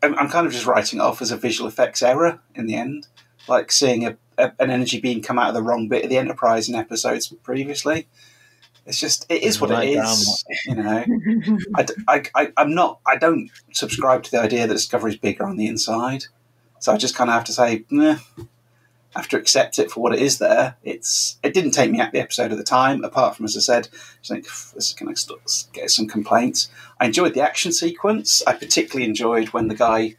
I'm, 0.03 0.18
I'm 0.18 0.29
kind 0.29 0.47
of 0.47 0.53
just 0.53 0.66
writing 0.66 0.99
it 0.99 1.03
off 1.03 1.22
as 1.22 1.31
a 1.31 1.39
visual 1.39 1.66
effects 1.66 2.03
error 2.03 2.41
in 2.55 2.66
the 2.66 2.75
end, 2.75 3.07
like 3.49 3.72
seeing 3.72 4.07
a, 4.07 4.18
a, 4.37 4.53
an 4.59 4.70
energy 4.70 5.01
beam 5.01 5.22
come 5.22 5.39
out 5.39 5.49
of 5.49 5.55
the 5.55 5.62
wrong 5.62 5.89
bit 5.89 6.05
of 6.05 6.11
the 6.11 6.18
Enterprise 6.18 6.68
in 6.68 6.75
episodes 6.75 7.33
previously. 7.43 8.07
It's 8.87 9.01
just 9.01 9.26
it 9.30 9.43
is 9.43 9.61
what 9.61 9.70
Like 9.70 9.89
it 9.89 9.99
is, 9.99 10.45
you 10.66 10.74
know. 10.74 11.05
I, 11.74 11.82
d- 11.82 11.95
I, 12.07 12.22
I, 12.35 12.53
am 12.59 12.74
not. 12.74 13.01
I 13.07 13.16
don't 13.16 13.51
subscribe 13.72 14.22
to 14.24 14.30
the 14.30 14.41
idea 14.41 14.66
that 14.66 14.74
Discovery 14.74 15.12
is 15.12 15.18
bigger 15.18 15.47
on 15.47 15.57
the 15.57 15.66
inside. 15.66 16.24
So 16.80 16.93
I 16.93 16.99
just 16.99 17.14
kind 17.14 17.30
of 17.30 17.35
have 17.35 17.45
to 17.45 17.53
say, 17.53 17.85
nah, 17.89 18.18
I 18.37 19.20
have 19.20 19.28
to 19.28 19.39
accept 19.39 19.78
it 19.78 19.91
for 19.91 20.01
what 20.01 20.14
it 20.14 20.20
is. 20.20 20.39
There, 20.39 20.76
it's. 20.82 21.39
It 21.43 21.55
didn't 21.55 21.70
take 21.70 21.91
me 21.91 22.01
out 22.01 22.12
the 22.12 22.20
episode 22.20 22.53
at 22.53 22.59
the 22.59 22.64
time. 22.64 23.05
Apart 23.05 23.37
from, 23.37 23.47
as 23.47 23.57
I 23.57 23.61
said, 23.61 23.89
I 23.95 24.26
think 24.26 24.47
"Pff, 24.47 24.74
this 24.74 24.91
is 24.91 24.95
going 24.95 25.14
to 25.14 25.39
get 25.72 25.91
some 25.91 26.07
complaints. 26.07 26.68
I 27.01 27.07
enjoyed 27.07 27.32
the 27.32 27.43
action 27.43 27.72
sequence. 27.72 28.43
I 28.47 28.53
particularly 28.53 29.09
enjoyed 29.09 29.49
when 29.49 29.68
the 29.68 29.74
guy 29.74 30.16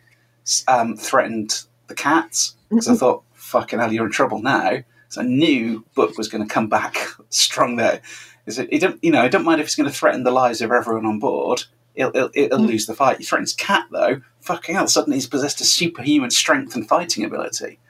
um, 0.68 0.96
threatened 0.98 1.66
the 1.88 1.96
cats 1.96 2.56
because 2.70 2.88
I 2.88 2.96
thought, 2.96 3.24
fucking 3.34 3.80
hell, 3.80 3.94
you're 3.94 4.06
in 4.06 4.12
trouble 4.12 4.42
now. 4.42 4.80
So 5.10 5.22
I 5.22 5.26
knew 5.26 5.86
Book 5.96 6.18
was 6.18 6.28
going 6.28 6.46
to 6.46 6.54
come 6.54 6.68
back 6.68 6.98
strong 7.30 7.76
there. 7.76 8.02
Is 8.46 8.60
it? 8.60 8.70
He 8.72 8.78
don't, 8.80 9.04
you 9.04 9.12
know, 9.12 9.22
I 9.22 9.28
don't 9.28 9.44
mind 9.46 9.60
if 9.62 9.68
it's 9.68 9.76
going 9.76 9.90
to 9.90 9.96
threaten 9.96 10.24
the 10.24 10.32
lives 10.32 10.62
of 10.62 10.72
everyone 10.72 11.06
on 11.06 11.20
board. 11.20 11.64
He'll, 11.96 12.12
he'll, 12.12 12.30
he'll 12.34 12.58
Hmm. 12.58 12.66
lose 12.66 12.86
the 12.86 12.94
fight. 12.94 13.18
He 13.18 13.24
threatens 13.24 13.54
Cat 13.54 13.86
though. 13.92 14.22
Fucking 14.42 14.76
hell! 14.76 14.88
Suddenly 14.88 15.18
he's 15.18 15.28
possessed 15.28 15.62
of 15.62 15.68
superhuman 15.68 16.30
strength 16.30 16.76
and 16.76 16.88
fighting 16.88 17.24
ability. 17.26 17.80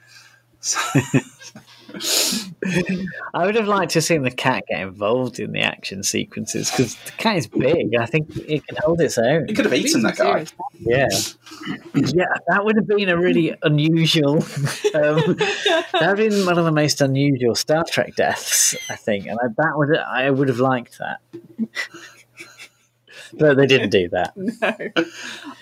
I 3.34 3.46
would 3.46 3.54
have 3.54 3.68
liked 3.68 3.92
to 3.92 3.98
have 3.98 4.04
seen 4.04 4.22
the 4.22 4.30
cat 4.30 4.64
get 4.68 4.80
involved 4.80 5.38
in 5.38 5.52
the 5.52 5.60
action 5.60 6.02
sequences 6.02 6.70
because 6.70 6.94
the 6.96 7.12
cat 7.12 7.36
is 7.36 7.46
big. 7.46 7.94
I 7.96 8.06
think 8.06 8.36
it 8.36 8.66
can 8.66 8.76
hold 8.82 9.00
its 9.00 9.18
own. 9.18 9.48
It 9.48 9.54
could 9.54 9.66
have 9.66 9.74
eaten 9.74 10.02
that 10.02 10.16
guy. 10.16 10.46
Yeah, 10.80 11.08
yeah, 11.94 12.24
that 12.48 12.64
would 12.64 12.76
have 12.76 12.86
been 12.86 13.08
a 13.08 13.16
really 13.16 13.54
unusual. 13.62 14.44
Um, 14.94 15.36
that 15.36 15.86
would 15.92 16.02
have 16.02 16.16
been 16.16 16.46
one 16.46 16.58
of 16.58 16.64
the 16.64 16.72
most 16.72 17.00
unusual 17.02 17.54
Star 17.54 17.84
Trek 17.84 18.14
deaths, 18.14 18.74
I 18.88 18.96
think, 18.96 19.26
and 19.26 19.38
I, 19.38 19.48
that 19.48 19.72
would 19.74 19.96
I 19.96 20.30
would 20.30 20.48
have 20.48 20.58
liked 20.58 20.98
that. 20.98 21.20
But 23.34 23.56
they 23.56 23.66
didn't 23.66 23.90
do 23.90 24.08
that. 24.10 24.32
No. 24.62 25.04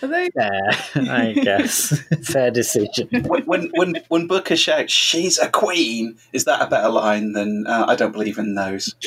Are 0.02 0.08
they? 0.08 0.28
Fair, 0.30 0.70
I 1.10 1.32
guess. 1.32 1.98
Fair 2.22 2.50
decision. 2.50 3.08
when, 3.24 3.42
when 3.44 3.70
when 3.74 3.96
when 4.08 4.26
Booker 4.26 4.56
shouts, 4.56 4.92
"She's 4.92 5.38
a 5.38 5.48
queen," 5.48 6.16
is 6.32 6.44
that 6.44 6.60
a 6.60 6.66
better 6.66 6.90
line 6.90 7.32
than 7.32 7.66
uh, 7.66 7.86
"I 7.88 7.94
don't 7.96 8.12
believe 8.12 8.38
in 8.38 8.54
those"? 8.54 8.94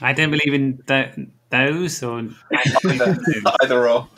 I 0.00 0.12
don't 0.12 0.30
believe 0.30 0.54
in 0.54 0.78
th- 0.86 1.14
those 1.50 2.02
or 2.02 2.28
either, 2.84 3.18
either 3.62 3.88
or. 3.88 4.08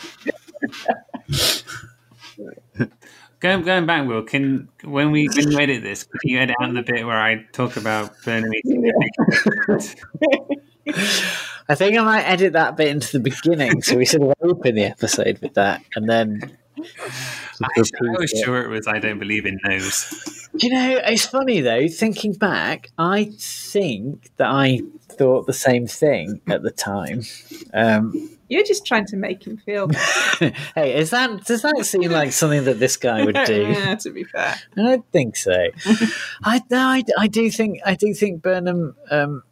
Going 3.41 3.63
going 3.63 3.87
back, 3.87 4.07
Will. 4.07 4.23
Can 4.23 4.69
when 4.85 5.11
we 5.11 5.29
when 5.29 5.51
you 5.51 5.59
edit 5.59 5.83
this, 5.83 6.05
can 6.05 6.31
you 6.31 6.39
edit 6.39 6.55
out 6.61 6.73
the 6.75 6.83
bit 6.83 7.05
where 7.05 7.21
I 7.21 7.43
talk 7.53 7.77
about 7.77 8.13
Burnham 8.25 8.55
eating 8.55 8.83
the 8.83 8.93
I 11.69 11.75
think 11.75 11.97
I 11.97 12.03
might 12.03 12.23
edit 12.23 12.55
that 12.55 12.77
bit 12.77 12.89
into 12.89 13.13
the 13.13 13.21
beginning, 13.21 13.83
so 13.83 13.97
we 13.97 14.05
sort 14.05 14.23
of 14.23 14.35
open 14.43 14.75
the 14.75 14.85
episode 14.85 15.39
with 15.41 15.55
that, 15.55 15.83
and 15.95 16.09
then. 16.09 16.57
I, 17.63 17.69
I 17.77 17.81
was 18.19 18.31
sure 18.45 18.63
it 18.63 18.69
was 18.69 18.89
I 18.89 18.99
don't 18.99 19.19
believe 19.19 19.47
in 19.47 19.61
those. 19.65 20.49
You 20.55 20.71
know, 20.71 21.01
it's 21.05 21.27
funny 21.27 21.61
though. 21.61 21.89
Thinking 21.89 22.33
back, 22.33 22.91
I 22.99 23.31
think 23.39 24.31
that 24.37 24.49
I 24.49 24.81
thought 25.09 25.47
the 25.47 25.53
same 25.53 25.87
thing 25.87 26.41
at 26.49 26.63
the 26.63 26.71
time. 26.71 27.23
Um, 27.73 28.31
You're 28.49 28.65
just 28.65 28.87
trying 28.87 29.07
to 29.07 29.17
make 29.17 29.47
him 29.47 29.57
feel. 29.59 29.89
hey, 30.75 30.99
is 30.99 31.11
that 31.11 31.45
does 31.45 31.63
that 31.63 31.85
seem 31.85 32.11
like 32.11 32.33
something 32.33 32.65
that 32.65 32.79
this 32.79 32.97
guy 32.97 33.25
would 33.25 33.39
do? 33.47 33.63
yeah, 33.73 33.95
to 33.97 34.11
be 34.11 34.25
fair. 34.25 34.57
I 34.77 34.83
don't 34.83 35.07
think 35.13 35.37
so. 35.37 35.69
I 36.45 36.63
no, 36.71 36.79
I, 36.79 37.03
I 37.19 37.27
do 37.29 37.51
think 37.51 37.81
I 37.85 37.95
do 37.95 38.13
think 38.15 38.43
Burnham. 38.43 38.97
Um, 39.11 39.43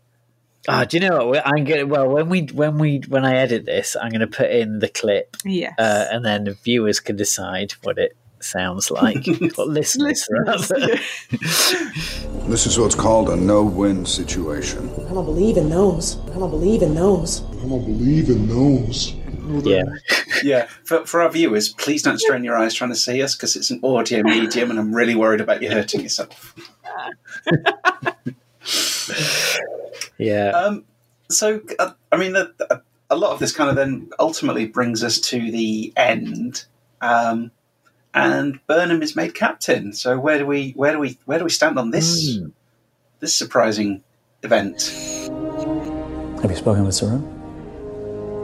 oh, 0.69 0.85
do 0.85 0.97
you 0.97 1.09
know 1.09 1.27
what? 1.29 1.47
I'm 1.47 1.65
gonna 1.65 1.87
well 1.87 2.09
when 2.09 2.29
we 2.29 2.43
when 2.53 2.79
we 2.79 3.03
when 3.09 3.25
I 3.25 3.37
edit 3.37 3.67
this, 3.67 3.97
I'm 4.01 4.11
going 4.11 4.21
to 4.21 4.27
put 4.27 4.51
in 4.51 4.79
the 4.79 4.89
clip, 4.89 5.37
Yes. 5.45 5.75
uh, 5.79 6.07
and 6.11 6.25
then 6.25 6.45
the 6.45 6.55
viewers 6.55 7.01
can 7.01 7.17
decide 7.17 7.73
what 7.83 7.99
it 7.99 8.17
sounds 8.41 8.91
like. 8.91 9.27
what 9.57 9.69
listeners, 9.69 10.27
rather. 10.31 10.99
This 12.51 12.67
is 12.67 12.81
what's 12.81 12.97
called 12.97 13.31
a 13.31 13.37
no-win 13.37 14.05
situation. 14.05 14.91
I 15.09 15.15
don't 15.15 15.25
believe 15.25 15.57
in 15.57 15.69
those. 15.69 16.19
I 16.31 16.39
don't 16.41 16.51
believe 16.51 16.83
in 16.83 16.97
those. 16.97 17.43
I 17.45 17.69
don't 17.69 17.85
believe 17.85 18.29
in 18.29 18.49
those. 18.49 19.15
Yeah. 19.65 19.85
Yeah, 20.43 20.67
for, 20.85 21.07
for 21.07 21.23
our 21.23 21.31
viewers, 21.31 21.69
please 21.69 22.03
don't 22.03 22.19
strain 22.19 22.43
your 22.43 22.57
eyes 22.57 22.75
trying 22.75 22.91
to 22.91 22.97
see 22.97 23.23
us 23.23 23.37
because 23.37 23.55
it's 23.55 23.71
an 23.71 23.79
audio 23.85 24.25
medium, 24.25 24.71
and 24.71 24.81
I'm 24.81 24.93
really 24.93 25.15
worried 25.15 25.41
about 25.41 25.63
you 25.63 25.71
hurting 25.71 26.01
yourself. 26.01 26.57
Yeah. 30.21 30.51
Um, 30.51 30.85
so, 31.31 31.61
uh, 31.79 31.93
I 32.12 32.16
mean, 32.16 32.33
the, 32.35 32.53
the- 32.59 32.83
a 33.12 33.16
lot 33.16 33.33
of 33.33 33.41
this 33.41 33.51
kind 33.53 33.68
of 33.68 33.75
then 33.75 34.09
ultimately 34.21 34.66
brings 34.66 35.03
us 35.03 35.18
to 35.18 35.51
the 35.51 35.93
end, 35.97 36.64
um, 37.01 37.51
and 38.14 38.61
Burnham 38.68 39.03
is 39.03 39.16
made 39.16 39.35
captain. 39.35 39.93
So, 39.93 40.16
where 40.16 40.39
do 40.39 40.47
we, 40.47 40.71
where 40.77 40.93
do 40.93 41.01
we, 41.01 41.18
where 41.25 41.39
do 41.39 41.45
we 41.45 41.51
stand 41.51 41.77
on 41.77 41.91
this, 41.91 42.39
this 43.18 43.35
surprising 43.37 44.05
event? 44.45 44.93
Have 46.43 46.51
you 46.53 46.57
spoken 46.57 46.85
with 46.85 46.95
Saru? 46.95 47.21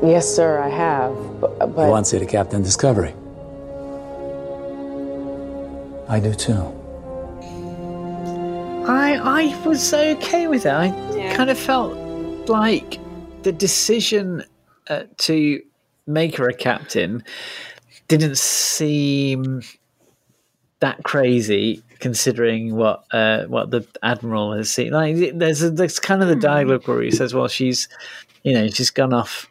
Yes, 0.02 0.28
sir, 0.28 0.58
I 0.58 0.68
have. 0.68 1.14
But, 1.40 1.50
He 1.52 1.58
but 1.58 1.88
wants 1.88 2.12
you 2.12 2.18
to 2.18 2.26
captain 2.26 2.62
Discovery. 2.62 3.14
I 6.08 6.18
do 6.20 6.34
too. 6.34 6.72
I 8.88 9.16
I 9.16 9.66
was 9.66 9.92
okay 9.92 10.46
with 10.46 10.64
it. 10.66 10.72
I 10.72 10.90
kind 11.34 11.50
of 11.50 11.58
felt 11.58 11.96
like 12.48 12.98
the 13.42 13.52
decision 13.52 14.44
uh, 14.88 15.04
to 15.18 15.60
make 16.06 16.36
her 16.36 16.48
a 16.48 16.54
captain 16.54 17.24
didn't 18.08 18.38
seem 18.38 19.62
that 20.80 21.02
crazy 21.02 21.82
considering 21.98 22.76
what 22.76 23.04
uh, 23.12 23.44
what 23.46 23.70
the 23.70 23.86
admiral 24.02 24.52
has 24.52 24.70
seen. 24.70 24.92
Like 24.92 25.16
there's 25.34 25.62
a, 25.62 25.70
there's 25.70 25.98
kind 25.98 26.22
of 26.22 26.28
the 26.28 26.36
dialogue 26.36 26.86
where 26.86 27.02
he 27.02 27.10
says, 27.10 27.34
"Well, 27.34 27.48
she's 27.48 27.88
you 28.44 28.52
know 28.52 28.68
she's 28.68 28.90
gone 28.90 29.12
off, 29.12 29.48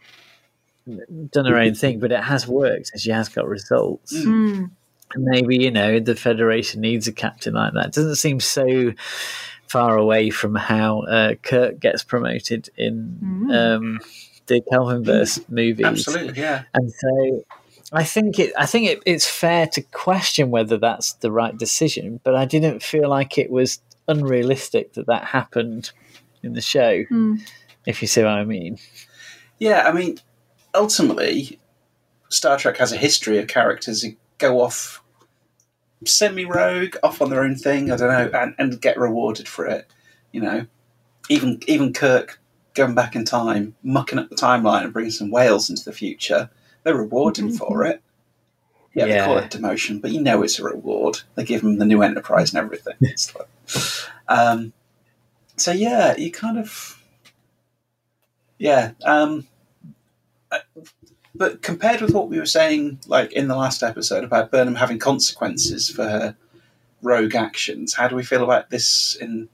done 1.31 1.45
her 1.45 1.57
own 1.57 1.75
thing, 1.75 1.99
but 1.99 2.11
it 2.11 2.23
has 2.23 2.47
worked 2.47 2.91
and 2.93 3.01
she 3.01 3.11
has 3.11 3.27
got 3.27 3.47
results." 3.47 4.13
Mm. 4.13 4.71
Maybe 5.16 5.58
you 5.58 5.72
know 5.72 5.99
the 5.99 6.16
federation 6.16 6.82
needs 6.82 7.08
a 7.08 7.12
captain 7.12 7.53
like 7.53 7.74
that. 7.74 7.88
It 7.88 7.93
doesn't 7.93 8.16
seem 8.16 8.39
so 8.39 8.93
far 9.68 9.97
away 9.97 10.30
from 10.30 10.56
how 10.56 11.01
uh, 11.01 11.36
Kirk 11.41 11.80
gets 11.80 12.03
promoted 12.03 12.70
in 12.78 13.18
Mm. 13.22 13.56
um, 13.76 13.99
the 14.47 14.62
Kelvinverse 14.62 15.47
movies. 15.49 15.86
Absolutely, 15.86 16.39
yeah. 16.41 16.64
And 16.74 16.91
so 16.91 17.43
I 17.91 18.03
think 18.03 18.39
it. 18.39 18.53
I 18.58 18.66
think 18.66 18.88
it, 18.88 19.03
it's 19.06 19.28
fair 19.28 19.68
to 19.68 19.82
question 19.82 20.51
whether 20.51 20.78
that's 20.78 21.14
the 21.14 21.32
right 21.32 21.58
decision, 21.58 22.20
but 22.24 22.36
I 22.36 22.45
didn't 22.45 22.84
feel 22.84 23.10
like 23.10 23.38
it 23.38 23.49
was 23.49 23.80
unrealistic 24.08 24.93
that 24.93 25.08
that 25.08 25.26
happened 25.26 25.91
in 26.43 26.53
the 26.53 26.62
show. 26.62 27.03
Hmm. 27.03 27.36
If 27.88 28.01
you 28.01 28.08
see 28.08 28.22
what 28.24 28.32
I 28.32 28.45
mean. 28.45 28.78
Yeah, 29.60 29.84
I 29.88 29.91
mean, 29.91 30.18
ultimately, 30.74 31.60
Star 32.30 32.58
Trek 32.58 32.78
has 32.78 32.91
a 32.91 32.97
history 32.97 33.38
of 33.38 33.47
characters 33.47 34.01
who 34.03 34.14
go 34.47 34.61
off 34.61 35.01
semi-rogue, 36.05 36.95
off 37.03 37.21
on 37.21 37.29
their 37.29 37.43
own 37.43 37.55
thing. 37.55 37.91
I 37.91 37.97
don't 37.97 38.09
know, 38.09 38.39
and, 38.39 38.55
and 38.57 38.81
get 38.81 38.99
rewarded 38.99 39.47
for 39.47 39.65
it. 39.65 39.87
You 40.31 40.41
know, 40.41 40.65
even 41.29 41.59
even 41.67 41.93
Kirk 41.93 42.39
going 42.73 42.93
back 42.95 43.15
in 43.15 43.25
time, 43.25 43.75
mucking 43.83 44.19
up 44.19 44.29
the 44.29 44.35
timeline 44.35 44.83
and 44.83 44.93
bringing 44.93 45.11
some 45.11 45.31
whales 45.31 45.69
into 45.69 45.85
the 45.85 45.93
future. 45.93 46.49
They 46.83 46.93
reward 46.93 47.37
him 47.37 47.51
for 47.51 47.83
it. 47.85 48.01
Yeah, 48.93 49.05
they 49.05 49.19
call 49.19 49.37
it 49.37 49.51
demotion, 49.51 50.01
but 50.01 50.11
you 50.11 50.21
know 50.21 50.43
it's 50.43 50.59
a 50.59 50.63
reward. 50.63 51.21
They 51.35 51.43
give 51.43 51.63
him 51.63 51.79
the 51.79 51.85
new 51.85 52.01
Enterprise 52.01 52.53
and 52.53 52.63
everything. 52.63 52.93
It's 53.01 53.33
like, 53.35 53.47
um, 54.27 54.71
so 55.57 55.71
yeah, 55.71 56.15
you 56.15 56.31
kind 56.31 56.57
of 56.57 57.01
yeah. 58.57 58.91
Um, 59.03 59.47
uh, 60.51 60.59
but 61.36 61.62
compared 61.62 62.02
with 62.02 62.14
what 62.14 62.30
we 62.30 62.40
were 62.40 62.45
saying, 62.45 62.99
like 63.07 63.32
in 63.34 63.48
the 63.48 63.56
last 63.56 63.84
episode 63.84 64.24
about 64.24 64.52
Burnham 64.52 64.76
having 64.76 64.99
consequences 64.99 65.90
for 65.90 66.03
her 66.03 66.36
rogue 67.02 67.36
actions, 67.36 67.94
how 67.94 68.07
do 68.07 68.16
we 68.16 68.24
feel 68.24 68.44
about 68.44 68.70
this? 68.70 69.16
In 69.20 69.49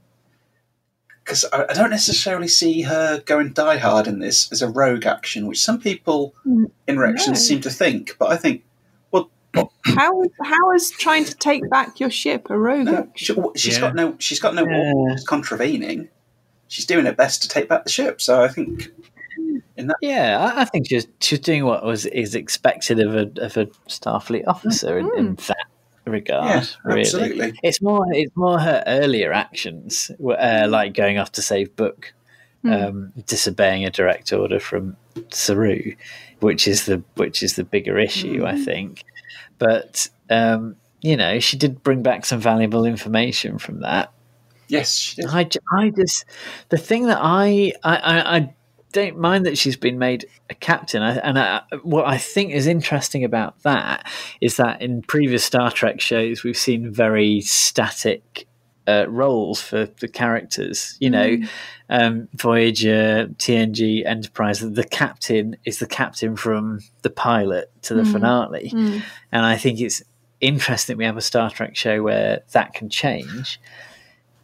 because 1.23 1.45
I, 1.53 1.65
I 1.69 1.73
don't 1.73 1.89
necessarily 1.91 2.47
see 2.47 2.81
her 2.81 3.21
going 3.21 3.53
die 3.53 3.77
hard 3.77 4.07
in 4.07 4.19
this 4.19 4.51
as 4.51 4.61
a 4.61 4.69
rogue 4.69 5.05
action, 5.05 5.47
which 5.47 5.61
some 5.63 5.79
people 5.79 6.33
mm, 6.45 6.69
in 6.87 6.97
reactions 6.97 7.39
No. 7.39 7.45
seem 7.45 7.61
to 7.61 7.69
think. 7.69 8.15
But 8.19 8.31
I 8.31 8.37
think 8.37 8.63
well 9.11 9.29
How 9.85 10.23
how 10.43 10.71
is 10.73 10.91
trying 10.91 11.25
to 11.25 11.35
take 11.35 11.69
back 11.69 11.99
your 11.99 12.09
ship 12.09 12.47
a 12.49 12.57
rogue 12.57 12.87
she, 13.15 13.33
action? 13.33 13.45
she's 13.55 13.75
Yeah. 13.75 13.81
got 13.81 13.95
no 13.95 14.15
she's 14.19 14.39
got 14.39 14.55
no 14.55 14.65
orders 14.65 15.23
contravening. 15.23 16.09
She's 16.67 16.85
doing 16.85 17.05
her 17.05 17.13
best 17.13 17.41
to 17.41 17.47
take 17.49 17.67
back 17.67 17.83
the 17.83 17.91
ship. 17.91 18.21
So 18.21 18.41
I 18.43 18.47
think 18.47 18.87
in 18.87 18.93
that 19.87 19.97
Yeah, 20.01 20.53
I, 20.55 20.61
I 20.61 20.65
think 20.65 20.87
she's 20.87 21.07
she's 21.19 21.39
doing 21.39 21.65
what 21.65 21.83
was 21.85 22.05
is 22.05 22.35
expected 22.35 22.99
of 22.99 23.15
a 23.15 23.43
of 23.43 23.57
a 23.57 23.65
Starfleet 23.87 24.43
officer 24.47 24.97
in, 24.97 25.09
in 25.17 25.35
that 25.35 25.57
regard. 26.05 26.45
Yeah, 26.45 26.65
really, 26.83 27.01
absolutely. 27.01 27.59
it's 27.63 27.81
more 27.81 28.05
it's 28.11 28.35
more 28.35 28.59
her 28.59 28.83
earlier 28.87 29.31
actions, 29.33 30.11
uh, 30.23 30.67
like 30.69 30.93
going 30.93 31.17
off 31.17 31.31
to 31.33 31.41
save 31.41 31.75
Book, 31.75 32.13
Mm. 32.63 32.89
um, 32.89 33.13
disobeying 33.25 33.85
a 33.85 33.89
direct 33.89 34.31
order 34.31 34.59
from 34.59 34.95
Saru, 35.31 35.95
which 36.41 36.67
is 36.67 36.85
the 36.85 37.01
which 37.15 37.41
is 37.41 37.55
the 37.55 37.63
bigger 37.63 37.97
issue, 37.97 38.45
I 38.45 38.55
think. 38.55 39.03
But 39.57 40.07
um, 40.29 40.75
you 41.01 41.17
know, 41.17 41.39
she 41.39 41.57
did 41.57 41.81
bring 41.81 42.03
back 42.03 42.23
some 42.23 42.39
valuable 42.39 42.85
information 42.85 43.57
from 43.57 43.79
that. 43.81 44.13
yes, 44.67 44.95
she 44.95 45.15
did. 45.23 45.31
I, 45.31 45.49
I 45.75 45.89
just 45.89 46.25
the 46.69 46.77
thing 46.77 47.07
that 47.07 47.17
I 47.19 47.73
I, 47.83 47.95
I, 47.97 48.37
I 48.37 48.53
don't 48.91 49.17
mind 49.17 49.45
that 49.45 49.57
she's 49.57 49.75
been 49.77 49.97
made 49.99 50.25
a 50.49 50.53
captain. 50.55 51.01
I, 51.01 51.17
and 51.17 51.39
I, 51.39 51.61
what 51.83 52.05
I 52.05 52.17
think 52.17 52.51
is 52.53 52.67
interesting 52.67 53.23
about 53.23 53.61
that 53.63 54.07
is 54.41 54.57
that 54.57 54.81
in 54.81 55.01
previous 55.01 55.43
Star 55.43 55.71
Trek 55.71 55.99
shows, 56.01 56.43
we've 56.43 56.57
seen 56.57 56.91
very 56.91 57.41
static 57.41 58.47
uh, 58.87 59.05
roles 59.07 59.61
for 59.61 59.85
the 59.99 60.07
characters. 60.07 60.97
You 60.99 61.09
know, 61.11 61.27
Mm. 61.37 61.49
um, 61.89 62.27
Voyager, 62.33 63.27
TNG, 63.37 64.05
Enterprise. 64.05 64.59
The 64.59 64.83
captain 64.83 65.55
is 65.65 65.79
the 65.79 65.85
captain 65.87 66.35
from 66.35 66.79
the 67.03 67.09
pilot 67.09 67.71
to 67.83 67.93
the 67.93 68.03
Mm. 68.03 68.11
finale, 68.11 68.71
Mm. 68.73 69.01
and 69.31 69.45
I 69.45 69.55
think 69.57 69.79
it's 69.79 70.01
interesting 70.39 70.97
we 70.97 71.05
have 71.05 71.17
a 71.17 71.21
Star 71.21 71.49
Trek 71.51 71.75
show 71.75 72.01
where 72.01 72.41
that 72.53 72.73
can 72.73 72.89
change. 72.89 73.59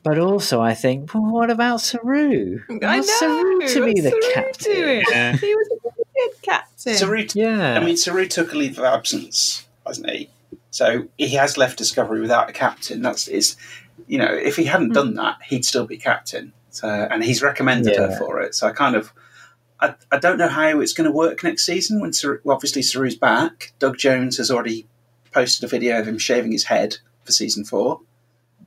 But 0.08 0.20
also, 0.20 0.62
I 0.62 0.74
think, 0.74 1.14
well, 1.14 1.26
what 1.26 1.52
about 1.52 1.82
Saru? 1.82 2.62
I 2.70 2.72
Want 2.72 2.82
know. 2.82 3.02
Saru 3.02 3.60
to 3.68 3.86
be 3.86 4.00
the 4.00 4.12
Saru 4.12 4.34
captain. 4.34 4.74
doing? 4.74 5.06
Yeah. 5.10 5.32
He 5.38 5.54
was 5.54 5.68
a 5.68 5.76
really 5.84 6.06
good 6.16 6.42
captain. 6.44 6.96
Saru, 6.96 7.28
Yeah. 7.34 7.74
I 7.74 7.84
mean, 7.84 7.98
Saru 7.98 8.26
took 8.26 8.54
a 8.54 8.56
leave 8.56 8.78
of 8.78 8.86
absence, 8.86 9.68
hasn't 9.86 10.10
he? 10.10 10.30
So 10.72 11.10
he 11.18 11.28
has 11.32 11.58
left 11.58 11.78
Discovery 11.78 12.22
without 12.22 12.50
a 12.50 12.54
captain. 12.54 13.02
That's 13.02 13.28
is, 13.28 13.58
you 14.08 14.18
know, 14.18 14.34
if 14.34 14.56
he 14.56 14.64
hadn't 14.64 14.94
done 14.94 15.10
hmm. 15.10 15.16
that, 15.16 15.40
he'd 15.46 15.66
still 15.66 15.86
be 15.86 15.98
captain. 15.98 16.54
So, 16.70 16.88
and 16.88 17.22
he's 17.22 17.42
recommended 17.42 17.98
her 17.98 18.18
for 18.18 18.40
it. 18.40 18.56
So 18.56 18.66
I 18.66 18.72
kind 18.72 18.96
of, 18.96 19.12
I, 19.82 19.96
I 20.10 20.20
don't 20.20 20.38
know 20.38 20.48
how 20.48 20.80
it's 20.80 20.94
going 20.94 21.10
to 21.10 21.16
work 21.16 21.44
next 21.44 21.66
season. 21.66 22.00
When 22.00 22.14
Saru, 22.14 22.40
well, 22.46 22.56
obviously 22.56 22.82
Saru's 22.82 23.18
back, 23.18 23.74
Doug 23.78 23.98
Jones 23.98 24.38
has 24.38 24.50
already 24.50 24.88
posted 25.34 25.66
a 25.66 25.68
video 25.68 26.00
of 26.00 26.08
him 26.08 26.18
shaving 26.18 26.54
his 26.54 26.64
head 26.64 26.96
for 27.26 27.34
season 27.34 27.66
four 27.66 28.00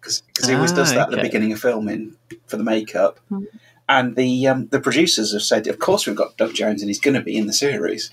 because 0.01 0.23
he 0.49 0.55
always 0.55 0.73
Ah, 0.73 0.77
does 0.77 0.91
that 0.91 1.09
at 1.09 1.11
the 1.11 1.23
beginning 1.23 1.53
of 1.53 1.61
filming 1.61 2.17
for 2.47 2.57
the 2.57 2.65
makeup. 2.65 3.21
Hmm. 3.29 3.45
And 3.89 4.17
the 4.17 4.47
um, 4.47 4.69
the 4.69 4.81
producers 4.81 5.33
have 5.33 5.43
said, 5.43 5.67
of 5.67 5.79
course, 5.79 6.07
we've 6.07 6.17
got 6.17 6.37
Doug 6.37 6.55
Jones, 6.55 6.81
and 6.83 6.89
he's 6.89 7.01
going 7.01 7.15
to 7.15 7.21
be 7.23 7.37
in 7.37 7.47
the 7.47 7.53
series. 7.53 8.11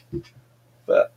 But 0.85 1.14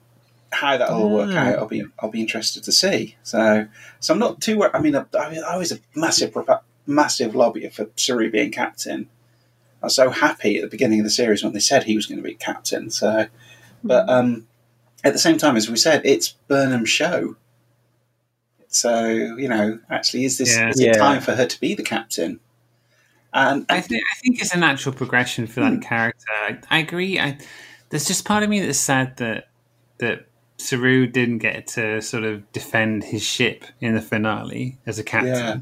how 0.53 0.77
that'll 0.77 1.03
all 1.03 1.11
work 1.15 1.31
Ah. 1.33 1.39
out, 1.49 1.59
I'll 1.61 1.67
be 1.69 1.85
I'll 1.99 2.11
be 2.11 2.21
interested 2.21 2.63
to 2.65 2.73
see. 2.73 3.17
So 3.23 3.67
so 4.01 4.13
I'm 4.15 4.21
not 4.21 4.41
too. 4.41 4.59
wor- 4.59 4.75
I 4.77 4.81
mean, 4.81 4.95
I, 4.97 5.05
I 5.47 5.57
was 5.57 5.73
a 5.73 5.79
massive 5.95 6.33
propa- 6.33 6.61
massive 6.87 7.33
lobbyer 7.33 7.73
for 7.73 7.87
Saru 7.97 8.31
being 8.31 8.51
captain. 8.51 9.09
I 9.83 9.87
was 9.87 9.95
so 9.95 10.11
happy 10.11 10.57
at 10.59 10.63
the 10.63 10.69
beginning 10.69 11.01
of 11.01 11.05
the 11.05 11.11
series 11.11 11.43
when 11.43 11.55
they 11.55 11.61
said 11.61 11.85
he 11.85 11.97
was 11.97 12.05
going 12.07 12.19
to 12.19 12.23
be 12.29 12.35
captain. 12.35 12.91
So, 12.91 13.27
but 13.83 14.09
um, 14.11 14.47
at 15.03 15.15
the 15.15 15.19
same 15.19 15.39
time, 15.39 15.57
as 15.57 15.71
we 15.71 15.77
said, 15.77 16.03
it's 16.05 16.35
Burnham's 16.49 16.91
show. 16.91 17.37
So 18.71 19.05
you 19.09 19.49
know, 19.49 19.79
actually, 19.91 20.25
is 20.25 20.39
this 20.39 20.57
Yeah. 20.57 20.71
is 20.71 20.81
it 20.81 20.87
Yeah. 20.87 20.93
time 20.93 21.21
for 21.21 21.35
her 21.35 21.47
to 21.47 21.61
be 21.61 21.75
the 21.75 21.83
captain? 21.83 22.41
And 23.33 23.67
I 23.69 23.81
think 23.81 24.03
I 24.03 24.17
think 24.21 24.41
it's 24.41 24.55
a 24.55 24.59
natural 24.59 24.95
progression 24.95 25.47
for 25.47 25.61
that 25.61 25.83
character. 25.83 26.27
I, 26.33 26.59
I 26.71 26.79
agree. 26.79 27.21
I, 27.21 27.39
there's 27.91 28.07
just 28.07 28.25
part 28.25 28.43
of 28.43 28.49
me 28.51 28.61
that's 28.61 28.79
sad 28.79 29.17
that 29.19 29.49
that 29.99 30.27
Saru 30.59 31.07
didn't 31.07 31.39
get 31.39 31.67
to 31.69 32.01
sort 32.01 32.25
of 32.25 32.51
defend 32.53 33.05
his 33.05 33.23
ship 33.23 33.65
in 33.81 33.95
the 33.95 34.01
finale 34.01 34.79
as 34.87 34.99
a 34.99 35.05
captain. 35.05 35.35
Yeah. 35.35 35.57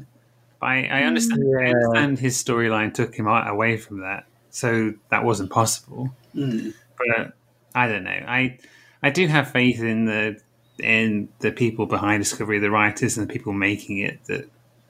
But 0.59 0.65
I, 0.65 0.87
I 0.87 1.03
understand. 1.03 1.43
I 1.59 1.69
understand 1.69 2.19
his 2.19 2.43
storyline 2.43 2.93
took 2.93 3.15
him 3.15 3.27
away 3.27 3.77
from 3.77 4.01
that, 4.01 4.25
so 4.49 4.93
that 5.09 5.23
wasn't 5.23 5.51
possible. 5.51 6.13
Mm. 6.35 6.73
But 6.97 7.19
uh, 7.19 7.29
I 7.73 7.87
don't 7.87 8.03
know. 8.03 8.23
I 8.27 8.57
I 9.01 9.09
do 9.09 9.27
have 9.27 9.51
faith 9.51 9.79
in 9.79 10.05
the 10.05 10.41
in 10.79 11.29
the 11.39 11.51
people 11.51 11.85
behind 11.85 12.23
Discovery, 12.23 12.59
the 12.59 12.71
writers 12.71 13.17
and 13.17 13.27
the 13.29 13.33
people 13.33 13.53
making 13.53 13.97
it 13.99 14.23
that 14.25 14.49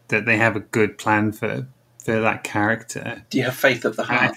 that 0.09 0.25
they 0.25 0.37
have 0.37 0.55
a 0.55 0.59
good 0.61 0.97
plan 0.97 1.31
for 1.31 1.67
for 2.03 2.19
that 2.21 2.43
character. 2.43 3.23
do 3.29 3.37
you 3.37 3.43
have 3.45 3.55
faith 3.55 3.85
of 3.85 3.95
the 3.95 4.03
heart? 4.03 4.35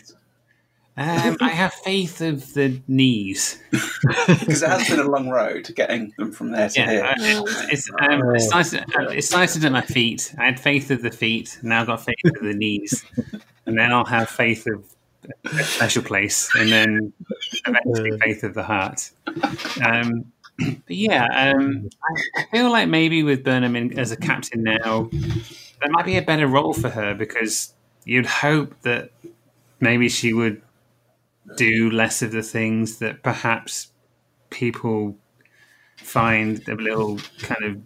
Um, 0.95 1.39
I 1.41 1.49
have 1.49 1.73
faith 1.73 2.20
of 2.20 2.53
the 2.53 2.81
knees. 2.87 3.59
Because 4.27 4.62
it 4.62 4.69
has 4.69 4.89
been 4.89 5.01
a 5.01 5.05
long 5.09 5.31
road 5.31 5.70
getting 5.74 6.12
them 6.19 6.33
from 6.33 6.51
there 6.53 6.69
to 6.69 6.81
Yeah, 6.81 6.91
here. 6.91 7.05
I- 7.05 7.69
it's 7.70 7.89
um, 8.01 8.35
it 8.35 8.41
started, 8.41 8.85
uh, 8.99 9.09
it 9.09 9.23
started 9.23 9.65
at 9.65 9.73
my 9.73 9.81
feet. 9.81 10.35
I 10.39 10.45
had 10.47 10.61
faith 10.61 10.91
of 10.91 11.01
the 11.03 11.11
feet. 11.11 11.59
Now 11.62 11.81
I've 11.81 11.87
got 11.87 12.05
faith 12.05 12.16
of 12.24 12.43
the 12.43 12.53
knees, 12.53 13.05
and 13.65 13.79
then 13.79 13.91
I'll 13.93 14.05
have 14.05 14.29
faith 14.29 14.66
of 14.66 14.85
a 15.45 15.62
special 15.65 16.03
place, 16.03 16.51
and 16.57 16.70
then 16.70 17.12
eventually 17.66 18.19
faith 18.20 18.43
of 18.45 18.53
the 18.55 18.65
heart. 18.65 19.11
Um, 19.83 20.31
but 20.86 20.97
yeah, 20.97 21.52
um, 21.55 21.89
I, 22.36 22.44
feel 22.51 22.70
like 22.70 22.89
maybe 22.89 23.22
with 23.22 23.44
Burnham 23.44 23.76
in, 23.76 23.98
as 23.98 24.10
a 24.10 24.16
captain 24.16 24.62
now, 24.62 25.09
there 25.80 25.90
might 25.90 26.05
be 26.05 26.16
a 26.16 26.22
better 26.22 26.47
role 26.47 26.72
for 26.72 26.90
her 26.90 27.14
because 27.14 27.74
you'd 28.05 28.26
hope 28.26 28.74
that 28.82 29.10
maybe 29.80 30.09
she 30.09 30.32
would 30.32 30.62
do 31.56 31.90
less 31.90 32.22
of 32.22 32.32
the 32.32 32.43
things 32.43 32.98
that 32.98 33.22
perhaps 33.22 33.90
people 34.51 35.16
find 35.97 36.66
a 36.68 36.74
little 36.74 37.18
kind 37.40 37.64
of 37.64 37.80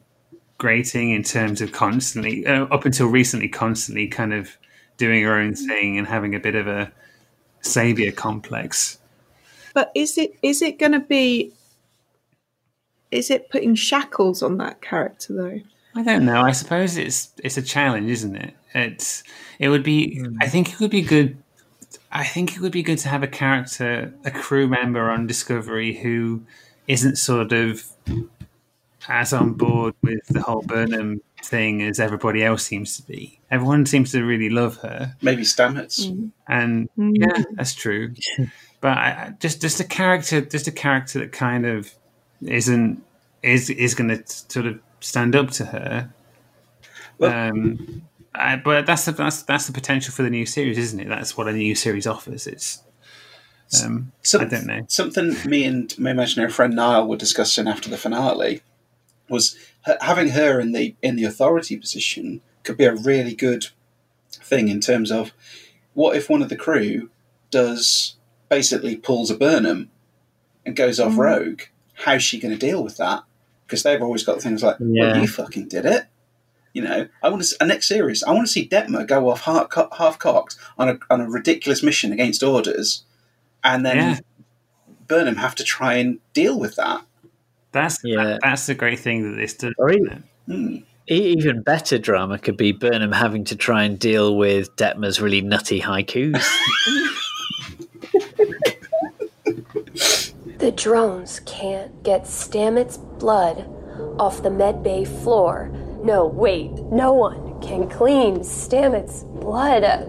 grating 0.58 1.10
in 1.10 1.22
terms 1.22 1.60
of 1.60 1.72
constantly, 1.72 2.46
uh, 2.46 2.64
up 2.66 2.84
until 2.84 3.06
recently, 3.06 3.48
constantly 3.48 4.08
kind 4.08 4.32
of 4.32 4.56
doing 4.96 5.22
her 5.22 5.38
own 5.38 5.54
thing 5.54 5.98
and 5.98 6.06
having 6.06 6.34
a 6.34 6.40
bit 6.40 6.54
of 6.54 6.66
a 6.66 6.90
savior 7.60 8.12
complex. 8.12 8.98
But 9.74 9.92
is 9.94 10.16
it 10.16 10.34
is 10.42 10.62
it 10.62 10.78
going 10.78 10.92
to 10.92 11.00
be? 11.00 11.52
Is 13.10 13.30
it 13.30 13.50
putting 13.50 13.74
shackles 13.74 14.42
on 14.42 14.58
that 14.58 14.82
character 14.82 15.34
though? 15.34 15.60
I 15.94 16.02
don't 16.02 16.24
know. 16.26 16.42
I 16.42 16.52
suppose 16.52 16.96
it's 16.96 17.30
it's 17.42 17.56
a 17.56 17.62
challenge, 17.62 18.10
isn't 18.10 18.36
it? 18.36 18.54
It's 18.74 19.22
it 19.58 19.68
would 19.68 19.82
be. 19.82 20.18
Hmm. 20.20 20.36
I 20.40 20.48
think 20.48 20.72
it 20.72 20.80
would 20.80 20.90
be 20.90 21.02
good. 21.02 21.36
I 22.12 22.24
think 22.24 22.54
it 22.54 22.60
would 22.60 22.72
be 22.72 22.82
good 22.82 22.98
to 22.98 23.08
have 23.08 23.22
a 23.22 23.28
character, 23.28 24.12
a 24.24 24.30
crew 24.30 24.68
member 24.68 25.10
on 25.10 25.26
Discovery 25.26 25.94
who 25.94 26.42
isn't 26.86 27.16
sort 27.16 27.52
of 27.52 27.84
as 29.08 29.32
on 29.32 29.52
board 29.52 29.94
with 30.02 30.26
the 30.28 30.42
whole 30.42 30.62
Burnham 30.62 31.20
thing 31.42 31.82
as 31.82 32.00
everybody 32.00 32.42
else 32.44 32.64
seems 32.64 32.96
to 32.96 33.02
be. 33.04 33.38
Everyone 33.50 33.86
seems 33.86 34.12
to 34.12 34.22
really 34.24 34.50
love 34.50 34.76
her, 34.78 35.14
Maybe 35.22 35.42
Stamets. 35.42 36.08
Hmm. 36.10 36.28
and 36.48 36.88
hmm. 36.96 37.12
yeah, 37.14 37.42
that's 37.52 37.74
true. 37.74 38.12
But 38.82 38.98
I, 38.98 39.08
I- 39.08 39.34
just 39.40 39.62
just 39.62 39.80
a 39.80 39.84
character, 39.84 40.42
just 40.42 40.68
a 40.68 40.72
character 40.72 41.20
that 41.20 41.32
kind 41.32 41.64
of 41.64 41.92
isn't 42.42 43.02
is 43.42 43.70
is 43.70 43.94
going 43.94 44.08
to 44.10 44.22
sort 44.26 44.66
of 44.66 44.80
stand 45.00 45.36
up 45.36 45.50
to 45.52 45.66
her. 45.66 46.10
um, 47.22 48.02
I, 48.34 48.56
but 48.56 48.84
that's 48.86 49.04
the 49.06 49.12
that's 49.12 49.42
that's 49.42 49.66
the 49.66 49.72
potential 49.72 50.12
for 50.12 50.22
the 50.22 50.30
new 50.30 50.46
series, 50.46 50.78
isn't 50.78 51.00
it? 51.00 51.08
That's 51.08 51.36
what 51.36 51.48
a 51.48 51.52
new 51.52 51.74
series 51.74 52.06
offers. 52.06 52.46
It's 52.46 52.82
um, 53.84 54.12
I 54.34 54.44
don't 54.44 54.66
know. 54.66 54.84
Something 54.88 55.34
me 55.44 55.64
and 55.64 55.98
my 55.98 56.10
imaginary 56.10 56.52
friend 56.52 56.74
Niall 56.76 57.08
were 57.08 57.16
discussing 57.16 57.66
after 57.66 57.88
the 57.90 57.96
finale 57.96 58.62
was 59.28 59.56
having 60.00 60.28
her 60.30 60.60
in 60.60 60.72
the 60.72 60.94
in 61.02 61.16
the 61.16 61.24
authority 61.24 61.76
position 61.76 62.42
could 62.62 62.76
be 62.76 62.84
a 62.84 62.94
really 62.94 63.34
good 63.34 63.68
thing 64.30 64.68
in 64.68 64.80
terms 64.80 65.10
of 65.10 65.32
what 65.94 66.16
if 66.16 66.28
one 66.28 66.42
of 66.42 66.48
the 66.48 66.56
crew 66.56 67.10
does 67.50 68.16
basically 68.48 68.96
pulls 68.96 69.30
a 69.30 69.36
Burnham 69.36 69.90
and 70.64 70.76
goes 70.76 71.00
off 71.00 71.12
Mm. 71.14 71.18
rogue? 71.18 71.62
How's 71.96 72.22
she 72.22 72.38
going 72.38 72.52
to 72.56 72.58
deal 72.66 72.82
with 72.82 72.96
that? 72.98 73.22
Because 73.66 73.82
they've 73.82 74.02
always 74.02 74.22
got 74.22 74.40
things 74.40 74.62
like, 74.62 74.76
Yeah. 74.78 75.12
"Well, 75.12 75.20
you 75.22 75.26
fucking 75.28 75.68
did 75.68 75.84
it." 75.84 76.04
You 76.72 76.82
know, 76.82 77.08
I 77.22 77.28
want 77.30 77.42
to 77.42 77.56
a 77.60 77.66
next 77.66 77.88
series. 77.88 78.22
I 78.22 78.32
want 78.32 78.46
to 78.46 78.52
see 78.52 78.68
Detmer 78.68 79.06
go 79.06 79.30
off 79.30 79.42
half, 79.42 79.70
co- 79.70 79.88
half 79.96 80.18
cocked 80.18 80.56
on 80.78 80.88
a 80.90 80.98
on 81.10 81.20
a 81.22 81.28
ridiculous 81.28 81.82
mission 81.82 82.12
against 82.12 82.42
orders, 82.42 83.04
and 83.64 83.84
then 83.84 83.96
Yeah. 83.96 84.18
Burnham 85.08 85.36
have 85.36 85.54
to 85.56 85.64
try 85.64 85.94
and 85.94 86.18
deal 86.34 86.58
with 86.58 86.76
that. 86.76 87.02
That's 87.72 87.98
that, 88.02 88.40
that's 88.42 88.66
the 88.66 88.74
great 88.74 88.98
thing 89.00 89.22
that 89.30 89.36
this 89.36 89.54
does. 89.54 89.74
Or 89.78 89.90
isn't 89.90 90.12
it? 90.12 90.22
Hmm. 90.46 90.76
E- 91.08 91.34
Even 91.38 91.62
better 91.62 91.98
drama 91.98 92.38
could 92.38 92.56
be 92.56 92.72
Burnham 92.72 93.12
having 93.12 93.44
to 93.44 93.56
try 93.56 93.84
and 93.84 93.98
deal 93.98 94.36
with 94.36 94.74
Detmer's 94.76 95.20
really 95.20 95.40
nutty 95.40 95.80
haikus. 95.80 96.44
The 100.66 100.72
drones 100.72 101.38
can't 101.46 102.02
get 102.02 102.24
Stamets' 102.24 102.98
blood 103.20 103.68
off 104.18 104.42
the 104.42 104.48
medbay 104.48 105.06
floor. 105.06 105.70
No, 106.02 106.26
wait, 106.26 106.72
no 106.90 107.12
one 107.12 107.60
can 107.62 107.88
clean 107.88 108.40
Stamets' 108.40 109.22
blood. 109.40 109.84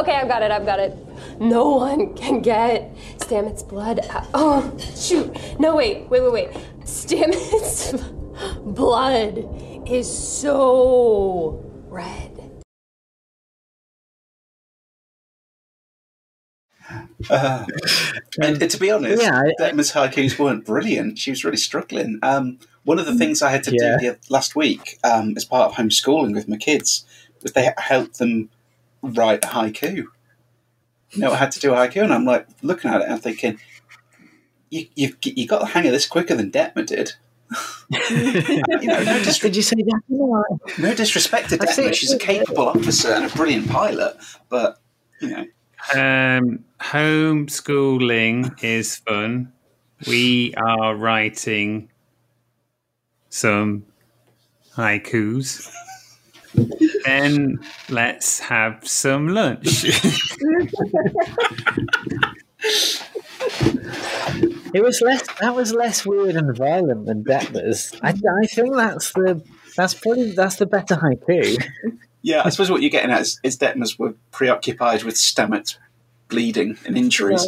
Okay, 0.00 0.16
I've 0.16 0.28
got 0.28 0.42
it, 0.42 0.50
I've 0.50 0.64
got 0.66 0.78
it. 0.80 0.96
No 1.38 1.76
one 1.76 2.14
can 2.14 2.40
get 2.40 2.94
Stamets' 3.18 3.66
blood. 3.66 4.00
out- 4.08 4.26
Oh, 4.32 4.72
shoot. 4.78 5.36
No, 5.60 5.76
wait, 5.76 6.08
wait, 6.08 6.22
wait, 6.22 6.32
wait. 6.32 6.50
Stamets' 6.84 7.92
blood 8.74 9.46
is 9.86 10.10
so 10.10 11.62
red. 11.88 12.33
Uh, 17.30 17.64
and, 18.42 18.60
and 18.62 18.70
to 18.70 18.78
be 18.78 18.90
honest, 18.90 19.22
Yeah, 19.22 19.42
I- 19.60 19.70
haikus 19.72 20.38
weren't 20.38 20.64
brilliant. 20.66 21.18
She 21.18 21.30
was 21.30 21.44
really 21.44 21.56
struggling. 21.56 22.18
Um, 22.22 22.58
one 22.84 22.98
of 22.98 23.06
the 23.06 23.16
things 23.16 23.40
I 23.42 23.50
had 23.50 23.64
to 23.64 23.72
Yeah. 23.72 23.96
do 23.98 24.06
the, 24.10 24.18
last 24.28 24.54
week 24.54 24.98
um, 25.04 25.34
as 25.36 25.44
part 25.44 25.70
of 25.70 25.76
homeschooling 25.76 26.34
with 26.34 26.48
my 26.48 26.56
kids 26.56 27.06
was 27.42 27.52
they 27.52 27.70
helped 27.78 28.18
them 28.18 28.50
write 29.02 29.44
a 29.44 29.48
haiku. 29.48 30.04
know 31.16 31.32
I 31.32 31.36
had 31.36 31.52
to 31.52 31.60
do 31.60 31.72
a 31.72 31.76
haiku, 31.76 32.02
and 32.02 32.12
I'm 32.12 32.24
like 32.24 32.46
looking 32.62 32.90
at 32.90 33.00
it 33.00 33.08
and 33.08 33.22
thinking, 33.22 33.58
you 34.70 34.86
you 34.94 35.14
you 35.22 35.46
got 35.46 35.60
the 35.60 35.66
hang 35.66 35.86
of 35.86 35.92
this 35.92 36.06
quicker 36.06 36.34
than 36.34 36.50
Detmer 36.50 36.84
did. 36.86 37.12
you 38.10 38.86
know, 38.88 39.02
no, 39.02 39.22
dis- 39.22 39.38
Did 39.38 39.54
you 39.54 39.62
say 39.62 39.76
that? 39.76 40.58
no 40.78 40.94
disrespect 40.94 41.50
to 41.50 41.58
Detmer, 41.58 41.94
she's 41.94 42.12
a 42.12 42.18
capable 42.18 42.68
officer 42.68 43.12
and 43.12 43.24
a 43.30 43.34
brilliant 43.36 43.68
pilot, 43.68 44.16
but 44.48 44.78
you 45.20 45.28
know, 45.28 45.46
Um, 45.92 46.64
homeschooling 46.80 48.62
is 48.62 48.96
fun. 48.96 49.52
We 50.06 50.54
are 50.54 50.94
writing 50.94 51.90
some 53.28 53.84
haikus. 54.76 55.70
then 57.04 57.60
let's 57.88 58.38
have 58.40 58.86
some 58.88 59.28
lunch. 59.28 59.84
It 64.74 64.82
was 64.82 65.00
less. 65.00 65.22
That 65.40 65.54
was 65.54 65.72
less 65.72 66.04
weird 66.04 66.34
and 66.34 66.56
violent 66.56 67.06
than 67.06 67.22
Detmer's. 67.22 67.92
I, 68.02 68.08
I 68.10 68.46
think 68.46 68.74
that's 68.74 69.12
the. 69.12 69.40
That's 69.76 69.94
probably 69.94 70.32
that's 70.32 70.56
the 70.56 70.66
better 70.66 70.96
haiku. 70.96 71.62
yeah, 72.24 72.40
I 72.42 72.48
suppose 72.48 72.70
what 72.70 72.80
you're 72.80 72.90
getting 72.90 73.10
at 73.10 73.20
is, 73.20 73.38
is 73.42 73.58
Detmer's 73.58 73.98
were 73.98 74.14
preoccupied 74.30 75.02
with 75.02 75.14
stomachs 75.14 75.78
bleeding 76.28 76.78
and 76.86 76.96
injuries. 76.96 77.46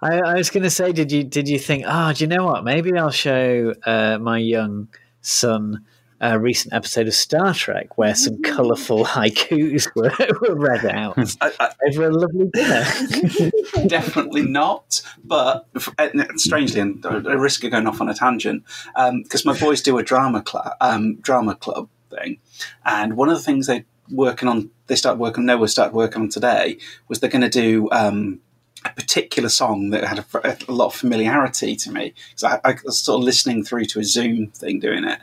I, 0.00 0.20
I 0.20 0.34
was 0.34 0.48
going 0.48 0.62
to 0.62 0.70
say, 0.70 0.92
did 0.92 1.12
you 1.12 1.22
did 1.22 1.50
you 1.50 1.58
think? 1.58 1.84
Ah, 1.86 2.14
do 2.14 2.24
you 2.24 2.28
know 2.28 2.46
what? 2.46 2.64
Maybe 2.64 2.96
I'll 2.96 3.10
show 3.10 3.74
uh, 3.84 4.16
my 4.18 4.38
young 4.38 4.88
son 5.20 5.84
a 6.18 6.38
recent 6.38 6.72
episode 6.72 7.08
of 7.08 7.14
Star 7.14 7.52
Trek 7.52 7.98
where 7.98 8.14
some 8.14 8.40
colourful 8.42 9.04
haikus 9.04 9.94
were, 9.94 10.12
were 10.40 10.54
read 10.58 10.86
out 10.86 11.18
over 11.88 12.08
a 12.08 12.10
lovely 12.10 12.48
dinner. 12.54 12.84
Definitely 13.86 14.46
not. 14.46 15.02
But 15.22 15.66
uh, 15.98 16.08
strangely, 16.36 16.80
and 16.80 17.04
I 17.04 17.34
risk 17.34 17.62
of 17.64 17.72
going 17.72 17.86
off 17.86 18.00
on 18.00 18.08
a 18.08 18.14
tangent, 18.14 18.64
because 18.96 19.44
my 19.44 19.58
boys 19.58 19.82
do 19.82 19.98
a 19.98 20.02
drama 20.02 20.40
club, 20.40 20.72
um, 20.80 21.16
drama 21.16 21.54
club 21.54 21.90
thing, 22.16 22.38
and 22.84 23.16
one 23.16 23.28
of 23.28 23.36
the 23.36 23.42
things 23.42 23.66
they 23.66 23.84
working 24.10 24.48
on, 24.48 24.70
they 24.86 24.96
start 24.96 25.18
working. 25.18 25.46
Noah 25.46 25.68
started 25.68 25.94
working 25.94 26.22
on 26.22 26.28
today 26.28 26.78
was 27.08 27.20
they're 27.20 27.30
going 27.30 27.42
to 27.42 27.48
do. 27.48 27.88
Um, 27.90 28.40
a 28.86 28.90
particular 28.90 29.48
song 29.48 29.90
that 29.90 30.04
had 30.04 30.18
a, 30.18 30.58
a 30.68 30.72
lot 30.72 30.88
of 30.88 30.94
familiarity 30.94 31.74
to 31.74 31.90
me 31.90 32.12
because 32.28 32.44
I, 32.44 32.60
I 32.68 32.76
was 32.84 32.98
sort 32.98 33.20
of 33.20 33.24
listening 33.24 33.64
through 33.64 33.86
to 33.86 34.00
a 34.00 34.04
Zoom 34.04 34.48
thing 34.48 34.78
doing 34.78 35.04
it, 35.04 35.20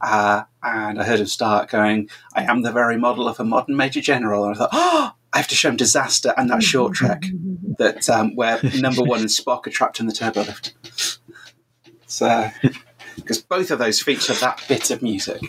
uh, 0.00 0.42
and 0.62 1.00
I 1.00 1.04
heard 1.04 1.20
him 1.20 1.26
start 1.26 1.70
going, 1.70 2.10
"I 2.34 2.42
am 2.42 2.62
the 2.62 2.72
very 2.72 2.98
model 2.98 3.26
of 3.26 3.40
a 3.40 3.44
modern 3.44 3.76
major 3.76 4.00
general," 4.00 4.44
and 4.44 4.54
I 4.54 4.58
thought, 4.58 4.70
"Oh, 4.72 5.12
I 5.32 5.38
have 5.38 5.48
to 5.48 5.54
show 5.54 5.70
him 5.70 5.76
Disaster 5.76 6.34
and 6.36 6.50
that 6.50 6.62
short 6.62 6.94
trek 6.94 7.24
that 7.78 8.08
um, 8.10 8.34
where 8.36 8.60
Number 8.74 9.02
One 9.02 9.20
and 9.20 9.28
Spock 9.28 9.66
are 9.66 9.70
trapped 9.70 10.00
in 10.00 10.06
the 10.06 10.12
turbo 10.12 10.40
lift." 10.42 10.74
So, 12.10 12.50
because 13.20 13.40
both 13.40 13.70
of 13.70 13.78
those 13.78 14.00
feature 14.00 14.34
that 14.34 14.62
bit 14.68 14.90
of 14.90 15.02
music, 15.02 15.40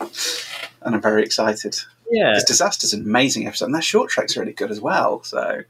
and 0.82 0.96
I'm 0.96 1.02
very 1.02 1.24
excited. 1.24 1.78
Yeah. 2.12 2.32
because 2.32 2.46
Disaster's 2.46 2.94
an 2.94 3.02
amazing 3.02 3.48
episode, 3.48 3.66
and 3.66 3.76
that 3.76 3.84
short 3.84 4.10
trek's 4.10 4.36
really 4.36 4.54
good 4.54 4.72
as 4.72 4.82
well. 4.82 5.24
So, 5.24 5.62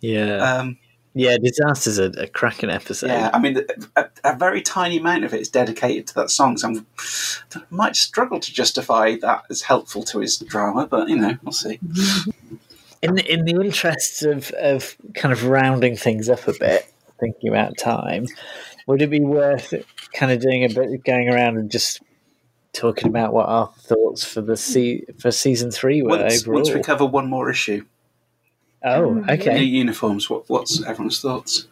Yeah, 0.00 0.36
um, 0.36 0.78
yeah. 1.14 1.38
Disaster's 1.42 1.98
a, 1.98 2.10
a 2.20 2.26
cracking 2.26 2.70
episode. 2.70 3.08
yeah, 3.08 3.30
I 3.32 3.38
mean, 3.38 3.64
a, 3.96 4.06
a 4.24 4.36
very 4.36 4.60
tiny 4.60 4.98
amount 4.98 5.24
of 5.24 5.32
it 5.32 5.40
is 5.40 5.48
dedicated 5.48 6.06
to 6.08 6.14
that 6.16 6.30
song. 6.30 6.58
So 6.58 6.68
I'm, 6.68 6.86
I 7.54 7.62
might 7.70 7.96
struggle 7.96 8.40
to 8.40 8.52
justify 8.52 9.16
that 9.22 9.44
as 9.48 9.62
helpful 9.62 10.02
to 10.04 10.20
his 10.20 10.36
drama, 10.38 10.86
but 10.86 11.08
you 11.08 11.16
know, 11.16 11.38
we'll 11.42 11.52
see. 11.52 11.80
in 13.02 13.18
in 13.18 13.44
the 13.44 13.60
interests 13.60 14.22
of 14.22 14.50
of 14.52 14.96
kind 15.14 15.32
of 15.32 15.44
rounding 15.44 15.96
things 15.96 16.28
up 16.28 16.46
a 16.48 16.52
bit, 16.58 16.92
thinking 17.18 17.48
about 17.48 17.78
time, 17.78 18.26
would 18.86 19.02
it 19.02 19.10
be 19.10 19.20
worth 19.20 19.72
kind 20.16 20.32
of 20.32 20.40
doing 20.40 20.64
a 20.64 20.68
bit, 20.68 20.92
of 20.92 21.04
going 21.04 21.28
around 21.28 21.58
and 21.58 21.70
just 21.70 22.02
talking 22.72 23.08
about 23.08 23.32
what 23.32 23.48
our 23.48 23.68
thoughts 23.80 24.24
for 24.24 24.40
the 24.40 24.56
se- 24.56 25.04
for 25.18 25.30
season 25.30 25.70
three 25.70 26.02
were 26.02 26.10
Once, 26.10 26.42
overall? 26.42 26.54
once 26.56 26.74
we 26.74 26.82
cover 26.82 27.04
one 27.04 27.28
more 27.28 27.50
issue, 27.50 27.84
oh, 28.82 29.02
mm, 29.02 29.26
new 29.26 29.34
okay. 29.34 29.62
uniforms. 29.62 30.28
What, 30.28 30.48
what's 30.48 30.82
everyone's 30.84 31.20
thoughts? 31.20 31.68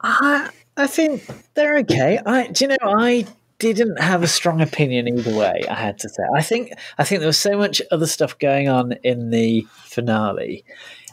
I 0.00 0.50
I 0.76 0.86
think 0.86 1.26
they're 1.54 1.78
okay. 1.78 2.20
I 2.24 2.46
do 2.48 2.64
you 2.64 2.68
know 2.68 2.76
I 2.82 3.26
didn't 3.58 4.00
have 4.00 4.22
a 4.22 4.26
strong 4.26 4.60
opinion 4.60 5.08
either 5.08 5.34
way. 5.36 5.62
I 5.68 5.74
had 5.74 5.98
to 6.00 6.08
say. 6.08 6.22
I 6.34 6.42
think 6.42 6.72
I 6.98 7.04
think 7.04 7.20
there 7.20 7.28
was 7.28 7.38
so 7.38 7.56
much 7.56 7.80
other 7.90 8.06
stuff 8.06 8.38
going 8.38 8.68
on 8.68 8.92
in 9.02 9.30
the 9.30 9.66
finale. 9.84 10.64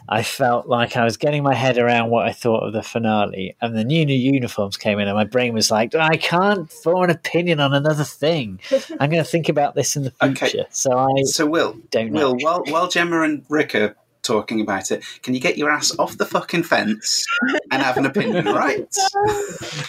I 0.08 0.22
felt 0.22 0.66
like 0.66 0.96
I 0.96 1.04
was 1.04 1.16
getting 1.16 1.42
my 1.42 1.54
head 1.54 1.78
around 1.78 2.10
what 2.10 2.26
I 2.26 2.32
thought 2.32 2.66
of 2.66 2.72
the 2.72 2.82
finale, 2.82 3.56
and 3.60 3.76
the 3.76 3.84
new 3.84 4.04
new 4.04 4.16
uniforms 4.16 4.76
came 4.76 4.98
in, 4.98 5.06
and 5.06 5.16
my 5.16 5.24
brain 5.24 5.54
was 5.54 5.70
like, 5.70 5.94
"I 5.94 6.16
can't 6.16 6.70
form 6.70 7.04
an 7.04 7.10
opinion 7.10 7.60
on 7.60 7.72
another 7.72 8.04
thing. 8.04 8.60
I'm 9.00 9.10
going 9.10 9.22
to 9.22 9.30
think 9.30 9.48
about 9.48 9.74
this 9.74 9.96
in 9.96 10.04
the 10.04 10.10
future." 10.10 10.66
So 10.70 10.98
I 10.98 11.22
So, 11.24 11.46
Will, 11.46 11.76
don't 11.90 12.12
know. 12.12 12.32
Will, 12.32 12.36
while 12.40 12.64
while 12.68 12.88
Gemma 12.88 13.22
and 13.22 13.44
Rick 13.48 13.74
are 13.74 13.94
talking 14.22 14.60
about 14.60 14.90
it, 14.90 15.04
can 15.22 15.34
you 15.34 15.40
get 15.40 15.58
your 15.58 15.70
ass 15.70 15.96
off 15.98 16.16
the 16.16 16.24
fucking 16.24 16.62
fence 16.62 17.26
and 17.70 17.82
have 17.82 17.96
an 17.96 18.06
opinion, 18.06 18.44
right? 18.46 18.94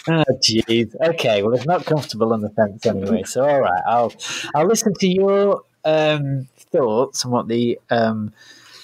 Oh, 0.08 0.24
jeez. 0.42 0.94
Okay, 1.00 1.42
well, 1.42 1.54
it's 1.54 1.66
not 1.66 1.86
comfortable 1.86 2.32
on 2.32 2.40
the 2.40 2.50
fence 2.50 2.84
anyway. 2.86 3.22
So, 3.24 3.48
all 3.48 3.60
right, 3.60 3.82
I'll 3.86 4.12
I'll 4.54 4.66
listen 4.66 4.92
to 4.94 5.08
your 5.08 5.62
um, 5.84 6.48
thoughts 6.58 7.24
on 7.24 7.30
what 7.30 7.48
the 7.48 7.78
um, 7.90 8.32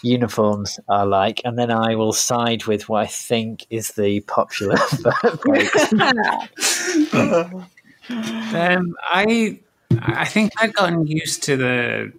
uniforms 0.03 0.79
are 0.89 1.07
like, 1.07 1.41
and 1.45 1.59
then 1.59 1.71
I 1.71 1.95
will 1.95 2.13
side 2.13 2.67
with 2.67 2.89
what 2.89 3.03
I 3.03 3.07
think 3.07 3.67
is 3.71 3.93
the 3.93 4.21
popular 4.21 4.77
vote. 4.93 5.41
Um, 8.11 8.97
I 9.05 9.61
I 10.01 10.25
think 10.25 10.53
I've 10.59 10.75
gotten 10.75 11.07
used 11.07 11.45
to 11.45 11.57
the, 11.57 12.13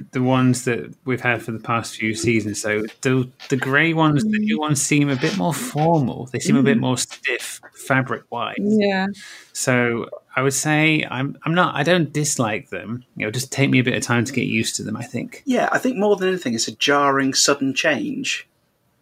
the 0.00 0.06
the 0.12 0.22
ones 0.22 0.64
that 0.64 0.94
we've 1.04 1.20
had 1.20 1.42
for 1.42 1.52
the 1.52 1.58
past 1.58 1.96
few 1.96 2.14
seasons. 2.14 2.60
So 2.60 2.84
the 3.02 3.28
the 3.48 3.56
grey 3.56 3.92
ones, 3.94 4.22
the 4.24 4.38
new 4.38 4.58
ones 4.58 4.80
seem 4.82 5.08
a 5.08 5.16
bit 5.16 5.36
more 5.36 5.54
formal. 5.54 6.26
They 6.32 6.38
seem 6.38 6.56
a 6.56 6.62
bit 6.62 6.78
more 6.78 6.98
stiff, 6.98 7.60
fabric 7.74 8.24
wise. 8.30 8.56
Yeah. 8.58 9.06
So 9.52 10.08
I 10.36 10.42
would 10.42 10.54
say 10.54 11.06
I'm 11.10 11.36
I'm 11.44 11.54
not 11.54 11.74
I 11.74 11.82
don't 11.82 12.12
dislike 12.12 12.70
them. 12.70 13.04
You 13.16 13.26
know, 13.26 13.30
just 13.30 13.52
take 13.52 13.70
me 13.70 13.78
a 13.78 13.84
bit 13.84 13.94
of 13.96 14.02
time 14.02 14.24
to 14.24 14.32
get 14.32 14.46
used 14.46 14.76
to 14.76 14.82
them. 14.82 14.96
I 14.96 15.02
think. 15.04 15.42
Yeah, 15.46 15.68
I 15.72 15.78
think 15.78 15.96
more 15.96 16.16
than 16.16 16.28
anything, 16.28 16.54
it's 16.54 16.68
a 16.68 16.76
jarring, 16.76 17.34
sudden 17.34 17.74
change, 17.74 18.48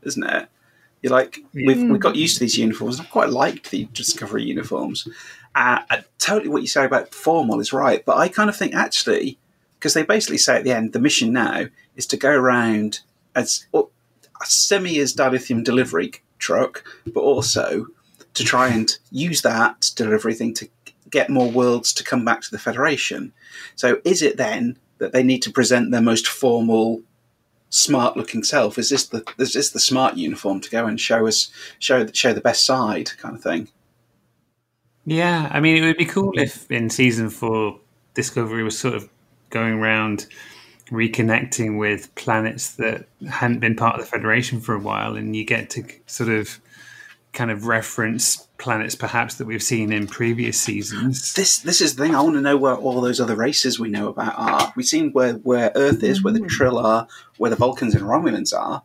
isn't 0.02 0.23
it? 0.24 0.48
You're 1.02 1.10
like, 1.10 1.39
we've, 1.52 1.77
Mm. 1.77 1.90
we've 1.90 2.01
got 2.01 2.14
used 2.14 2.35
to 2.36 2.40
these 2.44 2.56
uniforms. 2.56 3.01
I 3.01 3.05
quite 3.05 3.31
liked 3.31 3.73
the 3.73 3.89
Discovery 3.93 4.44
uniforms. 4.44 5.09
Uh, 5.52 5.81
and 5.90 6.05
totally 6.19 6.48
what 6.48 6.62
you 6.62 6.69
say 6.69 6.85
about 6.85 7.12
formal 7.12 7.59
is 7.59 7.73
right, 7.73 8.05
but 8.05 8.16
I 8.19 8.28
kind 8.28 8.48
of 8.48 8.55
think 8.56 8.73
actually, 8.73 9.36
because 9.82 9.94
they 9.94 10.04
basically 10.04 10.38
say 10.38 10.56
at 10.56 10.62
the 10.62 10.70
end, 10.70 10.92
the 10.92 11.00
mission 11.00 11.32
now 11.32 11.64
is 11.96 12.06
to 12.06 12.16
go 12.16 12.30
around 12.30 13.00
as 13.34 13.66
a 13.74 13.82
semi 14.44 15.00
as 15.00 15.12
dilithium 15.12 15.64
delivery 15.64 16.12
truck, 16.38 16.84
but 17.04 17.22
also 17.22 17.86
to 18.34 18.44
try 18.44 18.68
and 18.68 18.96
use 19.10 19.42
that 19.42 19.90
delivery 19.96 20.34
thing 20.34 20.54
to 20.54 20.68
get 21.10 21.28
more 21.28 21.50
worlds 21.50 21.92
to 21.94 22.04
come 22.04 22.24
back 22.24 22.42
to 22.42 22.50
the 22.52 22.60
Federation. 22.60 23.32
So 23.74 24.00
is 24.04 24.22
it 24.22 24.36
then 24.36 24.78
that 24.98 25.12
they 25.12 25.24
need 25.24 25.42
to 25.42 25.50
present 25.50 25.90
their 25.90 26.00
most 26.00 26.28
formal, 26.28 27.02
smart 27.70 28.16
looking 28.16 28.44
self? 28.44 28.78
Is 28.78 28.88
this 28.88 29.09
the 29.09 29.24
is 29.36 29.52
this 29.52 29.70
the 29.70 29.80
smart 29.80 30.16
uniform 30.16 30.60
to 30.60 30.70
go 30.70 30.86
and 30.86 31.00
show 31.00 31.26
us 31.26 31.50
show 31.80 32.06
show 32.12 32.32
the 32.32 32.40
best 32.40 32.64
side 32.64 33.10
kind 33.18 33.34
of 33.34 33.42
thing? 33.42 33.66
Yeah, 35.04 35.48
I 35.50 35.59
mean, 35.59 35.82
it 35.82 35.84
would 35.84 35.96
be 35.96 36.04
cool 36.04 36.38
if 36.38 36.70
in 36.70 36.88
season 36.88 37.30
four, 37.30 37.80
Discovery 38.14 38.62
was 38.62 38.78
sort 38.78 38.94
of 38.94 39.09
going 39.53 39.74
around 39.74 40.27
reconnecting 40.91 41.79
with 41.79 42.12
planets 42.16 42.73
that 42.73 43.07
hadn't 43.31 43.61
been 43.61 43.77
part 43.77 43.95
of 43.95 44.01
the 44.01 44.07
Federation 44.07 44.61
for 44.61 44.74
a 44.74 44.79
while, 44.81 45.16
and 45.16 45.37
you 45.37 45.45
get 45.45 45.70
to 45.70 45.85
sort 46.07 46.29
of 46.29 46.61
kind 47.33 47.51
of 47.51 47.66
reference 47.66 48.49
planets 48.59 48.95
perhaps 48.95 49.37
that 49.37 49.47
we've 49.47 49.62
seen 49.62 49.91
in 49.93 50.07
previous 50.07 50.61
seasons. 50.61 51.33
This 51.35 51.59
this 51.59 51.81
is 51.81 51.97
the 51.97 52.05
thing. 52.05 52.15
I 52.15 52.20
want 52.20 52.35
to 52.35 52.41
know 52.41 52.57
where 52.57 52.74
all 52.74 53.01
those 53.01 53.20
other 53.20 53.37
races 53.37 53.81
we 53.81 53.89
know 53.89 54.09
about 54.09 54.35
are. 54.37 54.73
We've 54.77 54.87
seen 54.87 55.12
where 55.12 55.35
where 55.35 55.73
Earth 55.74 56.03
is, 56.03 56.23
where 56.23 56.33
the 56.33 56.41
hmm. 56.41 56.47
Trill 56.47 56.79
are, 56.79 57.07
where 57.39 57.51
the 57.51 57.57
Vulcans 57.57 57.95
and 57.95 58.05
Romulans 58.05 58.53
are. 58.53 58.83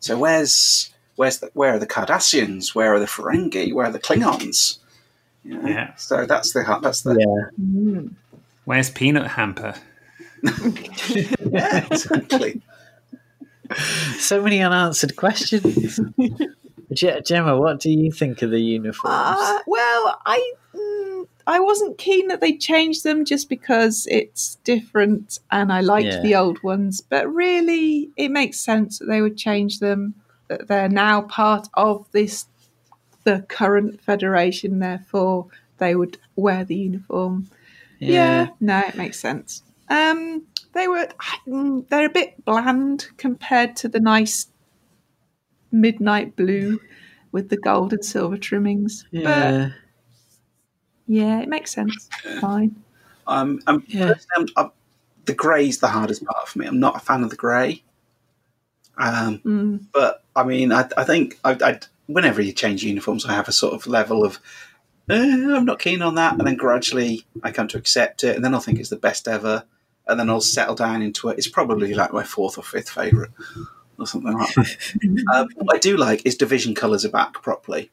So 0.00 0.18
where's 0.18 0.92
where's 1.16 1.38
the, 1.38 1.50
where 1.54 1.74
are 1.74 1.78
the 1.78 1.86
Cardassians? 1.86 2.74
Where 2.74 2.94
are 2.94 3.00
the 3.00 3.06
Ferengi? 3.06 3.72
Where 3.72 3.86
are 3.86 3.92
the 3.92 4.00
Klingons? 4.00 4.78
You 5.44 5.58
know? 5.58 5.68
Yeah. 5.68 5.94
So 5.96 6.26
that's 6.26 6.52
the 6.52 6.78
that's 6.82 7.02
the 7.02 7.14
yeah. 7.18 8.08
Where's 8.64 8.90
Peanut 8.90 9.28
Hamper? 9.28 9.74
Yeah 11.40 11.86
exactly. 11.90 12.60
so 14.18 14.42
many 14.42 14.60
unanswered 14.60 15.16
questions. 15.16 15.98
Gemma, 16.92 17.56
what 17.58 17.80
do 17.80 17.90
you 17.90 18.12
think 18.12 18.42
of 18.42 18.50
the 18.50 18.60
uniforms? 18.60 19.36
Uh, 19.38 19.58
well, 19.66 20.20
I 20.26 20.52
mm, 20.74 21.26
I 21.46 21.58
wasn't 21.60 21.98
keen 21.98 22.28
that 22.28 22.40
they 22.40 22.56
changed 22.56 23.04
them 23.04 23.24
just 23.24 23.48
because 23.48 24.06
it's 24.10 24.56
different 24.64 25.38
and 25.50 25.72
I 25.72 25.80
liked 25.80 26.06
Yeah. 26.06 26.20
the 26.20 26.34
old 26.36 26.62
ones. 26.62 27.00
But 27.00 27.32
really, 27.32 28.10
it 28.16 28.30
makes 28.30 28.60
sense 28.60 28.98
that 28.98 29.06
they 29.06 29.22
would 29.22 29.36
change 29.36 29.78
them. 29.80 30.14
that 30.48 30.68
they're 30.68 30.90
now 30.90 31.22
part 31.22 31.68
of 31.74 32.06
this 32.12 32.46
the 33.24 33.40
current 33.48 34.00
federation. 34.02 34.78
Therefore, 34.78 35.46
they 35.78 35.94
would 35.96 36.18
wear 36.36 36.64
the 36.64 36.76
uniform. 36.76 37.48
Yeah, 37.98 38.10
Yeah. 38.10 38.48
no, 38.60 38.78
it 38.86 38.94
makes 38.94 39.18
sense. 39.18 39.62
Um, 39.88 40.46
they 40.72 40.88
were 40.88 41.08
they're 41.88 42.06
a 42.06 42.10
bit 42.10 42.44
bland 42.44 43.06
compared 43.16 43.76
to 43.76 43.88
the 43.88 44.00
nice 44.00 44.46
midnight 45.70 46.36
blue 46.36 46.80
with 47.32 47.48
the 47.48 47.56
gold 47.56 47.92
and 47.92 48.04
silver 48.04 48.36
trimmings. 48.36 49.06
But 49.12 49.20
Yeah. 49.20 49.70
yeah, 51.06 51.40
it 51.40 51.48
makes 51.48 51.72
sense. 51.72 52.08
Fine. 52.40 52.82
Um, 53.26 53.60
I'm, 53.66 53.80
personally, 53.82 54.16
I'm, 54.36 54.46
I'm, 54.56 54.70
the 55.24 55.34
grey's 55.34 55.78
the 55.78 55.88
hardest 55.88 56.24
part 56.24 56.48
for 56.48 56.58
me. 56.58 56.66
I'm 56.66 56.80
not 56.80 56.96
a 56.96 57.00
fan 57.00 57.22
of 57.24 57.30
the 57.30 57.36
grey. 57.36 57.82
Um, 58.96 59.38
Mm. 59.38 59.80
but 59.92 60.22
I 60.36 60.44
mean, 60.44 60.72
I, 60.72 60.88
I 60.96 61.04
think 61.04 61.38
I, 61.44 61.52
I, 61.60 61.80
whenever 62.06 62.40
you 62.42 62.52
change 62.52 62.84
uniforms, 62.84 63.24
I 63.26 63.32
have 63.32 63.48
a 63.48 63.52
sort 63.52 63.74
of 63.74 63.86
level 63.86 64.24
of 64.24 64.38
eh, 65.10 65.16
I'm 65.56 65.64
not 65.64 65.78
keen 65.80 66.02
on 66.02 66.14
that, 66.14 66.32
and 66.38 66.46
then 66.46 66.56
gradually 66.56 67.26
I 67.42 67.50
come 67.50 67.68
to 67.68 67.78
accept 67.78 68.22
it, 68.24 68.36
and 68.36 68.44
then 68.44 68.54
I'll 68.54 68.60
think 68.60 68.78
it's 68.78 68.90
the 68.90 68.96
best 68.96 69.26
ever, 69.26 69.64
and 70.06 70.18
then 70.18 70.30
I'll 70.30 70.40
settle 70.40 70.74
down 70.74 71.02
into 71.02 71.28
it. 71.28 71.38
It's 71.38 71.48
probably 71.48 71.94
like 71.94 72.12
my 72.12 72.24
fourth 72.24 72.58
or 72.58 72.62
fifth 72.62 72.90
favourite, 72.90 73.30
or 73.98 74.06
something 74.06 74.32
like 74.32 74.54
that. 74.54 75.24
um, 75.34 75.48
what 75.56 75.76
I 75.76 75.78
do 75.78 75.96
like 75.96 76.24
is 76.26 76.36
division 76.36 76.74
colours 76.74 77.04
are 77.04 77.10
back 77.10 77.42
properly. 77.42 77.90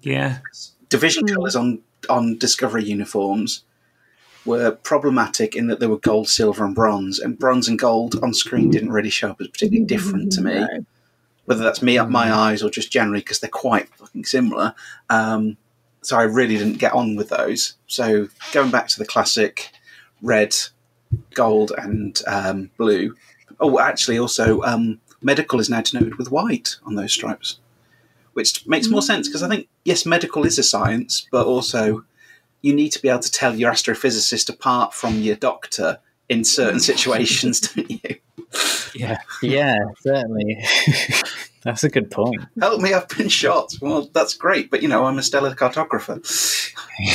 Yeah. 0.00 0.38
Division 0.88 1.26
colours 1.26 1.56
on 1.56 1.80
on 2.08 2.36
Discovery 2.38 2.84
uniforms 2.84 3.64
were 4.44 4.72
problematic 4.72 5.54
in 5.54 5.68
that 5.68 5.78
they 5.78 5.86
were 5.86 5.98
gold, 5.98 6.28
silver, 6.28 6.64
and 6.64 6.74
bronze, 6.74 7.18
and 7.18 7.38
bronze 7.38 7.68
and 7.68 7.78
gold 7.78 8.18
on 8.22 8.34
screen 8.34 8.70
didn't 8.70 8.90
really 8.92 9.10
show 9.10 9.30
up 9.30 9.40
as 9.40 9.48
particularly 9.48 9.86
different 9.86 10.32
to 10.32 10.40
me. 10.40 10.66
Whether 11.44 11.62
that's 11.62 11.82
me 11.82 11.98
up 11.98 12.08
my 12.08 12.32
eyes 12.32 12.62
or 12.62 12.70
just 12.70 12.92
generally 12.92 13.20
because 13.20 13.40
they're 13.40 13.50
quite 13.50 13.88
fucking 13.96 14.24
similar. 14.24 14.74
Um, 15.10 15.56
so 16.02 16.16
I 16.16 16.22
really 16.22 16.56
didn't 16.56 16.78
get 16.78 16.92
on 16.92 17.16
with 17.16 17.28
those. 17.28 17.74
So 17.86 18.28
going 18.52 18.70
back 18.70 18.88
to 18.88 18.98
the 18.98 19.04
classic 19.04 19.70
red, 20.20 20.54
gold, 21.34 21.72
and 21.76 22.20
um, 22.26 22.70
blue. 22.76 23.14
Oh, 23.60 23.78
actually, 23.78 24.18
also 24.18 24.62
um, 24.62 25.00
medical 25.20 25.60
is 25.60 25.70
now 25.70 25.80
denoted 25.80 26.16
with 26.16 26.30
white 26.30 26.76
on 26.84 26.94
those 26.94 27.12
stripes, 27.12 27.58
which 28.32 28.66
makes 28.66 28.88
more 28.88 29.02
sense 29.02 29.28
because 29.28 29.42
I 29.42 29.48
think 29.48 29.68
yes, 29.84 30.06
medical 30.06 30.44
is 30.44 30.58
a 30.58 30.62
science, 30.62 31.26
but 31.30 31.46
also 31.46 32.04
you 32.62 32.74
need 32.74 32.90
to 32.90 33.02
be 33.02 33.08
able 33.08 33.20
to 33.20 33.30
tell 33.30 33.54
your 33.54 33.72
astrophysicist 33.72 34.48
apart 34.48 34.94
from 34.94 35.20
your 35.20 35.36
doctor 35.36 35.98
in 36.28 36.44
certain 36.44 36.80
situations, 36.90 37.60
don't 37.60 37.90
you? 37.90 38.16
Yeah, 38.94 39.18
yeah, 39.42 39.76
certainly. 40.00 40.62
That's 41.62 41.84
a 41.84 41.88
good 41.88 42.10
point. 42.10 42.42
Help 42.60 42.80
me, 42.80 42.92
I've 42.92 43.08
been 43.08 43.28
shot. 43.28 43.72
Well, 43.80 44.10
that's 44.12 44.34
great, 44.34 44.68
but 44.68 44.82
you 44.82 44.88
know, 44.88 45.06
I'm 45.06 45.16
a 45.18 45.22
stellar 45.22 45.54
cartographer. 45.54 46.18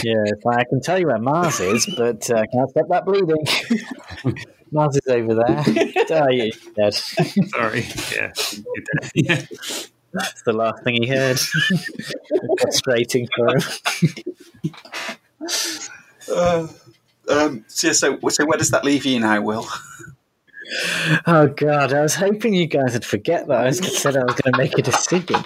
Yeah, 0.03 0.23
like, 0.45 0.59
I 0.59 0.63
can 0.63 0.79
tell 0.79 0.97
you 0.97 1.07
where 1.07 1.19
Mars 1.19 1.59
is, 1.59 1.85
but 1.97 2.29
uh, 2.31 2.37
I 2.37 2.45
can't 2.47 2.69
stop 2.69 2.87
that 2.87 3.05
bleeding. 3.05 3.45
Mars 4.71 4.95
is 4.95 5.07
over 5.07 5.35
there. 5.35 5.63
Oh, 6.11 6.29
you 6.29 6.51
dead. 6.75 6.93
Sorry. 7.49 7.85
Yeah. 8.15 8.31
You're 8.53 8.85
dead. 8.93 9.11
Yeah. 9.15 9.45
That's 10.13 10.41
the 10.43 10.53
last 10.53 10.83
thing 10.83 11.03
he 11.03 11.07
heard. 11.07 11.39
Frustrating 12.61 13.27
for 13.35 13.49
him. 13.49 13.61
Uh, 16.33 16.67
um, 17.29 17.65
so, 17.67 17.91
so, 17.91 18.17
so 18.29 18.45
where 18.45 18.57
does 18.57 18.71
that 18.71 18.83
leave 18.85 19.05
you 19.05 19.19
now, 19.19 19.41
Will? 19.41 19.67
Oh 21.25 21.47
God, 21.55 21.93
I 21.93 22.01
was 22.01 22.15
hoping 22.15 22.53
you 22.53 22.67
guys 22.67 22.93
would 22.93 23.05
forget 23.05 23.47
that. 23.47 23.61
I 23.61 23.65
was 23.67 23.77
said 24.01 24.17
I 24.17 24.23
was 24.23 24.35
going 24.35 24.53
to 24.53 24.57
make 24.57 24.77
a 24.77 24.81
decision. 24.81 25.43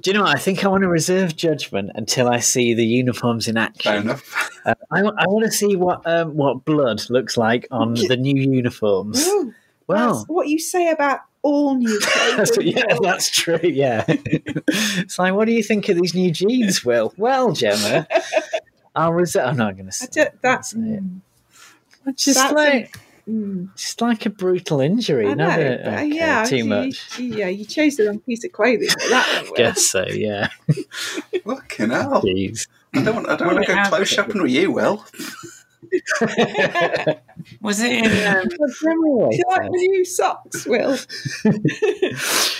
Do 0.00 0.10
you 0.10 0.14
know 0.14 0.22
what? 0.24 0.34
I 0.36 0.38
think 0.40 0.64
I 0.64 0.68
want 0.68 0.82
to 0.82 0.88
reserve 0.88 1.36
judgment 1.36 1.92
until 1.94 2.28
I 2.28 2.40
see 2.40 2.74
the 2.74 2.84
uniforms 2.84 3.46
in 3.46 3.56
action. 3.56 3.92
Fair 3.92 4.00
enough. 4.00 4.50
Uh, 4.64 4.74
I, 4.90 5.00
I 5.00 5.26
want 5.28 5.44
to 5.44 5.52
see 5.52 5.76
what 5.76 6.04
um, 6.06 6.34
what 6.36 6.64
blood 6.64 7.02
looks 7.10 7.36
like 7.36 7.68
on 7.70 7.94
the 7.94 8.16
new 8.16 8.40
uniforms. 8.50 9.24
Ooh, 9.26 9.54
Well, 9.86 10.14
that's 10.14 10.28
what 10.28 10.48
you 10.48 10.58
say 10.58 10.90
about 10.90 11.20
all 11.42 11.76
new 11.76 12.00
that's, 12.36 12.56
yeah, 12.60 12.82
that's 13.02 13.30
true. 13.30 13.60
Yeah, 13.62 14.04
it's 14.08 15.18
like, 15.18 15.34
what 15.34 15.44
do 15.44 15.52
you 15.52 15.62
think 15.62 15.88
of 15.88 15.96
these 15.96 16.14
new 16.14 16.32
jeans, 16.32 16.84
Will? 16.84 17.12
Well, 17.16 17.52
Gemma, 17.52 18.08
I'll 18.96 19.12
reserve. 19.12 19.46
I'm 19.48 19.56
not 19.56 19.74
going 19.76 19.90
to 19.90 19.96
I 20.02 20.06
say. 20.06 20.08
don't, 20.12 20.42
that's 20.42 20.74
mm, 20.74 21.20
Just 22.16 22.38
that's 22.38 22.52
a- 22.52 22.54
like, 22.54 23.00
mm. 23.28 23.74
just 23.76 24.00
like 24.00 24.26
a 24.26 24.30
brutal 24.30 24.80
injury. 24.80 25.26
I 25.28 25.34
know, 25.34 25.48
not 25.48 25.58
a, 25.58 25.62
but, 25.82 25.86
uh, 25.86 25.96
okay, 25.96 26.06
yeah, 26.08 26.44
too 26.44 26.56
you, 26.58 26.64
much. 26.64 27.18
yeah, 27.18 27.48
you 27.48 27.64
chose 27.64 27.96
the 27.96 28.06
wrong 28.06 28.20
piece 28.20 28.44
of 28.44 28.52
clothing 28.52 28.88
for 28.88 29.08
that 29.10 29.42
one. 29.46 29.54
Guess 29.54 29.86
so. 29.86 30.04
Yeah. 30.08 30.48
Fucking 31.44 31.90
hell. 31.90 32.22
Jeez. 32.22 32.68
I 32.94 33.02
don't 33.02 33.16
want, 33.16 33.28
I 33.28 33.36
don't 33.36 33.48
want 33.54 33.60
to 33.62 33.66
go 33.66 33.74
has- 33.74 33.88
close 33.88 34.08
shopping 34.08 34.42
with 34.42 34.50
you, 34.52 34.70
Will. 34.70 35.04
Was 37.60 37.80
it 37.80 37.92
in? 37.92 38.36
Um, 38.36 38.48
Do 38.48 38.56
you 39.36 39.44
like 39.48 39.70
the 39.70 39.88
new 39.88 40.04
socks, 40.04 40.66
Will? 40.66 40.96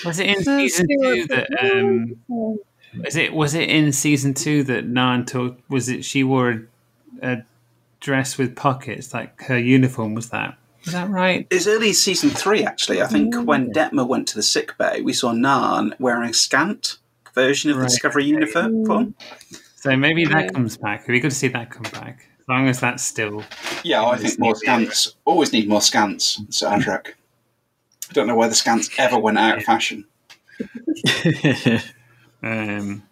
was 0.05 0.19
it 0.21 0.27
in 0.27 0.45
season 0.45 0.87
two 0.89 1.27
that? 1.29 1.49
Um, 1.61 2.16
was 3.03 3.16
it? 3.16 3.33
Was 3.35 3.55
it 3.55 3.69
in 3.69 3.93
season 3.93 4.35
two 4.35 4.62
that 4.65 4.87
Nhan 4.89 5.27
told? 5.27 5.57
Was 5.69 5.89
it? 5.89 6.05
She 6.05 6.23
wore 6.23 6.69
a, 7.23 7.29
a 7.31 7.37
dress 8.05 8.37
with 8.39 8.55
pockets, 8.55 9.13
like 9.15 9.41
her 9.43 9.59
uniform. 9.59 10.15
Was 10.15 10.29
that? 10.31 10.57
Is 10.85 10.93
that 10.93 11.09
right? 11.09 11.47
It's 11.51 11.67
early 11.67 11.95
season 11.95 12.29
three, 12.31 12.65
actually. 12.65 13.01
I 13.01 13.07
think 13.07 13.35
when 13.35 13.73
Detmer 13.73 14.07
went 14.07 14.29
to 14.29 14.35
the 14.37 14.43
sick 14.43 14.77
bay, 14.77 15.01
we 15.01 15.15
saw 15.15 15.33
Nhan 15.33 15.99
wearing 15.99 16.29
a 16.29 16.33
skant 16.33 16.99
version 17.35 17.71
of 17.71 17.77
the 17.77 17.83
Right. 17.83 17.89
Discovery 17.91 18.27
uniform. 18.27 19.15
So 19.77 19.97
maybe 19.97 20.27
that 20.27 20.45
Yeah. 20.45 20.51
comes 20.51 20.77
back. 20.77 21.01
It'd 21.05 21.09
be 21.13 21.21
good 21.21 21.31
to 21.31 21.37
see 21.37 21.49
that 21.49 21.71
come 21.71 21.91
back. 21.91 22.29
As 22.41 22.49
long 22.49 22.69
as 22.69 22.81
that's 22.81 23.03
still. 23.03 23.43
Yeah, 23.83 24.05
I 24.05 24.19
think 24.19 24.39
more 24.39 24.53
skants. 24.55 25.15
Always 25.25 25.53
need 25.55 25.67
more 25.67 25.81
skants 25.81 26.39
in 26.39 26.53
Star 26.53 26.79
Trek. 26.79 27.17
I 28.11 28.13
don't 28.13 28.27
know 28.27 28.35
why 28.37 28.49
the 28.49 28.55
skants 28.55 28.91
ever 28.99 29.19
went 29.19 29.39
out 29.39 29.57
of 29.57 29.65
fashion. 29.65 30.05
Um, 32.43 33.03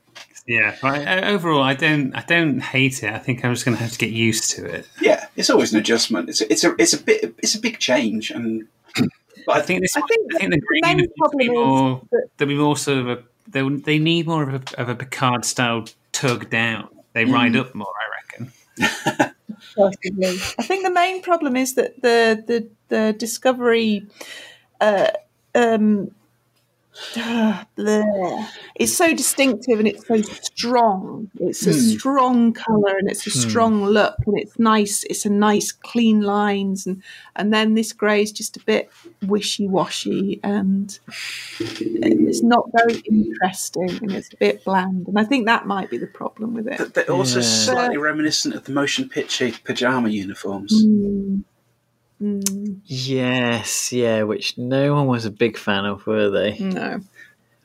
yeah. 0.46 0.76
But 0.82 1.06
overall, 1.24 1.62
I 1.62 1.74
don't. 1.74 2.14
I 2.14 2.22
don't 2.22 2.60
hate 2.60 3.02
it. 3.02 3.12
I 3.12 3.18
think 3.18 3.44
I'm 3.44 3.52
just 3.52 3.64
going 3.64 3.76
to 3.76 3.82
have 3.82 3.92
to 3.92 3.98
get 3.98 4.10
used 4.10 4.50
to 4.52 4.64
it. 4.64 4.86
Yeah, 5.00 5.26
it's 5.36 5.50
always 5.50 5.72
an 5.72 5.78
adjustment. 5.80 6.28
It's 6.28 6.40
a, 6.40 6.50
it's 6.52 6.64
a 6.64 6.74
it's 6.78 6.92
a 6.94 7.02
bit 7.02 7.34
it's 7.38 7.54
a 7.54 7.60
big 7.60 7.78
change, 7.78 8.30
and 8.30 8.66
but 9.46 9.56
I 9.56 9.60
think 9.62 9.80
this. 9.82 9.96
I 9.96 10.00
think, 10.02 10.32
think 10.34 10.50
the 10.52 10.60
green 10.60 10.80
main 10.84 10.98
uniforms 10.98 11.32
will 11.32 11.38
be 11.38 11.46
problem 11.48 11.66
is 11.66 12.10
more. 12.12 12.20
They'll 12.36 12.48
be 12.48 12.56
more 12.56 12.76
sort 12.76 12.98
of 12.98 13.08
a. 13.08 13.22
They 13.48 13.68
they 13.68 13.98
need 13.98 14.26
more 14.26 14.48
of 14.48 14.54
a 14.54 14.80
of 14.80 14.88
a 14.88 14.94
Picard 14.94 15.44
style 15.44 15.84
tug 16.12 16.50
down. 16.50 16.88
They 17.12 17.24
ride 17.24 17.52
Mm. 17.52 17.60
up 17.60 17.74
more, 17.74 17.92
I 17.94 18.06
reckon. 18.16 19.32
Possibly. 19.76 20.28
I 20.58 20.62
think 20.62 20.84
the 20.84 20.90
main 20.90 21.22
problem 21.22 21.56
is 21.56 21.74
that 21.74 22.00
the 22.02 22.42
the 22.46 22.68
the 22.88 23.12
discovery 23.12 24.06
uh, 24.80 25.08
um, 25.54 26.10
bleh. 26.10 26.10
it's 28.76 28.96
so 28.96 29.14
distinctive 29.14 29.78
and 29.78 29.88
it's 29.88 30.06
so 30.06 30.20
strong. 30.42 31.30
It's 31.40 31.66
a 31.66 31.72
Hmm. 31.72 31.78
strong 31.78 32.52
color 32.52 32.96
and 32.98 33.10
it's 33.10 33.26
a 33.26 33.30
Hmm. 33.30 33.48
strong 33.50 33.84
look 33.84 34.14
and 34.26 34.38
it's 34.38 34.58
nice. 34.58 35.04
It's 35.04 35.24
a 35.24 35.30
nice 35.30 35.72
clean 35.72 36.20
lines 36.20 36.86
and 36.86 37.02
and 37.36 37.52
then 37.52 37.74
this 37.74 37.92
grey 37.92 38.22
is 38.22 38.30
just 38.32 38.56
a 38.56 38.60
bit 38.60 38.90
wishy 39.26 39.66
washy 39.66 40.38
and 40.42 40.98
it's 41.60 42.42
not 42.42 42.68
very 42.76 43.00
interesting 43.10 43.98
and 44.02 44.12
it's 44.12 44.32
a 44.32 44.36
bit 44.36 44.64
bland. 44.64 45.08
And 45.08 45.18
I 45.18 45.24
think 45.24 45.46
that 45.46 45.66
might 45.66 45.90
be 45.90 45.98
the 45.98 46.06
problem 46.06 46.54
with 46.54 46.66
it. 46.68 46.94
they're 46.94 47.10
also 47.10 47.40
Yeah. 47.40 47.46
slightly 47.46 47.96
reminiscent 47.96 48.54
of 48.54 48.64
the 48.64 48.72
motion 48.72 49.08
picture 49.08 49.50
pajama 49.64 50.08
uniforms. 50.10 50.84
Mm. 50.84 51.44
Mm. 52.22 52.78
Yes, 52.86 53.92
yeah, 53.92 54.22
which 54.22 54.56
no 54.56 54.94
one 54.94 55.06
was 55.08 55.24
a 55.24 55.30
big 55.30 55.58
fan 55.58 55.84
of, 55.84 56.06
were 56.06 56.30
they? 56.30 56.56
No. 56.58 57.00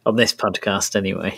On 0.05 0.15
this 0.15 0.33
podcast, 0.33 0.95
anyway. 0.95 1.37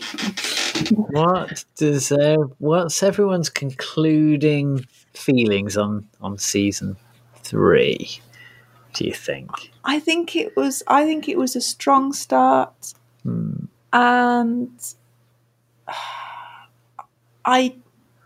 what 1.10 1.66
does 1.76 2.12
uh, 2.12 2.38
what's 2.60 3.04
everyone's 3.04 3.50
concluding 3.50 4.86
feelings 5.14 5.76
on 5.76 6.08
on 6.22 6.38
season 6.38 6.96
three? 7.44 8.22
Do 8.94 9.06
you 9.06 9.14
think? 9.14 9.50
I 9.84 10.00
think 10.00 10.36
it 10.36 10.56
was. 10.56 10.82
I 10.88 11.04
think 11.06 11.28
it 11.28 11.38
was 11.38 11.56
a 11.56 11.62
strong 11.62 12.14
start, 12.14 12.94
and 13.92 14.70
I 17.46 17.76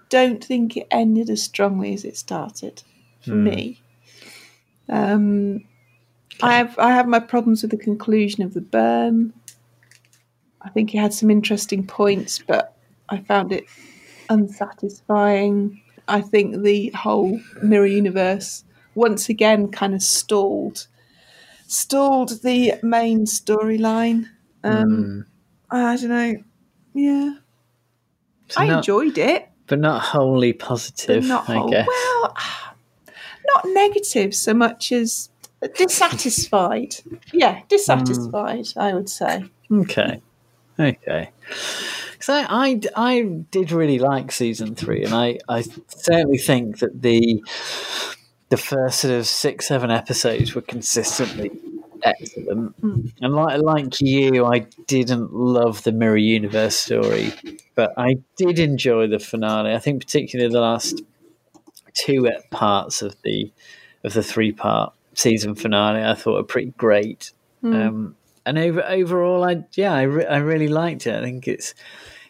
don't 0.10 0.44
think 0.44 0.78
it 0.78 0.88
ended 0.92 1.30
as 1.30 1.42
strongly 1.42 1.94
as 1.94 2.04
it 2.06 2.18
started 2.18 2.84
for 3.22 3.32
Hmm. 3.32 3.44
me. 3.46 3.80
Um, 4.90 5.64
I 6.42 6.56
have 6.56 6.78
I 6.80 6.92
have 6.92 7.08
my 7.08 7.20
problems 7.20 7.62
with 7.62 7.72
the 7.72 7.78
conclusion 7.78 8.44
of 8.44 8.54
the 8.54 8.62
burn. 8.62 9.34
I 10.62 10.70
think 10.70 10.94
it 10.94 10.98
had 10.98 11.14
some 11.14 11.30
interesting 11.30 11.86
points, 11.86 12.40
but 12.46 12.76
I 13.10 13.20
found 13.20 13.52
it 13.52 13.66
unsatisfying. 14.30 15.82
I 16.08 16.22
think 16.22 16.64
the 16.64 16.90
whole 16.90 17.40
mirror 17.62 17.86
universe 17.86 18.64
once 18.96 19.30
again 19.30 19.70
kind 19.70 19.94
of 19.94 20.02
stalled 20.04 20.88
stalled 21.68 22.42
the 22.44 22.74
main 22.84 23.26
storyline. 23.26 24.28
Um, 24.64 25.26
I 25.72 25.96
don't 25.98 26.10
know. 26.10 26.36
Yeah, 26.94 27.36
I 28.58 28.68
not- 28.68 28.78
enjoyed 28.78 29.18
it. 29.18 29.50
but 29.68 29.80
not 29.80 30.02
wholly 30.02 30.52
but 30.54 30.68
positive. 30.68 31.26
not 31.26 31.50
I 31.50 31.56
whole. 31.58 31.70
guess. 31.70 31.88
Well, 31.88 32.36
not 33.56 33.66
negative 33.66 34.34
so 34.34 34.54
much 34.54 34.92
as 34.92 35.30
dissatisfied. 35.76 36.96
yeah, 37.34 37.62
dissatisfied. 37.68 38.68
I 38.78 38.94
would 38.94 39.10
say. 39.10 39.46
Okay. 39.72 40.22
Okay. 40.80 41.30
So 42.20 42.34
I, 42.34 42.46
I, 42.50 42.82
I 42.96 43.22
did 43.52 43.72
really 43.72 44.00
like 44.00 44.32
season 44.32 44.76
three, 44.76 45.04
and 45.04 45.14
I, 45.14 45.40
I 45.50 45.64
certainly 45.88 46.38
think 46.38 46.80
that 46.80 47.02
the 47.02 47.44
the 48.50 48.58
first 48.58 49.00
sort 49.00 49.14
of 49.14 49.28
six 49.28 49.68
seven 49.68 49.92
episodes 49.92 50.56
were 50.56 50.62
consistently 50.62 51.52
excellent. 52.04 52.76
Hmm. 52.80 53.08
And 53.22 53.34
like 53.34 53.62
like 53.62 54.02
you, 54.02 54.46
I 54.46 54.60
didn't 54.88 55.34
love 55.34 55.84
the 55.84 55.92
mirror 55.92 56.18
universe 56.18 56.76
story, 56.76 57.34
but 57.76 57.94
I 57.98 58.18
did 58.38 58.60
enjoy 58.60 59.08
the 59.08 59.20
finale. 59.20 59.74
I 59.74 59.80
think 59.80 60.02
particularly 60.02 60.52
the 60.52 60.62
last 60.62 61.02
two 61.94 62.30
parts 62.52 63.02
of 63.02 63.16
the 63.24 63.52
of 64.04 64.14
the 64.14 64.24
three 64.24 64.52
part 64.52 64.94
season 65.16 65.56
finale, 65.56 66.04
I 66.04 66.14
thought 66.16 66.34
were 66.34 66.44
pretty 66.44 66.74
great. 66.78 67.32
Mm. 67.64 67.88
Um, 67.88 68.16
and 68.46 68.58
over 68.58 68.84
overall, 68.84 69.44
I 69.44 69.64
yeah, 69.74 69.94
I, 69.94 70.04
re- 70.04 70.26
I 70.26 70.38
really 70.38 70.68
liked 70.68 71.08
it. 71.08 71.16
I 71.16 71.24
think 71.24 71.48
it's 71.48 71.74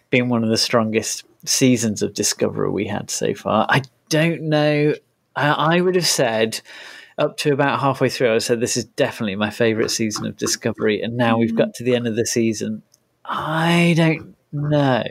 been 0.09 0.29
one 0.29 0.43
of 0.43 0.49
the 0.49 0.57
strongest 0.57 1.23
seasons 1.45 2.01
of 2.01 2.13
Discovery 2.13 2.69
we 2.69 2.87
had 2.87 3.09
so 3.09 3.33
far. 3.33 3.65
I 3.69 3.81
don't 4.09 4.43
know. 4.43 4.93
I, 5.35 5.49
I 5.49 5.81
would 5.81 5.95
have 5.95 6.05
said 6.05 6.61
up 7.17 7.37
to 7.37 7.53
about 7.53 7.79
halfway 7.79 8.09
through, 8.09 8.33
I 8.33 8.37
said 8.39 8.59
this 8.59 8.77
is 8.77 8.85
definitely 8.85 9.35
my 9.35 9.49
favorite 9.49 9.89
season 9.89 10.25
of 10.25 10.37
Discovery, 10.37 11.01
and 11.01 11.17
now 11.17 11.37
we've 11.37 11.55
got 11.55 11.73
to 11.75 11.83
the 11.83 11.95
end 11.95 12.07
of 12.07 12.15
the 12.15 12.25
season. 12.25 12.83
I 13.25 13.93
don't 13.95 14.35
know. 14.51 15.03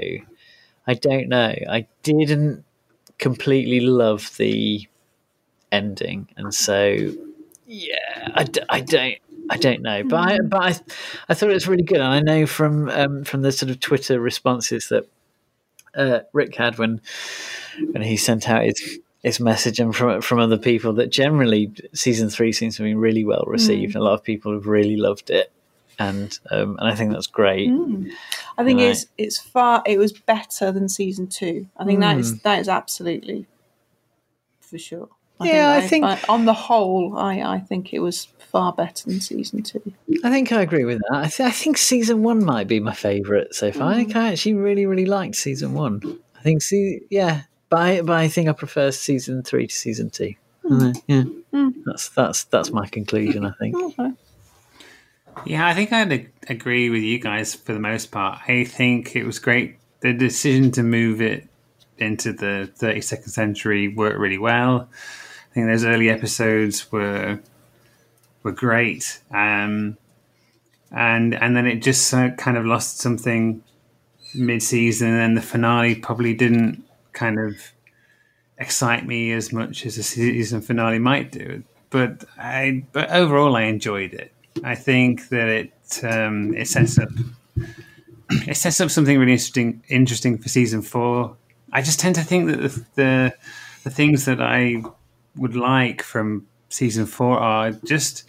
I 0.86 0.94
don't 0.94 1.28
know. 1.28 1.54
I 1.70 1.86
didn't 2.02 2.64
completely 3.22 3.78
love 3.80 4.36
the 4.36 4.86
ending, 5.70 6.28
and 6.36 6.52
so 6.52 7.12
yeah, 7.66 8.28
I, 8.34 8.44
d- 8.44 8.60
I 8.68 8.80
don't. 8.80 9.18
I 9.50 9.56
don't 9.56 9.82
know, 9.82 10.04
but 10.04 10.16
I, 10.16 10.38
but 10.38 10.62
I, 10.62 10.68
I 11.28 11.34
thought 11.34 11.50
it 11.50 11.54
was 11.54 11.66
really 11.66 11.82
good, 11.82 12.00
and 12.00 12.06
I 12.06 12.20
know 12.20 12.46
from 12.46 12.88
um, 12.88 13.24
from 13.24 13.42
the 13.42 13.52
sort 13.52 13.70
of 13.70 13.80
Twitter 13.80 14.20
responses 14.20 14.88
that 14.88 15.08
uh, 15.94 16.20
Rick 16.32 16.56
had 16.56 16.78
when 16.78 17.00
when 17.90 18.02
he 18.02 18.16
sent 18.16 18.48
out 18.48 18.64
his 18.64 18.98
his 19.22 19.40
message, 19.40 19.78
and 19.78 19.94
from 19.94 20.20
from 20.20 20.38
other 20.38 20.58
people 20.58 20.92
that 20.94 21.10
generally 21.10 21.72
season 21.92 22.30
three 22.30 22.52
seems 22.52 22.76
to 22.76 22.82
be 22.82 22.94
really 22.94 23.24
well 23.24 23.44
received. 23.46 23.94
Mm. 23.94 24.00
A 24.00 24.04
lot 24.04 24.14
of 24.14 24.24
people 24.24 24.52
have 24.52 24.66
really 24.66 24.96
loved 24.96 25.30
it, 25.30 25.52
and 26.08 26.38
um, 26.50 26.76
and 26.80 26.88
I 26.92 26.94
think 26.94 27.12
that's 27.12 27.26
great. 27.40 27.68
Mm. 27.70 28.10
I 28.58 28.64
think 28.64 28.78
Right. 28.80 28.90
it's 28.90 29.06
it's 29.18 29.38
far. 29.38 29.82
It 29.86 29.98
was 29.98 30.12
better 30.12 30.72
than 30.72 30.88
season 30.88 31.26
two. 31.28 31.66
I 31.76 31.84
think 31.84 32.00
that 32.00 32.18
is 32.18 32.28
Mm. 32.34 32.42
that 32.42 32.58
is 32.60 32.68
absolutely 32.68 33.46
for 34.60 34.78
sure. 34.78 35.08
Yeah, 35.40 35.70
I 35.72 35.80
think- 35.80 36.04
but 36.04 36.28
on 36.28 36.44
the 36.44 36.54
whole, 36.54 37.16
I 37.18 37.32
I 37.56 37.58
think 37.68 37.92
it 37.92 37.98
was 38.00 38.28
far 38.52 38.72
better 38.72 39.02
than 39.08 39.20
season 39.20 39.62
two. 39.62 39.82
I 40.24 40.30
think 40.30 40.52
I 40.52 40.60
agree 40.62 40.84
with 40.84 40.98
that. 41.08 41.16
I, 41.26 41.28
th- 41.28 41.48
I 41.48 41.50
think 41.50 41.78
season 41.78 42.22
one 42.22 42.44
might 42.44 42.68
be 42.68 42.80
my 42.80 42.94
favourite 42.94 43.54
so 43.54 43.72
far. 43.72 43.90
I 43.92 43.96
think 43.96 44.14
I 44.14 44.30
actually 44.32 44.54
really, 44.54 44.84
really 44.86 45.06
liked 45.06 45.36
season 45.36 45.72
one. 45.74 45.96
I 46.38 46.42
think, 46.42 46.60
see, 46.62 47.00
yeah, 47.10 47.42
but 47.70 47.78
I, 47.80 48.00
but 48.02 48.16
I 48.24 48.28
think 48.28 48.48
I 48.48 48.52
prefer 48.52 48.90
season 48.92 49.42
three 49.42 49.66
to 49.66 49.74
season 49.74 50.10
two. 50.10 50.34
Uh, 50.70 50.92
yeah, 51.08 51.24
that's 51.86 52.10
that's 52.10 52.44
that's 52.44 52.70
my 52.70 52.86
conclusion. 52.86 53.44
I 53.44 53.52
think. 53.58 53.74
Okay. 53.76 54.10
Yeah, 55.44 55.66
I 55.66 55.74
think 55.74 55.92
I'd 55.92 56.30
agree 56.48 56.90
with 56.90 57.02
you 57.02 57.18
guys 57.18 57.54
for 57.54 57.72
the 57.72 57.80
most 57.80 58.10
part. 58.10 58.40
I 58.48 58.64
think 58.64 59.16
it 59.16 59.24
was 59.24 59.38
great. 59.38 59.78
The 60.00 60.12
decision 60.12 60.70
to 60.72 60.82
move 60.82 61.20
it 61.20 61.48
into 61.98 62.32
the 62.32 62.70
32nd 62.78 63.28
century 63.28 63.88
worked 63.88 64.18
really 64.18 64.38
well. 64.38 64.88
I 65.50 65.54
think 65.54 65.66
those 65.66 65.84
early 65.84 66.08
episodes 66.10 66.90
were 66.90 67.40
were 68.42 68.52
great, 68.52 69.20
um, 69.30 69.96
and 70.90 71.34
and 71.34 71.56
then 71.56 71.66
it 71.66 71.82
just 71.82 72.10
kind 72.10 72.56
of 72.56 72.64
lost 72.64 72.98
something 72.98 73.62
mid 74.34 74.62
season, 74.62 75.08
and 75.08 75.18
then 75.18 75.34
the 75.34 75.42
finale 75.42 75.94
probably 75.94 76.34
didn't 76.34 76.84
kind 77.12 77.38
of 77.38 77.72
excite 78.58 79.06
me 79.06 79.32
as 79.32 79.52
much 79.52 79.84
as 79.84 79.98
a 79.98 80.02
season 80.02 80.60
finale 80.62 80.98
might 80.98 81.30
do. 81.30 81.62
But 81.90 82.24
I, 82.38 82.84
but 82.92 83.10
overall, 83.10 83.56
I 83.56 83.62
enjoyed 83.62 84.14
it. 84.14 84.32
I 84.64 84.74
think 84.74 85.28
that 85.28 85.48
it 85.48 86.04
um, 86.04 86.54
it 86.54 86.68
sets 86.68 86.98
up 86.98 87.08
it 88.30 88.56
sets 88.56 88.80
up 88.80 88.90
something 88.90 89.18
really 89.18 89.32
interesting 89.32 89.82
interesting 89.88 90.38
for 90.38 90.48
season 90.48 90.82
four. 90.82 91.36
I 91.72 91.82
just 91.82 92.00
tend 92.00 92.14
to 92.16 92.22
think 92.22 92.50
that 92.50 92.60
the 92.60 92.84
the, 92.94 93.34
the 93.84 93.90
things 93.90 94.24
that 94.24 94.40
I 94.40 94.82
would 95.36 95.56
like 95.56 96.02
from 96.02 96.46
season 96.68 97.06
four 97.06 97.38
are 97.38 97.72
just 97.72 98.24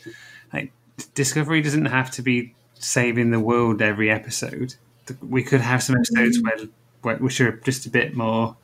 like 0.53 0.71
Discovery 1.13 1.61
doesn't 1.61 1.85
have 1.85 2.11
to 2.11 2.21
be 2.21 2.53
saving 2.75 3.31
the 3.31 3.39
world 3.39 3.81
every 3.81 4.09
episode. 4.09 4.75
We 5.21 5.43
could 5.43 5.61
have 5.61 5.83
some 5.83 5.95
episodes 5.97 6.41
where, 6.41 6.57
where 7.01 7.17
which 7.17 7.41
are 7.41 7.51
just 7.51 7.85
a 7.85 7.89
bit 7.89 8.15
more 8.15 8.55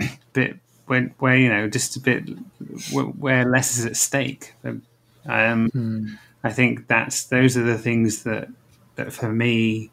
bit 0.32 0.58
where, 0.86 1.14
where 1.18 1.36
you 1.36 1.48
know 1.48 1.68
just 1.68 1.96
a 1.96 2.00
bit 2.00 2.28
where, 2.92 3.04
where 3.04 3.44
less 3.48 3.78
is 3.78 3.86
at 3.86 3.96
stake. 3.96 4.54
Um, 5.26 6.18
I 6.42 6.52
think 6.52 6.86
that's 6.86 7.24
those 7.24 7.56
are 7.56 7.64
the 7.64 7.78
things 7.78 8.22
that 8.22 8.48
that 8.96 9.12
for 9.12 9.32
me 9.32 9.90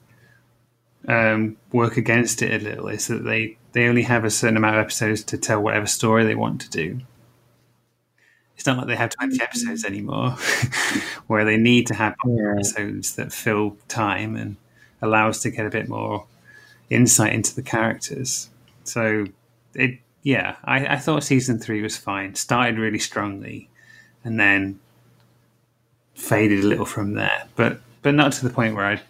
um, 1.07 1.57
work 1.71 1.97
against 1.97 2.41
it 2.41 2.61
a 2.61 2.63
little. 2.63 2.87
Is 2.87 3.07
that 3.07 3.23
they 3.23 3.57
they 3.71 3.87
only 3.87 4.03
have 4.03 4.25
a 4.25 4.29
certain 4.29 4.57
amount 4.57 4.77
of 4.77 4.81
episodes 4.81 5.23
to 5.25 5.37
tell 5.37 5.61
whatever 5.61 5.85
story 5.85 6.23
they 6.23 6.35
want 6.35 6.61
to 6.61 6.69
do. 6.69 7.01
It's 8.55 8.65
not 8.65 8.77
like 8.77 8.87
they 8.87 8.95
have 8.95 9.09
twenty 9.09 9.41
episodes 9.41 9.83
anymore, 9.83 10.31
where 11.27 11.45
they 11.45 11.57
need 11.57 11.87
to 11.87 11.93
have 11.93 12.15
episodes 12.23 13.15
that 13.15 13.33
fill 13.33 13.77
time 13.87 14.35
and 14.35 14.57
allow 15.01 15.29
us 15.29 15.41
to 15.41 15.51
get 15.51 15.65
a 15.65 15.69
bit 15.69 15.89
more 15.89 16.25
insight 16.89 17.33
into 17.33 17.55
the 17.55 17.61
characters. 17.61 18.49
So 18.83 19.25
it 19.73 19.99
yeah, 20.23 20.55
I, 20.63 20.87
I 20.87 20.97
thought 20.97 21.23
season 21.23 21.59
three 21.59 21.81
was 21.81 21.97
fine. 21.97 22.33
Started 22.33 22.79
really 22.79 22.99
strongly, 22.99 23.69
and 24.23 24.39
then 24.39 24.79
faded 26.15 26.63
a 26.63 26.67
little 26.67 26.85
from 26.85 27.13
there, 27.13 27.47
but 27.55 27.79
but 28.01 28.13
not 28.13 28.31
to 28.33 28.47
the 28.47 28.53
point 28.53 28.75
where 28.75 28.85
I. 28.85 29.01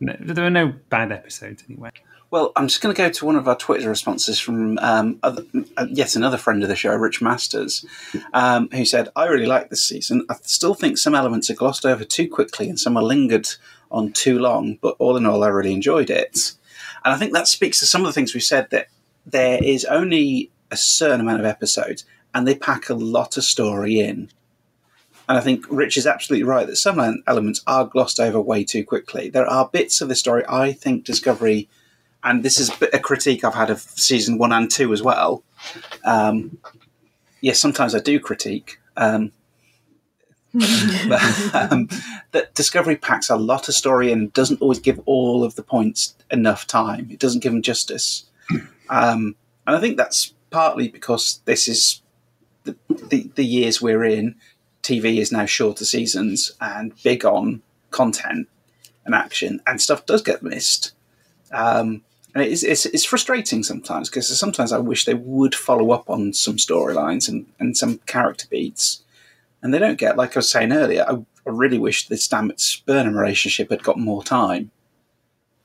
No, 0.00 0.16
there 0.18 0.44
were 0.44 0.50
no 0.50 0.72
bad 0.88 1.12
episodes 1.12 1.62
anyway. 1.68 1.90
Well, 2.32 2.50
I'm 2.56 2.66
just 2.66 2.80
going 2.80 2.94
to 2.94 3.00
go 3.00 3.10
to 3.10 3.26
one 3.26 3.36
of 3.36 3.46
our 3.46 3.56
Twitter 3.56 3.90
responses 3.90 4.40
from 4.40 4.78
um, 4.78 5.18
other, 5.22 5.44
uh, 5.76 5.86
yet 5.90 6.16
another 6.16 6.38
friend 6.38 6.62
of 6.62 6.70
the 6.70 6.74
show, 6.74 6.94
Rich 6.94 7.20
Masters, 7.20 7.84
um, 8.32 8.70
who 8.72 8.86
said, 8.86 9.10
I 9.14 9.26
really 9.26 9.44
like 9.44 9.68
this 9.68 9.84
season. 9.84 10.24
I 10.30 10.36
still 10.40 10.72
think 10.72 10.96
some 10.96 11.14
elements 11.14 11.50
are 11.50 11.54
glossed 11.54 11.84
over 11.84 12.04
too 12.04 12.30
quickly 12.30 12.70
and 12.70 12.80
some 12.80 12.96
are 12.96 13.02
lingered 13.02 13.48
on 13.90 14.12
too 14.12 14.38
long, 14.38 14.78
but 14.80 14.96
all 14.98 15.18
in 15.18 15.26
all, 15.26 15.44
I 15.44 15.48
really 15.48 15.74
enjoyed 15.74 16.08
it. 16.08 16.52
And 17.04 17.12
I 17.12 17.18
think 17.18 17.34
that 17.34 17.48
speaks 17.48 17.78
to 17.80 17.86
some 17.86 18.00
of 18.00 18.06
the 18.06 18.14
things 18.14 18.32
we 18.32 18.40
said 18.40 18.70
that 18.70 18.88
there 19.26 19.62
is 19.62 19.84
only 19.84 20.50
a 20.70 20.76
certain 20.76 21.20
amount 21.20 21.40
of 21.40 21.46
episodes 21.46 22.06
and 22.34 22.48
they 22.48 22.54
pack 22.54 22.88
a 22.88 22.94
lot 22.94 23.36
of 23.36 23.44
story 23.44 24.00
in. 24.00 24.30
And 25.28 25.38
I 25.38 25.40
think 25.40 25.66
Rich 25.70 25.96
is 25.96 26.06
absolutely 26.06 26.44
right 26.44 26.66
that 26.66 26.76
some 26.76 27.22
elements 27.26 27.62
are 27.66 27.86
glossed 27.86 28.20
over 28.20 28.40
way 28.40 28.64
too 28.64 28.84
quickly. 28.84 29.30
There 29.30 29.46
are 29.46 29.68
bits 29.72 30.00
of 30.00 30.08
the 30.08 30.14
story 30.14 30.44
I 30.48 30.72
think 30.72 31.04
Discovery, 31.04 31.68
and 32.24 32.42
this 32.42 32.58
is 32.58 32.70
a 32.92 32.98
critique 32.98 33.44
I've 33.44 33.54
had 33.54 33.70
of 33.70 33.80
season 33.80 34.38
one 34.38 34.52
and 34.52 34.70
two 34.70 34.92
as 34.92 35.02
well. 35.02 35.42
Um, 36.04 36.58
yes, 37.40 37.60
sometimes 37.60 37.94
I 37.94 38.00
do 38.00 38.18
critique. 38.18 38.78
Um, 38.96 39.32
but, 41.08 41.54
um, 41.54 41.88
that 42.32 42.54
Discovery 42.54 42.96
packs 42.96 43.30
a 43.30 43.36
lot 43.36 43.68
of 43.68 43.74
story 43.74 44.12
in 44.12 44.18
and 44.18 44.32
doesn't 44.32 44.60
always 44.60 44.80
give 44.80 45.00
all 45.06 45.44
of 45.44 45.54
the 45.54 45.62
points 45.62 46.14
enough 46.30 46.66
time. 46.66 47.08
It 47.10 47.18
doesn't 47.18 47.42
give 47.42 47.52
them 47.52 47.62
justice. 47.62 48.24
Um, 48.90 49.36
and 49.66 49.76
I 49.76 49.80
think 49.80 49.96
that's 49.96 50.34
partly 50.50 50.88
because 50.88 51.40
this 51.46 51.68
is 51.68 52.02
the, 52.64 52.76
the, 52.88 53.30
the 53.34 53.44
years 53.44 53.80
we're 53.80 54.04
in. 54.04 54.36
TV 54.82 55.18
is 55.18 55.32
now 55.32 55.46
shorter 55.46 55.84
seasons 55.84 56.52
and 56.60 56.92
big 57.02 57.24
on 57.24 57.62
content 57.90 58.48
and 59.04 59.14
action, 59.14 59.60
and 59.66 59.80
stuff 59.80 60.06
does 60.06 60.22
get 60.22 60.42
missed. 60.42 60.92
Um, 61.52 62.02
and 62.34 62.44
it 62.44 62.50
is, 62.50 62.64
it's, 62.64 62.86
it's 62.86 63.04
frustrating 63.04 63.62
sometimes 63.62 64.08
because 64.08 64.38
sometimes 64.38 64.72
I 64.72 64.78
wish 64.78 65.04
they 65.04 65.14
would 65.14 65.54
follow 65.54 65.90
up 65.90 66.08
on 66.08 66.32
some 66.32 66.56
storylines 66.56 67.28
and, 67.28 67.46
and 67.58 67.76
some 67.76 67.98
character 68.06 68.46
beats, 68.50 69.02
and 69.60 69.72
they 69.72 69.78
don't 69.78 69.98
get. 69.98 70.16
Like 70.16 70.36
I 70.36 70.38
was 70.38 70.50
saying 70.50 70.72
earlier, 70.72 71.04
I, 71.08 71.14
I 71.14 71.50
really 71.50 71.78
wish 71.78 72.08
the 72.08 72.14
Stamets 72.16 72.84
Burnham 72.84 73.16
relationship 73.16 73.70
had 73.70 73.82
got 73.82 73.98
more 73.98 74.24
time, 74.24 74.70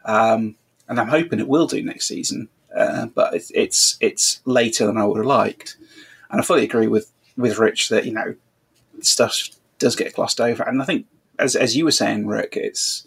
um, 0.05 0.55
and 0.87 0.99
I'm 0.99 1.07
hoping 1.07 1.39
it 1.39 1.47
will 1.47 1.67
do 1.67 1.81
next 1.81 2.07
season. 2.07 2.49
Uh, 2.75 3.07
but 3.07 3.33
it's, 3.33 3.49
it's 3.55 3.97
it's 4.01 4.41
later 4.45 4.85
than 4.85 4.97
I 4.97 5.05
would 5.05 5.17
have 5.17 5.25
liked, 5.25 5.77
and 6.29 6.41
I 6.41 6.43
fully 6.43 6.63
agree 6.63 6.87
with 6.87 7.11
with 7.37 7.57
Rich 7.57 7.89
that 7.89 8.05
you 8.05 8.11
know 8.11 8.35
stuff 9.01 9.49
does 9.79 9.95
get 9.95 10.15
glossed 10.15 10.41
over, 10.41 10.63
and 10.63 10.81
I 10.81 10.85
think 10.85 11.05
as 11.39 11.55
as 11.55 11.75
you 11.75 11.85
were 11.85 11.91
saying, 11.91 12.27
Rick, 12.27 12.55
it's 12.55 13.05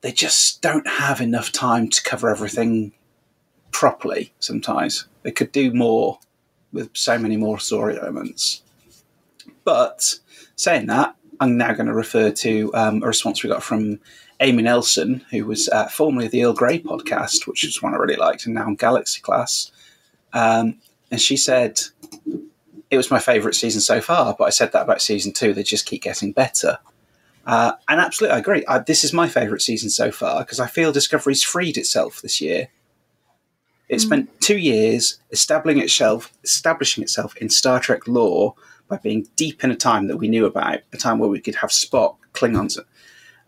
they 0.00 0.12
just 0.12 0.62
don't 0.62 0.86
have 0.86 1.20
enough 1.20 1.50
time 1.50 1.88
to 1.88 2.02
cover 2.02 2.30
everything 2.30 2.92
properly. 3.72 4.32
Sometimes 4.38 5.06
they 5.22 5.32
could 5.32 5.52
do 5.52 5.72
more 5.72 6.18
with 6.72 6.90
so 6.94 7.18
many 7.18 7.36
more 7.36 7.58
story 7.58 7.98
elements. 7.98 8.62
But 9.64 10.18
saying 10.56 10.86
that, 10.86 11.16
I'm 11.40 11.56
now 11.56 11.72
going 11.72 11.86
to 11.86 11.94
refer 11.94 12.30
to 12.30 12.70
um, 12.74 13.02
a 13.02 13.06
response 13.06 13.42
we 13.42 13.50
got 13.50 13.62
from 13.62 14.00
Amy 14.40 14.62
Nelson, 14.62 15.24
who 15.30 15.46
was 15.46 15.68
uh, 15.68 15.88
formerly 15.88 16.26
of 16.26 16.32
the 16.32 16.44
Earl 16.44 16.52
Grey 16.52 16.78
podcast, 16.78 17.46
which 17.46 17.64
is 17.64 17.82
one 17.82 17.94
I 17.94 17.98
really 17.98 18.16
liked, 18.16 18.46
and 18.46 18.54
now 18.54 18.72
Galaxy 18.74 19.20
Class. 19.20 19.72
Um, 20.32 20.78
and 21.10 21.20
she 21.20 21.36
said 21.36 21.80
it 22.90 22.96
was 22.96 23.10
my 23.10 23.18
favourite 23.18 23.54
season 23.54 23.80
so 23.80 24.00
far, 24.00 24.34
but 24.38 24.44
I 24.44 24.50
said 24.50 24.72
that 24.72 24.82
about 24.82 25.02
season 25.02 25.32
two. 25.32 25.52
They 25.52 25.62
just 25.62 25.86
keep 25.86 26.02
getting 26.02 26.32
better. 26.32 26.78
Uh, 27.46 27.72
and 27.88 28.00
absolutely, 28.00 28.36
I 28.36 28.38
agree. 28.38 28.64
I, 28.66 28.78
this 28.78 29.04
is 29.04 29.12
my 29.12 29.28
favourite 29.28 29.62
season 29.62 29.90
so 29.90 30.10
far 30.10 30.40
because 30.40 30.60
I 30.60 30.66
feel 30.66 30.92
Discovery's 30.92 31.42
freed 31.42 31.76
itself 31.76 32.20
this 32.20 32.40
year. 32.40 32.68
It 33.88 34.00
spent 34.00 34.40
two 34.42 34.58
years 34.58 35.18
establishing 35.30 35.80
itself, 35.82 36.30
establishing 36.44 37.02
itself 37.02 37.34
in 37.38 37.48
Star 37.48 37.80
Trek 37.80 38.06
lore 38.06 38.54
by 38.86 38.98
being 38.98 39.28
deep 39.34 39.64
in 39.64 39.70
a 39.70 39.76
time 39.76 40.08
that 40.08 40.18
we 40.18 40.28
knew 40.28 40.44
about, 40.44 40.80
a 40.92 40.98
time 40.98 41.18
where 41.18 41.28
we 41.30 41.40
could 41.40 41.54
have 41.56 41.70
Spock, 41.70 42.16
Klingons 42.34 42.78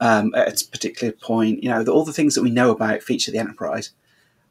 um, 0.01 0.35
at 0.35 0.63
a 0.63 0.69
particular 0.69 1.13
point. 1.13 1.63
You 1.63 1.69
know, 1.69 1.83
the, 1.83 1.93
all 1.93 2.07
the 2.07 2.13
things 2.13 2.35
that 2.35 2.43
we 2.43 2.51
know 2.51 2.71
about 2.71 3.03
feature 3.03 3.31
the 3.31 3.39
Enterprise. 3.39 3.91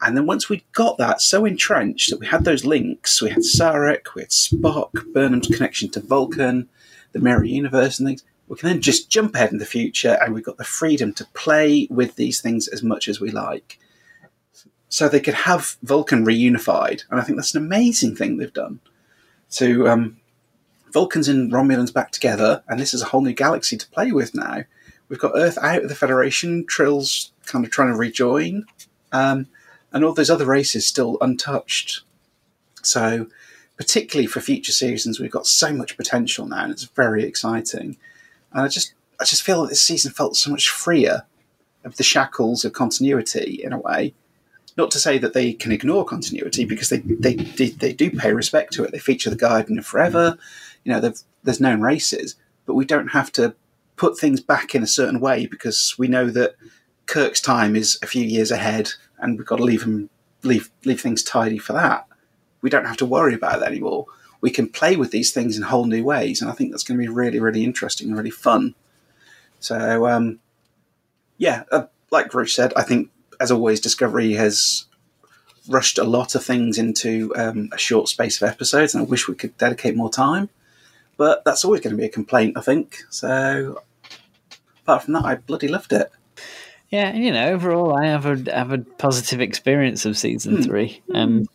And 0.02 0.16
then 0.16 0.26
once 0.26 0.48
we'd 0.48 0.64
got 0.72 0.98
that 0.98 1.22
so 1.22 1.46
entrenched 1.46 2.10
that 2.10 2.20
we 2.20 2.28
had 2.28 2.46
those 2.46 2.66
links, 2.66 3.22
we 3.22 3.30
had 3.30 3.40
Sarek, 3.40 4.16
we 4.16 4.22
had 4.22 4.30
Spock, 4.30 4.92
Burnham's 5.14 5.48
connection 5.48 5.90
to 5.92 6.00
Vulcan, 6.00 6.70
the 7.12 7.20
Mirror 7.20 7.46
Universe, 7.46 8.00
and 8.00 8.08
things. 8.08 8.24
We 8.48 8.58
can 8.58 8.70
then 8.70 8.82
just 8.82 9.10
jump 9.10 9.36
ahead 9.36 9.52
in 9.52 9.60
the 9.60 9.66
future, 9.66 10.18
and 10.22 10.34
we've 10.34 10.46
got 10.46 10.58
the 10.58 10.64
freedom 10.64 11.14
to 11.14 11.26
play 11.34 11.88
with 11.90 12.16
these 12.16 12.42
things 12.42 12.68
as 12.68 12.82
much 12.82 13.08
as 13.08 13.20
we 13.20 13.30
like. 13.30 13.78
So 14.88 15.08
they 15.08 15.20
could 15.20 15.36
have 15.36 15.78
Vulcan 15.84 16.26
reunified, 16.26 17.04
and 17.10 17.20
I 17.20 17.24
think 17.24 17.38
that's 17.38 17.54
an 17.54 17.64
amazing 17.64 18.16
thing 18.16 18.38
they've 18.38 18.52
done. 18.52 18.80
To 19.52 19.88
um, 19.88 20.18
Vulcans 20.92 21.28
and 21.28 21.52
Romulans 21.52 21.94
back 21.94 22.12
together, 22.12 22.64
and 22.68 22.80
this 22.80 22.94
is 22.94 23.02
a 23.02 23.06
whole 23.06 23.22
new 23.22 23.34
galaxy 23.34 23.78
to 23.78 23.90
play 23.90 24.12
with 24.12 24.34
now. 24.34 24.64
We've 25.10 25.20
got 25.20 25.34
Earth 25.36 25.58
out 25.60 25.84
of 25.84 25.90
the 25.90 25.96
Federation, 25.96 26.66
Trill's 26.68 27.32
kind 27.46 27.66
of 27.66 27.72
trying 27.72 27.92
to 27.92 27.98
rejoin, 27.98 28.66
um, 29.12 29.48
and 29.92 30.04
all 30.04 30.14
those 30.14 30.30
other 30.30 30.46
races 30.46 30.86
still 30.86 31.18
untouched. 31.22 32.02
So, 32.82 33.28
particularly 33.78 34.28
for 34.28 34.42
future 34.42 34.72
seasons, 34.72 35.20
we've 35.20 35.32
got 35.32 35.48
so 35.48 35.74
much 35.74 35.98
potential 35.98 36.48
now, 36.48 36.64
and 36.64 36.72
it's 36.72 36.84
very 36.84 37.24
exciting. 37.24 37.98
And 38.52 38.62
I 38.64 38.68
just, 38.68 38.94
I 39.20 39.26
just 39.26 39.44
feel 39.44 39.62
that 39.64 39.70
this 39.70 39.82
season 39.82 40.12
felt 40.12 40.36
so 40.36 40.52
much 40.52 40.70
freer 40.70 41.24
of 41.84 41.98
the 41.98 42.04
shackles 42.04 42.66
of 42.66 42.74
continuity 42.74 43.62
in 43.64 43.74
a 43.74 43.78
way. 43.78 44.14
Not 44.78 44.92
to 44.92 45.00
say 45.00 45.18
that 45.18 45.34
they 45.34 45.54
can 45.54 45.72
ignore 45.72 46.06
continuity 46.06 46.64
because 46.66 46.90
they 46.90 47.00
they, 47.00 47.36
they, 47.36 47.70
they 47.70 47.94
do 47.94 48.12
pay 48.12 48.34
respect 48.34 48.74
to 48.74 48.84
it. 48.84 48.92
They 48.92 49.00
feature 49.00 49.30
the 49.30 49.36
Guardian 49.36 49.80
of 49.80 49.86
Forever, 49.86 50.38
you 50.84 50.92
know, 50.92 51.14
there's 51.44 51.60
known 51.60 51.82
races, 51.82 52.36
but 52.66 52.76
we 52.76 52.86
don't 52.86 53.10
have 53.10 53.32
to 53.34 53.56
put 53.96 54.18
things 54.18 54.40
back 54.42 54.74
in 54.76 54.84
a 54.84 54.88
certain 54.88 55.20
way 55.20 55.46
because 55.46 55.96
we 55.98 56.08
know 56.08 56.30
that 56.30 56.56
Kirk's 57.06 57.42
time 57.42 57.76
is 57.76 58.00
a 58.02 58.08
few 58.08 58.24
years 58.24 58.52
ahead, 58.52 58.92
and 59.22 59.38
we've 59.38 59.48
got 59.48 59.58
to 59.58 59.64
leave 59.64 59.84
him 59.84 60.10
leave 60.44 60.70
leave 60.86 61.02
things 61.02 61.24
tidy 61.24 61.58
for 61.58 61.74
that. 61.74 62.08
We 62.62 62.70
don't 62.70 62.86
have 62.86 62.98
to 62.98 63.06
worry 63.06 63.34
about 63.34 63.60
that 63.60 63.72
anymore. 63.72 64.06
We 64.42 64.52
can 64.52 64.70
play 64.70 64.96
with 64.96 65.12
these 65.12 65.32
things 65.32 65.58
in 65.58 65.64
whole 65.64 65.86
new 65.86 66.04
ways, 66.04 66.42
and 66.42 66.50
I 66.50 66.54
think 66.54 66.72
that's 66.72 66.84
going 66.84 66.98
to 66.98 67.04
be 67.04 67.10
really, 67.12 67.40
really 67.40 67.64
interesting 67.64 68.08
and 68.08 68.18
really 68.18 68.30
fun. 68.30 68.76
So, 69.60 70.08
um, 70.08 70.40
yeah, 71.38 71.64
uh, 71.72 71.88
like 72.10 72.34
Rich 72.34 72.56
said, 72.56 72.74
I 72.76 72.84
think 72.84 73.10
as 73.40 73.52
always, 73.52 73.80
Discovery 73.80 74.34
has 74.34 74.86
rushed 75.68 75.98
a 75.98 76.04
lot 76.04 76.36
of 76.36 76.44
things 76.44 76.78
into 76.78 77.34
um, 77.36 77.70
a 77.72 77.78
short 77.78 78.08
space 78.08 78.42
of 78.42 78.50
episodes, 78.50 78.94
and 78.94 79.06
I 79.06 79.08
wish 79.08 79.28
we 79.28 79.36
could 79.36 79.58
dedicate 79.58 79.96
more 79.96 80.10
time. 80.10 80.50
But 81.18 81.44
that's 81.44 81.66
always 81.66 81.82
going 81.82 81.96
to 81.96 82.00
be 82.00 82.06
a 82.06 82.10
complaint, 82.10 82.58
I 82.58 82.62
think. 82.62 83.00
So, 83.10 83.82
apart 84.84 85.04
from 85.04 85.14
that, 85.16 85.26
I 85.26 85.36
bloody 85.36 85.68
loved 85.68 85.92
it. 85.92 86.12
Yeah, 86.92 87.14
you 87.16 87.32
know, 87.32 87.50
overall, 87.50 87.96
I 87.96 88.08
have 88.08 88.26
a 88.26 88.52
have 88.52 88.72
a 88.72 88.80
positive 88.80 89.42
experience 89.42 90.06
of 90.06 90.18
season 90.18 90.58
Hmm. 90.58 90.64
three, 90.64 91.02
and 91.14 91.48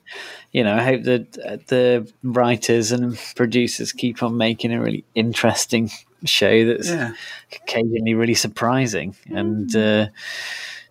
you 0.52 0.62
know, 0.62 0.74
I 0.77 0.82
hope 0.82 1.02
that 1.05 1.39
uh, 1.39 1.56
the 1.66 2.09
writers 2.23 2.93
and 2.93 3.19
producers 3.35 3.93
keep 3.93 4.23
on 4.23 4.36
making 4.36 4.73
a 4.73 4.81
really 4.81 5.05
interesting 5.16 5.90
show 6.24 6.65
that's 6.65 6.89
Yeah. 6.89 7.15
occasionally 7.52 8.15
really 8.15 8.35
surprising 8.35 9.15
and 9.27 9.74
uh, 9.74 10.06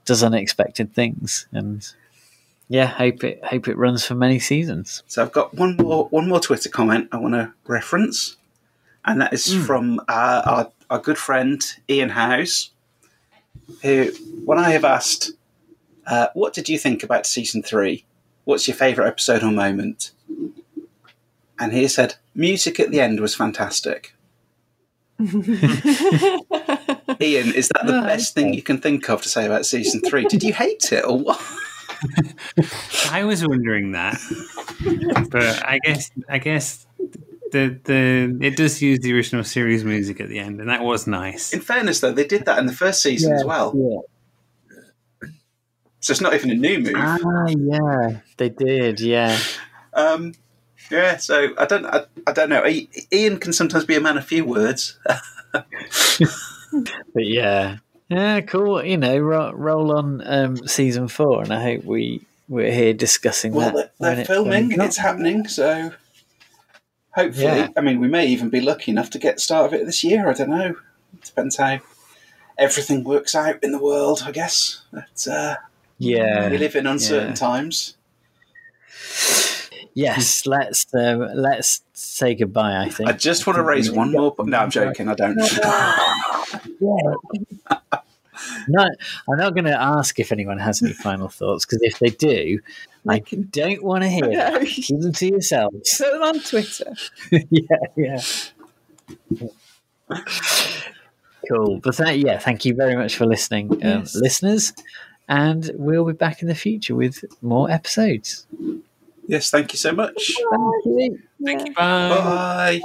does 0.06 0.22
unexpected 0.24 0.94
things. 0.94 1.48
And 1.54 1.88
yeah, 2.68 2.88
hope 2.88 3.24
it 3.24 3.42
hope 3.46 3.70
it 3.70 3.78
runs 3.78 4.04
for 4.06 4.16
many 4.16 4.40
seasons. 4.40 5.04
So 5.08 5.22
I've 5.22 5.32
got 5.32 5.54
one 5.54 5.78
more 5.78 6.08
one 6.10 6.28
more 6.28 6.42
Twitter 6.42 6.68
comment 6.70 7.08
I 7.14 7.18
want 7.18 7.34
to 7.36 7.54
reference, 7.66 8.36
and 9.06 9.22
that 9.22 9.32
is 9.32 9.54
from 9.54 10.02
uh, 10.10 10.42
our 10.46 10.72
our 10.90 11.00
good 11.00 11.18
friend 11.18 11.64
Ian 11.90 12.10
House, 12.10 12.72
who 13.82 14.12
when 14.46 14.58
I 14.58 14.72
have 14.72 14.86
asked, 14.86 15.32
uh, 16.08 16.28
"What 16.34 16.54
did 16.54 16.70
you 16.70 16.78
think 16.78 17.04
about 17.04 17.26
season 17.26 17.64
three? 17.64 18.06
What's 18.46 18.68
your 18.68 18.76
favourite 18.76 19.08
episode 19.08 19.44
or 19.44 19.52
moment?" 19.52 20.12
and 21.60 21.74
he 21.74 21.88
said, 21.88 22.16
"Music 22.36 22.80
at 22.80 22.92
the 22.92 23.00
end 23.00 23.20
was 23.20 23.36
fantastic." 23.36 24.16
Ian, 25.20 25.30
is 27.54 27.70
that 27.70 27.86
the 27.86 28.02
best 28.06 28.34
thing 28.34 28.54
you 28.54 28.62
can 28.62 28.80
think 28.80 29.10
of 29.10 29.22
to 29.22 29.30
say 29.30 29.46
about 29.46 29.66
season 29.66 30.02
three? 30.02 30.26
Did 30.26 30.44
you 30.44 30.54
hate 30.54 30.92
it 30.92 31.06
or 31.06 31.20
what? 31.20 31.42
I 33.12 33.24
was 33.24 33.48
wondering 33.48 33.94
that, 33.94 34.20
but 35.30 35.66
I 35.66 35.80
guess 35.84 36.12
I 36.28 36.40
guess 36.40 36.86
the 37.54 37.80
the 37.86 38.38
it 38.46 38.58
does 38.58 38.82
use 38.82 39.00
the 39.00 39.14
original 39.14 39.46
series 39.46 39.86
music 39.86 40.20
at 40.20 40.28
the 40.28 40.40
end, 40.40 40.60
and 40.60 40.68
that 40.70 40.84
was 40.84 41.08
nice. 41.08 41.54
In 41.54 41.62
fairness, 41.62 42.02
though, 42.02 42.12
they 42.12 42.28
did 42.28 42.44
that 42.46 42.58
in 42.60 42.66
the 42.66 42.74
first 42.74 43.02
season 43.02 43.32
as 43.34 43.46
well. 43.46 43.72
Yeah. 43.76 45.30
So 46.02 46.12
it's 46.12 46.20
not 46.20 46.34
even 46.34 46.50
a 46.52 46.56
new 46.56 46.80
move. 46.80 46.96
Ah, 46.98 47.48
yeah, 47.48 48.20
they 48.36 48.50
did. 48.50 49.00
Yeah, 49.00 49.40
Um, 49.94 50.34
yeah, 50.92 51.16
so 51.16 51.54
I 51.58 51.66
don't, 51.66 51.86
I, 51.86 52.04
I 52.28 52.34
don't 52.34 52.50
know. 52.50 52.66
Ian 53.14 53.38
can 53.38 53.54
sometimes 53.54 53.86
be 53.86 53.96
a 53.96 54.02
man 54.02 54.18
of 54.18 54.26
few 54.26 54.44
words. 54.44 55.00
but 55.54 55.66
yeah, 57.16 57.78
yeah, 58.10 58.42
cool. 58.42 58.84
You 58.84 58.98
know, 58.98 59.18
ro- 59.18 59.54
roll 59.54 59.96
on 59.98 60.22
um, 60.26 60.68
season 60.68 61.08
four, 61.08 61.42
and 61.42 61.54
I 61.54 61.62
hope 61.64 61.86
we 61.86 62.26
we're 62.50 62.72
here 62.74 62.94
discussing 62.94 63.54
well, 63.54 63.72
that. 63.72 63.94
they're, 64.00 64.16
they're 64.16 64.22
it- 64.24 64.28
filming, 64.28 64.72
it's 64.74 64.98
happening. 64.98 65.48
So 65.48 65.94
hopefully, 67.16 67.46
Yeah. 67.46 67.68
I 67.78 67.82
mean, 67.82 68.00
we 68.00 68.08
may 68.08 68.28
even 68.28 68.50
be 68.50 68.62
lucky 68.62 68.92
enough 68.92 69.10
to 69.12 69.20
get 69.20 69.36
the 69.36 69.42
start 69.42 69.68
of 69.68 69.74
it 69.80 69.86
this 69.86 70.04
year. 70.04 70.30
I 70.30 70.34
don't 70.34 70.50
know. 70.50 70.76
Depends 71.24 71.58
how 71.58 71.80
everything 72.58 73.04
works 73.04 73.36
out 73.36 73.64
in 73.64 73.72
the 73.72 73.82
world, 73.82 74.24
I 74.26 74.32
guess. 74.32 74.82
But, 74.92 75.28
uh, 75.30 75.56
Yeah, 75.98 76.50
we 76.50 76.58
live 76.58 76.76
in 76.76 76.88
uncertain 76.88 77.30
yeah. 77.30 77.36
times. 77.36 77.96
Yes, 79.96 80.48
let's 80.48 80.88
um, 80.96 81.20
let's 81.36 81.82
say 81.94 82.34
goodbye. 82.34 82.82
I 82.82 82.90
think. 82.90 83.10
I 83.10 83.14
just 83.14 83.46
want 83.46 83.58
to 83.58 83.64
raise 83.64 83.92
one 83.92 84.12
more. 84.12 84.34
No, 84.40 84.58
I'm 84.58 84.72
joking. 84.72 85.08
I 85.08 85.14
don't. 85.14 85.38
No, 88.68 88.84
I'm 89.30 89.38
not 89.38 89.54
going 89.54 89.66
to 89.66 89.80
ask 89.82 90.20
if 90.20 90.32
anyone 90.32 90.58
has 90.60 90.82
any 90.84 90.94
final 90.94 91.28
thoughts 91.30 91.66
because 91.66 91.82
if 91.82 92.00
they 92.00 92.10
do, 92.10 92.60
I 93.08 93.20
don't 93.20 93.84
want 93.84 94.04
to 94.04 94.10
hear. 94.10 94.24
No. 94.32 94.52
Them. 94.60 94.66
Keep 94.66 95.00
them 95.02 95.14
to 95.14 95.28
yourselves. 95.28 95.98
Put 95.98 96.12
them 96.12 96.22
on 96.24 96.40
Twitter. 96.40 96.94
yeah, 97.50 97.78
yeah. 97.98 98.22
Cool. 101.50 101.80
But 101.84 101.96
th- 101.98 102.24
yeah, 102.24 102.40
thank 102.40 102.64
you 102.66 102.74
very 102.74 102.96
much 102.96 103.16
for 103.18 103.26
listening, 103.26 103.72
um, 103.74 103.80
Yes. 103.82 104.16
listeners. 104.16 104.74
And 105.28 105.70
we'll 105.76 106.06
be 106.06 106.14
back 106.14 106.42
in 106.42 106.48
the 106.48 106.56
future 106.56 106.96
with 106.96 107.24
more 107.42 107.70
episodes. 107.70 108.46
Yes, 109.28 109.50
thank 109.50 109.72
you 109.74 109.78
so 109.78 109.94
much. 109.94 110.34
Thank 110.52 110.86
you. 110.86 111.20
Thank 111.44 111.68
you. 111.68 111.74
Bye. 111.74 112.10
Bye. 112.10 112.82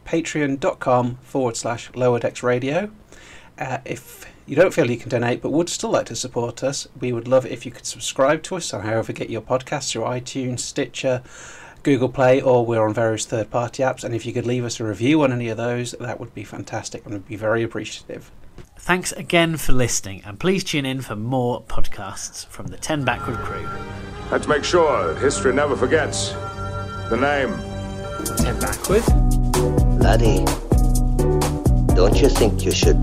patreon.com 0.06 1.16
forward 1.22 1.56
slash 1.56 1.90
lower 1.94 2.18
decks 2.18 2.42
radio. 2.42 2.90
Uh, 3.58 3.78
if 3.84 4.24
you 4.46 4.54
don't 4.54 4.72
feel 4.72 4.90
you 4.90 4.96
can 4.96 5.08
donate 5.08 5.42
but 5.42 5.50
would 5.50 5.68
still 5.68 5.90
like 5.90 6.06
to 6.06 6.16
support 6.16 6.62
us, 6.62 6.86
we 7.00 7.12
would 7.12 7.26
love 7.28 7.44
it 7.44 7.52
if 7.52 7.66
you 7.66 7.72
could 7.72 7.86
subscribe 7.86 8.42
to 8.44 8.56
us 8.56 8.72
on 8.72 8.82
however 8.82 9.12
get 9.12 9.28
your 9.28 9.42
podcasts 9.42 9.90
through 9.90 10.02
iTunes, 10.02 10.60
Stitcher, 10.60 11.22
Google 11.82 12.08
Play, 12.08 12.40
or 12.40 12.64
we're 12.64 12.86
on 12.86 12.94
various 12.94 13.26
third 13.26 13.50
party 13.50 13.82
apps. 13.82 14.04
And 14.04 14.14
if 14.14 14.26
you 14.26 14.32
could 14.32 14.46
leave 14.46 14.64
us 14.64 14.80
a 14.80 14.84
review 14.84 15.22
on 15.22 15.32
any 15.32 15.48
of 15.48 15.56
those, 15.56 15.92
that 15.92 16.18
would 16.18 16.34
be 16.34 16.44
fantastic 16.44 17.04
and 17.04 17.12
would 17.12 17.28
be 17.28 17.36
very 17.36 17.62
appreciative. 17.62 18.30
Thanks 18.78 19.12
again 19.12 19.56
for 19.56 19.72
listening, 19.72 20.22
and 20.24 20.38
please 20.38 20.62
tune 20.62 20.86
in 20.86 21.00
for 21.00 21.16
more 21.16 21.62
podcasts 21.62 22.46
from 22.46 22.68
the 22.68 22.76
10 22.76 23.04
Backward 23.04 23.38
crew. 23.38 23.68
Let's 24.30 24.46
make 24.46 24.64
sure 24.64 25.12
that 25.12 25.20
history 25.20 25.52
never 25.52 25.76
forgets 25.76 26.30
the 27.08 27.16
name 27.16 27.56
10 28.36 28.60
Backward. 28.60 29.45
Laddie, 30.06 30.44
don't 31.96 32.16
you 32.20 32.28
think 32.28 32.64
you 32.64 32.70
should 32.70 32.96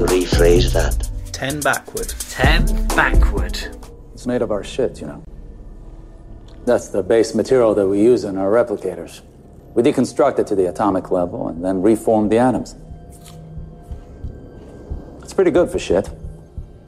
rephrase 0.00 0.72
that? 0.72 1.10
10 1.32 1.60
backward. 1.60 2.08
10 2.08 2.88
backward. 2.88 3.58
It's 4.14 4.24
made 4.24 4.40
of 4.40 4.50
our 4.50 4.64
shit, 4.64 5.02
you 5.02 5.06
know. 5.06 5.22
That's 6.64 6.88
the 6.88 7.02
base 7.02 7.34
material 7.34 7.74
that 7.74 7.86
we 7.86 8.00
use 8.00 8.24
in 8.24 8.38
our 8.38 8.50
replicators. 8.50 9.20
We 9.74 9.82
deconstruct 9.82 10.38
it 10.38 10.46
to 10.46 10.54
the 10.54 10.70
atomic 10.70 11.10
level 11.10 11.48
and 11.48 11.62
then 11.62 11.82
reform 11.82 12.30
the 12.30 12.38
atoms. 12.38 12.74
It's 15.22 15.34
pretty 15.34 15.50
good 15.50 15.68
for 15.68 15.78
shit. 15.78 16.08